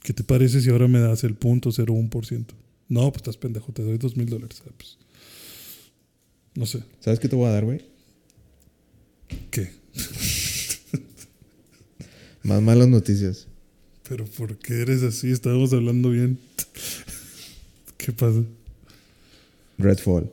¿Qué 0.04 0.14
te 0.14 0.24
parece 0.24 0.62
si 0.62 0.70
ahora 0.70 0.88
me 0.88 1.00
das 1.00 1.24
el 1.24 1.36
punto 1.36 1.70
0.1%? 1.70 2.46
No, 2.90 3.12
pues 3.12 3.22
estás 3.22 3.38
pendejo, 3.38 3.72
te 3.72 3.84
doy 3.84 3.98
dos 3.98 4.18
mil 4.18 4.28
dólares. 4.28 4.62
Ah, 4.66 4.72
pues, 4.76 4.98
no 6.56 6.66
sé. 6.66 6.84
¿Sabes 7.00 7.20
qué 7.20 7.30
te 7.30 7.36
voy 7.36 7.48
a 7.48 7.52
dar, 7.52 7.66
güey? 7.66 7.82
¿Qué? 9.50 9.72
Más 12.44 12.62
malas 12.62 12.88
noticias. 12.88 13.48
Pero 14.10 14.26
¿por 14.26 14.58
qué 14.58 14.82
eres 14.82 15.04
así? 15.04 15.32
Estábamos 15.32 15.72
hablando 15.72 16.10
bien. 16.10 16.40
¿Qué 17.98 18.12
pasa? 18.12 18.44
Redfall. 19.78 20.30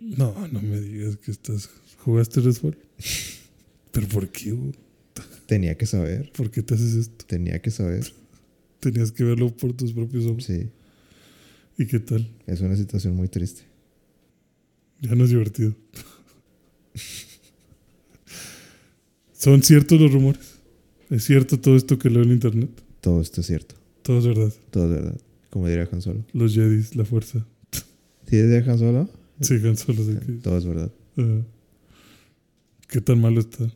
No, 0.00 0.48
no 0.48 0.60
me 0.60 0.80
digas 0.80 1.16
que 1.18 1.30
estás. 1.30 1.70
¿Jugaste 1.98 2.40
Redfall? 2.40 2.76
¿Pero 3.92 4.08
por 4.08 4.28
qué, 4.30 4.50
güey? 4.52 4.72
Tenía 5.46 5.76
que 5.76 5.86
saber. 5.86 6.32
¿Por 6.32 6.50
qué 6.50 6.62
te 6.62 6.74
haces 6.74 6.94
esto? 6.94 7.24
Tenía 7.26 7.60
que 7.60 7.70
saber. 7.70 8.12
Tenías 8.80 9.12
que 9.12 9.24
verlo 9.24 9.54
por 9.56 9.72
tus 9.72 9.92
propios 9.92 10.24
ojos. 10.26 10.44
Sí. 10.44 10.68
¿Y 11.78 11.86
qué 11.86 12.00
tal? 12.00 12.28
Es 12.46 12.60
una 12.60 12.76
situación 12.76 13.16
muy 13.16 13.28
triste. 13.28 13.62
Ya 15.00 15.14
no 15.14 15.24
es 15.24 15.30
divertido. 15.30 15.74
¿Son 19.32 19.62
ciertos 19.62 20.00
los 20.00 20.12
rumores? 20.12 20.60
¿Es 21.10 21.24
cierto 21.24 21.58
todo 21.58 21.76
esto 21.76 21.98
que 21.98 22.08
leo 22.08 22.22
en 22.22 22.30
internet? 22.32 22.70
Todo 23.00 23.20
esto 23.20 23.40
es 23.40 23.46
cierto. 23.46 23.74
Todo 24.02 24.18
es 24.18 24.26
verdad. 24.26 24.52
Todo 24.70 24.84
es 24.84 24.90
verdad. 24.90 25.20
Como 25.50 25.68
diría 25.68 25.88
Han 25.92 26.00
Solo. 26.00 26.24
Los 26.32 26.54
Jedis, 26.54 26.96
la 26.96 27.04
fuerza. 27.04 27.44
¿Sí 28.26 28.36
es 28.36 28.68
Han 28.68 28.78
Solo? 28.78 29.10
Sigan 29.40 29.76
solos 29.76 30.06
de 30.06 30.18
que. 30.20 30.32
Todo 30.34 30.58
es 30.58 30.64
verdad. 30.64 30.92
¿Qué 32.88 33.00
tan 33.00 33.20
malo 33.20 33.40
está? 33.40 33.72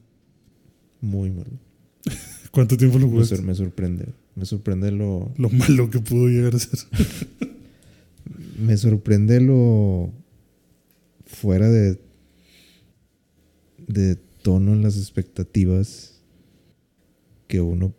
Muy 1.06 1.30
malo. 1.30 1.50
¿Cuánto 2.50 2.76
tiempo 2.76 2.98
lo 2.98 3.06
Me, 3.06 3.12
jugaste? 3.12 3.36
sor- 3.36 3.44
me 3.44 3.54
sorprende. 3.54 4.06
Me 4.34 4.44
sorprende 4.44 4.90
lo. 4.90 5.32
Lo 5.36 5.48
malo 5.50 5.88
que 5.90 6.00
pudo 6.00 6.28
llegar 6.28 6.54
a 6.54 6.58
ser. 6.58 6.78
Me 8.58 8.76
sorprende 8.76 9.40
lo. 9.40 10.12
Fuera 11.26 11.68
de. 11.70 11.98
De 13.86 14.16
tono 14.42 14.72
en 14.72 14.82
las 14.82 14.96
expectativas. 14.96 16.20
Que 17.46 17.60
uno. 17.60 17.94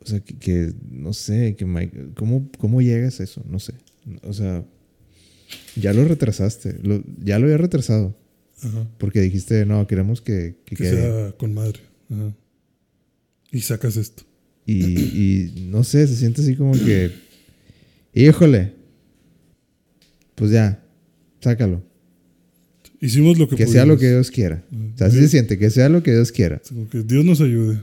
O 0.00 0.06
sea, 0.06 0.20
que, 0.20 0.36
que 0.38 0.72
no 0.90 1.12
sé. 1.12 1.54
Que 1.56 1.66
Mike- 1.66 2.12
¿cómo, 2.14 2.48
¿Cómo 2.58 2.80
llegas 2.80 3.20
a 3.20 3.24
eso? 3.24 3.42
No 3.48 3.58
sé. 3.58 3.74
O 4.22 4.32
sea. 4.32 4.64
Ya 5.76 5.92
lo 5.92 6.04
retrasaste. 6.04 6.78
lo- 6.82 7.02
ya 7.22 7.38
lo 7.38 7.46
había 7.46 7.58
retrasado. 7.58 8.16
Ajá. 8.62 8.88
Porque 8.98 9.20
dijiste, 9.20 9.64
no, 9.66 9.86
queremos 9.86 10.20
que, 10.20 10.56
que 10.64 10.76
Que 10.76 10.84
quede. 10.84 10.90
sea 10.96 11.32
con 11.32 11.54
madre. 11.54 11.80
Ajá. 12.10 12.34
Y 13.50 13.60
sacas 13.60 13.96
esto. 13.96 14.24
Y, 14.66 14.82
y 14.82 15.68
no 15.70 15.82
sé, 15.84 16.06
se 16.06 16.16
siente 16.16 16.42
así 16.42 16.54
como 16.54 16.72
que. 16.72 17.10
Híjole. 18.12 18.74
Pues 20.34 20.50
ya, 20.50 20.84
sácalo. 21.40 21.82
Hicimos 23.00 23.38
lo 23.38 23.48
que 23.48 23.56
Que 23.56 23.66
sea 23.66 23.86
lo 23.86 23.98
que. 23.98 24.10
Dios 24.10 24.30
quiera. 24.30 24.64
Ajá. 24.70 24.84
O 24.94 24.98
sea, 24.98 25.06
así 25.06 25.18
se 25.18 25.28
siente, 25.28 25.58
que 25.58 25.70
sea 25.70 25.88
lo 25.88 26.02
que 26.02 26.12
Dios 26.12 26.32
quiera. 26.32 26.60
Como 26.68 26.88
que 26.88 27.02
Dios 27.02 27.24
nos 27.24 27.40
ayude. 27.40 27.80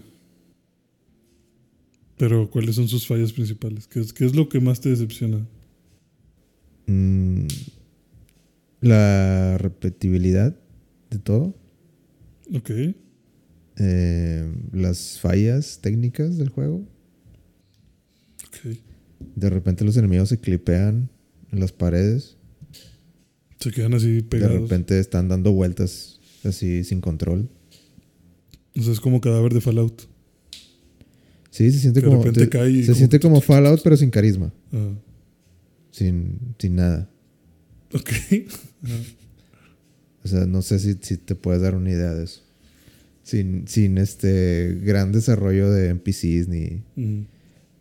Pero, 2.18 2.50
¿cuáles 2.50 2.76
son 2.76 2.88
sus 2.88 3.08
fallas 3.08 3.34
principales? 3.34 3.88
¿Qué 3.88 4.00
es, 4.00 4.14
qué 4.14 4.26
es 4.26 4.36
lo 4.36 4.48
que 4.48 4.60
más 4.60 4.80
te 4.80 4.90
decepciona? 4.90 5.46
Mm, 6.88 7.48
la 8.82 9.58
repetibilidad 9.58 10.56
de 11.10 11.20
todo. 11.20 11.56
Ok. 12.54 12.72
Eh, 13.78 14.52
las 14.72 15.20
fallas 15.20 15.80
técnicas 15.82 16.38
del 16.38 16.50
juego. 16.50 16.86
De 19.36 19.50
repente 19.50 19.84
los 19.84 19.98
enemigos 19.98 20.30
se 20.30 20.40
clipean 20.40 21.10
en 21.52 21.60
las 21.60 21.72
paredes. 21.72 22.38
Se 23.60 23.72
quedan 23.72 23.94
así 23.94 24.12
De 24.18 24.24
pegados. 24.24 24.62
repente 24.62 25.00
están 25.00 25.28
dando 25.28 25.52
vueltas 25.52 26.20
así 26.44 26.84
sin 26.84 27.02
control. 27.02 27.50
O 28.78 28.82
sea, 28.82 28.92
es 28.94 29.00
como 29.00 29.22
cadáver 29.22 29.54
de 29.54 29.62
Fallout. 29.62 30.04
Sí, 31.50 31.72
se 31.72 31.80
siente 31.80 32.02
Que 32.02 32.06
de 32.08 32.12
como. 32.12 32.24
repente 32.24 32.42
te- 32.42 32.50
cae 32.50 32.70
y 32.72 32.82
se 32.82 32.88
como- 32.88 32.98
siente 32.98 33.20
como 33.20 33.42
Fallout, 33.42 33.82
pero 33.84 33.96
sin 33.98 34.10
carisma. 34.10 34.54
Ajá. 34.72 34.90
Sin, 35.92 36.40
sin 36.60 36.76
nada. 36.76 37.10
Ok. 37.94 38.10
O 40.24 40.28
sea, 40.28 40.48
no 40.48 40.64
sé 40.64 40.80
si, 40.80 40.96
si 41.02 41.18
te 41.18 41.36
puedes 41.36 41.62
dar 41.62 41.76
una 41.76 41.92
idea 41.92 42.16
de 42.16 42.24
eso. 42.24 42.42
Sin, 43.26 43.68
sin 43.68 43.98
este 43.98 44.78
gran 44.84 45.12
desarrollo 45.12 45.72
de 45.72 45.90
NPCs 45.90 46.48
ni, 46.48 46.84
Mm. 46.96 47.26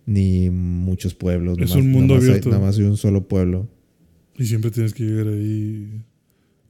ni 0.06 0.48
muchos 0.48 1.14
pueblos. 1.14 1.58
Es 1.58 1.68
nomás- 1.70 1.76
un 1.84 1.90
mundo 1.92 2.14
nomás 2.14 2.24
hay- 2.24 2.30
abierto. 2.30 2.48
nada 2.48 2.62
más 2.62 2.78
hay 2.78 2.84
un 2.84 2.96
solo 2.96 3.28
pueblo. 3.28 3.68
Y 4.38 4.46
siempre 4.46 4.70
tienes 4.70 4.94
que 4.94 5.04
llegar 5.04 5.28
ahí. 5.28 6.02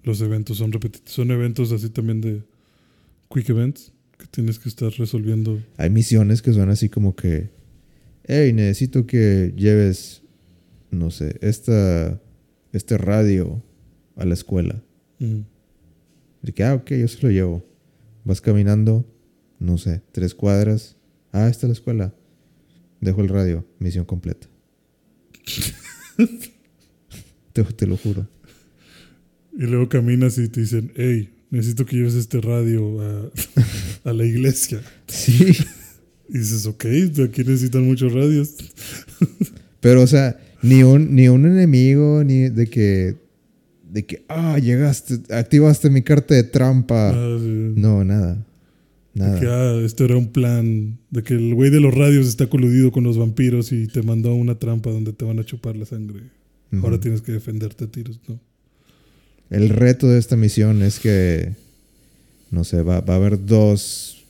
Los 0.02 0.20
eventos 0.20 0.58
son 0.58 0.72
repetitivos. 0.72 1.12
Son 1.12 1.30
eventos 1.30 1.70
así 1.70 1.88
también 1.88 2.20
de 2.20 2.42
quick 3.32 3.48
events 3.48 3.92
que 4.18 4.26
tienes 4.26 4.58
que 4.58 4.68
estar 4.68 4.90
resolviendo. 4.98 5.62
Hay 5.76 5.88
misiones 5.90 6.42
que 6.42 6.52
son 6.52 6.68
así 6.68 6.88
como 6.88 7.14
que, 7.14 7.50
hey, 8.26 8.52
necesito 8.52 9.06
que 9.06 9.54
lleves, 9.56 10.22
no 10.90 11.12
sé, 11.12 11.36
esta, 11.42 12.20
este 12.72 12.98
radio 12.98 13.62
a 14.16 14.24
la 14.24 14.34
escuela. 14.34 14.82
Mm. 15.20 15.42
De 16.42 16.52
que, 16.52 16.64
ah, 16.64 16.74
ok, 16.74 16.90
yo 16.90 17.06
se 17.08 17.22
lo 17.22 17.30
llevo. 17.30 17.64
Vas 18.24 18.40
caminando, 18.40 19.06
no 19.58 19.78
sé, 19.78 20.02
tres 20.12 20.34
cuadras. 20.34 20.96
Ah, 21.32 21.48
está 21.48 21.66
la 21.66 21.72
escuela. 21.74 22.14
Dejo 23.00 23.20
el 23.20 23.28
radio, 23.28 23.66
misión 23.78 24.04
completa. 24.04 24.48
te, 27.52 27.62
te 27.64 27.86
lo 27.86 27.96
juro. 27.96 28.26
Y 29.56 29.62
luego 29.62 29.88
caminas 29.88 30.38
y 30.38 30.48
te 30.48 30.62
dicen, 30.62 30.92
hey, 30.96 31.32
necesito 31.50 31.86
que 31.86 31.96
lleves 31.96 32.14
este 32.14 32.40
radio 32.40 33.00
a, 33.00 33.30
a 34.04 34.12
la 34.12 34.24
iglesia. 34.24 34.82
Sí. 35.06 35.52
Y 36.28 36.38
dices, 36.38 36.64
ok, 36.66 36.86
aquí 37.22 37.44
necesitan 37.44 37.84
muchos 37.84 38.12
radios. 38.12 38.54
Pero, 39.80 40.02
o 40.02 40.06
sea, 40.06 40.40
ni 40.62 40.82
un, 40.82 41.14
ni 41.14 41.28
un 41.28 41.44
enemigo, 41.44 42.24
ni 42.24 42.48
de 42.48 42.66
que. 42.66 43.16
De 43.94 44.04
que, 44.04 44.24
ah, 44.26 44.58
llegaste, 44.58 45.20
activaste 45.32 45.88
mi 45.88 46.02
carta 46.02 46.34
de 46.34 46.42
trampa. 46.42 47.10
Ah, 47.10 47.38
sí. 47.38 47.74
No, 47.76 48.02
nada. 48.02 48.44
De 49.14 49.20
Nada. 49.20 49.38
que, 49.38 49.46
ah, 49.46 49.80
esto 49.84 50.04
era 50.04 50.16
un 50.16 50.32
plan 50.32 50.98
de 51.10 51.22
que 51.22 51.34
el 51.34 51.54
güey 51.54 51.70
de 51.70 51.78
los 51.78 51.94
radios 51.94 52.26
está 52.26 52.48
coludido 52.48 52.90
con 52.90 53.04
los 53.04 53.16
vampiros 53.16 53.70
y 53.70 53.86
te 53.86 54.02
mandó 54.02 54.34
una 54.34 54.58
trampa 54.58 54.90
donde 54.90 55.12
te 55.12 55.24
van 55.24 55.38
a 55.38 55.44
chupar 55.44 55.76
la 55.76 55.86
sangre. 55.86 56.22
Ahora 56.82 56.98
tienes 56.98 57.22
que 57.22 57.30
defenderte 57.30 57.84
a 57.84 57.86
tiros, 57.86 58.20
¿no? 58.26 58.40
El 59.48 59.68
reto 59.68 60.08
de 60.08 60.18
esta 60.18 60.34
misión 60.34 60.82
es 60.82 60.98
que, 60.98 61.52
no 62.50 62.64
sé, 62.64 62.82
va, 62.82 63.00
va 63.00 63.14
a 63.14 63.16
haber 63.18 63.46
dos, 63.46 64.24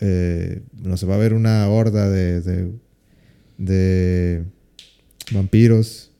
eh, 0.00 0.60
no 0.82 0.98
sé, 0.98 1.06
va 1.06 1.14
a 1.14 1.16
haber 1.16 1.32
una 1.32 1.66
horda 1.70 2.10
de, 2.10 2.42
de, 2.42 2.72
de 3.56 4.44
vampiros, 5.32 6.10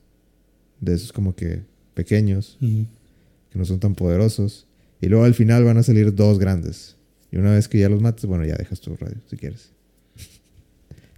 de 0.81 0.95
esos 0.95 1.13
como 1.13 1.35
que 1.35 1.71
pequeños, 1.93 2.57
que 2.59 3.59
no 3.59 3.65
son 3.65 3.79
tan 3.79 3.95
poderosos, 3.95 4.67
y 5.01 5.07
luego 5.07 5.25
al 5.25 5.33
final 5.33 5.63
van 5.63 5.77
a 5.77 5.83
salir 5.83 6.13
dos 6.13 6.39
grandes. 6.39 6.95
Y 7.31 7.37
una 7.37 7.53
vez 7.53 7.67
que 7.67 7.79
ya 7.79 7.89
los 7.89 8.01
mates, 8.01 8.25
bueno, 8.25 8.45
ya 8.45 8.55
dejas 8.55 8.79
tu 8.79 8.95
radio, 8.95 9.17
si 9.29 9.37
quieres. 9.37 9.71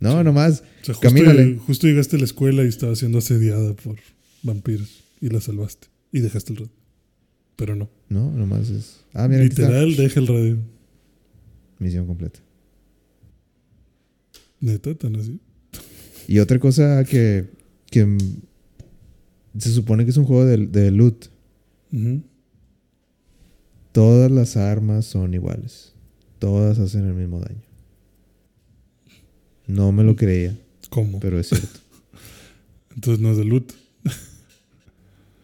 No, 0.02 0.24
nomás, 0.24 0.62
O 0.82 0.86
sea, 0.86 0.94
justo, 0.94 1.00
Camínale. 1.02 1.58
justo 1.58 1.88
llegaste 1.88 2.18
a 2.18 2.20
la 2.20 2.26
escuela 2.26 2.64
y 2.64 2.68
estaba 2.68 2.96
siendo 2.96 3.18
asediada 3.20 3.74
por 3.76 3.96
vampiros 4.44 5.04
y 5.22 5.30
la 5.30 5.40
salvaste. 5.40 5.88
Y 6.12 6.20
dejaste 6.20 6.52
el 6.52 6.58
radio. 6.60 6.72
Pero 7.56 7.76
no. 7.76 7.90
no, 8.10 8.30
nomás 8.32 8.70
es... 8.70 9.00
Ah, 9.14 9.28
mira. 9.30 9.44
Literal, 9.44 9.96
deja 9.96 10.20
el 10.20 10.28
radio. 10.28 10.58
Misión 11.80 12.06
completa. 12.06 12.40
Neta, 14.60 14.94
tan 14.96 15.16
así. 15.16 15.40
Y 16.28 16.40
otra 16.40 16.60
cosa 16.60 17.04
que, 17.06 17.46
que 17.90 18.18
se 19.58 19.72
supone 19.72 20.04
que 20.06 20.12
es 20.12 20.18
un 20.18 20.26
juego 20.26 20.46
de, 20.46 20.58
de 20.68 20.92
loot. 20.92 21.28
Todas 23.92 24.30
las 24.32 24.58
armas 24.58 25.06
son 25.06 25.34
iguales. 25.34 25.94
Todas 26.40 26.80
hacen 26.80 27.06
el 27.06 27.14
mismo 27.14 27.40
daño. 27.40 27.62
No 29.68 29.92
me 29.92 30.04
lo 30.04 30.16
creía, 30.16 30.58
¿Cómo? 30.90 31.20
pero 31.20 31.40
es 31.40 31.48
cierto. 31.50 31.80
Entonces 32.96 33.22
no 33.22 33.32
es 33.32 33.38
de 33.38 33.46
loot. 33.46 33.74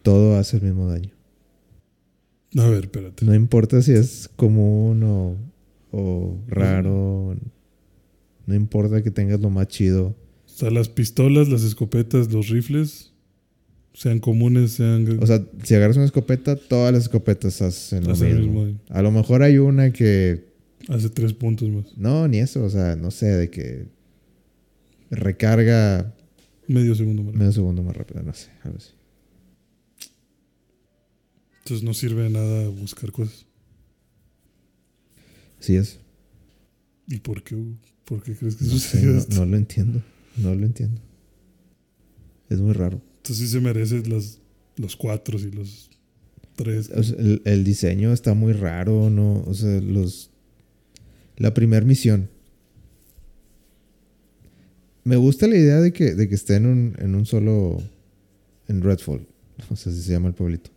Todo 0.02 0.36
hace 0.36 0.56
el 0.58 0.64
mismo 0.64 0.86
daño. 0.88 1.10
A 2.58 2.68
ver, 2.68 2.84
espérate. 2.84 3.24
No 3.24 3.34
importa 3.34 3.80
si 3.82 3.92
es 3.92 4.28
común 4.36 5.02
o, 5.04 5.36
o 5.90 6.38
raro. 6.48 7.34
No 8.46 8.54
importa 8.54 9.02
que 9.02 9.10
tengas 9.10 9.40
lo 9.40 9.48
más 9.48 9.68
chido. 9.68 10.08
O 10.08 10.48
sea, 10.48 10.70
las 10.70 10.88
pistolas, 10.88 11.48
las 11.48 11.62
escopetas, 11.62 12.30
los 12.32 12.48
rifles, 12.48 13.11
sean 13.94 14.18
comunes, 14.20 14.72
sean... 14.72 15.18
O 15.22 15.26
sea, 15.26 15.44
si 15.62 15.74
agarras 15.74 15.96
una 15.96 16.06
escopeta, 16.06 16.56
todas 16.56 16.92
las 16.92 17.02
escopetas 17.04 17.60
hacen 17.62 18.04
lo 18.04 18.16
mismo. 18.16 18.64
mismo. 18.64 18.80
A 18.88 19.02
lo 19.02 19.10
mejor 19.10 19.42
hay 19.42 19.58
una 19.58 19.92
que 19.92 20.44
hace 20.88 21.10
tres 21.10 21.32
puntos 21.32 21.68
más. 21.68 21.96
No, 21.96 22.26
ni 22.28 22.38
eso, 22.38 22.64
o 22.64 22.70
sea, 22.70 22.96
no 22.96 23.10
sé, 23.10 23.26
de 23.26 23.50
que 23.50 23.86
recarga 25.10 26.14
Medio 26.68 26.94
segundo 26.94 27.22
más. 27.22 27.34
medio 27.34 27.52
segundo 27.52 27.82
más 27.82 27.96
rápido, 27.96 28.22
no 28.22 28.32
sé, 28.32 28.48
algo 28.62 28.78
así. 28.78 28.92
Entonces 31.58 31.84
no 31.84 31.94
sirve 31.94 32.22
de 32.22 32.30
nada 32.30 32.68
buscar 32.68 33.12
cosas. 33.12 33.46
Sí 35.60 35.76
es. 35.76 35.98
¿Y 37.06 37.18
por 37.18 37.42
qué? 37.44 37.56
¿Por 38.04 38.22
qué 38.22 38.34
crees 38.34 38.56
que 38.56 38.64
No, 38.64 38.78
sé, 38.78 39.02
no, 39.02 39.18
esto? 39.18 39.34
no 39.36 39.46
lo 39.46 39.56
entiendo, 39.56 40.02
no 40.38 40.54
lo 40.54 40.66
entiendo. 40.66 41.00
Es 42.48 42.60
muy 42.60 42.72
raro. 42.72 43.00
Entonces 43.22 43.46
sí 43.46 43.52
se 43.52 43.60
merece 43.60 44.02
las, 44.08 44.40
los 44.76 44.96
cuatro 44.96 45.38
y 45.38 45.52
los 45.52 45.88
tres. 46.56 46.90
O 46.90 47.04
sea, 47.04 47.16
el, 47.20 47.40
el 47.44 47.62
diseño 47.62 48.12
está 48.12 48.34
muy 48.34 48.52
raro, 48.52 49.10
¿no? 49.10 49.44
O 49.46 49.54
sea, 49.54 49.80
los... 49.80 50.32
La 51.36 51.54
primera 51.54 51.86
misión. 51.86 52.28
Me 55.04 55.14
gusta 55.14 55.46
la 55.46 55.56
idea 55.56 55.80
de 55.80 55.92
que, 55.92 56.16
de 56.16 56.28
que 56.28 56.34
esté 56.34 56.56
en 56.56 56.66
un, 56.66 56.96
en 56.98 57.14
un 57.14 57.24
solo... 57.24 57.80
En 58.66 58.82
Redfall. 58.82 59.24
O 59.70 59.76
sea, 59.76 59.92
así 59.92 60.02
se 60.02 60.10
llama 60.10 60.26
el 60.26 60.34
pueblito. 60.34 60.70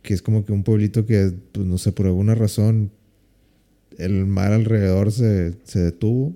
Que 0.00 0.14
es 0.14 0.22
como 0.22 0.46
que 0.46 0.52
un 0.52 0.64
pueblito 0.64 1.04
que, 1.04 1.34
pues 1.52 1.66
no 1.66 1.76
sé, 1.76 1.92
por 1.92 2.06
alguna 2.06 2.34
razón, 2.34 2.90
el 3.98 4.24
mar 4.24 4.52
alrededor 4.52 5.12
se, 5.12 5.52
se 5.64 5.80
detuvo 5.80 6.34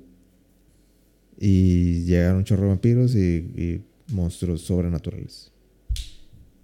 y 1.41 2.03
llegaron 2.03 2.39
un 2.39 2.45
chorro 2.45 2.65
de 2.65 2.69
vampiros 2.69 3.15
y, 3.15 3.19
y 3.57 3.83
monstruos 4.11 4.63
sobrenaturales. 4.63 5.51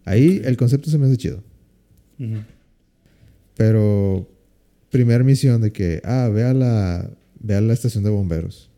Ahí 0.05 0.41
el 0.45 0.57
concepto 0.57 0.91
se 0.91 0.99
me 0.99 1.07
hace 1.07 1.16
chido. 1.16 1.43
Pero, 3.57 4.29
primera 4.91 5.23
misión 5.25 5.61
de 5.61 5.73
que, 5.73 6.01
ah, 6.05 6.29
ve 6.33 6.45
a 6.45 6.55
la, 6.55 7.11
ve 7.41 7.55
a 7.55 7.61
la 7.61 7.73
estación 7.73 8.05
de 8.05 8.11
bomberos. 8.11 8.71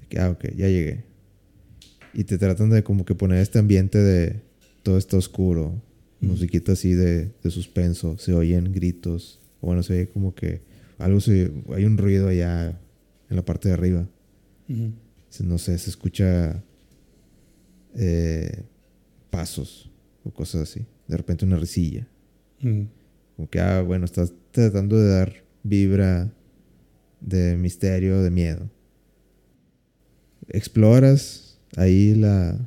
De 0.00 0.06
que, 0.08 0.18
ah, 0.18 0.30
ok, 0.30 0.44
ya 0.56 0.68
llegué. 0.68 1.04
Y 2.14 2.24
te 2.24 2.38
tratan 2.38 2.70
de 2.70 2.82
como 2.82 3.04
que 3.04 3.14
poner 3.14 3.38
este 3.38 3.58
ambiente 3.58 3.98
de 3.98 4.40
todo 4.82 4.96
está 4.98 5.16
oscuro, 5.16 5.80
Ujú. 6.20 6.32
musiquita 6.32 6.72
así 6.72 6.94
de, 6.94 7.30
de 7.42 7.50
suspenso, 7.50 8.16
se 8.18 8.32
oyen 8.32 8.72
gritos, 8.72 9.40
o 9.60 9.66
bueno, 9.68 9.82
se 9.82 9.92
oye 9.92 10.08
como 10.08 10.34
que 10.34 10.62
algo 10.98 11.20
se, 11.20 11.52
hay 11.74 11.84
un 11.84 11.96
ruido 11.98 12.28
allá 12.28 12.70
en 13.30 13.36
la 13.36 13.44
parte 13.44 13.68
de 13.68 13.74
arriba. 13.74 14.08
Se- 15.28 15.44
No 15.44 15.58
sé, 15.58 15.76
se 15.78 15.90
escucha 15.90 16.64
eh, 17.94 18.64
pasos 19.30 19.90
o 20.24 20.30
cosas 20.30 20.62
así. 20.62 20.86
De 21.06 21.16
repente 21.16 21.44
una 21.44 21.56
risilla. 21.56 22.06
Ujú. 22.62 22.88
Como 23.36 23.48
que, 23.48 23.60
ah, 23.60 23.82
bueno, 23.82 24.04
estás 24.04 24.32
tratando 24.50 24.98
de 24.98 25.08
dar 25.08 25.32
vibra 25.62 26.32
de 27.20 27.56
misterio, 27.56 28.22
de 28.22 28.30
miedo. 28.30 28.70
Exploras 30.48 31.60
ahí 31.76 32.14
la, 32.14 32.58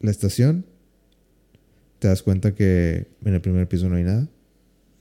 la 0.00 0.10
estación. 0.10 0.64
Te 1.98 2.08
das 2.08 2.22
cuenta 2.22 2.54
que 2.54 3.08
en 3.24 3.34
el 3.34 3.40
primer 3.40 3.68
piso 3.68 3.88
no 3.88 3.96
hay 3.96 4.04
nada. 4.04 4.28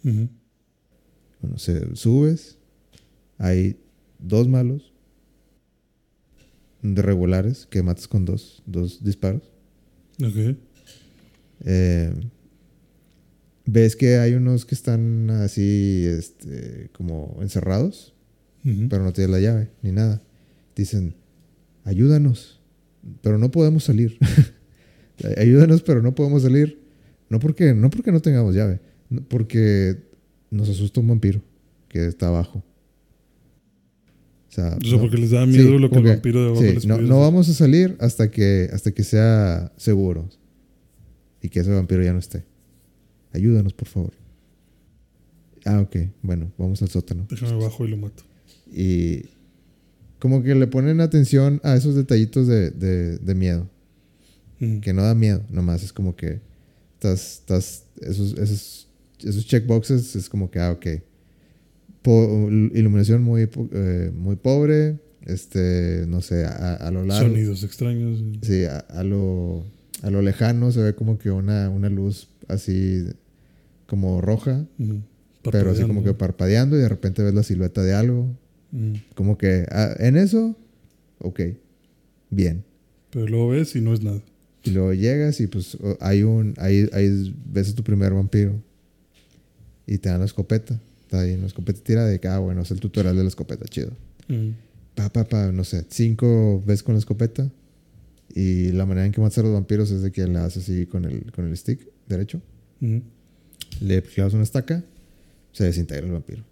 Bueno, 0.04 1.58
se, 1.58 1.96
subes. 1.96 2.58
Hay 3.38 3.78
dos 4.20 4.48
malos. 4.48 4.95
De 6.94 7.02
regulares 7.02 7.66
que 7.66 7.82
matas 7.82 8.08
con 8.08 8.26
dos, 8.26 8.62
dos 8.66 9.04
disparos. 9.04 9.42
Ok. 10.24 10.56
Eh, 11.62 12.14
ves 13.66 13.96
que 13.96 14.18
hay 14.18 14.34
unos 14.34 14.66
que 14.66 14.76
están 14.76 15.30
así, 15.32 16.06
este, 16.06 16.90
como 16.94 17.40
encerrados, 17.42 18.14
pero 18.90 19.04
no 19.04 19.14
tienen 19.14 19.32
la 19.32 19.40
llave 19.40 19.70
ni 19.84 19.92
nada. 19.92 20.24
Dicen, 20.76 21.16
ayúdanos, 21.84 22.60
pero 23.22 23.38
no 23.38 23.52
podemos 23.52 23.84
salir. 23.84 24.18
ayúdanos, 25.38 25.82
pero 25.82 26.02
no 26.02 26.16
podemos 26.16 26.44
salir. 26.44 26.80
No 27.30 27.40
porque, 27.40 27.74
no 27.74 27.90
porque 27.90 28.12
no 28.12 28.22
tengamos 28.22 28.56
llave, 28.56 28.80
porque 29.28 29.98
nos 30.52 30.70
asusta 30.70 31.00
un 31.00 31.08
vampiro 31.08 31.42
que 31.90 32.08
está 32.08 32.28
abajo. 32.28 32.64
Sea, 34.56 34.78
no- 34.90 35.00
porque 35.02 35.18
les 35.18 35.32
da 35.32 35.44
Sí, 35.46 35.52
miedo 35.52 35.78
lo 35.78 35.90
que 35.90 35.96
como 35.96 36.08
el 36.08 36.14
vampiro 36.14 36.40
de 36.42 36.46
abajo 36.48 36.62
sí, 36.62 36.74
les 36.74 36.86
no, 36.86 36.98
no 36.98 37.20
vamos 37.20 37.50
a 37.50 37.54
salir 37.54 37.98
hasta 38.00 38.32
que, 38.32 38.70
hasta 38.72 38.92
que 38.94 39.04
sea 39.04 39.74
seguro. 39.76 40.30
Y 41.42 41.50
que 41.50 41.60
ese 41.60 41.72
vampiro 41.72 42.02
ya 42.04 42.14
no 42.14 42.20
esté. 42.20 42.44
Ayúdanos, 43.34 43.74
por 43.74 43.88
favor. 43.90 44.14
Ah, 45.66 45.82
ok. 45.82 45.96
Bueno, 46.22 46.52
vamos 46.58 46.82
al 46.82 46.90
sótano. 46.90 47.28
Déjame 47.30 47.54
abajo 47.54 47.86
y 47.86 47.90
lo 47.90 47.98
mato. 47.98 48.24
Y 48.72 49.26
como 50.20 50.42
que 50.42 50.56
le 50.56 50.68
ponen 50.68 51.02
atención 51.02 51.60
a 51.64 51.76
esos 51.76 51.96
detallitos 51.96 52.48
de, 52.48 52.72
de- 52.72 53.18
de 53.18 53.36
miedo. 53.36 53.70
Ujú. 54.62 54.80
Que 54.82 54.94
no 54.94 55.02
da 55.04 55.14
miedo, 55.16 55.44
nomás 55.50 55.84
es 55.84 55.92
como 55.92 56.16
que 56.16 56.40
estás, 56.94 57.40
estás, 57.40 57.84
esos, 58.00 58.34
esos, 58.38 58.88
esos 59.20 59.46
checkboxes 59.46 60.16
es 60.16 60.30
como 60.30 60.50
que, 60.50 60.60
ah, 60.60 60.72
ok. 60.72 60.86
Po- 62.06 62.48
iluminación 62.74 63.24
muy, 63.24 63.50
eh, 63.72 64.12
muy 64.16 64.36
pobre, 64.36 65.00
este, 65.26 66.06
no 66.08 66.22
sé, 66.22 66.46
a, 66.46 66.76
a 66.76 66.92
lo 66.92 67.04
largo. 67.04 67.28
Sonidos 67.28 67.64
extraños. 67.64 68.24
Sí, 68.42 68.64
a, 68.66 68.78
a 68.78 69.04
lo, 69.04 69.66
a 70.04 70.10
lo 70.12 70.22
lejano 70.22 70.72
se 70.72 70.82
ve 70.82 70.94
como 70.96 71.18
que 71.18 71.32
una, 71.32 71.70
una 71.70 71.90
luz 71.90 72.30
así 72.48 73.04
como 73.88 74.22
roja, 74.22 74.66
pero 75.52 75.72
así 75.72 75.82
como 75.84 76.04
que 76.04 76.14
Parpadeando. 76.14 76.78
y 76.78 76.80
de 76.82 76.90
repente 76.90 77.24
ves 77.24 77.34
la 77.34 77.44
silueta 77.44 77.82
de 77.84 77.94
algo. 77.94 78.36
Como 79.16 79.38
que 79.38 79.66
ah, 79.72 79.96
en 80.00 80.18
eso, 80.18 80.56
ok, 81.20 81.40
bien. 82.30 82.64
Pero 83.10 83.26
luego 83.28 83.50
ves 83.50 83.76
y 83.76 83.82
no 83.82 83.94
es 83.94 84.04
nada. 84.04 84.22
Y 84.64 84.72
luego 84.72 84.94
llegas 84.94 85.40
y 85.40 85.48
pues 85.48 85.78
hay 86.02 86.24
un. 86.24 86.54
Ahí, 86.58 86.90
ahí 86.92 87.34
ves 87.46 87.70
a 87.72 87.76
tu 87.76 87.84
primer 87.84 88.14
vampiro. 88.14 88.62
Y 89.88 89.98
te 90.00 90.10
dan 90.10 90.20
la 90.20 90.26
escopeta. 90.26 90.80
Está 91.06 91.22
ahí 91.22 91.34
en 91.34 91.42
la 91.42 91.48
escopeta 91.48 91.80
tira 91.84 92.04
de 92.04 92.20
que, 92.20 92.28
ah, 92.28 92.40
bueno, 92.40 92.62
es 92.62 92.72
el 92.72 92.80
tutorial 92.80 93.16
de 93.16 93.22
la 93.22 93.30
escopeta, 93.30 93.66
chido. 93.66 93.92
Mm. 94.28 94.50
Pa, 94.96 95.10
pa, 95.10 95.24
pa, 95.24 95.52
no 95.52 95.64
sé, 95.64 95.86
cinco 95.90 96.64
veces 96.66 96.82
con 96.82 96.96
la 96.96 97.00
escopeta. 97.00 97.52
Y 98.34 98.72
la 98.72 98.88
manera 98.88 99.06
en 99.06 99.12
que 99.12 99.22
matas 99.22 99.38
a 99.38 99.44
los 99.44 99.54
vampiros 99.54 99.92
es 99.92 100.02
de 100.02 100.12
que 100.12 100.26
le 100.26 100.40
haces 100.40 100.64
así 100.64 100.88
con 100.88 101.06
el, 101.06 101.32
con 101.32 101.48
el 101.48 101.56
stick 101.56 101.88
derecho. 102.10 102.42
Mm. 102.80 102.98
Le 103.82 104.02
clavas 104.02 104.34
una 104.34 104.44
estaca, 104.44 104.84
se 105.52 105.64
desintegra 105.64 106.08
el 106.08 106.14
vampiro. 106.14 106.44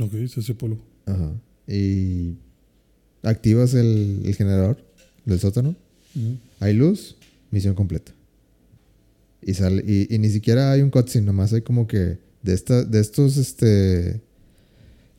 Ok, 0.00 0.12
se 0.26 0.40
hace 0.40 0.54
polvo. 0.54 0.82
Ajá. 1.04 1.34
Y 1.68 2.36
activas 3.22 3.74
el, 3.74 4.22
el 4.24 4.34
generador 4.34 4.78
del 5.26 5.38
sótano. 5.38 5.76
Mm. 6.14 6.32
Hay 6.60 6.72
luz, 6.72 7.16
misión 7.50 7.74
completa. 7.74 8.12
Y 9.42 9.52
sale, 9.52 9.84
y, 9.86 10.12
y 10.14 10.18
ni 10.18 10.30
siquiera 10.30 10.72
hay 10.72 10.80
un 10.80 10.90
cutscene, 10.90 11.26
nomás 11.26 11.52
hay 11.52 11.60
como 11.60 11.86
que 11.86 12.18
de 12.42 12.54
esta, 12.54 12.84
de 12.84 13.00
estos, 13.00 13.36
este, 13.36 13.66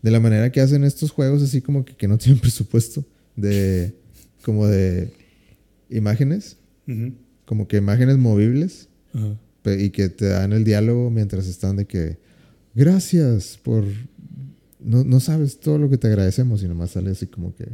de 0.02 0.12
la 0.12 0.20
manera 0.20 0.52
que 0.52 0.62
hacen 0.62 0.84
estos 0.84 1.12
juegos, 1.12 1.42
así 1.42 1.62
como 1.62 1.86
que, 1.86 1.96
que 1.96 2.08
no 2.08 2.18
tienen 2.20 2.40
presupuesto, 2.40 3.06
de, 3.36 3.94
como 4.44 4.68
de 4.68 5.12
imágenes, 5.90 6.58
como 7.46 7.68
que 7.68 7.78
imágenes 7.78 8.18
movibles, 8.18 8.90
pe- 9.62 9.82
y 9.84 9.90
que 9.92 10.10
te 10.10 10.26
dan 10.28 10.54
el 10.54 10.64
diálogo 10.64 11.10
mientras 11.10 11.48
están 11.48 11.78
de 11.78 11.86
que, 11.86 12.18
gracias 12.76 13.58
por, 13.62 13.84
no, 14.80 15.04
no 15.04 15.20
sabes 15.20 15.60
todo 15.60 15.78
lo 15.78 15.90
que 15.90 15.98
te 15.98 16.08
agradecemos, 16.08 16.62
y 16.64 16.68
nomás 16.68 16.92
sale 16.92 17.12
así 17.12 17.28
como 17.28 17.56
que 17.56 17.66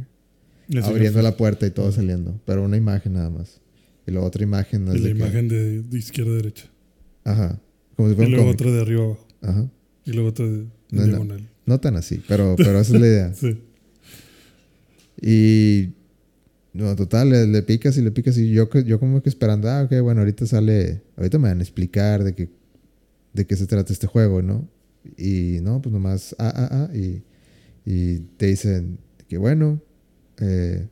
abriendo 0.82 1.20
la 1.22 1.36
puerta 1.36 1.66
y 1.66 1.70
todo 1.72 1.90
saliendo, 1.90 2.40
pero 2.46 2.62
una 2.64 2.76
imagen 2.76 3.14
nada 3.14 3.30
más. 3.30 3.60
Y 4.06 4.12
luego 4.12 4.26
otra 4.26 4.42
imagen 4.44 4.86
y 4.86 4.90
es 4.90 5.00
la 5.00 5.08
de 5.08 5.12
que- 5.14 5.18
imagen 5.18 5.48
de, 5.48 5.82
de 5.82 5.98
izquierda 5.98 6.30
a 6.32 6.36
derecha. 6.36 6.70
Ajá. 7.24 7.60
Como 7.96 8.08
si 8.08 8.12
Y 8.12 8.16
fuera 8.16 8.28
un 8.30 8.34
luego 8.36 8.50
otra 8.50 8.70
de 8.70 8.80
arriba 8.80 9.04
abajo. 9.04 9.26
Ajá. 9.42 9.70
Y 10.04 10.12
luego 10.12 10.32
de 10.32 10.66
No, 10.90 11.00
no. 11.02 11.06
diagonal. 11.06 11.48
No 11.66 11.80
tan 11.80 11.96
así, 11.96 12.22
pero, 12.28 12.54
pero 12.58 12.80
esa 12.80 12.94
es 12.94 13.00
la 13.00 13.06
idea. 13.06 13.34
Sí. 13.34 13.58
Y. 15.20 15.94
No, 16.72 16.94
total, 16.94 17.30
le, 17.30 17.46
le 17.48 17.62
picas 17.62 17.96
y 17.98 18.02
le 18.02 18.12
picas 18.12 18.38
y 18.38 18.50
yo, 18.52 18.70
yo 18.84 19.00
como 19.00 19.22
que 19.22 19.28
esperando, 19.28 19.68
ah, 19.68 19.82
ok, 19.82 20.00
bueno, 20.02 20.20
ahorita 20.20 20.46
sale, 20.46 21.02
ahorita 21.16 21.38
me 21.38 21.48
van 21.48 21.58
a 21.58 21.62
explicar 21.62 22.22
de 22.22 22.32
qué, 22.36 22.48
de 23.32 23.44
qué 23.44 23.56
se 23.56 23.66
trata 23.66 23.92
este 23.92 24.06
juego, 24.06 24.40
¿no? 24.40 24.68
Y 25.16 25.58
no, 25.62 25.82
pues 25.82 25.92
nomás, 25.92 26.36
ah, 26.38 26.52
ah, 26.54 26.68
ah, 26.88 26.96
y, 26.96 27.24
y 27.84 28.20
te 28.36 28.46
dicen 28.46 29.00
que 29.26 29.36
bueno, 29.36 29.82
eh, 30.38 30.86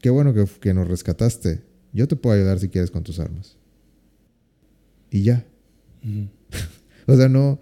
qué 0.00 0.10
bueno 0.10 0.32
que, 0.34 0.44
que 0.60 0.72
nos 0.72 0.86
rescataste, 0.86 1.62
yo 1.92 2.06
te 2.06 2.14
puedo 2.14 2.36
ayudar 2.36 2.60
si 2.60 2.68
quieres 2.68 2.92
con 2.92 3.02
tus 3.02 3.18
armas. 3.18 3.56
Y 5.10 5.22
ya. 5.22 5.44
O 7.06 7.16
sea, 7.16 7.28
no, 7.28 7.58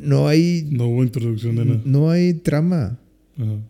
no 0.00 0.28
hay, 0.28 0.66
No 0.70 0.88
hubo 0.88 1.02
introducción 1.02 1.56
de 1.56 1.64
nada. 1.64 1.82
no 1.84 2.10
hay 2.10 2.34
trama. 2.34 2.98
Ajá. 3.36 3.52
O 3.52 3.60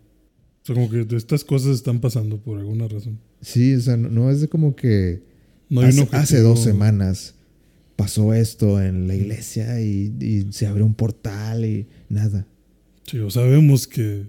sea, 0.65 0.75
como 0.75 0.91
que 0.91 1.07
estas 1.17 1.45
cosas 1.45 1.77
están 1.77 2.01
pasando 2.01 2.39
por 2.39 2.59
alguna 2.59 2.89
razón. 2.89 3.19
Sí, 3.41 3.75
o 3.75 3.81
sea, 3.81 3.97
no, 3.97 4.09
no 4.11 4.31
es 4.31 4.41
de 4.41 4.49
como 4.49 4.77
que 4.77 5.23
No 5.69 5.81
hay 5.81 5.89
hace, 5.89 6.09
hace 6.13 6.41
dos 6.41 6.63
semanas 6.63 7.35
pasó 7.97 8.33
esto 8.33 8.81
en 8.81 9.09
la 9.09 9.17
iglesia 9.17 9.81
y, 9.81 10.15
y 10.21 10.53
se 10.53 10.69
abrió 10.69 10.87
un 10.87 10.95
portal 10.95 11.65
y 11.65 11.89
nada. 12.09 12.47
Sí, 13.05 13.19
o 13.19 13.29
sabemos 13.29 13.89
que 13.89 14.27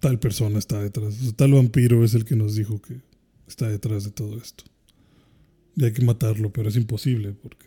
tal 0.00 0.18
persona 0.18 0.58
está 0.58 0.82
detrás. 0.82 1.14
O 1.20 1.24
sea, 1.24 1.32
tal 1.32 1.52
vampiro 1.52 2.04
es 2.04 2.14
el 2.14 2.24
que 2.24 2.36
nos 2.36 2.54
dijo 2.54 2.80
que 2.80 3.00
está 3.46 3.68
detrás 3.68 4.04
de 4.04 4.12
todo 4.12 4.38
esto. 4.38 4.64
Y 5.76 5.84
hay 5.84 5.92
que 5.92 6.04
matarlo, 6.04 6.52
pero 6.52 6.70
es 6.70 6.76
imposible 6.76 7.32
porque 7.32 7.66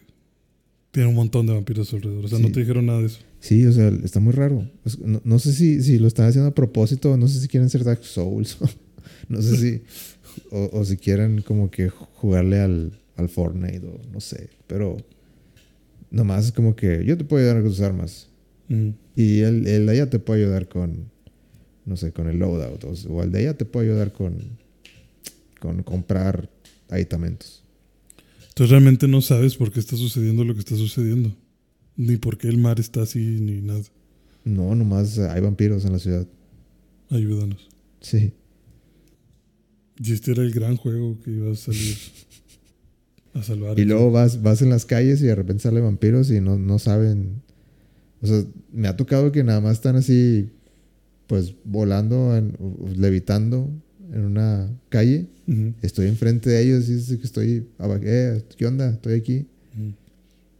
tiene 0.91 1.09
un 1.09 1.15
montón 1.15 1.45
de 1.45 1.53
vampiros 1.53 1.93
alrededor. 1.93 2.25
O 2.25 2.27
sea, 2.27 2.39
no 2.39 2.51
te 2.51 2.59
dijeron 2.61 2.85
nada 2.85 2.99
de 2.99 3.07
eso. 3.07 3.19
Sí, 3.39 3.65
o 3.65 3.71
sea, 3.71 3.89
está 4.03 4.19
muy 4.19 4.33
raro. 4.33 4.69
No, 5.03 5.21
no 5.23 5.39
sé 5.39 5.53
si, 5.53 5.81
si 5.83 5.99
lo 5.99 6.07
están 6.07 6.27
haciendo 6.27 6.49
a 6.49 6.55
propósito, 6.55 7.15
no 7.17 7.27
sé 7.27 7.39
si 7.39 7.47
quieren 7.47 7.69
ser 7.69 7.83
Dark 7.83 8.03
Souls, 8.03 8.57
no 9.29 9.41
sé 9.41 9.57
si, 9.57 9.81
o, 10.51 10.69
o 10.73 10.85
si 10.85 10.97
quieren 10.97 11.41
como 11.41 11.69
que 11.69 11.89
jugarle 11.89 12.59
al, 12.59 12.99
al 13.15 13.29
Fortnite 13.29 13.85
o 13.85 13.99
no 14.11 14.19
sé, 14.19 14.49
pero 14.65 14.97
nomás 16.09 16.45
es 16.45 16.51
como 16.51 16.75
que 16.75 17.03
yo 17.05 17.17
te 17.17 17.23
puedo 17.25 17.43
ayudar 17.43 17.61
con 17.61 17.71
tus 17.71 17.81
armas 17.81 18.27
Mm. 18.69 18.89
y 19.15 19.39
el, 19.39 19.65
el 19.65 19.85
de 19.85 19.91
allá 19.93 20.09
te 20.09 20.19
puede 20.19 20.43
ayudar 20.43 20.67
con, 20.67 21.09
no 21.85 21.95
sé, 21.95 22.11
con 22.11 22.27
el 22.27 22.37
loadout 22.37 22.83
o, 22.83 23.13
o 23.13 23.23
el 23.23 23.31
de 23.31 23.39
allá 23.39 23.53
te 23.57 23.63
puede 23.63 23.87
ayudar 23.87 24.11
con, 24.11 24.35
con 25.61 25.83
comprar 25.83 26.49
aditamentos. 26.89 27.63
Entonces 28.57 28.71
realmente 28.71 29.07
no 29.07 29.21
sabes 29.21 29.55
por 29.55 29.71
qué 29.71 29.79
está 29.79 29.95
sucediendo 29.95 30.43
lo 30.43 30.55
que 30.55 30.61
está 30.61 30.75
sucediendo. 30.75 31.31
Ni 31.95 32.17
por 32.17 32.39
qué 32.39 32.47
el 32.47 32.57
mar 32.57 32.79
está 32.79 33.03
así, 33.03 33.19
ni 33.19 33.61
nada. 33.61 33.83
No, 34.43 34.73
nomás 34.73 35.19
hay 35.19 35.41
vampiros 35.41 35.85
en 35.85 35.91
la 35.91 35.99
ciudad. 35.99 36.27
Ayúdanos. 37.11 37.69
Sí. 38.01 38.33
Y 40.03 40.11
este 40.11 40.31
era 40.31 40.41
el 40.41 40.51
gran 40.53 40.75
juego 40.75 41.19
que 41.23 41.29
iba 41.33 41.51
a 41.51 41.55
salir 41.55 41.97
a 43.35 43.43
salvar. 43.43 43.77
Y 43.79 43.85
luego 43.85 44.09
vas, 44.09 44.41
vas 44.41 44.63
en 44.63 44.71
las 44.71 44.85
calles 44.85 45.21
y 45.21 45.25
de 45.25 45.35
repente 45.35 45.61
salen 45.61 45.83
vampiros 45.83 46.31
y 46.31 46.41
no, 46.41 46.57
no 46.57 46.79
saben. 46.79 47.43
O 48.21 48.25
sea, 48.25 48.43
me 48.73 48.87
ha 48.87 48.97
tocado 48.97 49.31
que 49.31 49.43
nada 49.43 49.61
más 49.61 49.73
están 49.73 49.97
así, 49.97 50.49
pues 51.27 51.53
volando, 51.63 52.35
en- 52.35 52.57
levitando 52.95 53.69
en 54.11 54.25
una 54.25 54.69
calle. 54.89 55.27
Estoy 55.81 56.07
enfrente 56.07 56.49
de 56.49 56.61
ellos 56.61 56.89
y 56.89 56.93
es 56.93 57.07
que 57.07 57.23
estoy, 57.23 57.67
aba- 57.77 57.99
eh, 58.03 58.43
¿qué 58.57 58.65
onda? 58.65 58.89
Estoy 58.89 59.13
aquí. 59.13 59.47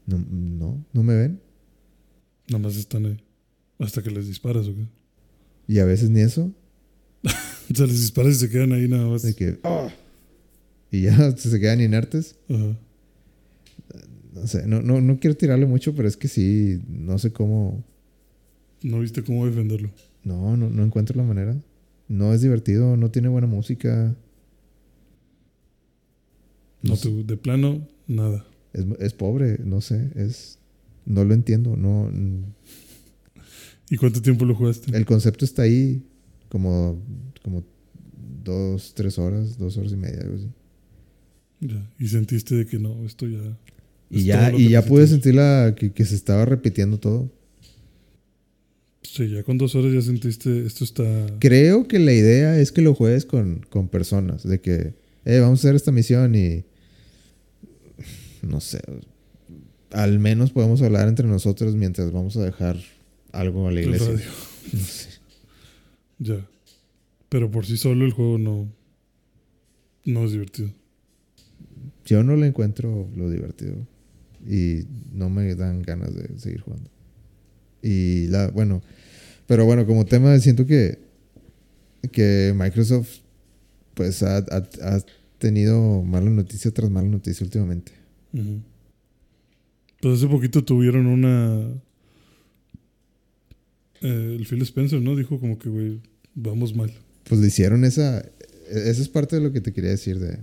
No, 0.06 0.18
no, 0.30 0.86
no 0.94 1.04
me 1.04 1.16
ven. 1.16 1.40
Nada 2.50 2.60
más 2.64 2.78
están 2.78 3.06
ahí. 3.06 3.18
Hasta 3.80 4.02
que 4.02 4.10
les 4.10 4.28
disparas, 4.28 4.68
¿o 4.68 4.74
qué? 4.76 4.86
Y 5.68 5.80
a 5.80 5.86
veces 5.86 6.10
ni 6.10 6.22
eso. 6.22 6.52
O 7.70 7.76
sea, 7.76 7.86
les 7.86 8.00
disparas 8.00 8.32
y 8.38 8.40
se 8.40 8.50
quedan 8.50 8.72
ahí 8.72 8.88
nada 8.88 9.06
más. 9.10 9.24
De 9.24 9.34
que, 9.36 9.60
"Ah", 9.64 9.90
Y 10.90 11.02
ya 11.02 11.32
se 11.38 11.60
quedan 11.60 11.82
inertes. 11.82 12.36
Ajá. 12.50 12.78
No 14.34 14.48
sé, 14.48 14.66
no, 14.68 14.82
no, 14.82 15.02
no 15.02 15.20
quiero 15.20 15.36
tirarle 15.36 15.66
mucho, 15.66 15.94
pero 15.94 16.08
es 16.08 16.16
que 16.16 16.28
sí, 16.30 16.80
no 16.88 17.18
sé 17.20 17.32
cómo. 17.34 17.84
No 18.84 19.00
viste 19.02 19.22
cómo 19.24 19.46
defenderlo. 19.46 19.90
No, 20.24 20.56
no, 20.56 20.70
no 20.70 20.84
encuentro 20.84 21.18
la 21.18 21.24
manera. 21.24 21.58
No 22.08 22.34
es 22.34 22.42
divertido, 22.42 22.98
no 22.98 23.12
tiene 23.12 23.28
buena 23.28 23.48
música. 23.48 24.16
No 26.82 26.96
No 26.96 27.24
de 27.24 27.38
plano, 27.38 27.88
nada. 28.08 28.46
es, 28.74 28.86
es 29.00 29.14
pobre, 29.14 29.60
no 29.64 29.82
sé, 29.82 30.12
es 30.16 30.60
no 31.06 31.24
lo 31.24 31.34
entiendo, 31.34 31.76
no 31.76 32.10
mm, 32.12 32.44
¿Y 33.90 33.98
cuánto 33.98 34.22
tiempo 34.22 34.46
lo 34.46 34.56
jugaste? 34.56 34.96
el 34.96 35.06
concepto 35.06 35.46
está 35.46 35.64
ahí 35.64 36.04
como 36.50 37.02
como 37.44 37.64
dos, 38.44 38.94
tres 38.94 39.18
horas, 39.20 39.58
dos 39.58 39.78
horas 39.78 39.92
y 39.92 39.98
media, 39.98 40.22
algo 40.22 40.36
así. 40.36 40.50
Ya. 41.60 41.92
Y 42.00 42.08
sentiste 42.08 42.56
de 42.56 42.66
que 42.66 42.80
no, 42.80 43.04
esto 43.06 43.28
ya. 43.28 43.58
Y 44.10 44.20
es 44.20 44.26
ya, 44.26 44.52
y 44.54 44.70
ya 44.70 44.86
pude 44.86 45.06
sentir 45.08 45.36
la, 45.36 45.76
que, 45.76 45.92
que 45.92 46.06
se 46.06 46.16
estaba 46.16 46.46
repitiendo 46.46 46.98
todo. 46.98 47.32
Sí, 49.02 49.30
ya 49.30 49.44
con 49.44 49.58
dos 49.58 49.76
horas 49.76 49.94
ya 49.94 50.02
sentiste, 50.02 50.66
esto 50.66 50.84
está. 50.84 51.04
Creo 51.40 51.88
que 51.88 52.00
la 52.00 52.14
idea 52.14 52.60
es 52.60 52.72
que 52.72 52.82
lo 52.82 52.94
juegues 52.94 53.26
con, 53.26 53.66
con 53.70 53.88
personas, 53.88 54.44
de 54.44 54.60
que, 54.60 54.94
eh, 55.26 55.40
vamos 55.40 55.60
a 55.60 55.62
hacer 55.62 55.76
esta 55.76 55.92
misión 55.92 56.36
y, 56.36 56.66
no 58.42 58.60
sé, 58.60 58.80
al 59.92 60.20
menos 60.20 60.52
podemos 60.52 60.82
hablar 60.82 61.08
entre 61.08 61.28
nosotros 61.28 61.76
mientras 61.76 62.12
vamos 62.12 62.36
a 62.38 62.44
dejar 62.44 62.78
algo 63.32 63.68
a 63.68 63.72
la 63.72 63.82
iglesia. 63.82 64.14
No 64.74 64.80
sé. 64.80 65.10
Ya. 66.20 66.46
Pero 67.30 67.50
por 67.50 67.66
sí 67.66 67.78
solo 67.78 68.06
el 68.06 68.12
juego 68.12 68.38
no. 68.38 68.70
No 70.04 70.26
es 70.26 70.34
divertido. 70.34 70.72
Yo 72.06 72.22
no 72.22 72.36
le 72.36 72.48
encuentro 72.48 73.10
lo 73.16 73.30
divertido 73.30 73.76
y 74.46 74.84
no 75.14 75.30
me 75.30 75.56
dan 75.56 75.82
ganas 75.82 76.14
de 76.16 76.38
seguir 76.38 76.62
jugando. 76.62 76.90
Y 77.82 78.28
la, 78.28 78.50
bueno, 78.50 78.82
pero 79.48 79.66
bueno, 79.66 79.86
como 79.86 80.06
tema 80.06 80.38
siento 80.40 80.66
que, 80.66 81.00
que 82.12 82.54
Microsoft 82.56 83.20
pues 83.94 84.22
ha, 84.24 84.38
ha- 84.38 84.70
ha 84.82 85.00
tenido 85.40 86.02
mala 86.04 86.30
noticia 86.30 86.72
tras 86.72 86.90
mala 86.92 87.08
noticia 87.08 87.44
últimamente. 87.44 87.92
Pues 90.02 90.18
hace 90.18 90.28
poquito 90.28 90.64
tuvieron 90.64 91.08
una. 91.08 91.72
eh, 94.02 94.36
el 94.40 94.46
Phil 94.46 94.62
Spencer, 94.62 95.02
¿no? 95.02 95.16
Dijo 95.16 95.40
como 95.40 95.58
que, 95.58 95.70
güey, 95.70 96.02
vamos 96.36 96.76
mal. 96.76 96.92
Pues 97.28 97.42
le 97.42 97.48
hicieron 97.48 97.84
esa, 97.84 98.20
esa 98.70 99.02
es 99.02 99.10
parte 99.10 99.36
de 99.38 99.42
lo 99.42 99.52
que 99.52 99.62
te 99.62 99.74
quería 99.74 99.90
decir 99.92 100.20
de, 100.20 100.40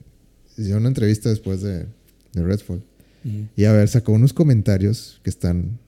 hicieron 0.58 0.82
una 0.82 0.88
entrevista 0.88 1.28
después 1.30 1.62
de, 1.62 1.86
de 2.32 2.42
Redfall. 2.42 2.82
Y 3.56 3.64
a 3.64 3.72
ver, 3.72 3.88
sacó 3.88 4.12
unos 4.12 4.34
comentarios 4.34 5.18
que 5.22 5.30
están 5.30 5.78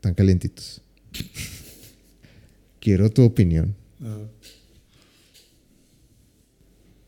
tan 0.00 0.14
calientitos. 0.14 0.82
Quiero 2.80 3.10
tu 3.10 3.22
opinión. 3.22 3.74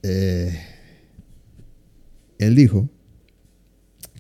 Eh, 0.03 0.59
él 2.39 2.55
dijo 2.55 2.89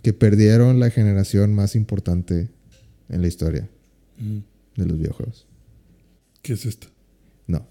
que 0.03 0.13
perdieron 0.13 0.79
la 0.79 0.91
generación 0.91 1.55
más 1.55 1.75
importante 1.75 2.49
en 3.09 3.23
la 3.23 3.29
historia 3.29 3.69
de 4.19 4.87
los 4.87 4.99
videojuegos. 4.99 5.47
¿Qué 6.43 6.53
es 6.55 6.65
esta? 6.67 6.87
No, 7.47 7.67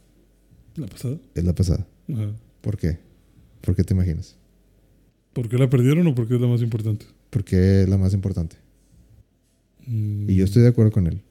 ¿La 0.75 0.87
pasada? 0.87 1.17
es 1.35 1.43
la 1.43 1.55
pasada. 1.55 1.87
Ajá. 2.11 2.31
¿Por 2.61 2.77
qué? 2.77 2.99
¿Por 3.61 3.75
qué 3.75 3.83
te 3.83 3.93
imaginas? 3.93 4.35
¿Por 5.33 5.47
qué 5.47 5.57
la 5.57 5.69
perdieron 5.69 6.05
o 6.07 6.15
por 6.15 6.27
qué 6.27 6.35
es 6.35 6.41
la 6.41 6.47
más 6.47 6.61
importante? 6.61 7.05
Porque 7.29 7.83
es 7.83 7.89
la 7.89 7.97
más 7.97 8.13
importante. 8.13 8.57
Mm, 9.89 10.29
Y 10.29 10.35
yo 10.35 10.45
estoy 10.45 10.61
de 10.61 10.69
acuerdo 10.69 10.91
con 10.91 11.07
él. 11.07 11.21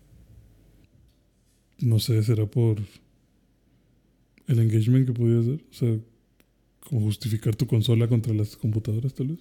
No 1.80 2.01
sé, 2.01 2.20
será 2.24 2.44
por 2.47 2.78
el 4.48 4.59
engagement 4.59 5.06
que 5.06 5.12
podía 5.12 5.39
hacer. 5.40 5.60
O 5.70 5.74
sea, 5.74 5.97
como 6.89 7.02
justificar 7.02 7.55
tu 7.55 7.66
consola 7.66 8.09
contra 8.09 8.35
las 8.35 8.56
computadoras, 8.56 9.14
tal 9.14 9.28
vez. 9.28 9.39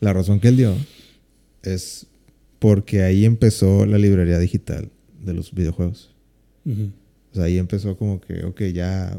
La 0.00 0.12
razón 0.12 0.40
que 0.40 0.48
él 0.48 0.56
dio 0.56 0.74
es 1.62 2.06
porque 2.58 3.02
ahí 3.02 3.24
empezó 3.24 3.86
la 3.86 3.98
librería 3.98 4.38
digital 4.38 4.90
de 5.22 5.34
los 5.34 5.54
videojuegos. 5.54 6.10
O 6.66 7.34
sea, 7.34 7.44
ahí 7.44 7.58
empezó 7.58 7.96
como 7.96 8.20
que, 8.20 8.42
ok, 8.44 8.62
ya, 8.72 9.18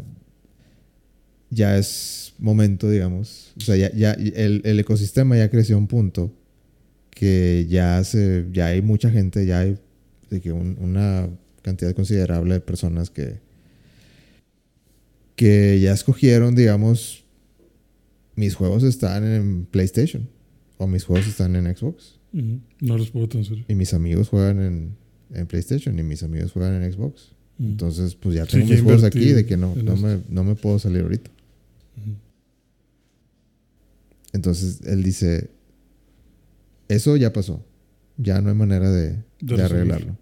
ya 1.50 1.78
es 1.78 2.34
momento, 2.40 2.90
digamos. 2.90 3.54
O 3.58 3.62
sea, 3.62 3.78
ya, 3.78 3.92
ya 3.94 4.14
el, 4.14 4.62
el 4.66 4.80
ecosistema 4.80 5.38
ya 5.38 5.50
creció 5.50 5.76
a 5.76 5.80
un 5.80 5.88
punto 5.88 6.34
que 7.16 7.66
ya, 7.70 8.04
se, 8.04 8.46
ya 8.52 8.68
hay 8.68 8.82
mucha 8.84 9.10
gente, 9.10 9.46
ya 9.48 9.60
hay 9.62 9.78
de 10.30 10.42
que 10.42 10.52
un- 10.52 10.78
una 10.80 11.28
cantidad 11.64 11.94
considerable 11.96 12.54
de 12.56 12.60
personas 12.60 13.10
que, 13.10 13.40
que 15.36 15.80
ya 15.82 15.94
escogieron, 15.94 16.54
digamos, 16.56 17.24
mis 18.36 18.54
juegos 18.54 18.84
están 18.84 19.24
en 19.24 19.66
PlayStation 19.66 20.28
o 20.78 20.86
mis 20.88 21.06
juegos 21.06 21.26
están 21.28 21.56
en 21.56 21.74
Xbox. 21.76 22.20
No 22.82 22.98
los 22.98 23.10
puedo 23.12 23.30
tan 23.30 23.46
serio. 23.46 23.64
y 23.70 23.76
mis 23.76 23.94
amigos 23.94 24.28
juegan 24.28 24.60
en, 24.62 24.96
en 25.34 25.48
PlayStation 25.48 25.98
y 25.98 26.04
mis 26.04 26.22
amigos 26.22 26.52
juegan 26.52 26.84
en 26.84 26.92
Xbox. 26.92 27.32
Entonces, 27.58 28.16
pues 28.16 28.36
ya 28.36 28.46
tengo 28.46 28.66
mis 28.66 28.82
juegos 28.84 29.04
aquí 29.06 29.20
de 29.36 29.46
que 29.46 29.56
no, 29.56 29.74
no, 29.74 29.96
me, 29.96 30.20
no 30.28 30.44
me 30.44 30.56
puedo 30.56 30.78
salir 30.78 31.02
ahorita. 31.04 31.32
Entonces, 34.34 34.82
él 34.86 35.02
dice, 35.04 35.50
eso 36.88 37.16
ya 37.18 37.32
pasó. 37.34 37.64
Ya 38.18 38.40
no 38.42 38.50
hay 38.50 38.56
manera 38.56 38.90
de, 38.92 39.10
De 39.10 39.16
de 39.42 39.56
resolver. 39.58 39.76
arreglarlo. 39.94 40.16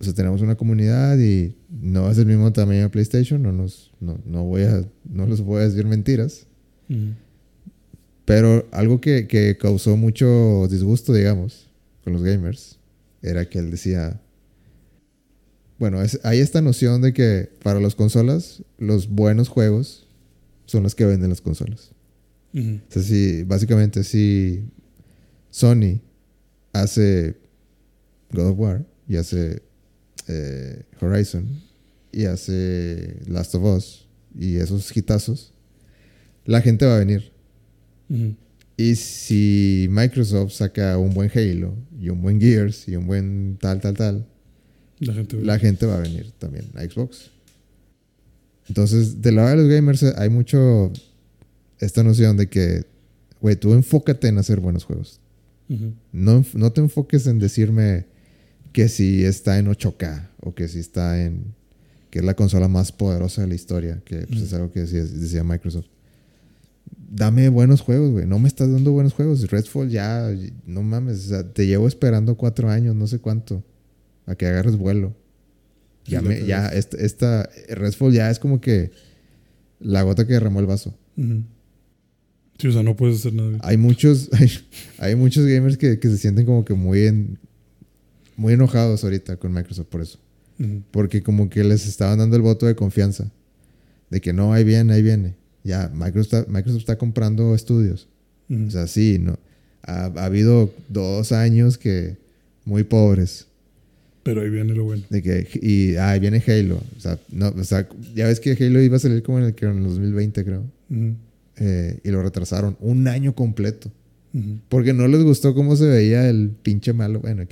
O 0.00 0.04
sea, 0.04 0.14
tenemos 0.14 0.40
una 0.42 0.54
comunidad 0.54 1.18
y 1.18 1.54
no 1.68 2.10
es 2.10 2.18
el 2.18 2.26
mismo 2.26 2.52
tamaño 2.52 2.82
de 2.82 2.88
PlayStation. 2.88 3.42
No, 3.42 3.52
nos, 3.52 3.90
no, 4.00 4.18
no, 4.24 4.44
voy 4.44 4.62
a, 4.62 4.84
no 5.10 5.26
les 5.26 5.40
voy 5.40 5.60
a 5.62 5.68
decir 5.68 5.84
mentiras. 5.86 6.46
Pero 8.24 8.66
algo 8.72 9.00
que, 9.00 9.26
que 9.26 9.56
causó 9.58 9.96
mucho 9.96 10.68
disgusto, 10.68 11.12
digamos, 11.14 11.68
con 12.04 12.12
los 12.12 12.22
gamers, 12.22 12.78
era 13.22 13.48
que 13.48 13.58
él 13.58 13.70
decía, 13.70 14.20
bueno, 15.78 16.02
es- 16.02 16.20
hay 16.24 16.38
esta 16.40 16.60
noción 16.60 17.00
de 17.02 17.12
que 17.12 17.50
para 17.62 17.80
las 17.80 17.94
consolas, 17.94 18.62
los 18.78 19.08
buenos 19.08 19.48
juegos 19.48 20.06
son 20.66 20.82
los 20.82 20.94
que 20.94 21.06
venden 21.06 21.30
las 21.30 21.40
consolas. 21.40 21.92
Ujú. 22.54 22.76
O 22.88 22.92
sea, 22.92 23.02
si, 23.02 23.42
básicamente, 23.44 24.04
si 24.04 24.62
Sony 25.50 26.00
hace 26.72 27.36
God 28.32 28.50
of 28.50 28.58
War 28.58 28.84
y 29.08 29.16
hace 29.16 29.62
eh, 30.28 30.82
Horizon 31.00 31.46
y 32.12 32.24
hace 32.24 33.16
Last 33.26 33.54
of 33.54 33.64
Us 33.64 34.06
y 34.38 34.56
esos 34.56 34.94
hitazos, 34.96 35.52
la 36.44 36.60
gente 36.60 36.86
va 36.86 36.96
a 36.96 36.98
venir. 36.98 37.32
Y 38.76 38.94
si 38.94 39.88
Microsoft 39.90 40.52
saca 40.52 40.96
un 40.98 41.12
buen 41.12 41.30
Halo 41.34 41.74
y 42.00 42.08
un 42.08 42.22
buen 42.22 42.40
Gears 42.40 42.88
y 42.88 42.96
un 42.96 43.06
buen 43.06 43.58
tal, 43.60 43.80
tal, 43.80 43.94
tal, 43.94 44.26
La 45.00 45.14
gente 45.14 45.36
ve. 45.36 45.44
la 45.44 45.58
gente 45.58 45.86
va 45.86 45.96
a 45.96 46.00
venir 46.00 46.32
también 46.38 46.66
a 46.74 46.82
Xbox. 46.82 47.30
Entonces, 48.68 49.20
del 49.20 49.36
lado 49.36 49.48
de 49.48 49.56
los 49.56 49.68
gamers 49.68 50.02
eh, 50.02 50.12
hay 50.16 50.28
mucho 50.28 50.92
esta 51.80 52.02
noción 52.02 52.36
de 52.36 52.48
que, 52.48 52.84
güey, 53.40 53.56
tú 53.56 53.72
enfócate 53.72 54.28
en 54.28 54.38
hacer 54.38 54.60
buenos 54.60 54.84
juegos. 54.84 55.20
No, 56.12 56.44
no 56.54 56.72
te 56.72 56.80
enfoques 56.80 57.26
en 57.26 57.38
decirme 57.38 58.06
que 58.72 58.88
si 58.88 59.24
está 59.24 59.58
en 59.58 59.66
8K 59.66 60.28
o 60.40 60.54
que 60.54 60.68
si 60.68 60.78
está 60.78 61.22
en... 61.22 61.54
que 62.10 62.20
es 62.20 62.24
la 62.24 62.34
consola 62.34 62.68
más 62.68 62.92
poderosa 62.92 63.42
de 63.42 63.48
la 63.48 63.54
historia, 63.54 64.00
que 64.04 64.26
pues, 64.26 64.40
es 64.42 64.52
algo 64.54 64.70
que 64.70 64.80
decía, 64.80 65.04
decía 65.04 65.44
Microsoft. 65.44 65.86
Dame 67.10 67.48
buenos 67.48 67.80
juegos, 67.80 68.12
güey. 68.12 68.26
No 68.26 68.38
me 68.38 68.48
estás 68.48 68.70
dando 68.70 68.92
buenos 68.92 69.14
juegos. 69.14 69.50
Redfall 69.50 69.88
ya, 69.88 70.30
no 70.66 70.82
mames. 70.82 71.26
o 71.26 71.28
sea, 71.28 71.52
te 71.52 71.66
llevo 71.66 71.88
esperando 71.88 72.36
cuatro 72.36 72.70
años, 72.70 72.94
no 72.94 73.06
sé 73.06 73.18
cuánto, 73.18 73.64
a 74.26 74.34
que 74.34 74.46
agarres 74.46 74.76
vuelo. 74.76 75.14
Ya, 76.04 76.22
me, 76.22 76.46
ya 76.46 76.68
esta, 76.68 76.96
esta 76.96 77.50
Redfall 77.68 78.12
ya 78.12 78.30
es 78.30 78.38
como 78.38 78.60
que 78.60 78.90
la 79.80 80.02
gota 80.02 80.26
que 80.26 80.32
derramó 80.32 80.60
el 80.60 80.66
vaso. 80.66 80.94
Sí, 82.58 82.66
o 82.66 82.72
sea, 82.72 82.82
no 82.82 82.96
puedes 82.96 83.16
hacer 83.16 83.34
nada. 83.34 83.58
Hay 83.62 83.76
muchos, 83.76 84.28
hay, 84.38 84.50
hay 84.98 85.14
muchos 85.14 85.46
gamers 85.46 85.76
que, 85.76 85.98
que 85.98 86.08
se 86.08 86.18
sienten 86.18 86.44
como 86.44 86.64
que 86.64 86.74
muy 86.74 87.06
en, 87.06 87.38
muy 88.36 88.52
enojados 88.52 89.04
ahorita 89.04 89.36
con 89.36 89.52
Microsoft 89.52 89.88
por 89.88 90.00
eso. 90.00 90.18
Porque 90.90 91.22
como 91.22 91.48
que 91.48 91.62
les 91.62 91.86
estaban 91.86 92.18
dando 92.18 92.34
el 92.34 92.42
voto 92.42 92.66
de 92.66 92.74
confianza. 92.74 93.30
De 94.10 94.20
que 94.20 94.32
no, 94.32 94.52
ahí 94.52 94.64
viene, 94.64 94.92
ahí 94.92 95.02
viene. 95.02 95.36
Ya, 95.62 95.88
Microsoft 95.94 96.34
está, 96.34 96.50
Microsoft 96.50 96.80
está 96.80 96.98
comprando 96.98 97.54
estudios. 97.54 98.08
O 98.50 98.70
sea, 98.70 98.88
sí, 98.88 99.18
no. 99.20 99.38
Ha, 99.82 100.06
ha 100.06 100.24
habido 100.24 100.72
dos 100.88 101.30
años 101.30 101.78
que 101.78 102.16
muy 102.64 102.82
pobres. 102.82 103.46
Pero 104.24 104.40
ahí 104.40 104.50
viene 104.50 104.74
lo 104.74 104.84
bueno. 104.84 105.04
De 105.10 105.22
que, 105.22 105.46
y 105.62 105.94
ah, 105.96 106.10
ahí 106.10 106.20
viene 106.20 106.42
Halo. 106.44 106.82
O 106.96 107.00
sea, 107.00 107.18
no, 107.30 107.48
o 107.48 107.64
sea, 107.64 107.88
ya 108.14 108.26
ves 108.26 108.40
que 108.40 108.52
Halo 108.52 108.82
iba 108.82 108.96
a 108.96 109.00
salir 109.00 109.22
como 109.22 109.38
en 109.38 109.44
el, 109.44 109.54
que 109.54 109.64
en 109.64 109.78
el 109.78 109.84
2020, 109.84 110.44
creo. 110.44 110.64
Ujú. 110.90 111.14
Eh, 111.60 112.00
y 112.04 112.10
lo 112.10 112.22
retrasaron 112.22 112.76
un 112.80 113.08
año 113.08 113.34
completo. 113.34 113.90
Porque 114.68 114.92
no 114.92 115.08
les 115.08 115.24
gustó 115.24 115.54
cómo 115.54 115.74
se 115.74 115.86
veía 115.86 116.28
el 116.28 116.50
pinche 116.50 116.92
malo, 116.92 117.20
bueno, 117.20 117.44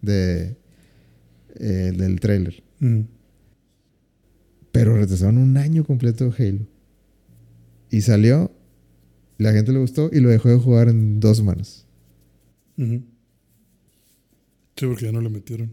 de, 0.00 0.56
eh, 1.54 1.92
del 1.96 2.18
trailer. 2.18 2.64
Pero 4.72 4.96
retrasaron 4.96 5.38
un 5.38 5.56
año 5.56 5.84
completo 5.84 6.34
Halo. 6.36 6.66
Y 7.90 8.00
salió, 8.00 8.50
la 9.38 9.52
gente 9.52 9.72
le 9.72 9.78
gustó 9.78 10.10
y 10.12 10.18
lo 10.18 10.30
dejó 10.30 10.48
de 10.48 10.56
jugar 10.56 10.88
en 10.88 11.20
dos. 11.20 11.40
Ujú. 11.40 11.84
Sí, 14.76 14.86
porque 14.86 15.04
ya 15.04 15.12
no 15.12 15.20
le 15.20 15.28
metieron. 15.28 15.70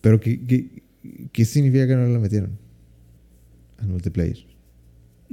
Pero 0.00 0.20
¿qué, 0.20 0.40
qué, 0.46 0.82
qué 1.32 1.44
significa 1.44 1.86
que 1.86 1.96
no 1.96 2.06
lo 2.06 2.20
metieron? 2.20 2.56
Al 3.76 3.88
multiplayer. 3.88 4.46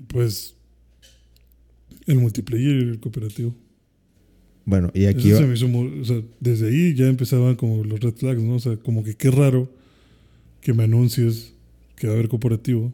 Pues 0.07 0.56
el 2.07 2.17
multiplayer 2.19 2.75
y 2.77 2.89
el 2.89 2.99
cooperativo. 2.99 3.53
Bueno, 4.65 4.91
y 4.93 5.05
aquí 5.05 5.29
Eso 5.29 5.37
se 5.37 5.43
va- 5.43 5.47
me 5.49 5.55
hizo 5.55 5.67
muy- 5.67 5.99
o 6.01 6.05
sea, 6.05 6.21
desde 6.39 6.67
ahí 6.67 6.93
ya 6.95 7.07
empezaban 7.07 7.55
como 7.55 7.83
los 7.83 7.99
red 7.99 8.13
flags, 8.15 8.41
¿no? 8.41 8.55
O 8.55 8.59
sea, 8.59 8.75
como 8.77 9.03
que 9.03 9.15
qué 9.15 9.31
raro 9.31 9.69
que 10.61 10.73
me 10.73 10.83
anuncies 10.83 11.53
que 11.95 12.07
va 12.07 12.13
a 12.13 12.15
haber 12.15 12.27
cooperativo. 12.27 12.93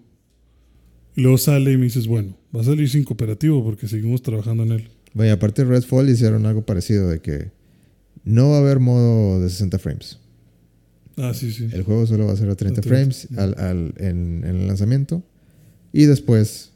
Y 1.15 1.21
luego 1.21 1.37
sale 1.37 1.71
y 1.71 1.77
me 1.77 1.85
dices, 1.85 2.07
bueno, 2.07 2.35
va 2.55 2.61
a 2.61 2.63
salir 2.63 2.89
sin 2.89 3.03
cooperativo 3.03 3.63
porque 3.63 3.87
seguimos 3.87 4.21
trabajando 4.21 4.63
en 4.63 4.71
él. 4.73 4.89
bueno, 5.15 5.29
y 5.29 5.33
aparte 5.33 5.63
Redfall 5.63 6.09
hicieron 6.09 6.45
algo 6.47 6.63
parecido 6.65 7.07
de 7.09 7.19
que 7.19 7.51
no 8.23 8.49
va 8.49 8.57
a 8.57 8.59
haber 8.61 8.79
modo 8.79 9.39
de 9.41 9.49
60 9.49 9.77
frames. 9.79 10.19
Ah, 11.17 11.33
sí, 11.35 11.51
sí. 11.51 11.67
El 11.71 11.83
juego 11.83 12.07
solo 12.07 12.25
va 12.25 12.33
a 12.33 12.35
ser 12.35 12.49
a 12.49 12.55
30 12.55 12.79
A 12.79 12.83
30, 12.83 12.89
frames 13.15 13.27
al- 13.37 13.55
al- 13.59 13.93
en, 13.97 14.43
en 14.43 14.55
el 14.61 14.67
lanzamiento. 14.67 15.21
Y 15.91 16.05
después 16.05 16.71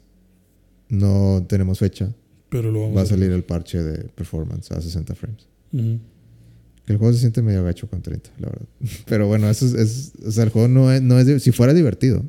no 0.88 1.44
tenemos 1.48 1.78
fecha. 1.80 2.14
Pero 2.50 2.70
lo 2.72 2.80
vamos 2.82 2.96
Va 2.96 3.02
a 3.02 3.06
salir 3.06 3.30
el 3.32 3.44
parche 3.44 3.82
de 3.82 4.04
performance 4.08 4.70
a 4.72 4.80
60 4.80 5.14
frames. 5.14 5.46
Que 5.72 6.92
el 6.94 6.98
juego 6.98 7.12
se 7.12 7.20
siente 7.20 7.42
medio 7.42 7.62
gacho 7.64 7.86
con 7.88 8.00
30, 8.00 8.30
la 8.38 8.48
verdad. 8.48 8.66
Pero 9.06 9.26
bueno, 9.26 9.50
eso 9.50 9.66
es, 9.66 9.74
es- 9.74 10.12
o 10.26 10.30
sea, 10.30 10.44
el 10.44 10.50
juego 10.50 10.68
no 10.68 10.90
es, 10.92 11.02
no 11.02 11.18
es 11.18 11.42
si 11.42 11.52
fuera 11.52 11.74
divertido. 11.74 12.24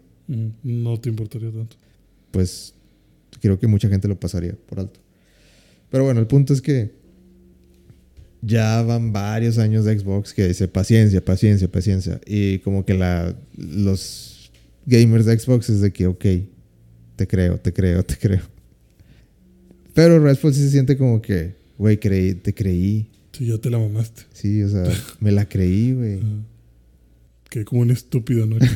No 0.64 1.00
te 1.00 1.10
importaría 1.10 1.50
tanto. 1.52 1.76
pues 2.32 2.74
creo 3.41 3.58
que 3.58 3.68
mucha 3.68 3.88
gente 3.90 4.08
lo 4.10 4.20
pasaría 4.20 4.56
por 4.68 4.80
alto. 4.82 5.00
Pero 5.90 6.04
bueno, 6.04 6.20
el 6.20 6.28
punto 6.28 6.54
es 6.54 6.62
que 6.62 6.91
ya 8.41 8.82
van 8.84 9.12
varios 9.12 9.58
años 9.58 9.86
de 9.86 9.98
Xbox 9.98 10.34
que 10.34 10.48
dice 10.48 10.68
paciencia, 10.68 11.24
paciencia, 11.24 11.70
paciencia. 11.72 12.20
Y 12.26 12.60
como 12.60 12.86
que 12.86 12.94
la, 12.94 13.36
los 13.58 14.52
gamers 14.86 15.26
de 15.26 15.38
Xbox 15.40 15.70
es 15.70 15.82
de 15.82 15.91
que, 15.91 16.08
ok, 16.08 16.26
te 17.16 17.28
creo, 17.28 17.58
te 17.60 17.74
creo, 17.74 18.04
te 18.04 18.18
creo. 18.18 18.41
Pero 20.00 20.18
Redfall 20.18 20.54
sí 20.54 20.62
se 20.62 20.72
siente 20.72 20.98
como 20.98 21.22
que, 21.22 21.56
güey, 21.78 22.00
creí, 22.00 22.34
te 22.34 22.54
creí. 22.54 23.10
Sí, 23.34 23.48
ya 23.48 23.58
te 23.58 23.70
la 23.70 23.80
mamaste. 23.80 24.22
Sí, 24.32 24.64
o 24.64 24.70
sea, 24.70 24.86
me 25.20 25.30
la 25.30 25.50
creí, 25.50 25.92
güey. 25.92 26.20
Ajá. 26.20 26.46
Que 27.50 27.66
como 27.66 27.82
un 27.82 27.92
estúpido, 27.92 28.46
¿no? 28.46 28.56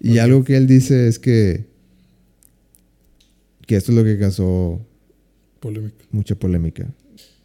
Y 0.00 0.18
algo 0.18 0.44
que 0.44 0.56
él 0.56 0.68
dice 0.68 1.08
es 1.08 1.18
que 1.18 1.64
que 3.66 3.74
esto 3.74 3.90
es 3.90 3.98
lo 3.98 4.04
que 4.04 4.18
causó 4.18 4.86
Polémica. 5.58 6.04
mucha 6.12 6.36
polémica, 6.36 6.94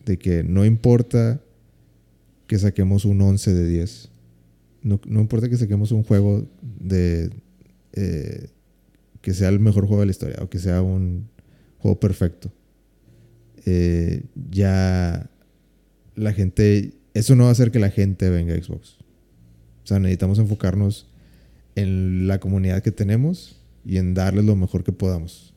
de 0.06 0.20
que 0.20 0.44
no 0.44 0.64
importa 0.64 1.42
que 2.46 2.60
saquemos 2.60 3.06
un 3.06 3.20
11 3.20 3.54
de 3.56 3.68
10, 3.68 4.10
no, 4.84 5.02
no 5.08 5.22
importa 5.22 5.50
que 5.50 5.58
saquemos 5.58 5.92
un 5.92 6.04
juego 6.04 6.48
de 6.62 7.32
eh, 7.94 8.50
que 9.22 9.34
sea 9.34 9.50
el 9.50 9.60
mejor 9.60 9.86
juego 9.86 10.02
de 10.02 10.08
la 10.08 10.12
historia 10.12 10.38
o 10.42 10.50
que 10.50 10.60
sea 10.60 10.82
un 10.82 11.30
juego 11.78 12.00
perfecto, 12.00 12.52
eh, 13.66 14.24
ya 14.50 15.30
la 16.16 16.34
gente, 16.34 16.94
eso 17.14 17.36
no 17.36 17.44
va 17.44 17.50
a 17.50 17.52
hacer 17.54 17.72
que 17.72 17.80
la 17.80 17.90
gente 17.90 18.30
venga 18.30 18.54
a 18.54 18.62
Xbox. 18.62 18.98
O 19.84 19.88
sea, 19.88 20.00
necesitamos 20.00 20.40
enfocarnos 20.40 21.10
en 21.76 22.28
la 22.28 22.40
comunidad 22.40 22.84
que 22.84 22.92
tenemos 22.92 23.62
y 23.86 23.98
en 23.98 24.14
darles 24.14 24.46
lo 24.46 24.56
mejor 24.56 24.84
que 24.84 24.92
podamos. 24.92 25.54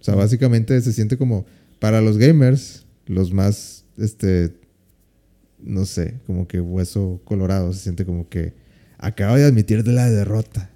O 0.00 0.04
sea, 0.04 0.14
básicamente 0.14 0.80
se 0.80 0.92
siente 0.92 1.16
como 1.16 1.46
para 1.78 2.00
los 2.00 2.18
gamers, 2.18 2.86
los 3.06 3.32
más, 3.32 3.84
este, 3.98 4.54
no 5.62 5.84
sé, 5.84 6.20
como 6.26 6.46
que 6.46 6.60
hueso 6.60 7.20
colorado, 7.24 7.72
se 7.72 7.80
siente 7.80 8.04
como 8.04 8.28
que 8.28 8.54
acaba 8.98 9.36
de 9.36 9.44
admitir 9.44 9.84
de 9.84 9.92
la 9.92 10.10
derrota. 10.10 10.70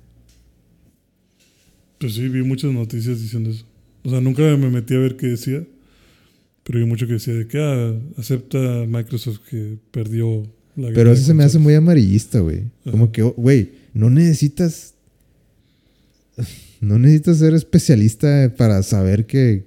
Pues 1.98 2.14
sí, 2.14 2.28
vi 2.28 2.42
muchas 2.42 2.72
noticias 2.72 3.20
diciendo 3.20 3.50
eso. 3.50 3.64
O 4.04 4.10
sea, 4.10 4.20
nunca 4.20 4.42
me 4.56 4.70
metí 4.70 4.94
a 4.94 4.98
ver 4.98 5.16
qué 5.16 5.26
decía. 5.28 5.64
Pero 6.64 6.78
vi 6.80 6.84
mucho 6.84 7.06
que 7.06 7.14
decía 7.14 7.34
de 7.34 7.46
que 7.46 7.58
ah, 7.58 7.94
acepta 8.18 8.84
Microsoft 8.86 9.38
que 9.48 9.78
perdió 9.90 10.42
la 10.76 10.88
Pero 10.88 10.92
guerra 10.94 11.12
eso 11.12 11.22
de 11.22 11.26
se 11.28 11.34
me 11.34 11.44
hace 11.44 11.58
muy 11.58 11.74
amarillista, 11.74 12.40
güey. 12.40 12.64
Como 12.90 13.10
que, 13.10 13.22
güey, 13.22 13.70
no 13.94 14.10
necesitas. 14.10 14.94
No 16.80 16.98
necesitas 16.98 17.38
ser 17.38 17.54
especialista 17.54 18.54
para 18.56 18.82
saber 18.84 19.26
que, 19.26 19.64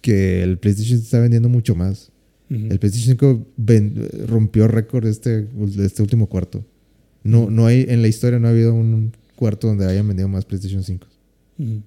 que 0.00 0.42
el 0.42 0.56
PlayStation 0.58 0.98
está 0.98 1.20
vendiendo 1.20 1.48
mucho 1.48 1.74
más. 1.74 2.10
El 2.48 2.78
PlayStation 2.78 3.16
5 3.18 3.46
ven- 3.56 4.08
rompió 4.28 4.68
récord 4.68 5.06
este, 5.06 5.48
este 5.80 6.02
último 6.02 6.28
cuarto. 6.28 6.64
No, 7.24 7.50
no 7.50 7.66
hay, 7.66 7.84
en 7.88 8.00
la 8.00 8.06
historia 8.08 8.38
no 8.38 8.46
ha 8.46 8.50
habido 8.52 8.72
un 8.74 9.12
cuarto 9.34 9.66
donde 9.66 9.86
hayan 9.86 10.06
vendido 10.06 10.28
más 10.28 10.44
PlayStation 10.44 10.84
5. 10.84 11.06
Ujú. 11.58 11.82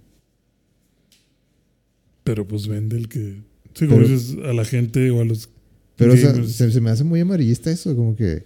Pero 2.24 2.48
pues 2.48 2.68
vende 2.68 2.98
el 2.98 3.08
que. 3.08 3.42
Sí, 3.74 3.86
como 3.86 3.98
Pero- 4.02 4.08
dices, 4.10 4.36
a 4.44 4.54
la 4.54 4.66
gente 4.66 5.10
o 5.12 5.22
a 5.22 5.26
los. 5.26 5.50
Pero 5.96 6.14
o 6.14 6.18
sea, 6.18 6.34
se, 6.44 6.72
se 6.72 6.82
me 6.82 6.90
hace 6.92 7.04
muy 7.04 7.20
amarillista 7.22 7.72
eso, 7.72 7.96
como 7.96 8.16
que 8.16 8.46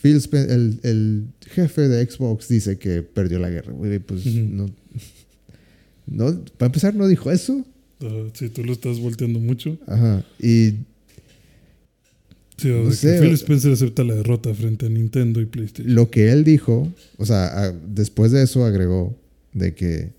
Phil 0.00 0.16
Spen- 0.16 0.50
el, 0.50 0.80
el 0.82 1.24
jefe 1.50 1.88
de 1.88 2.08
Xbox 2.10 2.48
dice 2.48 2.78
que 2.78 3.02
perdió 3.02 3.38
la 3.38 3.50
guerra. 3.50 3.72
Güey, 3.72 3.98
pues 3.98 4.24
no, 4.26 4.66
no. 6.06 6.44
Para 6.56 6.66
empezar, 6.66 6.94
no 6.94 7.06
dijo 7.06 7.30
eso. 7.30 7.66
ah, 8.00 8.28
si 8.32 8.48
tú 8.48 8.64
lo 8.64 8.72
estás 8.72 8.98
volteando 8.98 9.40
mucho. 9.40 9.76
Ajá. 9.86 10.24
Y 10.38 10.74
Sí, 12.56 12.70
o 12.70 12.84
No 12.84 12.88
de 12.88 12.96
sé, 12.96 13.16
que 13.16 13.20
Phil 13.26 13.34
Spencer 13.34 13.72
acepta 13.72 14.02
la 14.02 14.14
derrota 14.14 14.54
frente 14.54 14.86
a 14.86 14.88
Nintendo 14.88 15.42
y 15.42 15.44
PlayStation. 15.44 15.94
lo 15.94 16.08
que 16.10 16.30
él 16.32 16.42
dijo, 16.42 16.90
o 17.18 17.26
sea, 17.26 17.48
a- 17.48 17.72
después 17.72 18.32
de 18.32 18.42
eso 18.42 18.64
agregó 18.64 19.14
de 19.52 19.74
que 19.74 20.12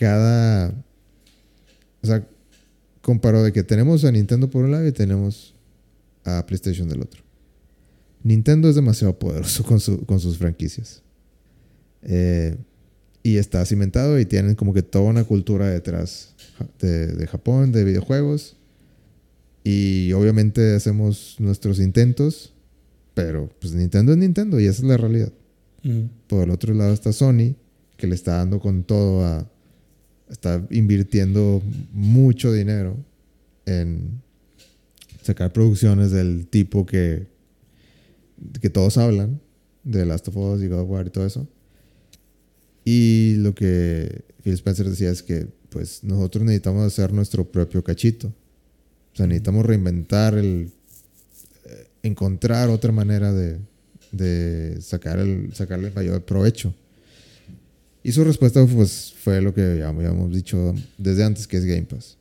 cada. 0.00 0.70
O 2.02 2.06
sea, 2.06 2.26
comparó 3.02 3.42
de 3.42 3.52
que 3.52 3.62
tenemos 3.62 4.04
a 4.04 4.10
Nintendo 4.12 4.48
por 4.50 4.64
un 4.64 4.70
lado 4.72 4.86
y 4.86 4.92
tenemos 4.92 5.54
a 6.24 6.44
PlayStation 6.46 6.88
del 6.88 7.02
otro. 7.02 7.22
Nintendo 8.22 8.68
es 8.68 8.74
demasiado 8.74 9.18
poderoso 9.18 9.62
con, 9.68 9.78
su- 9.80 10.04
con 10.06 10.18
sus 10.20 10.38
franquicias. 10.38 11.02
Eh, 12.02 12.56
y 13.22 13.36
está 13.36 13.64
cimentado 13.66 14.18
y 14.18 14.24
tienen 14.24 14.54
como 14.54 14.72
que 14.72 14.82
toda 14.82 15.04
una 15.10 15.24
cultura 15.24 15.68
detrás 15.68 16.34
de, 16.78 17.08
de 17.08 17.26
Japón, 17.26 17.70
de 17.72 17.84
videojuegos. 17.84 18.56
Y 19.62 20.12
obviamente 20.14 20.74
hacemos 20.74 21.36
nuestros 21.38 21.80
intentos, 21.80 22.54
pero 23.12 23.50
pues 23.60 23.74
Nintendo 23.74 24.12
es 24.12 24.18
Nintendo 24.18 24.58
y 24.58 24.64
esa 24.64 24.80
es 24.82 24.88
la 24.88 24.96
realidad. 24.96 25.32
Ujú. 25.84 26.08
Por 26.28 26.44
el 26.44 26.50
otro 26.50 26.72
lado 26.72 26.94
está 26.94 27.12
Sony, 27.12 27.56
que 27.98 28.06
le 28.06 28.14
está 28.14 28.36
dando 28.36 28.58
con 28.58 28.84
todo 28.84 29.22
a... 29.26 29.49
Está 30.30 30.64
invirtiendo 30.70 31.62
mucho 31.92 32.52
dinero 32.52 32.96
en 33.66 34.22
sacar 35.22 35.52
producciones 35.52 36.10
del 36.12 36.46
tipo 36.46 36.86
que, 36.86 37.26
que 38.60 38.70
todos 38.70 38.96
hablan, 38.96 39.40
de 39.84 40.06
Last 40.06 40.28
of 40.28 40.36
Us 40.36 40.62
y 40.62 40.68
God 40.68 40.80
of 40.80 40.90
War 40.90 41.06
y 41.06 41.10
todo 41.10 41.26
eso. 41.26 41.48
Y 42.84 43.34
lo 43.38 43.54
que 43.54 44.24
Phil 44.42 44.54
Spencer 44.54 44.88
decía 44.88 45.10
es 45.10 45.22
que 45.22 45.46
pues 45.68 46.02
nosotros 46.02 46.44
necesitamos 46.44 46.86
hacer 46.86 47.12
nuestro 47.12 47.50
propio 47.50 47.84
cachito. 47.84 48.28
O 49.12 49.16
sea, 49.16 49.26
necesitamos 49.26 49.66
reinventar 49.66 50.34
el... 50.34 50.70
eh, 51.64 51.86
encontrar 52.02 52.68
otra 52.70 52.92
manera 52.92 53.32
de, 53.32 53.58
de 54.12 54.80
sacar 54.80 55.18
el, 55.18 55.54
sacarle 55.54 55.88
el 55.88 55.94
mayor 55.94 56.24
provecho. 56.24 56.74
Y 58.02 58.12
su 58.12 58.24
respuesta 58.24 58.64
pues, 58.66 59.14
fue 59.18 59.40
lo 59.42 59.52
que 59.52 59.76
ya 59.78 59.88
habíamos 59.88 60.32
dicho 60.34 60.74
desde 60.98 61.24
antes, 61.24 61.46
que 61.46 61.58
es 61.58 61.64
Game 61.64 61.82
Pass. 61.82 62.16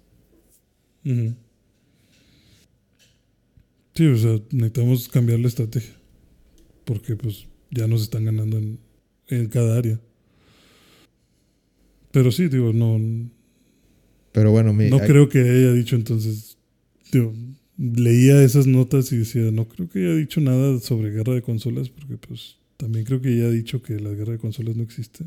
Sí, 3.96 4.06
o 4.06 4.18
sea, 4.18 4.40
necesitamos 4.52 5.10
cambiar 5.10 5.40
la 5.40 5.48
estrategia. 5.48 5.96
Porque 6.86 7.16
pues 7.16 7.48
ya 7.72 7.88
nos 7.88 8.02
están 8.02 8.26
ganando 8.26 8.58
en, 8.58 8.80
en 9.28 9.48
cada 9.48 9.78
área. 9.78 10.00
Pero 12.12 12.32
sí, 12.32 12.48
digo, 12.48 12.74
no, 12.74 13.00
Pero 14.32 14.52
bueno, 14.52 14.74
mi, 14.74 14.90
no 14.90 14.98
hay- 15.00 15.08
creo 15.08 15.30
que 15.30 15.40
haya 15.40 15.74
dicho 15.74 15.96
entonces. 15.96 16.58
Digo, 17.12 17.34
leía 17.78 18.42
esas 18.44 18.68
notas 18.68 19.12
y 19.12 19.18
decía, 19.18 19.44
no 19.52 19.68
creo 19.68 19.90
que 19.90 20.00
haya 20.00 20.16
dicho 20.16 20.42
nada 20.42 20.80
sobre 20.80 21.12
guerra 21.12 21.34
de 21.34 21.42
consolas, 21.42 21.90
porque 21.90 22.18
pues 22.18 22.58
también 22.78 23.06
creo 23.06 23.22
que 23.22 23.34
ella 23.34 23.46
ha 23.48 23.52
dicho 23.52 23.82
que 23.82 24.00
la 24.00 24.10
guerra 24.12 24.34
de 24.34 24.40
consolas 24.40 24.76
no 24.76 24.84
existe. 24.84 25.26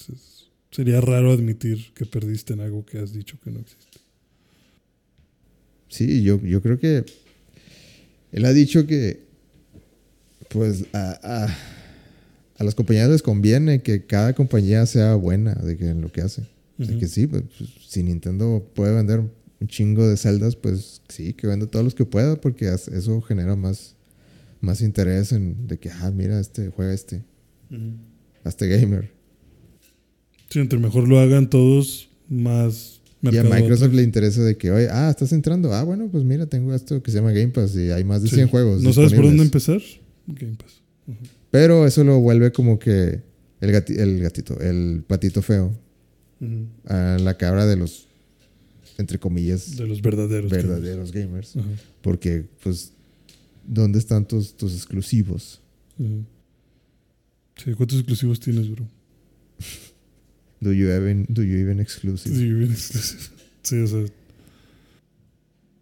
Entonces, 0.00 0.46
sería 0.70 1.00
raro 1.00 1.32
admitir 1.32 1.92
que 1.94 2.06
perdiste 2.06 2.52
en 2.52 2.60
algo 2.60 2.84
que 2.84 2.98
has 2.98 3.12
dicho 3.12 3.38
que 3.42 3.50
no 3.50 3.60
existe. 3.60 3.98
sí, 5.88 6.22
yo, 6.22 6.40
yo 6.42 6.60
creo 6.62 6.78
que 6.78 7.04
él 8.32 8.44
ha 8.44 8.52
dicho 8.52 8.86
que 8.86 9.26
pues 10.50 10.84
a, 10.92 11.18
a, 11.22 11.56
a 12.58 12.64
las 12.64 12.74
compañías 12.74 13.08
les 13.10 13.22
conviene 13.22 13.82
que 13.82 14.06
cada 14.06 14.34
compañía 14.34 14.84
sea 14.86 15.14
buena 15.14 15.54
de 15.54 15.76
que 15.76 15.88
en 15.88 16.00
lo 16.00 16.10
que 16.10 16.20
hace. 16.22 16.42
O 16.78 16.84
sea, 16.84 16.96
que 16.96 17.08
sí, 17.08 17.26
pues, 17.26 17.42
pues, 17.58 17.70
si 17.88 18.02
Nintendo 18.04 18.64
puede 18.74 18.94
vender 18.94 19.18
un 19.18 19.66
chingo 19.66 20.06
de 20.06 20.16
celdas, 20.16 20.54
pues 20.54 21.02
sí, 21.08 21.32
que 21.32 21.48
venda 21.48 21.66
todos 21.66 21.84
los 21.84 21.94
que 21.96 22.04
pueda, 22.04 22.40
porque 22.40 22.68
eso 22.72 23.20
genera 23.20 23.56
más, 23.56 23.96
más 24.60 24.80
interés 24.80 25.32
en 25.32 25.66
de 25.66 25.78
que, 25.78 25.90
ah, 25.90 26.12
mira, 26.14 26.38
este 26.38 26.70
juega 26.70 26.94
este, 26.94 27.24
Ujú. 27.70 27.96
a 28.44 28.48
este 28.48 28.68
gamer. 28.68 29.10
Sí, 30.50 30.58
entre 30.60 30.78
mejor 30.78 31.08
lo 31.08 31.18
hagan 31.18 31.50
todos, 31.50 32.08
más 32.28 33.00
Y 33.22 33.28
a 33.28 33.30
mercado 33.42 33.54
Microsoft 33.54 33.92
le 33.94 34.02
interesa 34.02 34.42
de 34.42 34.56
que, 34.56 34.70
oye, 34.70 34.88
ah, 34.90 35.10
estás 35.10 35.32
entrando. 35.32 35.72
Ah, 35.74 35.82
bueno, 35.82 36.08
pues 36.10 36.24
mira, 36.24 36.46
tengo 36.46 36.74
esto 36.74 37.02
que 37.02 37.10
se 37.10 37.18
llama 37.18 37.32
Game 37.32 37.48
Pass 37.48 37.74
y 37.76 37.90
hay 37.90 38.04
más 38.04 38.22
de 38.22 38.28
Sí. 38.28 38.36
100 38.36 38.48
juegos. 38.48 38.82
¿No 38.82 38.92
sabes 38.92 39.12
por 39.12 39.24
dónde 39.24 39.42
empezar? 39.42 39.80
Game 40.26 40.54
Pass. 40.56 40.82
Pero 41.50 41.86
eso 41.86 42.04
lo 42.04 42.20
vuelve 42.20 42.52
como 42.52 42.78
que 42.78 43.20
el, 43.60 43.70
gati- 43.72 43.98
el 43.98 44.20
gatito, 44.20 44.58
el 44.60 45.02
patito 45.06 45.42
feo, 45.42 45.72
a 46.86 47.16
la 47.20 47.36
cabra 47.36 47.66
de 47.66 47.76
los, 47.76 48.06
entre 48.98 49.18
comillas, 49.18 49.76
De 49.76 49.86
los 49.86 50.00
verdaderos. 50.02 50.50
verdaderos 50.50 51.10
gamers. 51.12 51.54
Porque, 52.02 52.44
pues, 52.62 52.92
¿dónde 53.66 53.98
están 53.98 54.26
tus, 54.28 54.54
tus 54.56 54.74
exclusivos? 54.74 55.60
Sí, 57.56 57.72
¿cuántos 57.74 57.98
exclusivos 57.98 58.38
tienes, 58.38 58.70
bro? 58.70 58.86
Do 60.60 60.72
you 60.72 60.88
even, 60.90 61.26
do 61.28 61.42
you 61.42 61.58
even 61.58 61.78
exclusive? 61.80 62.34
Sí, 62.34 62.52
bien 62.52 62.72
exclusivo. 62.72 63.34
Sí, 63.62 63.76
o 63.76 63.86
sea. 63.86 64.04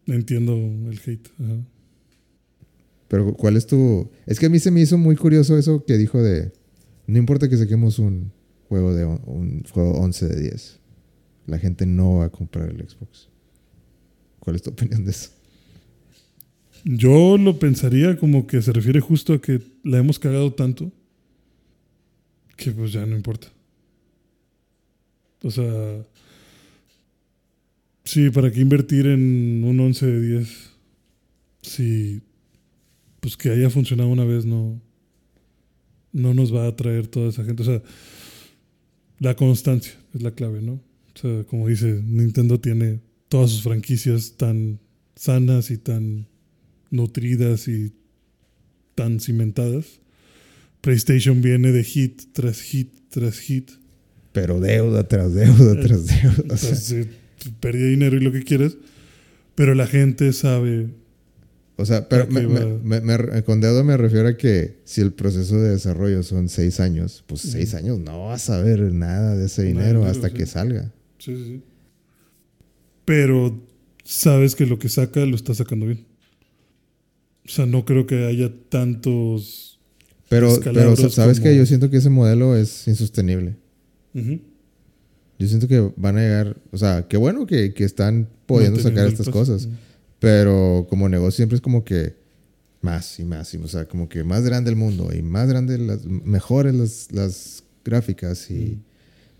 Entiendo 0.07 0.53
el 0.55 0.99
hate. 1.05 1.29
Ajá. 1.43 1.57
Pero, 3.09 3.35
¿cuál 3.35 3.57
es 3.57 3.67
tu...? 3.67 4.11
Es 4.27 4.39
que 4.39 4.47
a 4.47 4.49
mí 4.49 4.59
se 4.59 4.71
me 4.71 4.81
hizo 4.81 4.99
muy 4.99 5.17
curioso 5.17 5.57
eso 5.57 5.85
que 5.85 5.97
dijo 5.97 6.23
de... 6.23 6.53
No 7.07 7.19
importa 7.19 7.49
que 7.49 7.57
saquemos 7.57 7.99
un 8.01 8.33
juego 8.69 8.93
de 8.95 9.05
on- 9.05 9.23
un 9.27 9.63
juego 9.71 9.93
11 10.01 10.27
de 10.27 10.41
10. 10.43 10.79
La 11.47 11.59
gente 11.59 11.87
no 11.87 12.17
va 12.17 12.25
a 12.27 12.31
comprar 12.31 12.69
el 12.69 12.79
Xbox. 12.89 13.29
¿Cuál 14.41 14.57
es 14.57 14.63
tu 14.63 14.71
opinión 14.71 15.05
de 15.05 15.13
eso? 15.13 15.31
Yo 16.85 17.37
lo 17.39 17.59
pensaría 17.59 18.17
como 18.17 18.47
que 18.47 18.61
se 18.63 18.73
refiere 18.73 19.01
justo 19.01 19.33
a 19.35 19.41
que 19.41 19.61
la 19.85 19.99
hemos 19.99 20.19
cagado 20.19 20.53
tanto 20.53 20.93
que 22.57 22.71
pues 22.73 22.93
ya 22.93 23.05
no 23.07 23.17
importa. 23.17 23.49
O 25.43 25.51
sea, 25.51 26.05
sí, 28.05 28.31
¿para 28.31 28.51
qué 28.51 28.61
invertir 28.61 29.07
en 29.07 29.63
un 29.65 29.79
11 29.79 30.07
de 30.07 30.21
10? 30.21 30.71
Si 31.63 32.23
pues 33.21 33.37
que 33.37 33.51
haya 33.51 33.71
funcionado 33.71 34.09
una 34.09 34.25
vez 34.25 34.45
no, 34.45 34.81
no 36.13 36.33
nos 36.33 36.55
va 36.55 36.65
a 36.65 36.69
atraer 36.69 37.09
toda 37.09 37.31
esa 37.31 37.45
gente. 37.45 37.63
O 37.63 37.67
sea, 37.67 37.83
la 39.19 39.35
constancia 39.35 39.95
es 40.15 40.23
la 40.23 40.31
clave, 40.31 40.63
¿no? 40.63 40.75
O 40.75 41.19
sea, 41.19 41.45
como 41.45 41.67
dice, 41.67 42.03
Nintendo 42.05 42.61
tiene 42.61 43.01
todas 43.29 43.51
sus 43.51 43.63
franquicias 43.63 44.37
tan 44.37 44.79
sanas 45.17 45.71
y 45.71 45.79
tan 45.79 46.29
nutridas 46.91 47.69
y 47.69 47.93
tan 48.95 49.19
cimentadas. 49.19 50.01
PlayStation 50.81 51.43
viene 51.43 51.73
de 51.73 51.83
hit 51.83 52.23
tras 52.33 52.61
hit 52.61 52.93
tras 53.09 53.39
hit. 53.39 53.73
Pero 54.37 54.61
deuda 54.61 55.09
tras 55.09 55.33
deuda 55.33 55.81
tras 55.81 56.05
deuda. 56.07 56.55
o 56.55 56.57
sea, 56.59 56.75
de 57.63 57.89
dinero 57.89 58.19
y 58.19 58.21
lo 58.21 58.33
que 58.33 58.43
quieras. 58.43 58.77
Pero 59.55 59.75
la 59.75 59.87
gente 59.87 60.31
sabe. 60.35 60.89
O 61.77 61.87
sea, 61.87 62.07
pero 62.07 62.27
me- 62.27 63.43
con 63.45 63.63
deuda 63.63 63.83
me 63.83 63.97
refiero 63.97 64.29
a 64.29 64.37
que 64.37 64.77
si 64.85 65.01
el 65.01 65.15
proceso 65.15 65.59
de 65.59 65.71
desarrollo 65.71 66.23
son 66.23 66.51
seis 66.51 66.81
años, 66.81 67.25
pues 67.27 67.41
seis 67.41 67.73
años 67.73 67.99
no 67.99 68.27
vas 68.27 68.51
a 68.51 68.61
ver 68.61 68.81
nada 68.93 69.37
de 69.37 69.47
ese 69.47 69.63
dinero 69.63 70.05
hasta 70.05 70.29
sí. 70.29 70.35
que 70.35 70.45
salga. 70.45 70.93
Sí, 71.19 71.35
sí, 71.35 71.45
sí. 71.45 71.63
Pero 73.07 73.59
sabes 74.05 74.55
que 74.55 74.67
lo 74.67 74.79
que 74.79 74.91
saca 74.91 75.25
lo 75.25 75.35
está 75.35 75.55
sacando 75.55 75.87
bien. 75.87 76.05
O 77.47 77.49
sea, 77.49 77.65
no 77.65 77.87
creo 77.87 78.07
que 78.07 78.27
haya 78.27 78.53
tantos. 78.69 79.81
Pero, 80.29 80.61
pero 80.63 80.95
sabes 81.09 81.41
que 81.41 81.57
yo 81.57 81.65
siento 81.65 81.89
que 81.89 81.97
ese 81.97 82.11
modelo 82.11 82.55
es 82.55 82.87
insostenible. 82.87 83.57
Yo 85.39 85.47
siento 85.49 85.69
que 85.69 85.93
van 85.97 86.17
a 86.17 86.21
llegar, 86.23 86.57
o 86.73 86.79
sea, 86.79 87.07
qué 87.09 87.17
bueno 87.19 87.45
que, 87.47 87.75
que 87.75 87.85
están 87.85 88.29
pudiendo 88.47 88.79
sacar 88.91 89.07
estas 89.09 89.27
cosas, 89.33 89.69
pero 90.19 90.87
como 90.89 91.09
negocio 91.09 91.33
siempre 91.37 91.57
es 91.57 91.61
como 91.61 91.85
que 91.85 92.15
más 92.81 93.19
y 93.21 93.25
más, 93.25 93.53
y, 93.53 93.59
o 93.59 93.69
sea, 93.69 93.87
como 93.87 94.09
que 94.09 94.25
más 94.25 94.45
grande 94.45 94.71
el 94.71 94.77
mundo 94.77 95.11
y 95.15 95.21
más 95.23 95.49
grande, 95.49 95.77
las, 95.79 96.05
mejores 96.07 96.75
las, 96.75 97.13
las 97.13 97.65
gráficas 97.85 98.51
y 98.51 98.79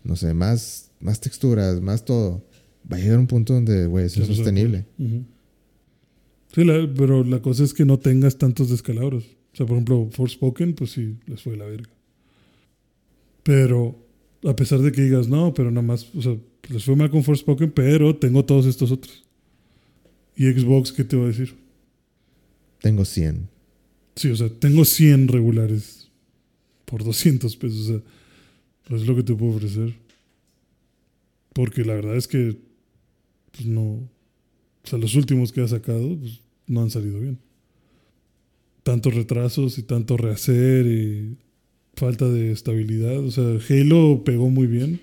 no 0.03 0.15
sé, 0.15 0.33
más, 0.33 0.91
más 0.99 1.19
texturas, 1.19 1.81
más 1.81 2.05
todo. 2.05 2.45
Va 2.91 2.97
a 2.97 2.99
llegar 2.99 3.17
un 3.19 3.27
punto 3.27 3.53
donde, 3.53 3.87
güey, 3.87 4.05
es. 4.05 4.13
Ujú. 4.99 5.25
Sí, 6.53 6.63
la- 6.63 6.89
pero 6.95 7.23
la 7.23 7.41
cosa 7.41 7.63
es 7.63 7.73
que 7.73 7.83
no 7.85 7.97
tengas 7.99 8.37
tantos 8.37 8.69
descalabros. 8.69 9.25
O 9.53 9.57
sea, 9.57 9.65
por 9.65 9.75
ejemplo, 9.75 10.07
Forspoken, 10.11 10.75
pues 10.75 10.91
sí, 10.91 11.17
les 11.25 11.41
fue 11.41 11.57
la 11.57 11.65
verga. 11.65 11.89
Pero, 13.43 13.97
a 14.47 14.55
pesar 14.55 14.79
de 14.79 14.91
que 14.91 15.01
digas, 15.01 15.27
no, 15.27 15.53
pero 15.53 15.71
nada 15.71 15.85
más, 15.85 16.07
o 16.15 16.21
sea, 16.21 16.37
les 16.69 16.83
fue 16.83 16.95
mal 16.95 17.09
con 17.09 17.23
Forspoken, 17.23 17.71
pero 17.71 18.15
tengo 18.15 18.45
todos 18.45 18.65
estos 18.65 18.91
otros. 18.91 19.25
¿Y 20.35 20.45
Xbox 20.45 20.91
qué 20.91 21.03
te 21.03 21.17
va 21.17 21.25
a 21.25 21.27
decir? 21.27 21.55
Tengo 22.81 23.03
100. 23.03 23.49
Sí, 24.15 24.29
o 24.29 24.35
sea, 24.35 24.49
tengo 24.49 24.85
100 24.85 25.27
regulares 25.27 26.09
por 26.85 27.03
200 27.03 27.55
pesos. 27.57 27.79
O 27.79 27.93
sea, 27.93 28.01
pues 28.87 29.01
es 29.01 29.07
lo 29.07 29.15
que 29.15 29.23
te 29.23 29.33
puedo 29.33 29.55
ofrecer. 29.55 29.93
Porque 31.53 31.83
la 31.83 31.95
verdad 31.95 32.15
es 32.15 32.27
que, 32.27 32.57
pues 33.51 33.65
no. 33.65 33.81
O 33.81 34.09
sea, 34.83 34.99
los 34.99 35.15
últimos 35.15 35.51
que 35.51 35.61
ha 35.61 35.67
sacado, 35.67 36.17
pues 36.17 36.39
no 36.67 36.81
han 36.81 36.91
salido 36.91 37.19
bien. 37.19 37.39
Tantos 38.83 39.13
retrasos 39.13 39.77
y 39.77 39.83
tanto 39.83 40.15
rehacer 40.15 40.85
y 40.85 41.35
falta 41.97 42.29
de 42.29 42.51
estabilidad. 42.51 43.17
O 43.19 43.31
sea, 43.31 43.57
Halo 43.69 44.23
pegó 44.23 44.49
muy 44.49 44.67
bien 44.67 45.01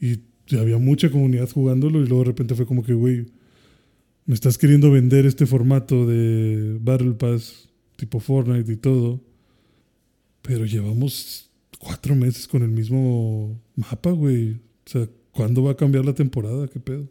y 0.00 0.18
había 0.56 0.78
mucha 0.78 1.10
comunidad 1.10 1.48
jugándolo 1.50 2.02
y 2.02 2.06
luego 2.06 2.24
de 2.24 2.30
repente 2.30 2.54
fue 2.54 2.66
como 2.66 2.82
que, 2.82 2.94
güey, 2.94 3.26
me 4.24 4.34
estás 4.34 4.58
queriendo 4.58 4.90
vender 4.90 5.26
este 5.26 5.46
formato 5.46 6.06
de 6.06 6.78
Battle 6.80 7.12
Pass 7.12 7.68
tipo 7.96 8.18
Fortnite 8.18 8.72
y 8.72 8.76
todo, 8.76 9.20
pero 10.42 10.64
llevamos 10.64 11.50
cuatro 11.78 12.14
meses 12.14 12.48
con 12.48 12.62
el 12.62 12.70
mismo 12.70 13.60
mapa, 13.76 14.10
güey. 14.10 14.52
O 14.52 14.88
sea, 14.88 15.08
¿cuándo 15.32 15.62
va 15.62 15.72
a 15.72 15.76
cambiar 15.76 16.04
la 16.04 16.14
temporada? 16.14 16.66
¿Qué 16.68 16.80
pedo? 16.80 17.02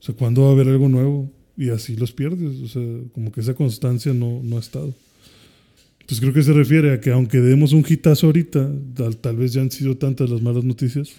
O 0.00 0.02
sea, 0.02 0.14
¿cuándo 0.14 0.42
va 0.42 0.50
a 0.50 0.52
haber 0.52 0.68
algo 0.68 0.88
nuevo? 0.88 1.30
Y 1.56 1.70
así 1.70 1.96
los 1.96 2.12
pierdes. 2.12 2.60
O 2.60 2.68
sea, 2.68 2.82
como 3.12 3.32
que 3.32 3.40
esa 3.40 3.54
constancia 3.54 4.12
no, 4.12 4.42
no 4.42 4.56
ha 4.56 4.60
estado. 4.60 4.94
Entonces 6.06 6.20
creo 6.20 6.32
que 6.32 6.42
se 6.44 6.52
refiere 6.52 6.92
a 6.92 7.00
que 7.00 7.10
aunque 7.10 7.40
demos 7.40 7.72
un 7.72 7.84
hitazo 7.88 8.26
ahorita, 8.26 8.70
tal, 8.94 9.16
tal 9.16 9.36
vez 9.36 9.52
ya 9.52 9.60
han 9.60 9.72
sido 9.72 9.96
tantas 9.96 10.30
las 10.30 10.40
malas 10.40 10.62
noticias, 10.62 11.10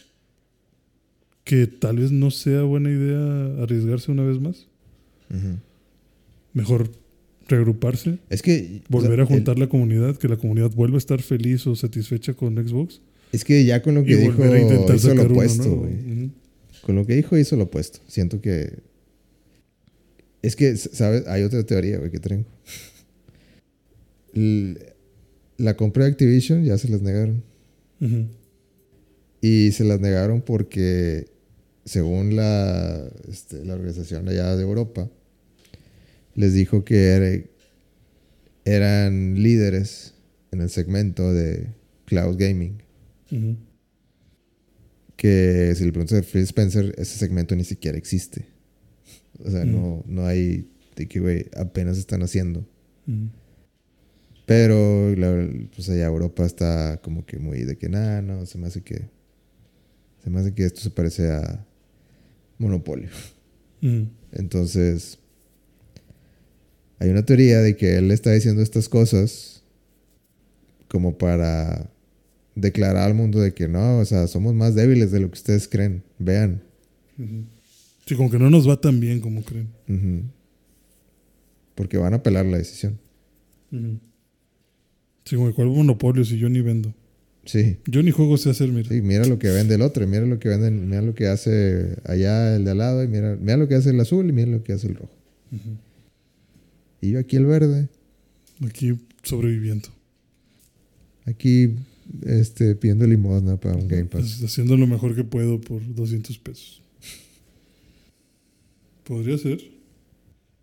que 1.43 1.67
tal 1.67 1.97
vez 1.97 2.09
no 2.11 2.31
sea 2.31 2.61
buena 2.63 2.89
idea 2.89 3.63
arriesgarse 3.63 4.11
una 4.13 4.23
vez 4.23 4.39
más. 4.39 4.67
Ujú. 5.29 5.57
Mejor 6.53 6.89
reagruparse, 7.49 8.19
Es 8.29 8.41
que... 8.41 8.81
volver 8.87 9.19
o 9.19 9.23
a 9.23 9.25
sea, 9.27 9.35
el- 9.35 9.39
juntar 9.41 9.59
la 9.59 9.67
comunidad, 9.67 10.15
que 10.17 10.29
la 10.29 10.37
comunidad 10.37 10.71
vuelva 10.71 10.95
a 10.95 10.99
estar 10.99 11.21
feliz 11.21 11.67
o 11.67 11.75
satisfecha 11.75 12.33
con 12.33 12.55
Xbox. 12.55 13.01
es 13.33 13.43
que 13.43 13.65
ya 13.65 13.81
con 13.81 13.95
lo 13.95 14.05
que 14.05 14.15
dijo, 14.15 14.41
a 14.41 14.57
intentar 14.59 14.95
hizo 14.95 15.13
lo 15.13 15.23
opuesto, 15.23 15.69
güey. 15.75 15.93
Ujú. 15.95 16.31
Con 16.81 16.95
lo 16.95 17.05
que 17.05 17.15
dijo, 17.15 17.37
hizo 17.37 17.57
lo 17.57 17.63
opuesto. 17.65 17.99
Siento 18.07 18.39
que. 18.39 18.79
Es 20.41 20.55
que, 20.55 20.77
¿sabes? 20.77 21.27
Hay 21.27 21.43
otra 21.43 21.63
teoría, 21.65 21.97
güey, 21.97 22.09
que 22.09 22.19
tengo. 22.19 22.45
La 24.33 25.75
compra 25.75 26.05
de 26.05 26.11
Activision 26.11 26.63
ya 26.63 26.77
se 26.77 26.89
las 26.89 27.01
negaron. 27.01 27.43
Y 29.41 29.71
se 29.71 29.83
las 29.83 29.99
negaron 29.99 30.41
porque, 30.41 31.27
según 31.85 32.35
la, 32.35 33.07
este, 33.29 33.63
la 33.65 33.73
organización 33.75 34.27
allá 34.29 34.55
de 34.55 34.63
Europa, 34.63 35.09
les 36.35 36.53
dijo 36.53 36.83
que 36.85 37.03
era- 37.07 37.43
eran 38.65 39.41
líderes 39.41 40.13
en 40.51 40.61
el 40.61 40.69
segmento 40.69 41.33
de 41.33 41.67
cloud 42.05 42.37
gaming. 42.37 42.81
Que 45.15 45.73
si 45.75 45.83
le 45.85 45.91
preguntas 45.91 46.19
a 46.19 46.23
Phil 46.23 46.41
Spencer, 46.43 46.93
ese 46.97 47.17
segmento 47.17 47.55
ni 47.55 47.63
siquiera 47.63 47.97
existe. 47.97 48.45
O 49.43 49.49
sea, 49.49 49.65
no, 49.65 50.03
no 50.07 50.25
hay 50.25 50.67
de 50.95 51.07
que, 51.07 51.19
güey, 51.19 51.45
apenas 51.55 51.97
están 51.97 52.21
haciendo. 52.21 52.65
Pero, 54.47 55.13
la- 55.15 55.45
pues 55.75 55.89
allá 55.89 56.05
Europa 56.05 56.45
está 56.45 57.01
como 57.03 57.25
que 57.25 57.37
muy 57.37 57.63
de 57.65 57.77
que, 57.77 57.89
nada, 57.89 58.21
no, 58.21 58.45
se 58.45 58.57
me 58.57 58.67
hace 58.67 58.81
que, 58.81 59.09
se 60.23 60.29
me 60.29 60.39
hace 60.39 60.53
que 60.53 60.63
esto 60.65 60.79
se 60.79 60.89
parece 60.89 61.29
a 61.31 61.65
monopolio. 62.57 63.09
Ujú. 63.83 64.07
Entonces, 64.31 65.19
hay 66.97 67.09
una 67.09 67.25
teoría 67.25 67.59
de 67.59 67.75
que 67.75 67.97
él 67.97 68.09
está 68.09 68.31
diciendo 68.31 68.61
estas 68.61 68.87
cosas 68.87 69.63
como 70.87 71.17
para 71.17 71.91
declarar 72.55 73.03
al 73.03 73.13
mundo 73.15 73.41
de 73.41 73.53
que 73.53 73.67
no, 73.67 73.99
o 73.99 74.05
sea, 74.05 74.27
somos 74.27 74.53
más 74.53 74.73
débiles 74.75 75.11
de 75.11 75.19
lo 75.19 75.27
que 75.29 75.35
ustedes 75.39 75.67
creen. 75.67 76.03
Vean. 76.19 76.63
Sí, 78.05 78.15
como 78.15 78.31
que 78.31 78.39
no 78.39 78.49
nos 78.49 78.67
va 78.67 78.79
tan 78.79 79.01
bien 79.01 79.19
como 79.19 79.43
creen. 79.43 80.31
Porque 81.75 81.97
van 81.97 82.13
a 82.13 82.17
apelar 82.17 82.45
la 82.45 82.57
decisión. 82.57 82.97
Ujú. 83.73 83.99
Sí, 85.27 85.35
como 85.35 85.53
cuál 85.53 85.67
monopolio 85.67 86.23
si 86.23 86.37
yo 86.37 86.47
ni 86.49 86.61
vendo. 86.61 86.93
Sí. 87.43 87.77
Yo 87.85 88.01
ni 88.01 88.11
juego 88.11 88.37
sé 88.37 88.49
hacer, 88.49 88.69
mira. 88.71 88.87
Sí, 88.89 89.01
mira 89.01 89.25
lo 89.25 89.39
que 89.39 89.49
vende 89.49 89.75
el 89.75 89.81
otro, 89.81 90.07
mira 90.07 90.25
lo 90.25 90.39
que 90.39 90.47
venden, 90.49 90.89
mira 90.89 91.01
lo 91.01 91.13
que 91.15 91.27
hace 91.27 91.97
allá 92.05 92.55
el 92.55 92.63
de 92.65 92.71
al 92.71 92.77
lado, 92.77 93.03
y 93.03 93.07
mira, 93.07 93.35
mira 93.39 93.57
lo 93.57 93.67
que 93.67 93.75
hace 93.75 93.89
el 93.89 93.99
azul 93.99 94.27
y 94.29 94.31
mira 94.31 94.49
lo 94.49 94.63
que 94.63 94.73
hace 94.73 94.87
el 94.87 94.95
rojo. 94.95 95.11
Y 97.01 97.11
yo 97.11 97.19
aquí 97.19 97.35
el 97.35 97.45
verde, 97.45 97.89
Aquí 98.65 98.95
sobreviviendo. 99.23 99.89
aquí 101.25 101.75
este, 102.25 102.75
pidiendo 102.75 103.05
limosna 103.05 103.57
para 103.57 103.75
un 103.75 103.87
Game 103.87 104.05
Pass. 104.05 104.21
Pues, 104.39 104.43
haciendo 104.43 104.77
lo 104.77 104.87
mejor 104.87 105.13
que 105.15 105.23
puedo 105.23 105.59
por 105.59 105.81
200 105.93 106.37
pesos. 106.39 106.81
Podría 109.03 109.37
ser. 109.37 109.59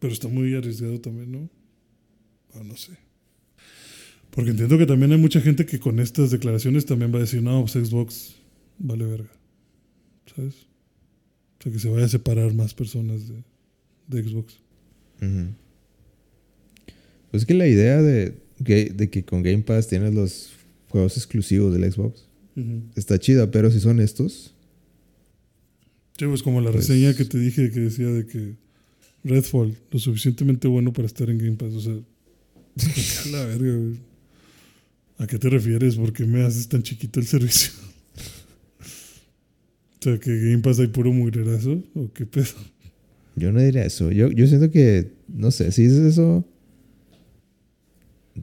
Pero 0.01 0.12
está 0.12 0.28
muy 0.28 0.55
arriesgado 0.55 1.01
también, 1.01 1.32
¿no? 1.32 1.49
Ah, 2.55 2.62
no 2.65 2.77
sé. 2.77 2.93
Porque 4.35 4.51
entiendo 4.51 4.77
que 4.78 4.86
también 4.86 5.12
hay 5.12 5.19
mucha 5.19 5.40
gente 5.40 5.65
que 5.65 5.78
con 5.78 6.01
estas 6.01 6.31
declaraciones 6.31 6.86
también 6.86 7.12
va 7.12 7.19
a 7.19 7.20
decir, 7.23 7.43
no, 7.43 7.65
pues 7.65 7.73
Xbox 7.89 8.35
vale 8.78 9.05
verga. 9.05 9.31
¿Sabes? 10.35 10.55
O 11.59 11.62
sea, 11.62 11.73
que 11.73 11.78
se 11.78 11.89
vaya 11.89 12.06
a 12.06 12.09
separar 12.09 12.52
más 12.55 12.74
personas 12.74 13.28
de, 13.28 13.44
de 14.09 14.28
Xbox. 14.28 14.55
Ujú. 15.23 15.55
Pues 17.31 17.43
es 17.43 17.47
que 17.47 17.55
la 17.55 17.69
idea 17.69 18.02
de, 18.02 18.35
que- 18.65 18.90
de 18.94 19.09
que 19.11 19.24
con 19.24 19.43
Game 19.43 19.62
Pass 19.62 19.89
tienes 19.89 20.15
los 20.15 20.51
juegos 20.89 21.16
exclusivos 21.16 21.73
del 21.73 21.90
Xbox 21.93 22.27
está 22.94 23.19
chida, 23.19 23.51
pero 23.51 23.70
si 23.70 23.81
son 23.81 24.01
estos, 24.01 24.51
Sí, 26.16 26.27
pues 26.27 26.44
como 26.44 26.61
la 26.61 26.70
Pues- 26.70 26.86
reseña 26.89 27.12
que 27.16 27.24
te 27.24 27.39
dije 27.39 27.73
que 27.73 27.81
decía 27.81 28.06
de 28.06 28.24
que 28.24 28.55
Redfall, 29.24 29.77
lo 29.90 29.98
suficientemente 29.98 30.69
bueno 30.69 30.93
para 30.93 31.06
estar 31.06 31.28
en 31.28 31.39
Game 31.39 31.56
Pass. 31.56 31.74
O 31.74 31.81
sea, 31.81 31.98
la 33.32 33.44
verga, 33.47 33.74
güey. 33.77 33.97
¿A 35.19 35.27
qué 35.27 35.39
te 35.39 35.49
refieres? 35.49 35.97
¿Por 35.97 36.12
qué 36.12 36.24
me 36.27 36.43
haces 36.43 36.69
tan 36.69 36.82
chiquito 36.82 37.20
el 37.20 37.27
servicio? 37.27 37.70
o 38.81 40.03
sea, 40.03 40.19
que 40.19 40.31
Game 40.36 40.59
Pass 40.59 40.78
hay 40.81 40.89
puro 40.89 41.12
mugrerazo 41.12 41.82
o 41.95 42.12
qué 42.12 42.27
pedo. 42.27 42.47
yo 43.36 43.53
no 43.53 43.61
diría 43.61 43.85
eso. 43.85 44.11
Yo, 44.11 44.31
yo 44.31 44.47
siento 44.47 44.70
que, 44.70 45.12
no 45.28 45.51
sé, 45.51 45.73
si 45.73 45.82
dices 45.85 46.01
eso, 46.01 46.45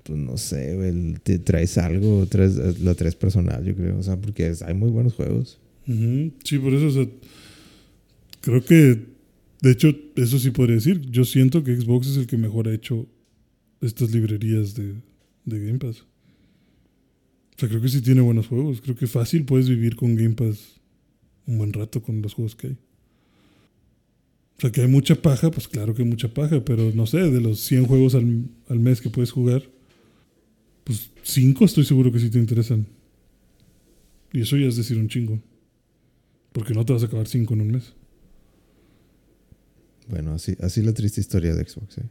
pues 0.04 0.18
no 0.18 0.38
sé, 0.38 1.14
te 1.24 1.38
traes 1.40 1.78
algo, 1.78 2.26
traes, 2.28 2.80
lo 2.80 2.96
traes 2.96 3.16
personal, 3.16 3.64
yo 3.66 3.76
creo. 3.76 3.98
O 3.98 4.04
sea, 4.04 4.16
porque 4.20 4.48
es- 4.48 4.62
hay 4.62 4.74
muy 4.74 4.90
buenos 4.90 5.14
juegos. 5.14 5.60
Ujú. 5.88 6.32
Sí, 6.44 6.58
por 6.60 6.74
eso, 6.74 6.88
o 6.88 6.92
sea, 6.92 7.08
Creo 8.44 8.64
que, 8.66 9.00
de 9.62 9.70
hecho, 9.72 9.96
eso 10.16 10.40
sí 10.40 10.50
podría 10.50 10.74
decir. 10.78 11.00
Yo 11.12 11.26
siento 11.26 11.64
que 11.64 11.76
Xbox 11.80 12.08
es 12.08 12.18
el 12.18 12.26
que 12.26 12.38
mejor 12.38 12.68
ha 12.68 12.74
hecho 12.74 13.06
estas 13.82 14.10
librerías 14.12 14.74
de, 14.74 14.96
de 15.46 15.60
Game 15.64 15.78
Pass. 15.78 16.06
Sea, 17.62 17.70
creo 17.70 17.80
que 17.80 17.90
sí 17.90 18.02
tiene 18.02 18.22
buenos 18.22 18.48
juegos. 18.48 18.82
Creo 18.82 18.96
que 18.96 19.06
fácil 19.06 19.46
puedes 19.46 19.70
vivir 19.70 19.96
con 19.96 20.16
Game 20.16 20.34
Pass 20.34 20.82
un 21.46 21.60
buen 21.60 21.72
rato 21.72 22.02
con 22.02 22.20
los 22.20 22.34
juegos 22.34 22.56
que 22.56 22.68
hay. 22.68 22.74
O 22.74 24.62
sea, 24.62 24.72
que 24.72 24.82
hay 24.82 24.88
mucha 24.88 25.14
paja, 25.14 25.52
pues 25.52 25.68
claro 25.68 25.94
que 25.94 26.02
hay 26.02 26.08
mucha 26.08 26.34
paja, 26.34 26.66
pero 26.66 26.92
no 26.96 27.06
sé, 27.06 27.20
de 27.20 27.40
los 27.40 27.60
100 27.60 27.86
juegos 27.86 28.16
al, 28.16 28.46
al 28.68 28.80
mes 28.80 29.00
que 29.00 29.12
puedes 29.12 29.32
jugar, 29.32 29.62
pues 30.84 31.12
5 31.22 31.64
estoy 31.66 31.86
seguro 31.86 32.12
que 32.12 32.20
sí 32.20 32.32
te 32.32 32.40
interesan. 32.40 32.88
Y 34.34 34.42
eso 34.42 34.58
ya 34.58 34.66
es 34.66 34.76
decir 34.76 34.98
un 34.98 35.08
chingo. 35.08 35.40
Porque 36.54 36.74
no 36.74 36.84
te 36.84 36.94
vas 36.94 37.04
a 37.04 37.06
acabar 37.06 37.28
5 37.28 37.54
en 37.54 37.62
un 37.62 37.68
mes. 37.68 37.94
Bueno, 40.08 40.34
así, 40.34 40.58
así 40.62 40.82
la 40.82 40.94
triste 40.96 41.22
historia 41.22 41.54
de 41.54 41.64
Xbox. 41.64 42.00
¿eh? 42.00 42.10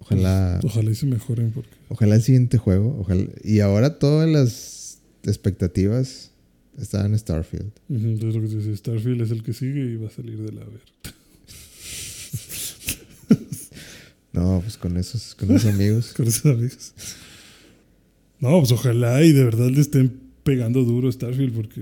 Ojalá, 0.00 0.58
Pues, 0.60 0.72
ojalá 0.74 0.90
y 0.90 0.94
se 0.94 1.06
mejoren 1.06 1.52
porque... 1.52 1.70
ojalá 1.88 2.16
el 2.16 2.22
siguiente 2.22 2.58
juego. 2.58 2.96
Ojalá, 3.00 3.24
y 3.44 3.60
ahora 3.60 3.98
todas 3.98 4.28
las 4.28 4.98
expectativas 5.22 6.30
están 6.78 7.12
en 7.12 7.18
Starfield. 7.18 7.70
Entonces 7.88 8.34
lo 8.34 8.40
que 8.48 8.56
dice, 8.56 8.76
Starfield 8.76 9.20
es 9.22 9.30
el 9.30 9.42
que 9.42 9.52
sigue 9.52 9.84
y 9.92 9.96
va 9.96 10.08
a 10.08 10.10
salir 10.10 10.38
de 10.42 10.52
la 10.52 10.64
ver. 10.64 10.80
No, 14.32 14.60
pues 14.62 14.76
con 14.78 14.96
esos, 14.96 15.34
con 15.34 15.50
esos 15.50 15.74
amigos. 15.74 16.12
Con 16.16 16.28
esos 16.28 16.46
amigos. 16.46 16.92
No, 18.38 18.58
pues 18.60 18.70
ojalá 18.70 19.22
y 19.24 19.32
de 19.32 19.42
verdad 19.44 19.68
le 19.70 19.80
estén 19.80 20.20
pegando 20.44 20.84
duro 20.84 21.08
a 21.08 21.12
Starfield 21.12 21.52
porque 21.52 21.80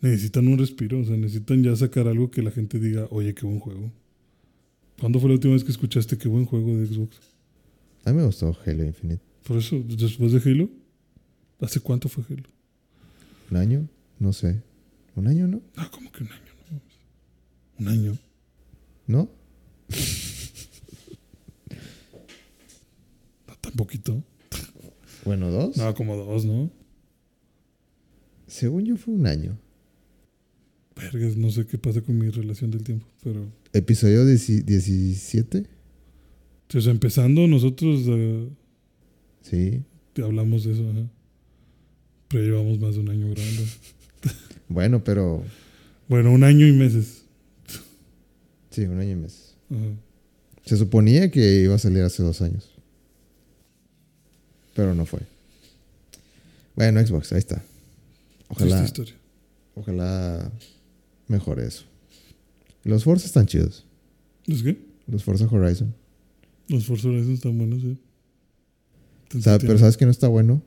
necesitan 0.00 0.48
un 0.48 0.58
respiro. 0.58 0.98
O 1.00 1.04
sea, 1.04 1.16
necesitan 1.16 1.62
ya 1.62 1.76
sacar 1.76 2.08
algo 2.08 2.30
que 2.30 2.42
la 2.42 2.50
gente 2.52 2.78
diga, 2.78 3.06
oye, 3.10 3.34
qué 3.34 3.44
buen 3.46 3.60
juego. 3.60 3.92
¿Cuándo 4.98 5.20
fue 5.20 5.28
la 5.28 5.34
última 5.34 5.54
vez 5.54 5.62
que 5.62 5.70
escuchaste 5.70 6.18
qué 6.18 6.28
buen 6.28 6.44
juego 6.44 6.76
de 6.76 6.86
Xbox? 6.86 7.16
A 8.04 8.10
mí 8.10 8.16
me 8.16 8.24
gustó 8.24 8.56
Halo 8.66 8.84
Infinite. 8.84 9.22
Por 9.46 9.58
eso, 9.58 9.82
después 9.86 10.32
de 10.32 10.50
Halo, 10.50 10.68
¿hace 11.60 11.80
cuánto 11.80 12.08
fue 12.08 12.24
Halo? 12.28 12.48
¿Un 13.50 13.56
año? 13.56 13.88
No 14.18 14.32
sé. 14.32 14.60
¿Un 15.14 15.28
año, 15.28 15.46
no? 15.46 15.62
Ah, 15.76 15.88
como 15.92 16.10
que 16.10 16.24
un 16.24 16.30
año, 16.30 16.52
¿no? 16.70 16.80
Un 17.78 17.88
año. 17.88 18.18
¿No? 19.06 19.30
No, 23.46 23.54
tan 23.60 23.72
poquito. 23.72 24.22
Bueno, 25.24 25.50
dos. 25.50 25.76
No, 25.76 25.94
como 25.94 26.16
dos, 26.16 26.44
¿no? 26.44 26.70
Según 28.46 28.84
yo 28.84 28.96
fue 28.96 29.14
un 29.14 29.26
año. 29.26 29.58
Vergas, 30.96 31.36
no 31.36 31.50
sé 31.50 31.66
qué 31.66 31.76
pasa 31.76 32.00
con 32.00 32.16
mi 32.16 32.30
relación 32.30 32.70
del 32.70 32.82
tiempo, 32.82 33.06
pero... 33.22 33.46
Episodio 33.72 34.24
10 34.24 34.66
17. 34.66 35.66
O 36.74 36.80
sea, 36.80 36.90
empezando, 36.92 37.46
nosotros 37.46 38.00
eh, 38.06 38.48
Sí. 39.42 39.82
te 40.12 40.22
hablamos 40.22 40.64
de 40.64 40.72
eso, 40.72 40.88
ajá. 40.90 41.06
Pero 42.28 42.44
llevamos 42.44 42.78
más 42.78 42.94
de 42.94 43.00
un 43.00 43.10
año 43.10 43.30
grabando. 43.30 43.62
Bueno, 44.70 45.02
pero 45.02 45.42
Bueno, 46.08 46.30
un 46.32 46.44
año 46.44 46.66
y 46.66 46.72
meses. 46.72 47.22
sí, 48.70 48.82
un 48.82 49.00
año 49.00 49.12
y 49.12 49.16
mes. 49.16 49.54
Ajá. 49.70 49.80
Se 50.66 50.76
suponía 50.76 51.30
que 51.30 51.62
iba 51.62 51.74
a 51.74 51.78
salir 51.78 52.02
hace 52.02 52.22
dos 52.22 52.42
años. 52.42 52.70
Pero 54.74 54.94
no 54.94 55.06
fue. 55.06 55.20
Bueno, 56.76 57.04
Xbox, 57.04 57.32
ahí 57.32 57.38
está. 57.38 57.62
Ojalá, 58.48 58.86
ojalá 59.74 60.52
mejore 61.28 61.66
eso. 61.66 61.84
Los 62.88 63.04
Forza 63.04 63.26
están 63.26 63.44
chidos. 63.46 63.84
¿Es 64.46 64.62
qué? 64.62 64.78
Los 65.06 65.22
Forza 65.22 65.46
Horizon. 65.46 65.94
Los 66.68 66.86
Forza 66.86 67.08
Horizon 67.08 67.34
están 67.34 67.58
buenos, 67.58 67.82
sí. 67.82 67.98
Sabe- 69.42 69.58
pero. 69.66 69.78
¿sabes 69.78 69.96
que 69.98 70.06
no 70.06 70.10
está 70.10 70.26
bueno? 70.28 70.62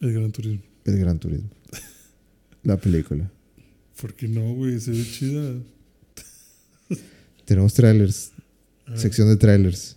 El 0.00 0.12
Gran 0.12 0.32
Turismo. 0.32 0.62
El 0.84 0.98
Gran 0.98 1.18
Turismo. 1.18 1.48
La 2.62 2.76
película. 2.76 3.30
¿Por 4.00 4.14
qué 4.14 4.28
no, 4.28 4.54
güey? 4.54 4.78
Se 4.80 4.90
ve 4.90 5.02
chida. 5.04 5.54
Tenemos 7.46 7.72
trailers. 7.72 8.32
Sección 8.94 9.28
de 9.28 9.36
trailers. 9.36 9.96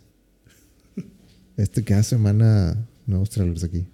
Este 1.58 1.84
cada 1.84 2.04
semana 2.04 2.88
nuevos 3.06 3.30
trailers 3.30 3.64
aquí. 3.66 3.86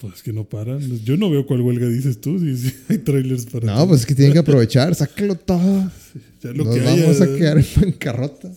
Pues 0.00 0.14
es 0.14 0.22
que 0.22 0.32
no 0.32 0.44
paran. 0.48 0.80
Yo 1.04 1.16
no 1.18 1.30
veo 1.30 1.46
cuál 1.46 1.60
huelga 1.60 1.86
dices 1.86 2.20
tú. 2.20 2.38
Si, 2.38 2.56
si 2.56 2.74
hay 2.88 2.98
trailers 2.98 3.44
para. 3.46 3.66
No, 3.74 3.86
pues 3.86 4.00
es 4.00 4.06
que 4.06 4.14
tienen 4.14 4.32
que 4.32 4.38
aprovechar. 4.38 4.94
Sácalo 4.94 5.34
todo. 5.34 5.90
Ya 6.42 6.52
lo 6.52 6.64
Nos 6.64 6.74
que 6.74 6.80
vamos 6.80 7.20
haya, 7.20 7.24
a 7.34 7.36
quedar 7.36 7.58
en 7.58 7.66
bancarrota. 7.76 8.50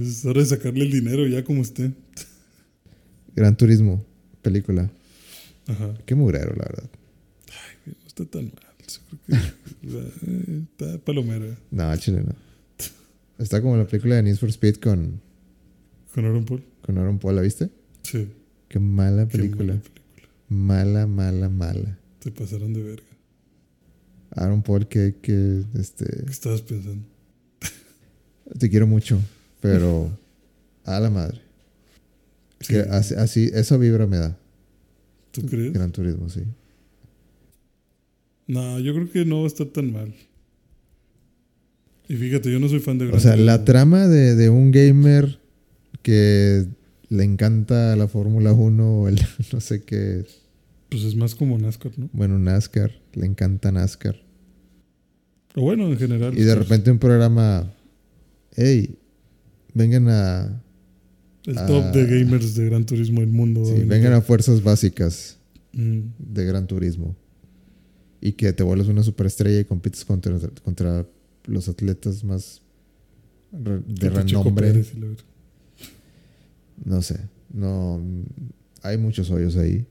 Es 0.00 0.24
hora 0.24 0.40
de 0.40 0.46
sacarle 0.46 0.84
el 0.84 0.92
dinero 0.92 1.26
ya 1.26 1.42
como 1.44 1.62
esté. 1.62 1.90
Gran 3.34 3.56
Turismo. 3.56 4.04
Película. 4.42 4.90
Ajá. 5.66 5.94
Qué 6.06 6.14
mugrero, 6.14 6.50
la 6.54 6.64
verdad. 6.64 6.90
No 7.86 7.94
está 8.06 8.24
tan 8.24 8.44
mal. 8.44 8.54
Yo 9.82 9.90
creo 9.90 10.10
que 10.20 10.26
eh, 10.26 10.62
está 10.70 10.98
palomera. 10.98 11.56
No, 11.70 11.96
chile 11.96 12.22
no. 12.24 12.34
Está 13.38 13.60
como 13.60 13.76
la 13.76 13.86
película 13.86 14.16
de 14.16 14.22
Need 14.22 14.36
for 14.36 14.48
Speed 14.50 14.76
con, 14.76 15.20
¿Con 16.14 16.24
Aaron 16.26 16.44
Paul? 16.44 16.62
con 16.82 16.98
Aaron 16.98 17.18
Paul. 17.18 17.34
¿La 17.36 17.42
viste? 17.42 17.70
Sí. 18.02 18.28
Qué 18.68 18.78
mala 18.78 19.26
Qué 19.26 19.38
película. 19.38 19.74
película. 19.74 19.93
Mala, 20.48 21.06
mala, 21.06 21.48
mala. 21.48 21.98
Te 22.20 22.30
pasaron 22.30 22.72
de 22.72 22.82
verga. 22.82 23.06
Aaron 24.36 24.62
Paul, 24.62 24.86
que, 24.88 25.14
que 25.22 25.62
este, 25.78 26.04
¿Qué 26.24 26.30
estabas 26.30 26.62
pensando? 26.62 27.04
te 28.58 28.68
quiero 28.68 28.86
mucho, 28.86 29.20
pero 29.60 30.10
a 30.84 31.00
la 31.00 31.10
madre. 31.10 31.40
Sí. 32.60 32.72
Que 32.74 32.80
así, 32.80 33.14
así, 33.14 33.50
esa 33.54 33.76
vibra 33.76 34.06
me 34.06 34.16
da. 34.18 34.36
¿Tú 35.30 35.42
crees? 35.46 35.72
Gran 35.72 35.92
Turismo, 35.92 36.28
sí. 36.28 36.42
No, 38.46 38.78
yo 38.78 38.94
creo 38.94 39.10
que 39.10 39.24
no 39.24 39.38
va 39.38 39.44
a 39.44 39.46
estar 39.48 39.66
tan 39.68 39.92
mal. 39.92 40.14
Y 42.08 42.16
fíjate, 42.16 42.52
yo 42.52 42.60
no 42.60 42.68
soy 42.68 42.80
fan 42.80 42.98
de 42.98 43.06
O 43.06 43.08
Gran 43.08 43.20
sea, 43.20 43.32
Turismo. 43.32 43.46
la 43.46 43.64
trama 43.64 44.06
de, 44.08 44.34
de 44.34 44.50
un 44.50 44.70
gamer 44.70 45.38
que 46.02 46.66
le 47.14 47.24
encanta 47.24 47.94
la 47.96 48.08
Fórmula 48.08 48.52
1 48.52 49.00
o 49.00 49.08
el 49.08 49.20
no 49.52 49.60
sé 49.60 49.84
qué, 49.84 50.26
Pues 50.90 51.04
es 51.04 51.16
más 51.16 51.34
como 51.34 51.58
NASCAR, 51.58 51.92
¿no? 51.98 52.10
bueno, 52.12 52.38
NASCAR, 52.38 52.92
le 53.14 53.26
encanta 53.26 53.72
NASCAR. 53.72 54.20
O 55.54 55.62
bueno, 55.62 55.86
en 55.86 55.96
general. 55.96 56.36
Y 56.36 56.42
de 56.42 56.54
pues, 56.54 56.58
repente 56.58 56.90
un 56.90 56.98
programa, 56.98 57.72
hey, 58.56 58.98
vengan 59.72 60.08
a, 60.08 60.62
El 61.44 61.54
top 61.54 61.92
de 61.92 62.06
gamers 62.06 62.56
de 62.56 62.66
Gran 62.66 62.84
Turismo 62.84 63.20
del 63.20 63.30
mundo. 63.30 63.64
sí, 63.64 63.84
vengan 63.84 64.14
a 64.14 64.20
fuerzas 64.20 64.62
básicas. 64.62 65.38
Mm, 65.72 66.00
de 66.18 66.44
Gran 66.44 66.66
Turismo. 66.66 67.16
Y 68.20 68.32
que 68.32 68.52
te 68.52 68.62
vuelves 68.62 68.88
una 68.88 69.02
superestrella 69.02 69.60
y 69.60 69.64
compites 69.64 70.04
contra, 70.04 70.38
contra 70.62 71.06
los 71.44 71.68
atletas 71.68 72.24
más 72.24 72.62
de 73.52 74.10
renombre. 74.10 74.72
Pérez. 74.72 74.92
No 76.82 77.02
sé, 77.02 77.20
no 77.52 78.02
hay 78.82 78.98
muchos 78.98 79.30
hoyos 79.30 79.56
ahí. 79.56 79.86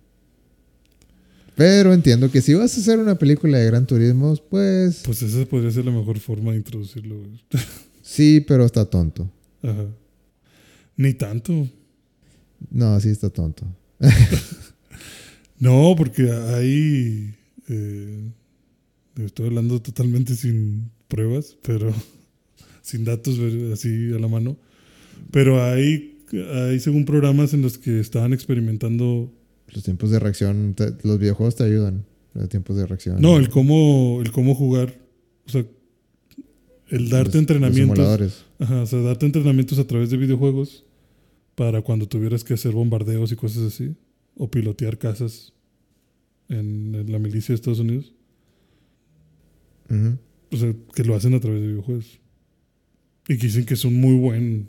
Pero 1.56 1.94
entiendo 1.94 2.32
que 2.32 2.42
si 2.42 2.56
vas 2.56 2.76
a 2.76 2.82
hacer 2.82 2.98
una 2.98 3.16
película 3.16 3.60
de 3.60 3.66
Gran 3.68 3.86
Turismo, 3.86 4.36
pues 4.50 5.04
Pues 5.06 5.22
esa 5.22 5.46
podría 5.46 5.70
ser 5.72 5.86
la 5.86 5.92
mejor 5.92 6.20
forma 6.20 6.52
de 6.52 6.58
introducirlo. 6.58 7.16
sí, 8.02 8.44
pero 8.48 8.66
está 8.66 8.86
tonto. 8.86 9.30
Ajá. 9.62 9.86
Ni 10.98 11.14
tanto. 11.14 11.68
No, 12.72 13.00
sí 13.00 13.10
está 13.10 13.30
tonto. 13.30 13.66
No, 15.60 15.94
porque 15.98 16.30
hay. 16.30 17.34
eh, 17.70 18.32
estoy 19.24 19.46
hablando 19.48 19.82
totalmente 19.82 20.36
sin 20.36 20.92
pruebas, 21.08 21.56
pero 21.62 21.94
sin 22.82 23.06
datos 23.06 23.40
así 23.72 24.12
a 24.14 24.20
la 24.20 24.28
mano. 24.28 24.58
Pero 25.32 25.64
hay, 25.64 26.13
hay 26.40 26.80
según 26.80 27.06
programas 27.06 27.54
en 27.54 27.62
los 27.62 27.78
que 27.78 28.00
estaban 28.00 28.34
experimentando. 28.34 29.32
Los 29.74 29.84
tiempos 29.84 30.12
de 30.12 30.20
reacción, 30.20 30.74
te- 30.76 30.94
los 31.04 31.20
videojuegos 31.20 31.56
te 31.56 31.64
ayudan. 31.64 32.06
Los 32.34 32.50
tiempos 32.50 32.76
de 32.78 32.86
reacción. 32.88 33.22
No, 33.22 33.38
el 33.38 33.50
cómo, 33.50 34.20
el 34.22 34.32
cómo 34.32 34.56
jugar. 34.56 35.00
O 35.46 35.50
sea, 35.50 35.66
el 36.90 37.10
darte 37.10 37.26
Los- 37.26 37.26
los 37.28 37.36
entrenamientos. 37.36 37.96
simuladores. 37.98 38.46
Ajá, 38.60 38.82
o 38.82 38.86
sea, 38.86 39.00
darte 39.02 39.26
entrenamientos 39.26 39.78
a 39.80 39.86
través 39.88 40.10
de 40.10 40.18
videojuegos 40.18 40.84
para 41.56 41.82
cuando 41.82 42.08
tuvieras 42.08 42.44
que 42.44 42.54
hacer 42.56 42.72
bombardeos 42.72 43.32
y 43.32 43.36
cosas 43.36 43.64
así. 43.64 43.96
O 44.36 44.50
pilotear 44.50 44.98
casas 44.98 45.54
en, 46.50 46.96
en 46.96 47.12
la 47.12 47.20
milicia 47.20 47.54
de 47.54 47.56
Estados 47.56 47.80
Unidos. 47.80 48.14
O 50.52 50.58
sea, 50.58 50.74
que 50.96 51.04
lo 51.04 51.16
hacen 51.16 51.34
a 51.34 51.40
través 51.40 51.62
de 51.62 51.68
videojuegos. 51.68 52.20
Y 53.28 53.38
que 53.38 53.46
dicen 53.48 53.66
que 53.66 53.76
es 53.76 53.86
un 53.86 54.00
muy 54.02 54.16
buen 54.18 54.68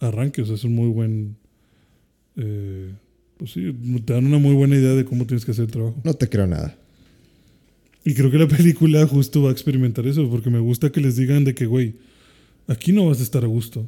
arranque, 0.00 0.42
o 0.42 0.46
sea, 0.46 0.54
es 0.54 0.64
un 0.64 0.74
muy 0.74 0.88
buen... 0.88 1.36
eh, 2.36 2.92
pues 3.36 3.52
sí, 3.52 3.74
te 4.04 4.14
dan 4.14 4.26
una 4.26 4.38
muy 4.38 4.54
buena 4.54 4.76
idea 4.76 4.94
de 4.94 5.04
cómo 5.04 5.26
tienes 5.26 5.44
que 5.44 5.50
hacer 5.50 5.66
el 5.66 5.70
trabajo. 5.70 6.00
No 6.04 6.14
te 6.14 6.28
creo 6.28 6.46
nada. 6.46 6.76
Y 8.04 8.14
creo 8.14 8.30
que 8.30 8.38
la 8.38 8.48
película 8.56 9.06
justo 9.06 9.42
va 9.42 9.50
a 9.50 9.52
experimentar 9.52 10.06
eso, 10.06 10.28
porque 10.30 10.50
me 10.50 10.60
gusta 10.60 10.90
que 10.90 11.00
les 11.00 11.16
digan 11.16 11.44
de 11.44 11.54
que, 11.54 11.66
güey, 11.66 11.96
aquí 12.66 12.92
no 12.92 13.06
vas 13.06 13.20
a 13.20 13.22
estar 13.22 13.44
a 13.44 13.48
gusto. 13.48 13.86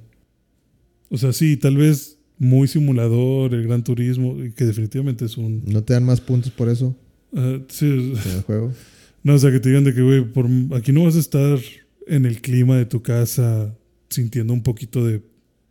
O 1.08 1.16
sea, 1.16 1.32
sí, 1.32 1.56
tal 1.56 1.76
vez 1.76 2.18
muy 2.38 2.68
simulador, 2.68 3.54
el 3.54 3.64
gran 3.64 3.82
turismo, 3.82 4.36
que 4.54 4.64
definitivamente 4.64 5.24
es 5.24 5.36
un... 5.36 5.62
¿No 5.66 5.82
te 5.82 5.94
dan 5.94 6.04
más 6.04 6.20
puntos 6.20 6.52
por 6.52 6.68
eso 6.68 6.96
ah, 7.34 7.58
sí, 7.68 7.86
el 7.86 8.42
juego? 8.42 8.72
no, 9.22 9.34
o 9.34 9.38
sea, 9.38 9.50
que 9.50 9.60
te 9.60 9.70
digan 9.70 9.84
de 9.84 9.94
que, 9.94 10.02
güey, 10.02 10.24
por, 10.24 10.46
aquí 10.76 10.92
no 10.92 11.04
vas 11.04 11.16
a 11.16 11.20
estar 11.20 11.58
en 12.06 12.26
el 12.26 12.40
clima 12.40 12.76
de 12.76 12.86
tu 12.86 13.02
casa 13.02 13.74
sintiendo 14.10 14.52
un 14.52 14.62
poquito 14.62 15.04
de, 15.04 15.22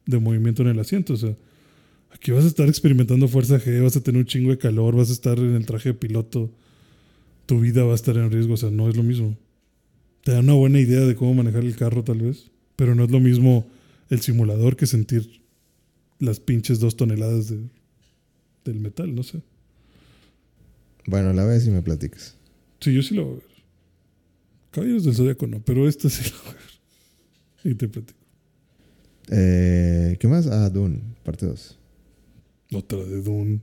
de 0.07 0.19
movimiento 0.19 0.63
en 0.63 0.69
el 0.69 0.79
asiento. 0.79 1.13
O 1.13 1.17
sea, 1.17 1.35
aquí 2.11 2.31
vas 2.31 2.45
a 2.45 2.47
estar 2.47 2.67
experimentando 2.67 3.27
fuerza 3.27 3.59
G, 3.59 3.84
vas 3.84 3.95
a 3.95 4.01
tener 4.01 4.19
un 4.19 4.25
chingo 4.25 4.49
de 4.49 4.57
calor, 4.57 4.95
vas 4.95 5.09
a 5.09 5.13
estar 5.13 5.38
en 5.38 5.53
el 5.55 5.65
traje 5.65 5.89
de 5.89 5.93
piloto. 5.93 6.49
Tu 7.45 7.59
vida 7.59 7.84
va 7.84 7.91
a 7.91 7.95
estar 7.95 8.17
en 8.17 8.31
riesgo, 8.31 8.55
o 8.55 8.57
sea, 8.57 8.71
no 8.71 8.89
es 8.89 8.97
lo 8.97 9.03
mismo. 9.03 9.38
Te 10.23 10.31
da 10.31 10.39
una 10.39 10.53
buena 10.53 10.79
idea 10.79 11.01
de 11.01 11.15
cómo 11.15 11.35
manejar 11.35 11.63
el 11.63 11.75
carro, 11.75 12.03
tal 12.03 12.19
vez, 12.19 12.49
pero 12.75 12.95
no 12.95 13.03
es 13.03 13.11
lo 13.11 13.19
mismo 13.19 13.67
el 14.09 14.21
simulador 14.21 14.75
que 14.75 14.88
sentir 14.88 15.41
las 16.19 16.39
pinches 16.39 16.79
dos 16.79 16.97
toneladas 16.97 17.49
de, 17.49 17.59
del 18.65 18.79
metal, 18.79 19.13
no 19.13 19.23
sé. 19.23 19.41
Bueno, 21.05 21.31
la 21.31 21.45
ves 21.45 21.65
y 21.67 21.71
me 21.71 21.81
platicas. 21.81 22.35
Sí, 22.81 22.93
yo 22.93 23.01
sí 23.01 23.15
lo 23.15 23.25
voy 23.25 23.34
a 23.34 23.35
ver. 23.35 23.57
Caballeros 24.71 25.05
del 25.05 25.15
Zodíaco 25.15 25.47
no, 25.47 25.61
pero 25.61 25.88
esta 25.88 26.09
sí 26.09 26.29
lo 26.29 26.38
voy 26.43 26.51
a 26.51 26.55
ver. 26.55 27.71
Y 27.71 27.75
te 27.75 27.88
platico. 27.88 28.16
Eh, 29.29 30.17
¿Qué 30.19 30.27
más? 30.27 30.47
Ah, 30.47 30.69
Dune, 30.69 31.01
parte 31.23 31.45
2. 31.45 31.77
Otra 32.73 32.99
de 32.99 33.21
Dune. 33.21 33.61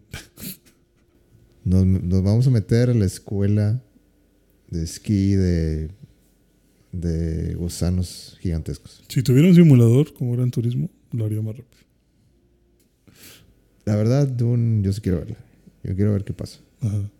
Nos, 1.65 1.87
nos 1.87 2.23
vamos 2.23 2.47
a 2.47 2.51
meter 2.51 2.91
a 2.91 2.95
la 2.95 3.07
escuela 3.07 3.83
de 4.69 4.83
esquí 4.83 5.33
de, 5.35 5.91
de 6.93 7.55
gusanos 7.55 8.37
gigantescos. 8.41 9.03
Si 9.09 9.23
tuviera 9.23 9.49
un 9.49 9.55
simulador 9.55 10.13
como 10.15 10.33
Gran 10.33 10.51
Turismo, 10.51 10.91
lo 11.13 11.25
haría 11.25 11.41
más 11.41 11.57
rápido. 11.57 11.85
La 13.85 13.97
verdad, 13.97 14.27
Dune, 14.27 14.83
yo 14.83 14.93
sí 14.93 15.01
quiero 15.01 15.19
verla. 15.19 15.37
Yo 15.83 15.95
quiero 15.95 16.13
ver 16.13 16.25
qué 16.25 16.33
pasa. 16.33 16.61
Ajá. 16.81 17.11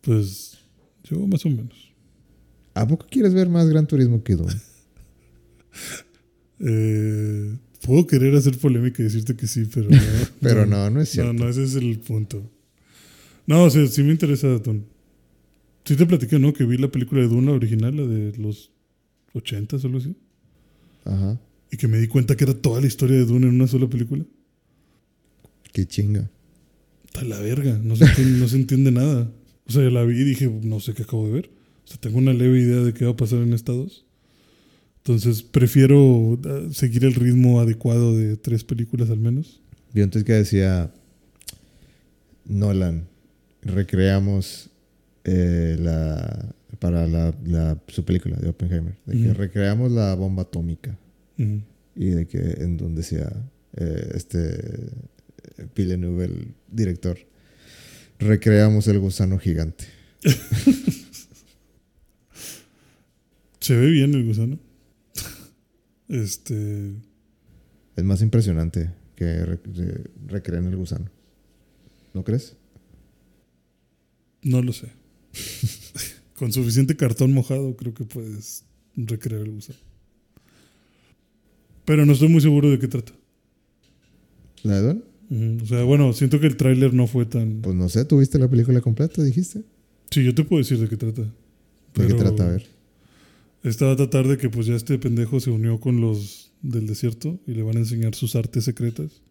Pues 0.00 0.58
yo 1.04 1.26
más 1.26 1.44
o 1.46 1.48
menos. 1.48 1.92
¿A 2.74 2.86
poco 2.86 3.06
quieres 3.08 3.34
ver 3.34 3.48
más 3.48 3.68
Gran 3.68 3.86
Turismo 3.86 4.22
que 4.22 4.34
Dune? 4.34 4.54
Eh, 6.62 7.56
puedo 7.84 8.06
querer 8.06 8.34
hacer 8.36 8.56
polémica 8.58 9.02
y 9.02 9.04
decirte 9.04 9.34
que 9.36 9.46
sí, 9.46 9.68
pero 9.72 9.90
no. 9.90 10.00
Pero 10.40 10.66
no, 10.66 10.90
no 10.90 11.00
es 11.00 11.10
cierto. 11.10 11.32
No, 11.32 11.44
no, 11.44 11.50
ese 11.50 11.64
es 11.64 11.74
el 11.74 11.98
punto. 11.98 12.42
No, 13.46 13.64
o 13.64 13.70
sea, 13.70 13.86
sí 13.86 14.02
me 14.02 14.12
interesa 14.12 14.48
Dune. 14.58 14.84
Sí 15.84 15.96
te 15.96 16.06
platiqué, 16.06 16.38
¿no? 16.38 16.52
Que 16.52 16.64
vi 16.64 16.78
la 16.78 16.90
película 16.90 17.20
de 17.20 17.28
Dune, 17.28 17.46
la 17.48 17.52
original, 17.52 17.96
la 17.96 18.06
de 18.06 18.36
los 18.38 18.70
80 19.34 19.76
o 19.76 19.80
algo 19.80 19.98
así. 19.98 20.14
Ajá. 21.04 21.40
Y 21.70 21.76
que 21.76 21.88
me 21.88 21.98
di 21.98 22.06
cuenta 22.06 22.36
que 22.36 22.44
era 22.44 22.54
toda 22.54 22.80
la 22.80 22.86
historia 22.86 23.16
de 23.16 23.24
Dune 23.24 23.48
en 23.48 23.54
una 23.54 23.66
sola 23.66 23.88
película. 23.88 24.24
Qué 25.72 25.86
chinga. 25.86 26.30
Está 27.06 27.24
la 27.24 27.40
verga, 27.40 27.80
no 27.82 27.96
se, 27.96 28.04
entiende, 28.04 28.38
no 28.38 28.48
se 28.48 28.56
entiende 28.56 28.92
nada. 28.92 29.30
O 29.66 29.72
sea, 29.72 29.82
la 29.90 30.04
vi 30.04 30.20
y 30.20 30.24
dije, 30.24 30.48
no 30.62 30.80
sé 30.80 30.94
qué 30.94 31.02
acabo 31.02 31.26
de 31.26 31.32
ver. 31.32 31.50
O 31.84 31.88
sea, 31.88 31.98
tengo 31.98 32.18
una 32.18 32.32
leve 32.32 32.60
idea 32.60 32.80
de 32.80 32.94
qué 32.94 33.04
va 33.04 33.12
a 33.12 33.16
pasar 33.16 33.40
en 33.40 33.52
Estados. 33.52 34.06
Entonces, 35.04 35.42
prefiero 35.42 36.38
eh, 36.44 36.68
seguir 36.72 37.04
el 37.04 37.14
ritmo 37.14 37.60
adecuado 37.60 38.16
de 38.16 38.36
tres 38.36 38.62
películas 38.64 39.10
al 39.10 39.18
menos. 39.18 39.60
Yo 39.92 40.04
antes 40.04 40.22
que 40.24 40.32
decía 40.32 40.92
Nolan, 42.46 43.08
recreamos 43.62 44.70
eh, 45.24 45.76
la 45.80 46.54
para 46.78 47.06
la, 47.06 47.34
la- 47.44 47.78
su 47.88 48.04
película 48.04 48.36
de 48.36 48.48
Oppenheimer, 48.48 48.94
de 49.06 49.16
que 49.22 49.34
recreamos 49.34 49.90
la 49.92 50.14
bomba 50.14 50.42
atómica 50.42 50.96
y 51.94 52.06
de 52.06 52.26
que 52.26 52.38
en 52.38 52.76
donde 52.76 53.02
decía 53.02 53.30
eh, 53.76 54.10
este 54.14 54.88
Villeneuve, 55.76 56.24
el 56.24 56.48
director, 56.70 57.18
recreamos 58.18 58.86
el 58.88 58.98
gusano 59.00 59.38
gigante. 59.38 59.84
Se 63.60 63.76
ve 63.76 63.90
bien 63.90 64.14
el 64.14 64.24
gusano. 64.26 64.58
Este. 66.12 66.94
Es 67.96 68.04
más 68.04 68.22
impresionante 68.22 68.90
que 69.16 69.44
re- 69.44 69.60
re- 69.74 70.10
recrean 70.26 70.66
el 70.66 70.76
gusano. 70.76 71.10
¿No 72.14 72.24
crees? 72.24 72.56
No 74.42 74.62
lo 74.62 74.72
sé. 74.72 74.88
Con 76.36 76.52
suficiente 76.52 76.96
cartón 76.96 77.32
mojado, 77.32 77.76
creo 77.76 77.94
que 77.94 78.04
puedes 78.04 78.64
recrear 78.96 79.42
el 79.42 79.52
gusano. 79.52 79.78
Pero 81.84 82.06
no 82.06 82.12
estoy 82.12 82.28
muy 82.28 82.40
seguro 82.40 82.70
de 82.70 82.78
qué 82.78 82.88
trata. 82.88 83.12
¿La 84.62 84.80
de 84.80 84.82
Don? 84.82 85.04
O 85.62 85.66
sea, 85.66 85.82
bueno, 85.84 86.12
siento 86.12 86.38
que 86.40 86.46
el 86.46 86.56
tráiler 86.56 86.92
no 86.94 87.06
fue 87.06 87.24
tan. 87.26 87.62
Pues 87.62 87.74
no 87.74 87.88
sé, 87.88 88.04
¿tú 88.04 88.18
viste 88.18 88.38
la 88.38 88.48
película 88.48 88.80
completa, 88.80 89.22
dijiste? 89.22 89.62
Sí, 90.10 90.22
yo 90.24 90.34
te 90.34 90.44
puedo 90.44 90.58
decir 90.62 90.78
de 90.78 90.88
qué 90.88 90.96
trata. 90.96 91.22
¿De 91.22 92.06
qué 92.06 92.14
trata? 92.14 92.46
A 92.46 92.50
ver. 92.52 92.66
Esta 93.62 93.86
va 93.86 93.92
a 93.92 93.96
tratar 93.96 94.26
de 94.26 94.38
que 94.38 94.50
pues 94.50 94.66
ya 94.66 94.74
este 94.74 94.98
pendejo 94.98 95.38
se 95.40 95.50
unió 95.50 95.78
con 95.78 96.00
los 96.00 96.52
del 96.62 96.86
desierto 96.86 97.40
y 97.46 97.52
le 97.52 97.62
van 97.62 97.76
a 97.76 97.80
enseñar 97.80 98.14
sus 98.14 98.34
artes 98.34 98.64
secretas. 98.64 99.22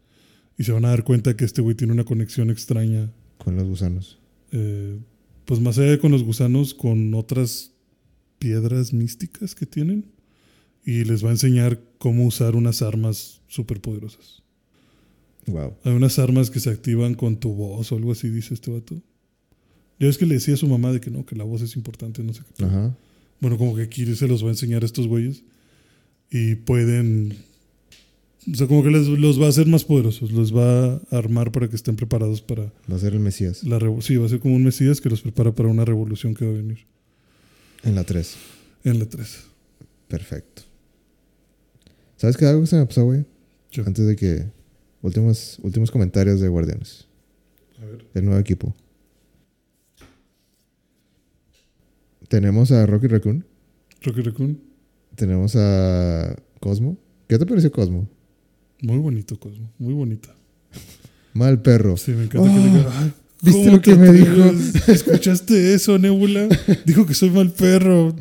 Y 0.57 0.63
se 0.63 0.71
van 0.71 0.85
a 0.85 0.89
dar 0.89 1.03
cuenta 1.03 1.35
que 1.35 1.45
este 1.45 1.61
güey 1.61 1.75
tiene 1.75 1.93
una 1.93 2.03
conexión 2.03 2.49
extraña. 2.49 3.11
Con 3.37 3.55
los 3.55 3.65
gusanos. 3.65 4.19
eh, 4.51 4.99
pues 5.45 5.59
más 5.59 5.77
allá 5.77 5.91
de 5.91 5.99
con 5.99 6.11
los 6.11 6.23
gusanos, 6.23 6.73
con 6.73 7.13
otras 7.13 7.71
piedras 8.39 8.93
místicas 8.93 9.55
que 9.55 9.65
tienen. 9.65 10.05
Y 10.85 11.03
les 11.03 11.23
va 11.23 11.29
a 11.29 11.33
enseñar 11.33 11.79
cómo 11.97 12.25
usar 12.25 12.55
unas 12.55 12.81
armas 12.81 13.41
superpoderosas. 13.47 14.43
Wow. 15.47 15.75
Hay 15.83 15.93
unas 15.93 16.19
armas 16.19 16.49
que 16.49 16.59
se 16.59 16.69
activan 16.69 17.15
con 17.15 17.37
tu 17.37 17.53
voz 17.53 17.91
o 17.91 17.95
algo 17.95 18.11
así, 18.11 18.29
dice 18.29 18.53
este 18.53 18.71
vato. 18.71 19.01
Ya 19.99 20.07
es 20.07 20.17
que 20.17 20.25
le 20.25 20.35
decía 20.35 20.53
a 20.53 20.57
su 20.57 20.67
mamá 20.67 20.91
de 20.91 21.01
que 21.01 21.11
no, 21.11 21.25
que 21.25 21.35
la 21.35 21.43
voz 21.43 21.61
es 21.61 21.75
importante, 21.75 22.23
no 22.23 22.33
sé 22.33 22.41
qué. 22.57 22.65
Ajá. 22.65 22.95
Bueno, 23.41 23.57
como 23.57 23.75
que 23.75 23.89
Kiri 23.89 24.15
se 24.15 24.27
los 24.27 24.43
va 24.43 24.47
a 24.47 24.51
enseñar 24.51 24.83
a 24.83 24.85
estos 24.85 25.07
güeyes. 25.07 25.43
Y 26.29 26.55
pueden. 26.55 27.35
O 28.51 28.55
sea, 28.55 28.65
como 28.67 28.83
que 28.83 28.89
les, 28.89 29.07
los 29.07 29.39
va 29.41 29.47
a 29.47 29.49
hacer 29.49 29.67
más 29.67 29.83
poderosos. 29.83 30.31
Los 30.31 30.55
va 30.55 30.93
a 30.95 31.01
armar 31.11 31.51
para 31.51 31.67
que 31.67 31.75
estén 31.75 31.95
preparados 31.95 32.41
para 32.41 32.71
Va 32.89 32.95
a 32.95 32.99
ser 32.99 33.13
el 33.13 33.19
Mesías. 33.19 33.63
la. 33.63 33.79
Sí, 34.01 34.15
va 34.17 34.25
a 34.27 34.29
ser 34.29 34.39
como 34.39 34.55
un 34.55 34.63
Mesías 34.63 35.01
que 35.01 35.09
los 35.09 35.21
prepara 35.21 35.51
para 35.53 35.69
una 35.69 35.83
revolución 35.85 36.33
que 36.33 36.45
va 36.45 36.51
a 36.51 36.55
venir 36.55 36.85
En 37.83 37.95
la 37.95 38.03
3. 38.03 38.35
en 38.85 38.99
la 38.99 39.05
3. 39.05 39.39
Perfecto. 40.07 40.61
¿Sabes 42.17 42.37
qué? 42.37 42.45
Algo 42.45 42.61
que 42.61 42.67
se 42.67 42.75
me 42.77 42.85
pasó, 42.85 43.03
güey. 43.05 43.25
Antes 43.85 44.05
de 44.07 44.15
que. 44.15 44.45
Últimos, 45.01 45.57
últimos 45.63 45.89
comentarios 45.89 46.39
de 46.39 46.47
Guardianes. 46.47 47.07
A 47.81 47.85
ver. 47.85 48.05
El 48.13 48.25
nuevo 48.25 48.39
equipo. 48.39 48.75
Tenemos 52.31 52.71
a 52.71 52.85
Rocky 52.85 53.07
Raccoon. 53.07 53.45
Rocky 54.03 54.21
Raccoon. 54.21 54.57
Tenemos 55.15 55.53
a 55.57 56.33
Cosmo. 56.61 56.97
¿Qué 57.27 57.37
te 57.37 57.45
pareció 57.45 57.69
Cosmo? 57.73 58.07
Muy 58.81 58.99
bonito, 58.99 59.37
Cosmo. 59.37 59.69
Muy 59.77 59.93
bonita. 59.93 60.33
Mal 61.33 61.61
perro. 61.61 61.97
Sí, 61.97 62.11
me 62.11 62.23
encanta 62.23 62.47
que 62.49 62.55
Oh, 62.57 62.63
le 62.63 62.69
diga, 62.69 62.89
"Ay, 62.99 63.11
¿viste 63.41 63.59
¿cómo 63.63 63.71
lo 63.75 63.81
que 63.81 63.95
me 63.95 64.07
atreves? 64.09 64.75
¿Escuchaste 64.87 65.73
eso, 65.73 65.99
Nebula? 65.99 66.47
Dijo 66.85 67.05
que 67.05 67.13
soy 67.13 67.31
mal 67.31 67.51
perro. 67.51 68.15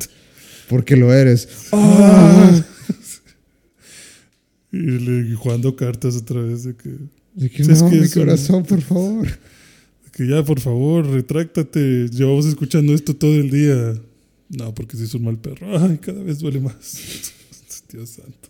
Porque 0.67 0.97
lo 0.97 1.13
eres. 1.13 1.47
Ah. 1.71 2.61
Y, 4.73 4.77
le, 4.77 5.29
y 5.31 5.35
jugando 5.35 5.73
cartas 5.77 6.17
otra 6.17 6.41
vez 6.41 6.63
de 6.65 6.75
que. 6.75 6.89
De 7.33 7.49
que 7.49 7.63
no, 7.63 7.89
que 7.89 7.95
mi 7.95 8.01
no- 8.07 8.13
corazón, 8.13 8.63
por 8.63 8.81
favor. 8.81 9.25
Que 10.21 10.27
ya, 10.27 10.45
por 10.45 10.59
favor, 10.59 11.03
retráctate. 11.07 12.07
Llevamos 12.09 12.45
escuchando 12.45 12.93
esto 12.93 13.15
todo 13.15 13.33
el 13.33 13.49
día. 13.49 13.99
No, 14.49 14.71
porque 14.75 14.95
sí 14.95 15.05
es 15.05 15.15
un 15.15 15.23
mal 15.23 15.39
perro. 15.39 15.79
Ay, 15.79 15.97
cada 15.97 16.21
vez 16.21 16.37
duele 16.37 16.59
más. 16.59 17.33
Dios 17.91 18.09
santo. 18.09 18.49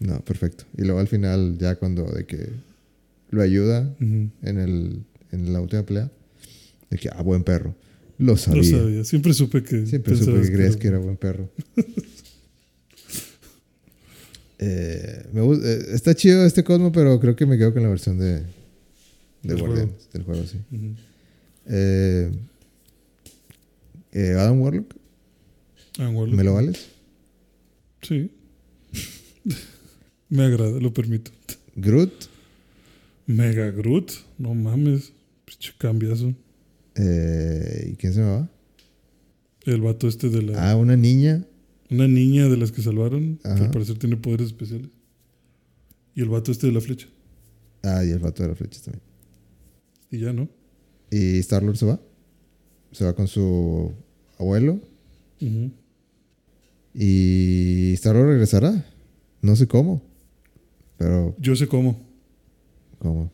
No, 0.00 0.18
perfecto. 0.22 0.64
Y 0.76 0.82
luego 0.82 0.98
al 0.98 1.06
final, 1.06 1.56
ya 1.56 1.76
cuando 1.76 2.02
de 2.06 2.26
que 2.26 2.48
lo 3.30 3.42
ayuda 3.42 3.94
en, 4.00 4.32
el, 4.42 5.04
en 5.30 5.52
la 5.52 5.60
última 5.60 5.86
pelea, 5.86 6.10
de 6.90 6.98
que, 6.98 7.10
ah, 7.10 7.22
buen 7.22 7.44
perro. 7.44 7.76
Lo 8.18 8.36
sabía. 8.36 8.62
Lo 8.62 8.78
sabía. 8.78 9.04
Siempre 9.04 9.34
supe 9.34 9.62
que. 9.62 9.86
Siempre 9.86 10.16
supe 10.16 10.42
que 10.42 10.50
creías 10.50 10.76
que 10.76 10.88
era 10.88 10.98
buen 10.98 11.16
perro. 11.16 11.48
Eh, 14.60 15.26
me 15.32 15.42
eh, 15.42 15.86
está 15.92 16.14
chido 16.14 16.46
este 16.46 16.62
Cosmo, 16.64 16.90
pero 16.90 17.18
creo 17.20 17.36
que 17.36 17.44
me 17.44 17.58
quedo 17.58 17.74
con 17.74 17.82
la 17.82 17.88
versión 17.88 18.18
de 18.18 18.44
Del 19.44 19.58
Guardianes, 19.60 20.08
del 20.12 20.22
juego, 20.22 20.44
sí. 20.46 20.58
Eh, 21.66 22.30
eh, 24.12 24.34
Adam 24.38 24.60
Warlock, 24.60 24.94
Ah, 25.98 26.08
Warlock. 26.08 26.36
¿me 26.36 26.44
lo 26.44 26.54
vales? 26.54 26.88
Sí. 28.02 28.30
Me 30.28 30.44
agrada, 30.44 30.80
lo 30.80 30.92
permito. 30.92 31.30
Groot, 31.76 32.12
Mega 33.26 33.70
Groot. 33.70 34.10
No 34.38 34.54
mames. 34.54 35.12
Pinche 35.44 35.72
cambiazo. 35.78 36.34
eh, 36.96 37.90
¿y 37.92 37.96
quién 37.96 38.12
se 38.14 38.20
me 38.20 38.26
va? 38.30 38.48
El 39.66 39.80
vato 39.82 40.08
este 40.08 40.28
de 40.30 40.42
la. 40.42 40.70
Ah, 40.70 40.76
una 40.76 40.96
niña. 40.96 41.44
Una 41.90 42.08
niña 42.08 42.48
de 42.48 42.56
las 42.56 42.72
que 42.72 42.82
salvaron, 42.82 43.38
que 43.42 43.48
al 43.48 43.70
parecer 43.70 43.98
tiene 43.98 44.16
poderes 44.16 44.48
especiales. 44.48 44.88
Y 46.14 46.22
el 46.22 46.28
vato 46.28 46.50
este 46.50 46.66
de 46.66 46.72
la 46.72 46.80
flecha. 46.80 47.06
Ah, 47.82 48.02
y 48.04 48.10
el 48.10 48.18
vato 48.18 48.42
de 48.42 48.48
las 48.48 48.58
flechas 48.58 48.82
también. 48.82 49.02
Y 50.14 50.20
ya, 50.20 50.32
¿no? 50.32 50.48
Y 51.10 51.40
Star-Lord 51.40 51.76
se 51.76 51.86
va. 51.86 52.00
Se 52.92 53.04
va 53.04 53.16
con 53.16 53.26
su 53.26 53.92
abuelo. 54.38 54.78
Y 56.94 57.92
Star-Lord 57.94 58.28
regresará. 58.28 58.86
No 59.42 59.56
sé 59.56 59.66
cómo. 59.66 60.02
Pero, 60.96 61.34
Yo 61.38 61.56
sé 61.56 61.66
cómo. 61.66 62.00
¿cómo? 62.98 63.32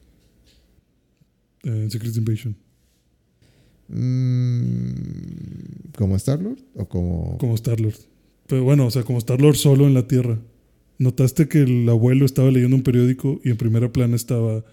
eh, 1.65 1.83
en 1.83 1.91
Secret 1.91 2.17
Invasion. 2.17 2.57
Mm, 3.89 5.93
¿Como 5.99 6.17
Star-Lord? 6.17 6.59
¿O 6.77 6.89
como.? 6.89 7.37
Como 7.39 7.55
Star-Lord. 7.57 7.97
Pero 8.47 8.65
bueno, 8.65 8.87
o 8.87 8.91
sea, 8.91 9.03
como 9.03 9.19
Star-Lord 9.19 9.57
solo 9.57 9.87
en 9.87 9.93
la 9.93 10.09
Tierra. 10.09 10.39
¿Notaste 10.97 11.47
que 11.47 11.61
el 11.61 11.87
abuelo 11.91 12.25
estaba 12.25 12.51
leyendo 12.51 12.77
un 12.77 12.83
periódico 12.83 13.39
y 13.45 13.51
en 13.51 13.59
primera 13.59 13.93
plana 13.93 14.17
estaba. 14.17 14.65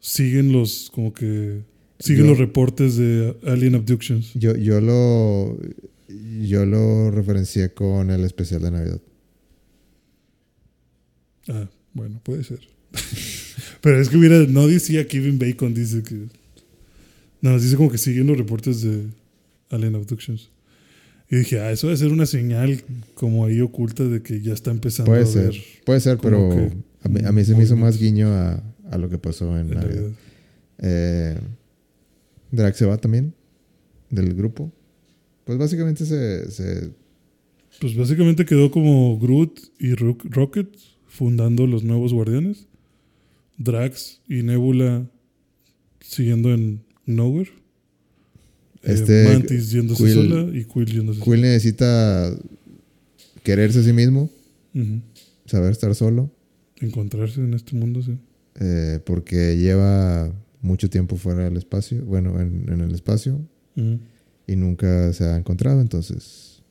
Siguen 0.00 0.52
los. 0.52 0.90
Como 0.92 1.12
que. 1.12 1.62
Siguen 1.98 2.24
Yo- 2.24 2.30
los 2.30 2.38
reportes 2.38 2.96
de 2.96 3.36
Alien 3.46 3.74
Abductions. 3.74 4.32
Yo, 4.34 4.56
yo 4.56 4.80
lo. 4.80 5.58
Yo 6.40 6.64
lo 6.64 7.10
referencié 7.10 7.72
con 7.74 8.10
el 8.10 8.24
especial 8.24 8.62
de 8.62 8.70
Navidad. 8.70 9.00
Ah, 11.48 11.68
bueno, 11.94 12.20
puede 12.22 12.44
ser. 12.44 12.60
Pero 13.80 14.00
es 14.00 14.08
que 14.08 14.16
hubiera. 14.16 14.38
No 14.46 14.66
decía 14.66 15.06
Kevin 15.06 15.38
Bacon, 15.38 15.74
dice 15.74 16.02
que. 16.02 16.26
No, 17.40 17.58
dice 17.58 17.76
como 17.76 17.90
que 17.90 17.98
siguen 17.98 18.26
los 18.26 18.36
reportes 18.38 18.82
de 18.82 19.06
Alien 19.70 19.94
Abductions. 19.94 20.50
Y 21.30 21.36
dije, 21.36 21.60
ah, 21.60 21.70
eso 21.70 21.88
debe 21.88 21.98
ser 21.98 22.08
una 22.08 22.24
señal 22.26 22.82
como 23.14 23.44
ahí 23.44 23.60
oculta 23.60 24.02
de 24.04 24.22
que 24.22 24.40
ya 24.40 24.54
está 24.54 24.70
empezando 24.70 25.10
Puede 25.10 25.24
a 25.24 25.26
ser. 25.26 25.50
ver 25.50 25.62
Puede 25.84 26.00
ser, 26.00 26.18
pero 26.18 26.48
que 26.48 26.72
a 27.02 27.08
mí, 27.08 27.20
a 27.24 27.32
mí 27.32 27.44
se 27.44 27.54
me 27.54 27.64
hizo 27.64 27.76
más 27.76 27.98
guiño 27.98 28.28
a, 28.32 28.62
a 28.90 28.98
lo 28.98 29.08
que 29.08 29.18
pasó 29.18 29.56
en 29.58 29.68
en 29.68 29.74
Navidad. 29.74 29.88
realidad. 29.92 30.10
Eh, 30.80 31.38
Drax 32.52 32.76
se 32.78 32.86
va 32.86 32.96
también 32.98 33.34
del 34.10 34.34
grupo. 34.34 34.72
Pues 35.44 35.58
básicamente 35.58 36.04
se, 36.06 36.50
se 36.50 36.90
Pues 37.80 37.96
básicamente 37.96 38.44
quedó 38.44 38.70
como 38.70 39.18
Groot 39.18 39.58
y 39.78 39.94
Rock- 39.94 40.24
Rocket 40.30 40.68
fundando 41.06 41.66
los 41.66 41.84
nuevos 41.84 42.12
guardianes. 42.12 42.66
Drax 43.58 44.20
y 44.28 44.42
Nebula 44.42 45.10
siguiendo 46.00 46.52
en 46.54 46.82
Nowhere. 47.06 47.50
Eh, 48.82 48.92
Este, 48.92 49.24
Mantis 49.24 49.70
yéndose 49.72 50.04
Quill- 50.04 50.14
sola 50.14 50.56
y 50.56 50.64
Quill 50.64 50.86
yéndose 50.86 51.20
Quill 51.20 51.40
necesita 51.42 52.32
quererse 53.42 53.80
a 53.80 53.82
sí 53.82 53.92
mismo, 53.92 54.30
saber 55.46 55.72
estar 55.72 55.94
solo, 55.94 56.30
Encontrarse 56.80 57.40
en 57.40 57.54
este 57.54 57.74
mundo, 57.74 58.00
sí. 58.02 58.16
Eh, 58.60 59.00
porque 59.04 59.56
lleva 59.56 60.32
mucho 60.60 60.90
tiempo 60.90 61.16
fuera 61.16 61.44
del 61.44 61.56
espacio, 61.56 62.04
bueno, 62.04 62.40
en, 62.40 62.70
en 62.72 62.80
el 62.80 62.92
espacio, 62.94 63.40
y 64.46 64.56
nunca 64.56 65.12
se 65.12 65.24
ha 65.24 65.36
encontrado, 65.36 65.80
entonces 65.80 66.62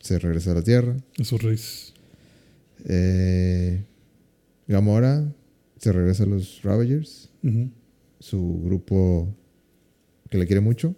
se 0.00 0.18
regresa 0.18 0.52
a 0.52 0.54
la 0.54 0.62
Tierra. 0.62 0.96
Esos 1.18 1.42
reyes. 1.42 1.92
Eh, 2.86 3.84
Gamora 4.66 5.30
se 5.76 5.92
regresa 5.92 6.22
a 6.24 6.26
los 6.26 6.62
Ravagers, 6.62 7.30
su 8.20 8.62
grupo 8.64 9.34
que 10.30 10.38
le 10.38 10.46
quiere 10.46 10.60
mucho, 10.60 10.94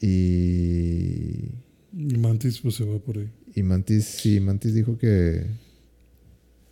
y, 0.00 1.50
Y 1.96 2.18
Mantis 2.18 2.60
pues 2.60 2.74
se 2.76 2.84
va 2.84 2.98
por 2.98 3.18
ahí. 3.18 3.28
y 3.54 3.62
Mantis, 3.62 4.04
sí, 4.04 4.40
Mantis 4.40 4.74
dijo 4.74 4.96
que... 4.98 5.46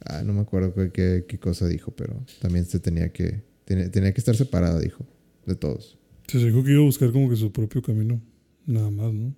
Ah, 0.08 0.22
no 0.24 0.32
me 0.32 0.40
acuerdo 0.40 0.72
qué, 0.74 0.90
qué- 0.92 1.24
qué 1.28 1.38
cosa 1.38 1.66
dijo, 1.66 1.90
pero 1.92 2.24
también 2.40 2.64
se 2.64 2.78
tenía 2.78 3.12
que, 3.12 3.42
tenía, 3.64 3.90
tenía 3.90 4.12
que 4.14 4.20
estar 4.20 4.36
separada, 4.36 4.78
dijo, 4.80 5.04
de 5.46 5.54
todos. 5.56 5.98
Se 6.28 6.38
dijo 6.38 6.62
que 6.64 6.72
iba 6.72 6.80
a 6.80 6.84
buscar 6.84 7.12
como 7.12 7.28
que 7.28 7.36
su 7.36 7.52
propio 7.52 7.82
camino. 7.82 8.20
Nada 8.66 8.90
más, 8.90 9.12
¿no? 9.12 9.34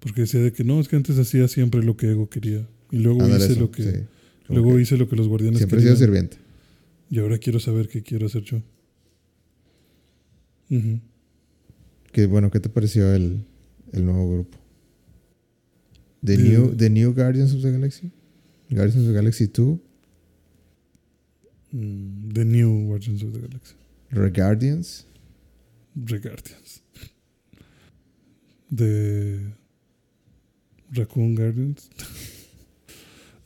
Porque 0.00 0.22
decía 0.22 0.40
de 0.40 0.52
que 0.52 0.62
no, 0.64 0.78
es 0.80 0.88
que 0.88 0.96
antes 0.96 1.18
hacía 1.18 1.48
siempre 1.48 1.82
lo 1.82 1.96
que 1.96 2.10
Ego 2.10 2.28
quería. 2.28 2.66
Y 2.90 2.98
luego 2.98 3.22
Ándale, 3.22 3.44
hice 3.44 3.52
eso, 3.54 3.60
lo 3.62 3.70
que... 3.70 3.82
sí. 3.82 3.98
Luego 4.48 4.76
que 4.76 4.82
hice 4.82 4.96
lo 4.96 5.08
que 5.08 5.16
los 5.16 5.26
guardianes 5.28 5.58
siempre 5.58 5.78
he 5.78 5.82
sido 5.82 5.94
querían. 5.94 6.06
sirviente. 6.28 6.36
Y 7.10 7.18
ahora 7.18 7.38
quiero 7.38 7.58
saber 7.60 7.88
qué 7.88 8.02
quiero 8.02 8.26
hacer 8.26 8.42
yo. 8.42 8.62
Qué 12.12 12.26
bueno, 12.26 12.50
¿qué 12.50 12.60
te 12.60 12.68
pareció 12.68 13.12
el, 13.14 13.44
el 13.92 14.04
nuevo 14.04 14.30
grupo? 14.32 14.58
The, 16.24 16.36
new, 16.38 16.74
the 16.76 16.90
New 16.90 17.12
Guardians 17.14 17.52
of 17.54 17.62
the 17.62 17.70
Galaxy. 17.72 18.10
Guardians 18.70 18.96
of 18.96 19.06
the 19.06 19.12
Galaxy 19.12 19.48
2. 19.48 19.80
Mm, 21.74 22.32
The 22.34 22.44
New 22.44 22.88
Guardians 22.88 23.22
of 23.22 23.32
the 23.32 23.40
Galaxy. 23.40 23.74
Reguardians. 24.12 25.04
The 25.94 26.18
Guardians. 26.18 26.82
The 28.70 29.52
Raccoon 30.92 31.34
Guardians. 31.34 31.90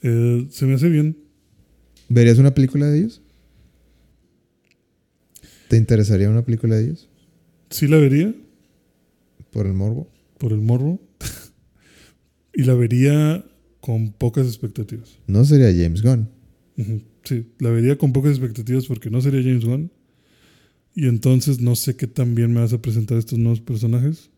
Eh, 0.03 0.47
se 0.51 0.65
me 0.65 0.73
hace 0.77 0.89
bien. 0.89 1.15
¿Verías 2.09 2.39
una 2.39 2.55
película 2.55 2.87
de 2.87 3.01
ellos? 3.01 3.21
¿Te 5.69 5.77
interesaría 5.77 6.31
una 6.31 6.43
película 6.43 6.77
de 6.77 6.85
ellos? 6.85 7.11
Sí 7.69 7.87
la 7.87 7.99
vería 7.99 8.35
Por 9.53 9.67
el 9.67 9.75
morbo. 9.75 10.11
por 10.39 10.53
el 10.55 10.63
morro. 10.63 10.99
y 12.55 12.63
la 12.63 12.73
vería 12.73 13.45
con 13.81 14.13
pocas 14.13 14.47
expectativas. 14.47 15.19
No 15.27 15.45
sería 15.45 15.69
James 15.73 16.03
Gunn. 16.03 16.29
Sí, 17.25 17.47
la 17.59 17.71
vería 17.71 17.97
con 17.99 18.13
pocas 18.13 18.31
expectativas 18.33 18.87
porque 18.87 19.11
no 19.11 19.21
sería 19.21 19.43
James 19.43 19.65
Gunn. 19.65 19.91
Y 20.95 21.07
entonces 21.07 21.61
no 21.61 21.77
sé 21.77 21.95
qué 21.97 22.07
tan 22.07 22.35
bien 22.35 22.53
me 22.53 22.61
vas 22.61 22.73
a 22.73 22.83
presentar 22.83 23.17
estos 23.19 23.39
nuevos 23.39 23.61
personajes. 23.61 24.31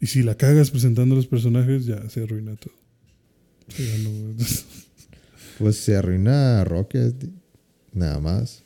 Y 0.00 0.06
si 0.06 0.22
la 0.22 0.34
cagas 0.36 0.70
presentando 0.70 1.14
los 1.14 1.26
personajes, 1.26 1.84
ya 1.86 2.08
se 2.08 2.22
arruina 2.22 2.56
todo. 2.56 2.74
Ya 3.78 3.98
no- 4.08 4.34
Pues 5.58 5.76
se 5.76 5.94
arruina 5.94 6.64
Rocket. 6.64 7.26
Nada 7.92 8.18
más. 8.20 8.62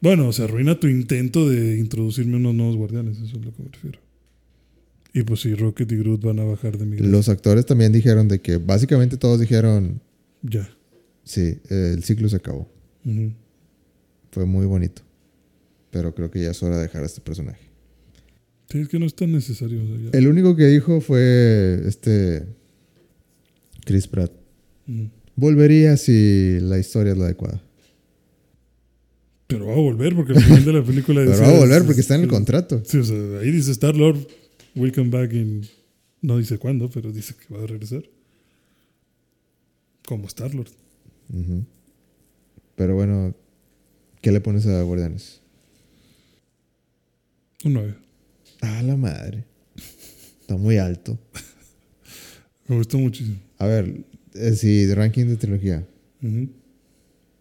bueno, 0.00 0.32
se 0.32 0.42
arruina 0.42 0.80
tu 0.80 0.88
intento 0.88 1.48
de 1.48 1.78
introducirme 1.78 2.36
unos 2.36 2.54
nuevos 2.54 2.76
guardianes, 2.76 3.18
eso 3.18 3.26
es 3.26 3.34
a 3.34 3.36
lo 3.46 3.54
que 3.54 3.62
me 3.62 3.68
refiero. 3.70 4.00
Y 5.16 5.22
pues 5.22 5.40
si 5.42 5.54
Rocket 5.54 5.90
y 5.92 5.96
Groot 5.96 6.22
van 6.24 6.40
a 6.40 6.44
bajar 6.44 6.76
de 6.76 6.86
mi 6.86 6.96
gracia, 6.96 7.10
Los 7.12 7.28
actores 7.28 7.64
también 7.66 7.92
dijeron 7.92 8.26
de 8.28 8.40
que 8.40 8.56
básicamente 8.56 9.16
todos 9.16 9.38
dijeron, 9.40 10.00
Ya. 10.42 10.68
sí, 11.22 11.58
el 11.70 12.02
ciclo 12.02 12.28
se 12.28 12.36
acabó. 12.36 12.68
Fue 14.32 14.44
muy 14.44 14.66
bonito. 14.66 15.02
Pero 15.90 16.12
creo 16.14 16.30
que 16.30 16.42
ya 16.42 16.50
es 16.50 16.60
hora 16.64 16.76
de 16.76 16.82
dejar 16.82 17.04
a 17.04 17.06
este 17.06 17.20
personaje. 17.20 17.62
Sí, 18.68 18.78
es 18.80 18.88
que 18.88 18.98
no 18.98 19.06
es 19.06 19.14
tan 19.14 19.30
necesario. 19.30 19.80
o 19.84 19.86
sea, 19.86 19.96
ya. 20.10 20.18
El 20.18 20.26
único 20.26 20.56
que 20.56 20.66
dijo 20.66 21.00
fue 21.00 21.80
este 21.86 22.44
Chris 23.84 24.08
Pratt. 24.08 24.32
Volvería 25.36 25.96
si 25.96 26.58
la 26.60 26.78
historia 26.78 27.12
es 27.12 27.18
la 27.18 27.26
adecuada. 27.26 27.62
Pero 29.46 29.66
va 29.66 29.74
a 29.74 29.76
volver 29.76 30.14
porque 30.16 30.32
al 30.32 30.42
final 30.42 30.64
de 30.64 30.72
la 30.72 30.82
película 30.84 31.20
Pero 31.26 31.38
va 31.38 31.48
a 31.56 31.58
volver 31.60 31.84
porque 31.84 32.00
está 32.00 32.16
en 32.16 32.22
el 32.22 32.26
sí. 32.28 32.34
contrato. 32.34 32.82
Sí, 32.84 32.96
o 32.98 33.04
sea, 33.04 33.16
ahí 33.40 33.52
dice 33.52 33.70
Star 33.70 33.94
Lord, 33.94 34.18
will 34.74 34.92
come 34.92 35.10
back 35.10 35.32
in. 35.32 35.66
No 36.22 36.38
dice 36.38 36.58
cuándo, 36.58 36.88
pero 36.88 37.12
dice 37.12 37.34
que 37.34 37.54
va 37.54 37.62
a 37.62 37.66
regresar. 37.66 38.02
Como 40.06 40.26
Star 40.26 40.54
Lord. 40.54 40.70
Ujú. 41.32 41.64
Pero 42.76 42.94
bueno, 42.94 43.34
¿qué 44.20 44.32
le 44.32 44.40
pones 44.40 44.66
a 44.66 44.82
Guardianes? 44.82 45.40
Un 47.64 47.74
9. 47.74 47.94
Ah, 48.60 48.82
la 48.82 48.96
madre. 48.96 49.44
Está 50.40 50.56
muy 50.56 50.76
alto. 50.78 51.18
Me 52.68 52.76
gustó 52.76 52.98
muchísimo. 52.98 53.38
A 53.58 53.66
ver, 53.66 54.04
eh, 54.34 54.52
si 54.52 54.84
de 54.84 54.94
ranking 54.94 55.26
de 55.26 55.36
trilogía. 55.36 55.86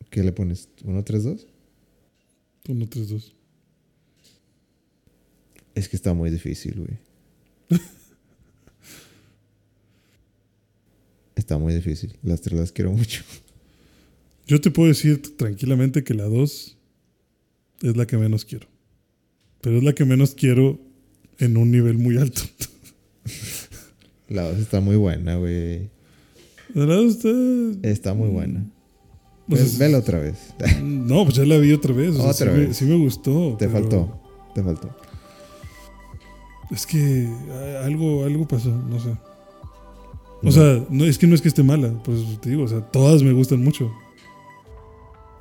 ¿qué 0.10 0.24
le 0.24 0.32
pones? 0.34 0.68
¿1, 0.84 1.04
3, 1.04 1.24
2? 1.24 1.48
1, 2.68 2.88
3, 2.90 3.10
2. 3.10 3.36
Es 5.76 5.90
que 5.90 5.96
está 5.96 6.14
muy 6.14 6.30
difícil, 6.30 6.76
güey. 6.76 7.13
está 11.36 11.58
muy 11.58 11.74
difícil. 11.74 12.16
Las 12.24 12.42
tres 12.42 12.60
las 12.60 12.72
quiero 12.72 12.92
mucho. 12.92 13.24
Yo 14.48 14.60
te 14.62 14.72
puedo 14.72 14.90
decir 14.90 15.36
tranquilamente 15.38 16.04
que 16.04 16.14
la 16.14 16.26
2 16.26 16.78
es 17.82 17.98
la 17.98 18.06
que 18.06 18.18
menos 18.18 18.46
quiero. 18.46 18.68
Pero 19.62 19.78
es 19.78 19.84
la 19.84 19.94
que 19.94 20.06
menos 20.06 20.36
quiero 20.36 20.80
en 21.40 21.58
un 21.58 21.72
nivel 21.72 21.98
muy 21.98 22.18
alto. 22.18 22.42
La 24.28 24.44
2 24.50 24.60
está 24.60 24.82
muy 24.82 24.96
buena, 24.98 25.38
güey. 25.38 25.90
La 26.74 26.86
2 26.86 27.16
está. 27.16 27.30
Está 27.90 28.14
muy 28.14 28.30
buena. 28.30 28.66
Ve- 29.48 29.66
Vela 29.78 29.98
otra 30.00 30.20
vez. 30.20 30.36
No, 30.82 31.24
pues 31.26 31.36
ya 31.36 31.46
la 31.46 31.58
vi 31.58 31.74
otra 31.74 31.94
vez. 31.94 32.12
o 32.12 32.14
sea, 32.22 32.26
Otra 32.32 32.52
sí 32.54 32.58
me- 32.60 32.66
vez. 32.68 32.78
sí 32.78 32.86
me 32.86 32.96
gustó. 32.98 33.56
Te 33.58 33.68
pero- 33.68 33.80
faltó. 33.82 34.22
Te 34.56 34.64
faltó. 34.64 34.96
Es 36.74 36.88
que 36.88 37.30
ah, 37.52 37.86
algo, 37.86 38.24
algo 38.26 38.48
pasó, 38.48 38.70
no 38.72 39.00
sé. 39.00 39.16
O 40.44 40.52
sea, 40.52 40.84
no, 40.90 41.06
es 41.06 41.18
que 41.18 41.28
no 41.28 41.36
es 41.36 41.42
que 41.42 41.48
esté 41.48 41.64
mala, 41.64 41.90
por 42.04 42.16
eso 42.16 42.26
te 42.42 42.50
digo, 42.50 42.64
o 42.64 42.68
sea, 42.68 42.82
todas 42.82 43.24
me 43.24 43.32
gustan 43.32 43.64
mucho. 43.64 43.94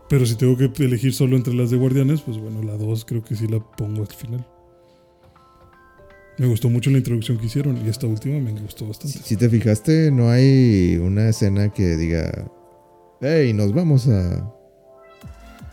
Pero 0.09 0.27
si 0.27 0.37
tengo 0.37 0.57
que 0.57 0.71
elegir 0.85 1.13
solo 1.13 1.37
entre 1.37 1.55
las 1.55 1.71
de 1.71 1.79
Guardianes, 1.79 2.21
pues 2.21 2.39
bueno, 2.39 2.63
la 2.63 2.77
2 2.77 3.05
creo 3.07 3.25
que 3.25 3.35
sí 3.35 3.49
la 3.49 3.59
pongo 3.59 4.03
al 4.03 4.09
final. 4.09 4.47
Me 6.39 6.47
gustó 6.47 6.69
mucho 6.69 6.91
la 6.91 6.99
introducción 6.99 7.39
que 7.39 7.47
hicieron 7.47 7.85
y 7.85 7.89
esta 7.89 8.07
última 8.07 8.39
me 8.39 8.53
gustó 8.61 8.87
bastante. 8.87 9.19
Si 9.19 9.37
te 9.37 9.49
fijaste, 9.49 10.11
no 10.11 10.31
hay 10.31 10.97
una 10.97 11.31
escena 11.31 11.71
que 11.71 11.97
diga, 11.97 12.51
hey, 13.21 13.53
nos 13.55 13.73
vamos 13.73 14.07
a, 14.09 14.39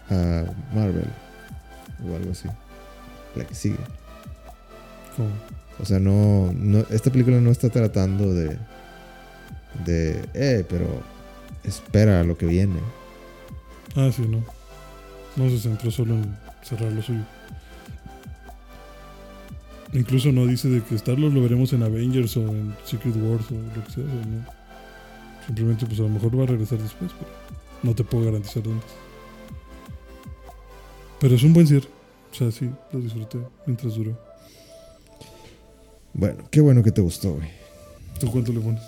a 0.09 0.45
Marvel 0.73 1.07
o 2.09 2.15
algo 2.15 2.31
así. 2.31 2.47
La 3.35 3.45
que 3.45 3.55
sigue. 3.55 3.77
O 5.81 5.85
sea, 5.85 5.99
no, 5.99 6.51
no 6.53 6.79
esta 6.89 7.11
película 7.11 7.39
no 7.39 7.51
está 7.51 7.69
tratando 7.69 8.33
de, 8.33 8.57
de, 9.85 10.25
eh, 10.33 10.65
pero 10.67 10.87
espera 11.63 12.23
lo 12.23 12.37
que 12.37 12.45
viene. 12.45 12.79
Ah, 13.95 14.09
sí, 14.13 14.23
no. 14.27 14.43
No 15.35 15.49
se 15.49 15.59
centró 15.59 15.89
solo 15.89 16.15
en 16.15 16.37
cerrar 16.63 16.91
lo 16.91 17.01
suyo. 17.01 17.23
Incluso 19.93 20.31
no 20.31 20.45
dice 20.45 20.69
de 20.69 20.83
que 20.83 20.95
Star-Lord 20.95 21.33
lo 21.33 21.41
veremos 21.41 21.73
en 21.73 21.81
Avengers 21.81 22.37
o 22.37 22.41
en 22.41 22.75
Secret 22.85 23.15
Wars 23.15 23.45
o 23.51 23.55
lo 23.55 23.83
que 23.85 23.91
sea. 23.91 24.03
o 24.03 24.07
sea, 24.07 24.25
no. 24.25 24.59
Simplemente, 25.45 25.85
pues 25.87 25.99
a 25.99 26.03
lo 26.03 26.09
mejor 26.09 26.37
va 26.37 26.43
a 26.43 26.47
regresar 26.47 26.77
después, 26.77 27.11
pero 27.17 27.31
no 27.81 27.95
te 27.95 28.03
puedo 28.03 28.25
garantizar 28.25 28.61
dónde. 28.61 28.83
Pero 31.19 31.35
es 31.35 31.43
un 31.43 31.53
buen 31.53 31.65
cierre. 31.65 31.87
O 32.31 32.35
sea, 32.35 32.51
sí, 32.51 32.69
lo 32.91 32.99
disfruté 32.99 33.39
mientras 33.65 33.95
duró. 33.95 34.28
Bueno, 36.13 36.43
qué 36.51 36.61
bueno 36.61 36.83
que 36.83 36.91
te 36.91 37.01
gustó, 37.01 37.33
güey. 37.35 37.49
¿Tú 38.19 38.29
cuánto 38.31 38.51
le 38.51 38.59
pones? 38.59 38.81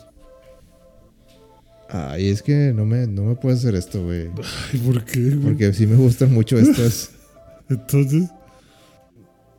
Ay, 1.90 2.30
es 2.30 2.42
que 2.42 2.72
no 2.74 2.86
me, 2.86 3.06
no 3.08 3.24
me 3.24 3.36
puedes 3.36 3.60
hacer 3.60 3.76
esto, 3.76 4.04
güey. 4.04 4.30
Ay, 4.74 4.80
¿por 4.80 5.04
qué? 5.04 5.20
güey? 5.20 5.40
Porque 5.40 5.74
sí 5.74 5.86
me 5.88 5.96
gustan 5.96 6.34
mucho 6.34 6.58
estas. 6.58 7.12
Entonces, 7.70 8.30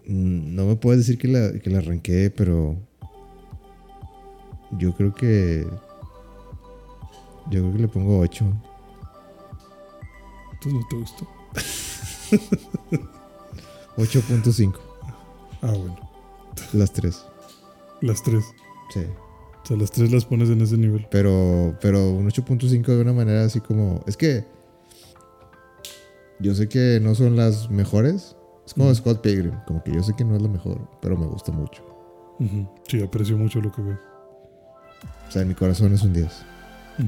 Mm, 0.06 0.56
No 0.56 0.66
me 0.66 0.76
puedes 0.76 1.06
decir 1.06 1.18
que 1.18 1.28
la, 1.28 1.52
que 1.60 1.70
la 1.70 1.78
arranqué, 1.78 2.32
pero. 2.36 2.76
Yo 4.78 4.94
creo 4.94 5.14
que. 5.14 5.66
Yo 7.50 7.60
creo 7.60 7.72
que 7.72 7.78
le 7.78 7.88
pongo 7.88 8.18
8. 8.20 8.44
entonces 10.52 10.72
no 10.72 10.86
te 10.88 10.96
gustó. 10.96 11.28
8.5. 13.96 14.74
Ah, 15.60 15.72
bueno. 15.72 15.96
Las 16.72 16.92
tres. 16.92 17.24
Las 18.02 18.22
tres. 18.22 18.44
Sí. 18.92 19.00
O 19.62 19.66
sea, 19.66 19.76
las 19.76 19.90
tres 19.90 20.12
las 20.12 20.24
pones 20.24 20.50
en 20.50 20.60
ese 20.60 20.76
nivel. 20.76 21.06
Pero, 21.10 21.76
pero 21.80 22.10
un 22.10 22.28
8.5 22.28 22.84
de 22.84 23.00
una 23.00 23.12
manera 23.12 23.44
así 23.44 23.60
como. 23.60 24.02
Es 24.06 24.16
que. 24.16 24.44
Yo 26.40 26.54
sé 26.54 26.68
que 26.68 26.98
no 27.00 27.14
son 27.14 27.36
las 27.36 27.70
mejores. 27.70 28.36
Es 28.66 28.74
como. 28.74 28.94
Scott 28.94 29.22
Pilgrim. 29.22 29.54
Como 29.66 29.82
que 29.82 29.94
yo 29.94 30.02
sé 30.02 30.14
que 30.14 30.24
no 30.24 30.36
es 30.36 30.42
lo 30.42 30.48
mejor, 30.48 30.88
pero 31.00 31.16
me 31.16 31.26
gusta 31.26 31.52
mucho. 31.52 31.82
Sí, 32.88 33.00
aprecio 33.00 33.38
mucho 33.38 33.60
lo 33.60 33.70
que 33.70 33.82
veo. 33.82 33.98
O 35.28 35.30
sea, 35.30 35.42
en 35.42 35.48
mi 35.48 35.54
corazón 35.54 35.94
es 35.94 36.02
un 36.02 36.12
10. 36.12 36.26
Ujú. 36.26 37.06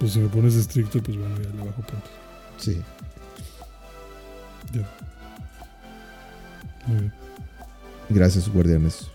Pues 0.00 0.12
si 0.12 0.18
me 0.18 0.28
pones 0.28 0.56
estricto, 0.56 1.00
pues 1.00 1.16
bueno, 1.16 1.36
ya 1.36 1.50
le 1.50 1.64
bajo 1.64 1.82
puntos. 1.82 2.10
Sí. 2.58 2.82
Ya. 4.72 4.88
Muy 6.88 6.98
bien. 6.98 7.12
Gracias, 8.08 8.48
guardianes, 8.48 9.08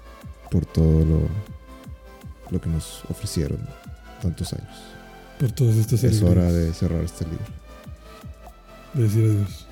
por 0.51 0.65
todo 0.65 1.05
lo, 1.05 1.21
lo 2.49 2.61
que 2.61 2.69
nos 2.69 3.03
ofrecieron 3.09 3.59
tantos 4.21 4.53
años. 4.53 4.77
Por 5.39 5.51
todas 5.51 5.75
estas 5.75 6.03
Es 6.03 6.21
hora 6.21 6.51
de 6.51 6.73
cerrar 6.73 7.03
este 7.03 7.25
libro. 7.25 7.45
de 8.93 9.03
decir 9.03 9.23
adiós. 9.25 9.67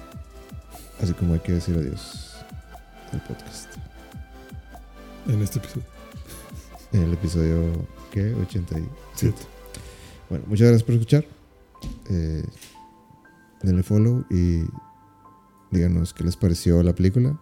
Así 1.02 1.14
como 1.14 1.34
hay 1.34 1.40
que 1.40 1.54
decir 1.54 1.76
adiós 1.78 2.36
al 3.12 3.22
podcast. 3.24 3.70
En 5.28 5.42
este 5.42 5.60
episodio. 5.60 5.84
En 6.94 7.04
el 7.04 7.14
episodio, 7.14 7.72
¿qué? 8.12 8.34
87. 8.34 8.88
Siete. 9.16 9.42
Bueno, 10.30 10.46
muchas 10.48 10.68
gracias 10.68 10.84
por 10.84 10.94
escuchar. 10.96 11.26
Eh, 12.10 12.44
denle 13.64 13.84
follow 13.84 14.24
y 14.30 14.64
díganos 15.72 16.14
qué 16.14 16.24
les 16.24 16.36
pareció 16.38 16.82
la 16.84 16.94
película. 16.94 17.40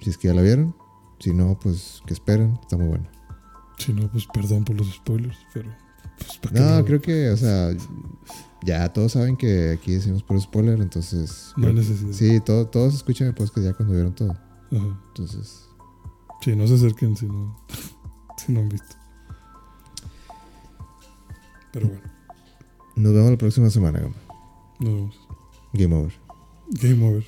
Si 0.00 0.10
es 0.10 0.16
que 0.18 0.28
ya 0.28 0.34
la 0.34 0.42
vieron. 0.42 0.74
Si 1.20 1.32
no, 1.32 1.56
pues 1.58 2.02
que 2.06 2.14
esperen. 2.14 2.58
Está 2.62 2.76
muy 2.76 2.88
buena. 2.88 3.08
Si 3.78 3.92
no, 3.92 4.10
pues 4.10 4.26
perdón 4.32 4.64
por 4.64 4.76
los 4.76 4.92
spoilers, 4.92 5.38
pero. 5.54 5.70
Pues, 6.18 6.38
¿para 6.38 6.60
No, 6.60 6.78
lo- 6.80 6.84
creo 6.84 7.00
que, 7.00 7.30
o 7.30 7.36
sea, 7.36 7.70
ya 8.62 8.92
todos 8.92 9.12
saben 9.12 9.36
que 9.36 9.70
aquí 9.70 9.92
decimos 9.92 10.22
por 10.22 10.38
spoiler, 10.40 10.80
entonces. 10.80 11.52
No 11.56 11.68
hay 11.68 11.74
necesidad. 11.74 12.12
Sí, 12.12 12.40
todo- 12.40 12.66
todos 12.66 12.94
escuchan 12.94 13.28
el 13.28 13.34
podcast 13.34 13.66
ya 13.66 13.72
cuando 13.74 13.94
vieron 13.94 14.14
todo. 14.14 14.32
Ajá. 14.32 15.00
Entonces, 15.08 15.66
Sí, 16.42 16.56
no 16.56 16.66
se 16.66 16.74
acerquen 16.74 17.16
si 17.16 17.26
no, 17.26 17.54
si 18.38 18.52
no 18.52 18.60
han 18.60 18.68
visto. 18.70 18.96
Pero 21.72 21.86
bueno, 21.88 22.02
nos 22.96 23.12
vemos 23.12 23.30
la 23.30 23.36
próxima 23.38 23.70
semana, 23.70 24.00
Gama. 24.00 24.14
nos 24.80 24.94
vemos. 24.94 25.20
Game 25.72 25.94
over. 25.94 26.12
Game 26.82 27.06
over. 27.08 27.26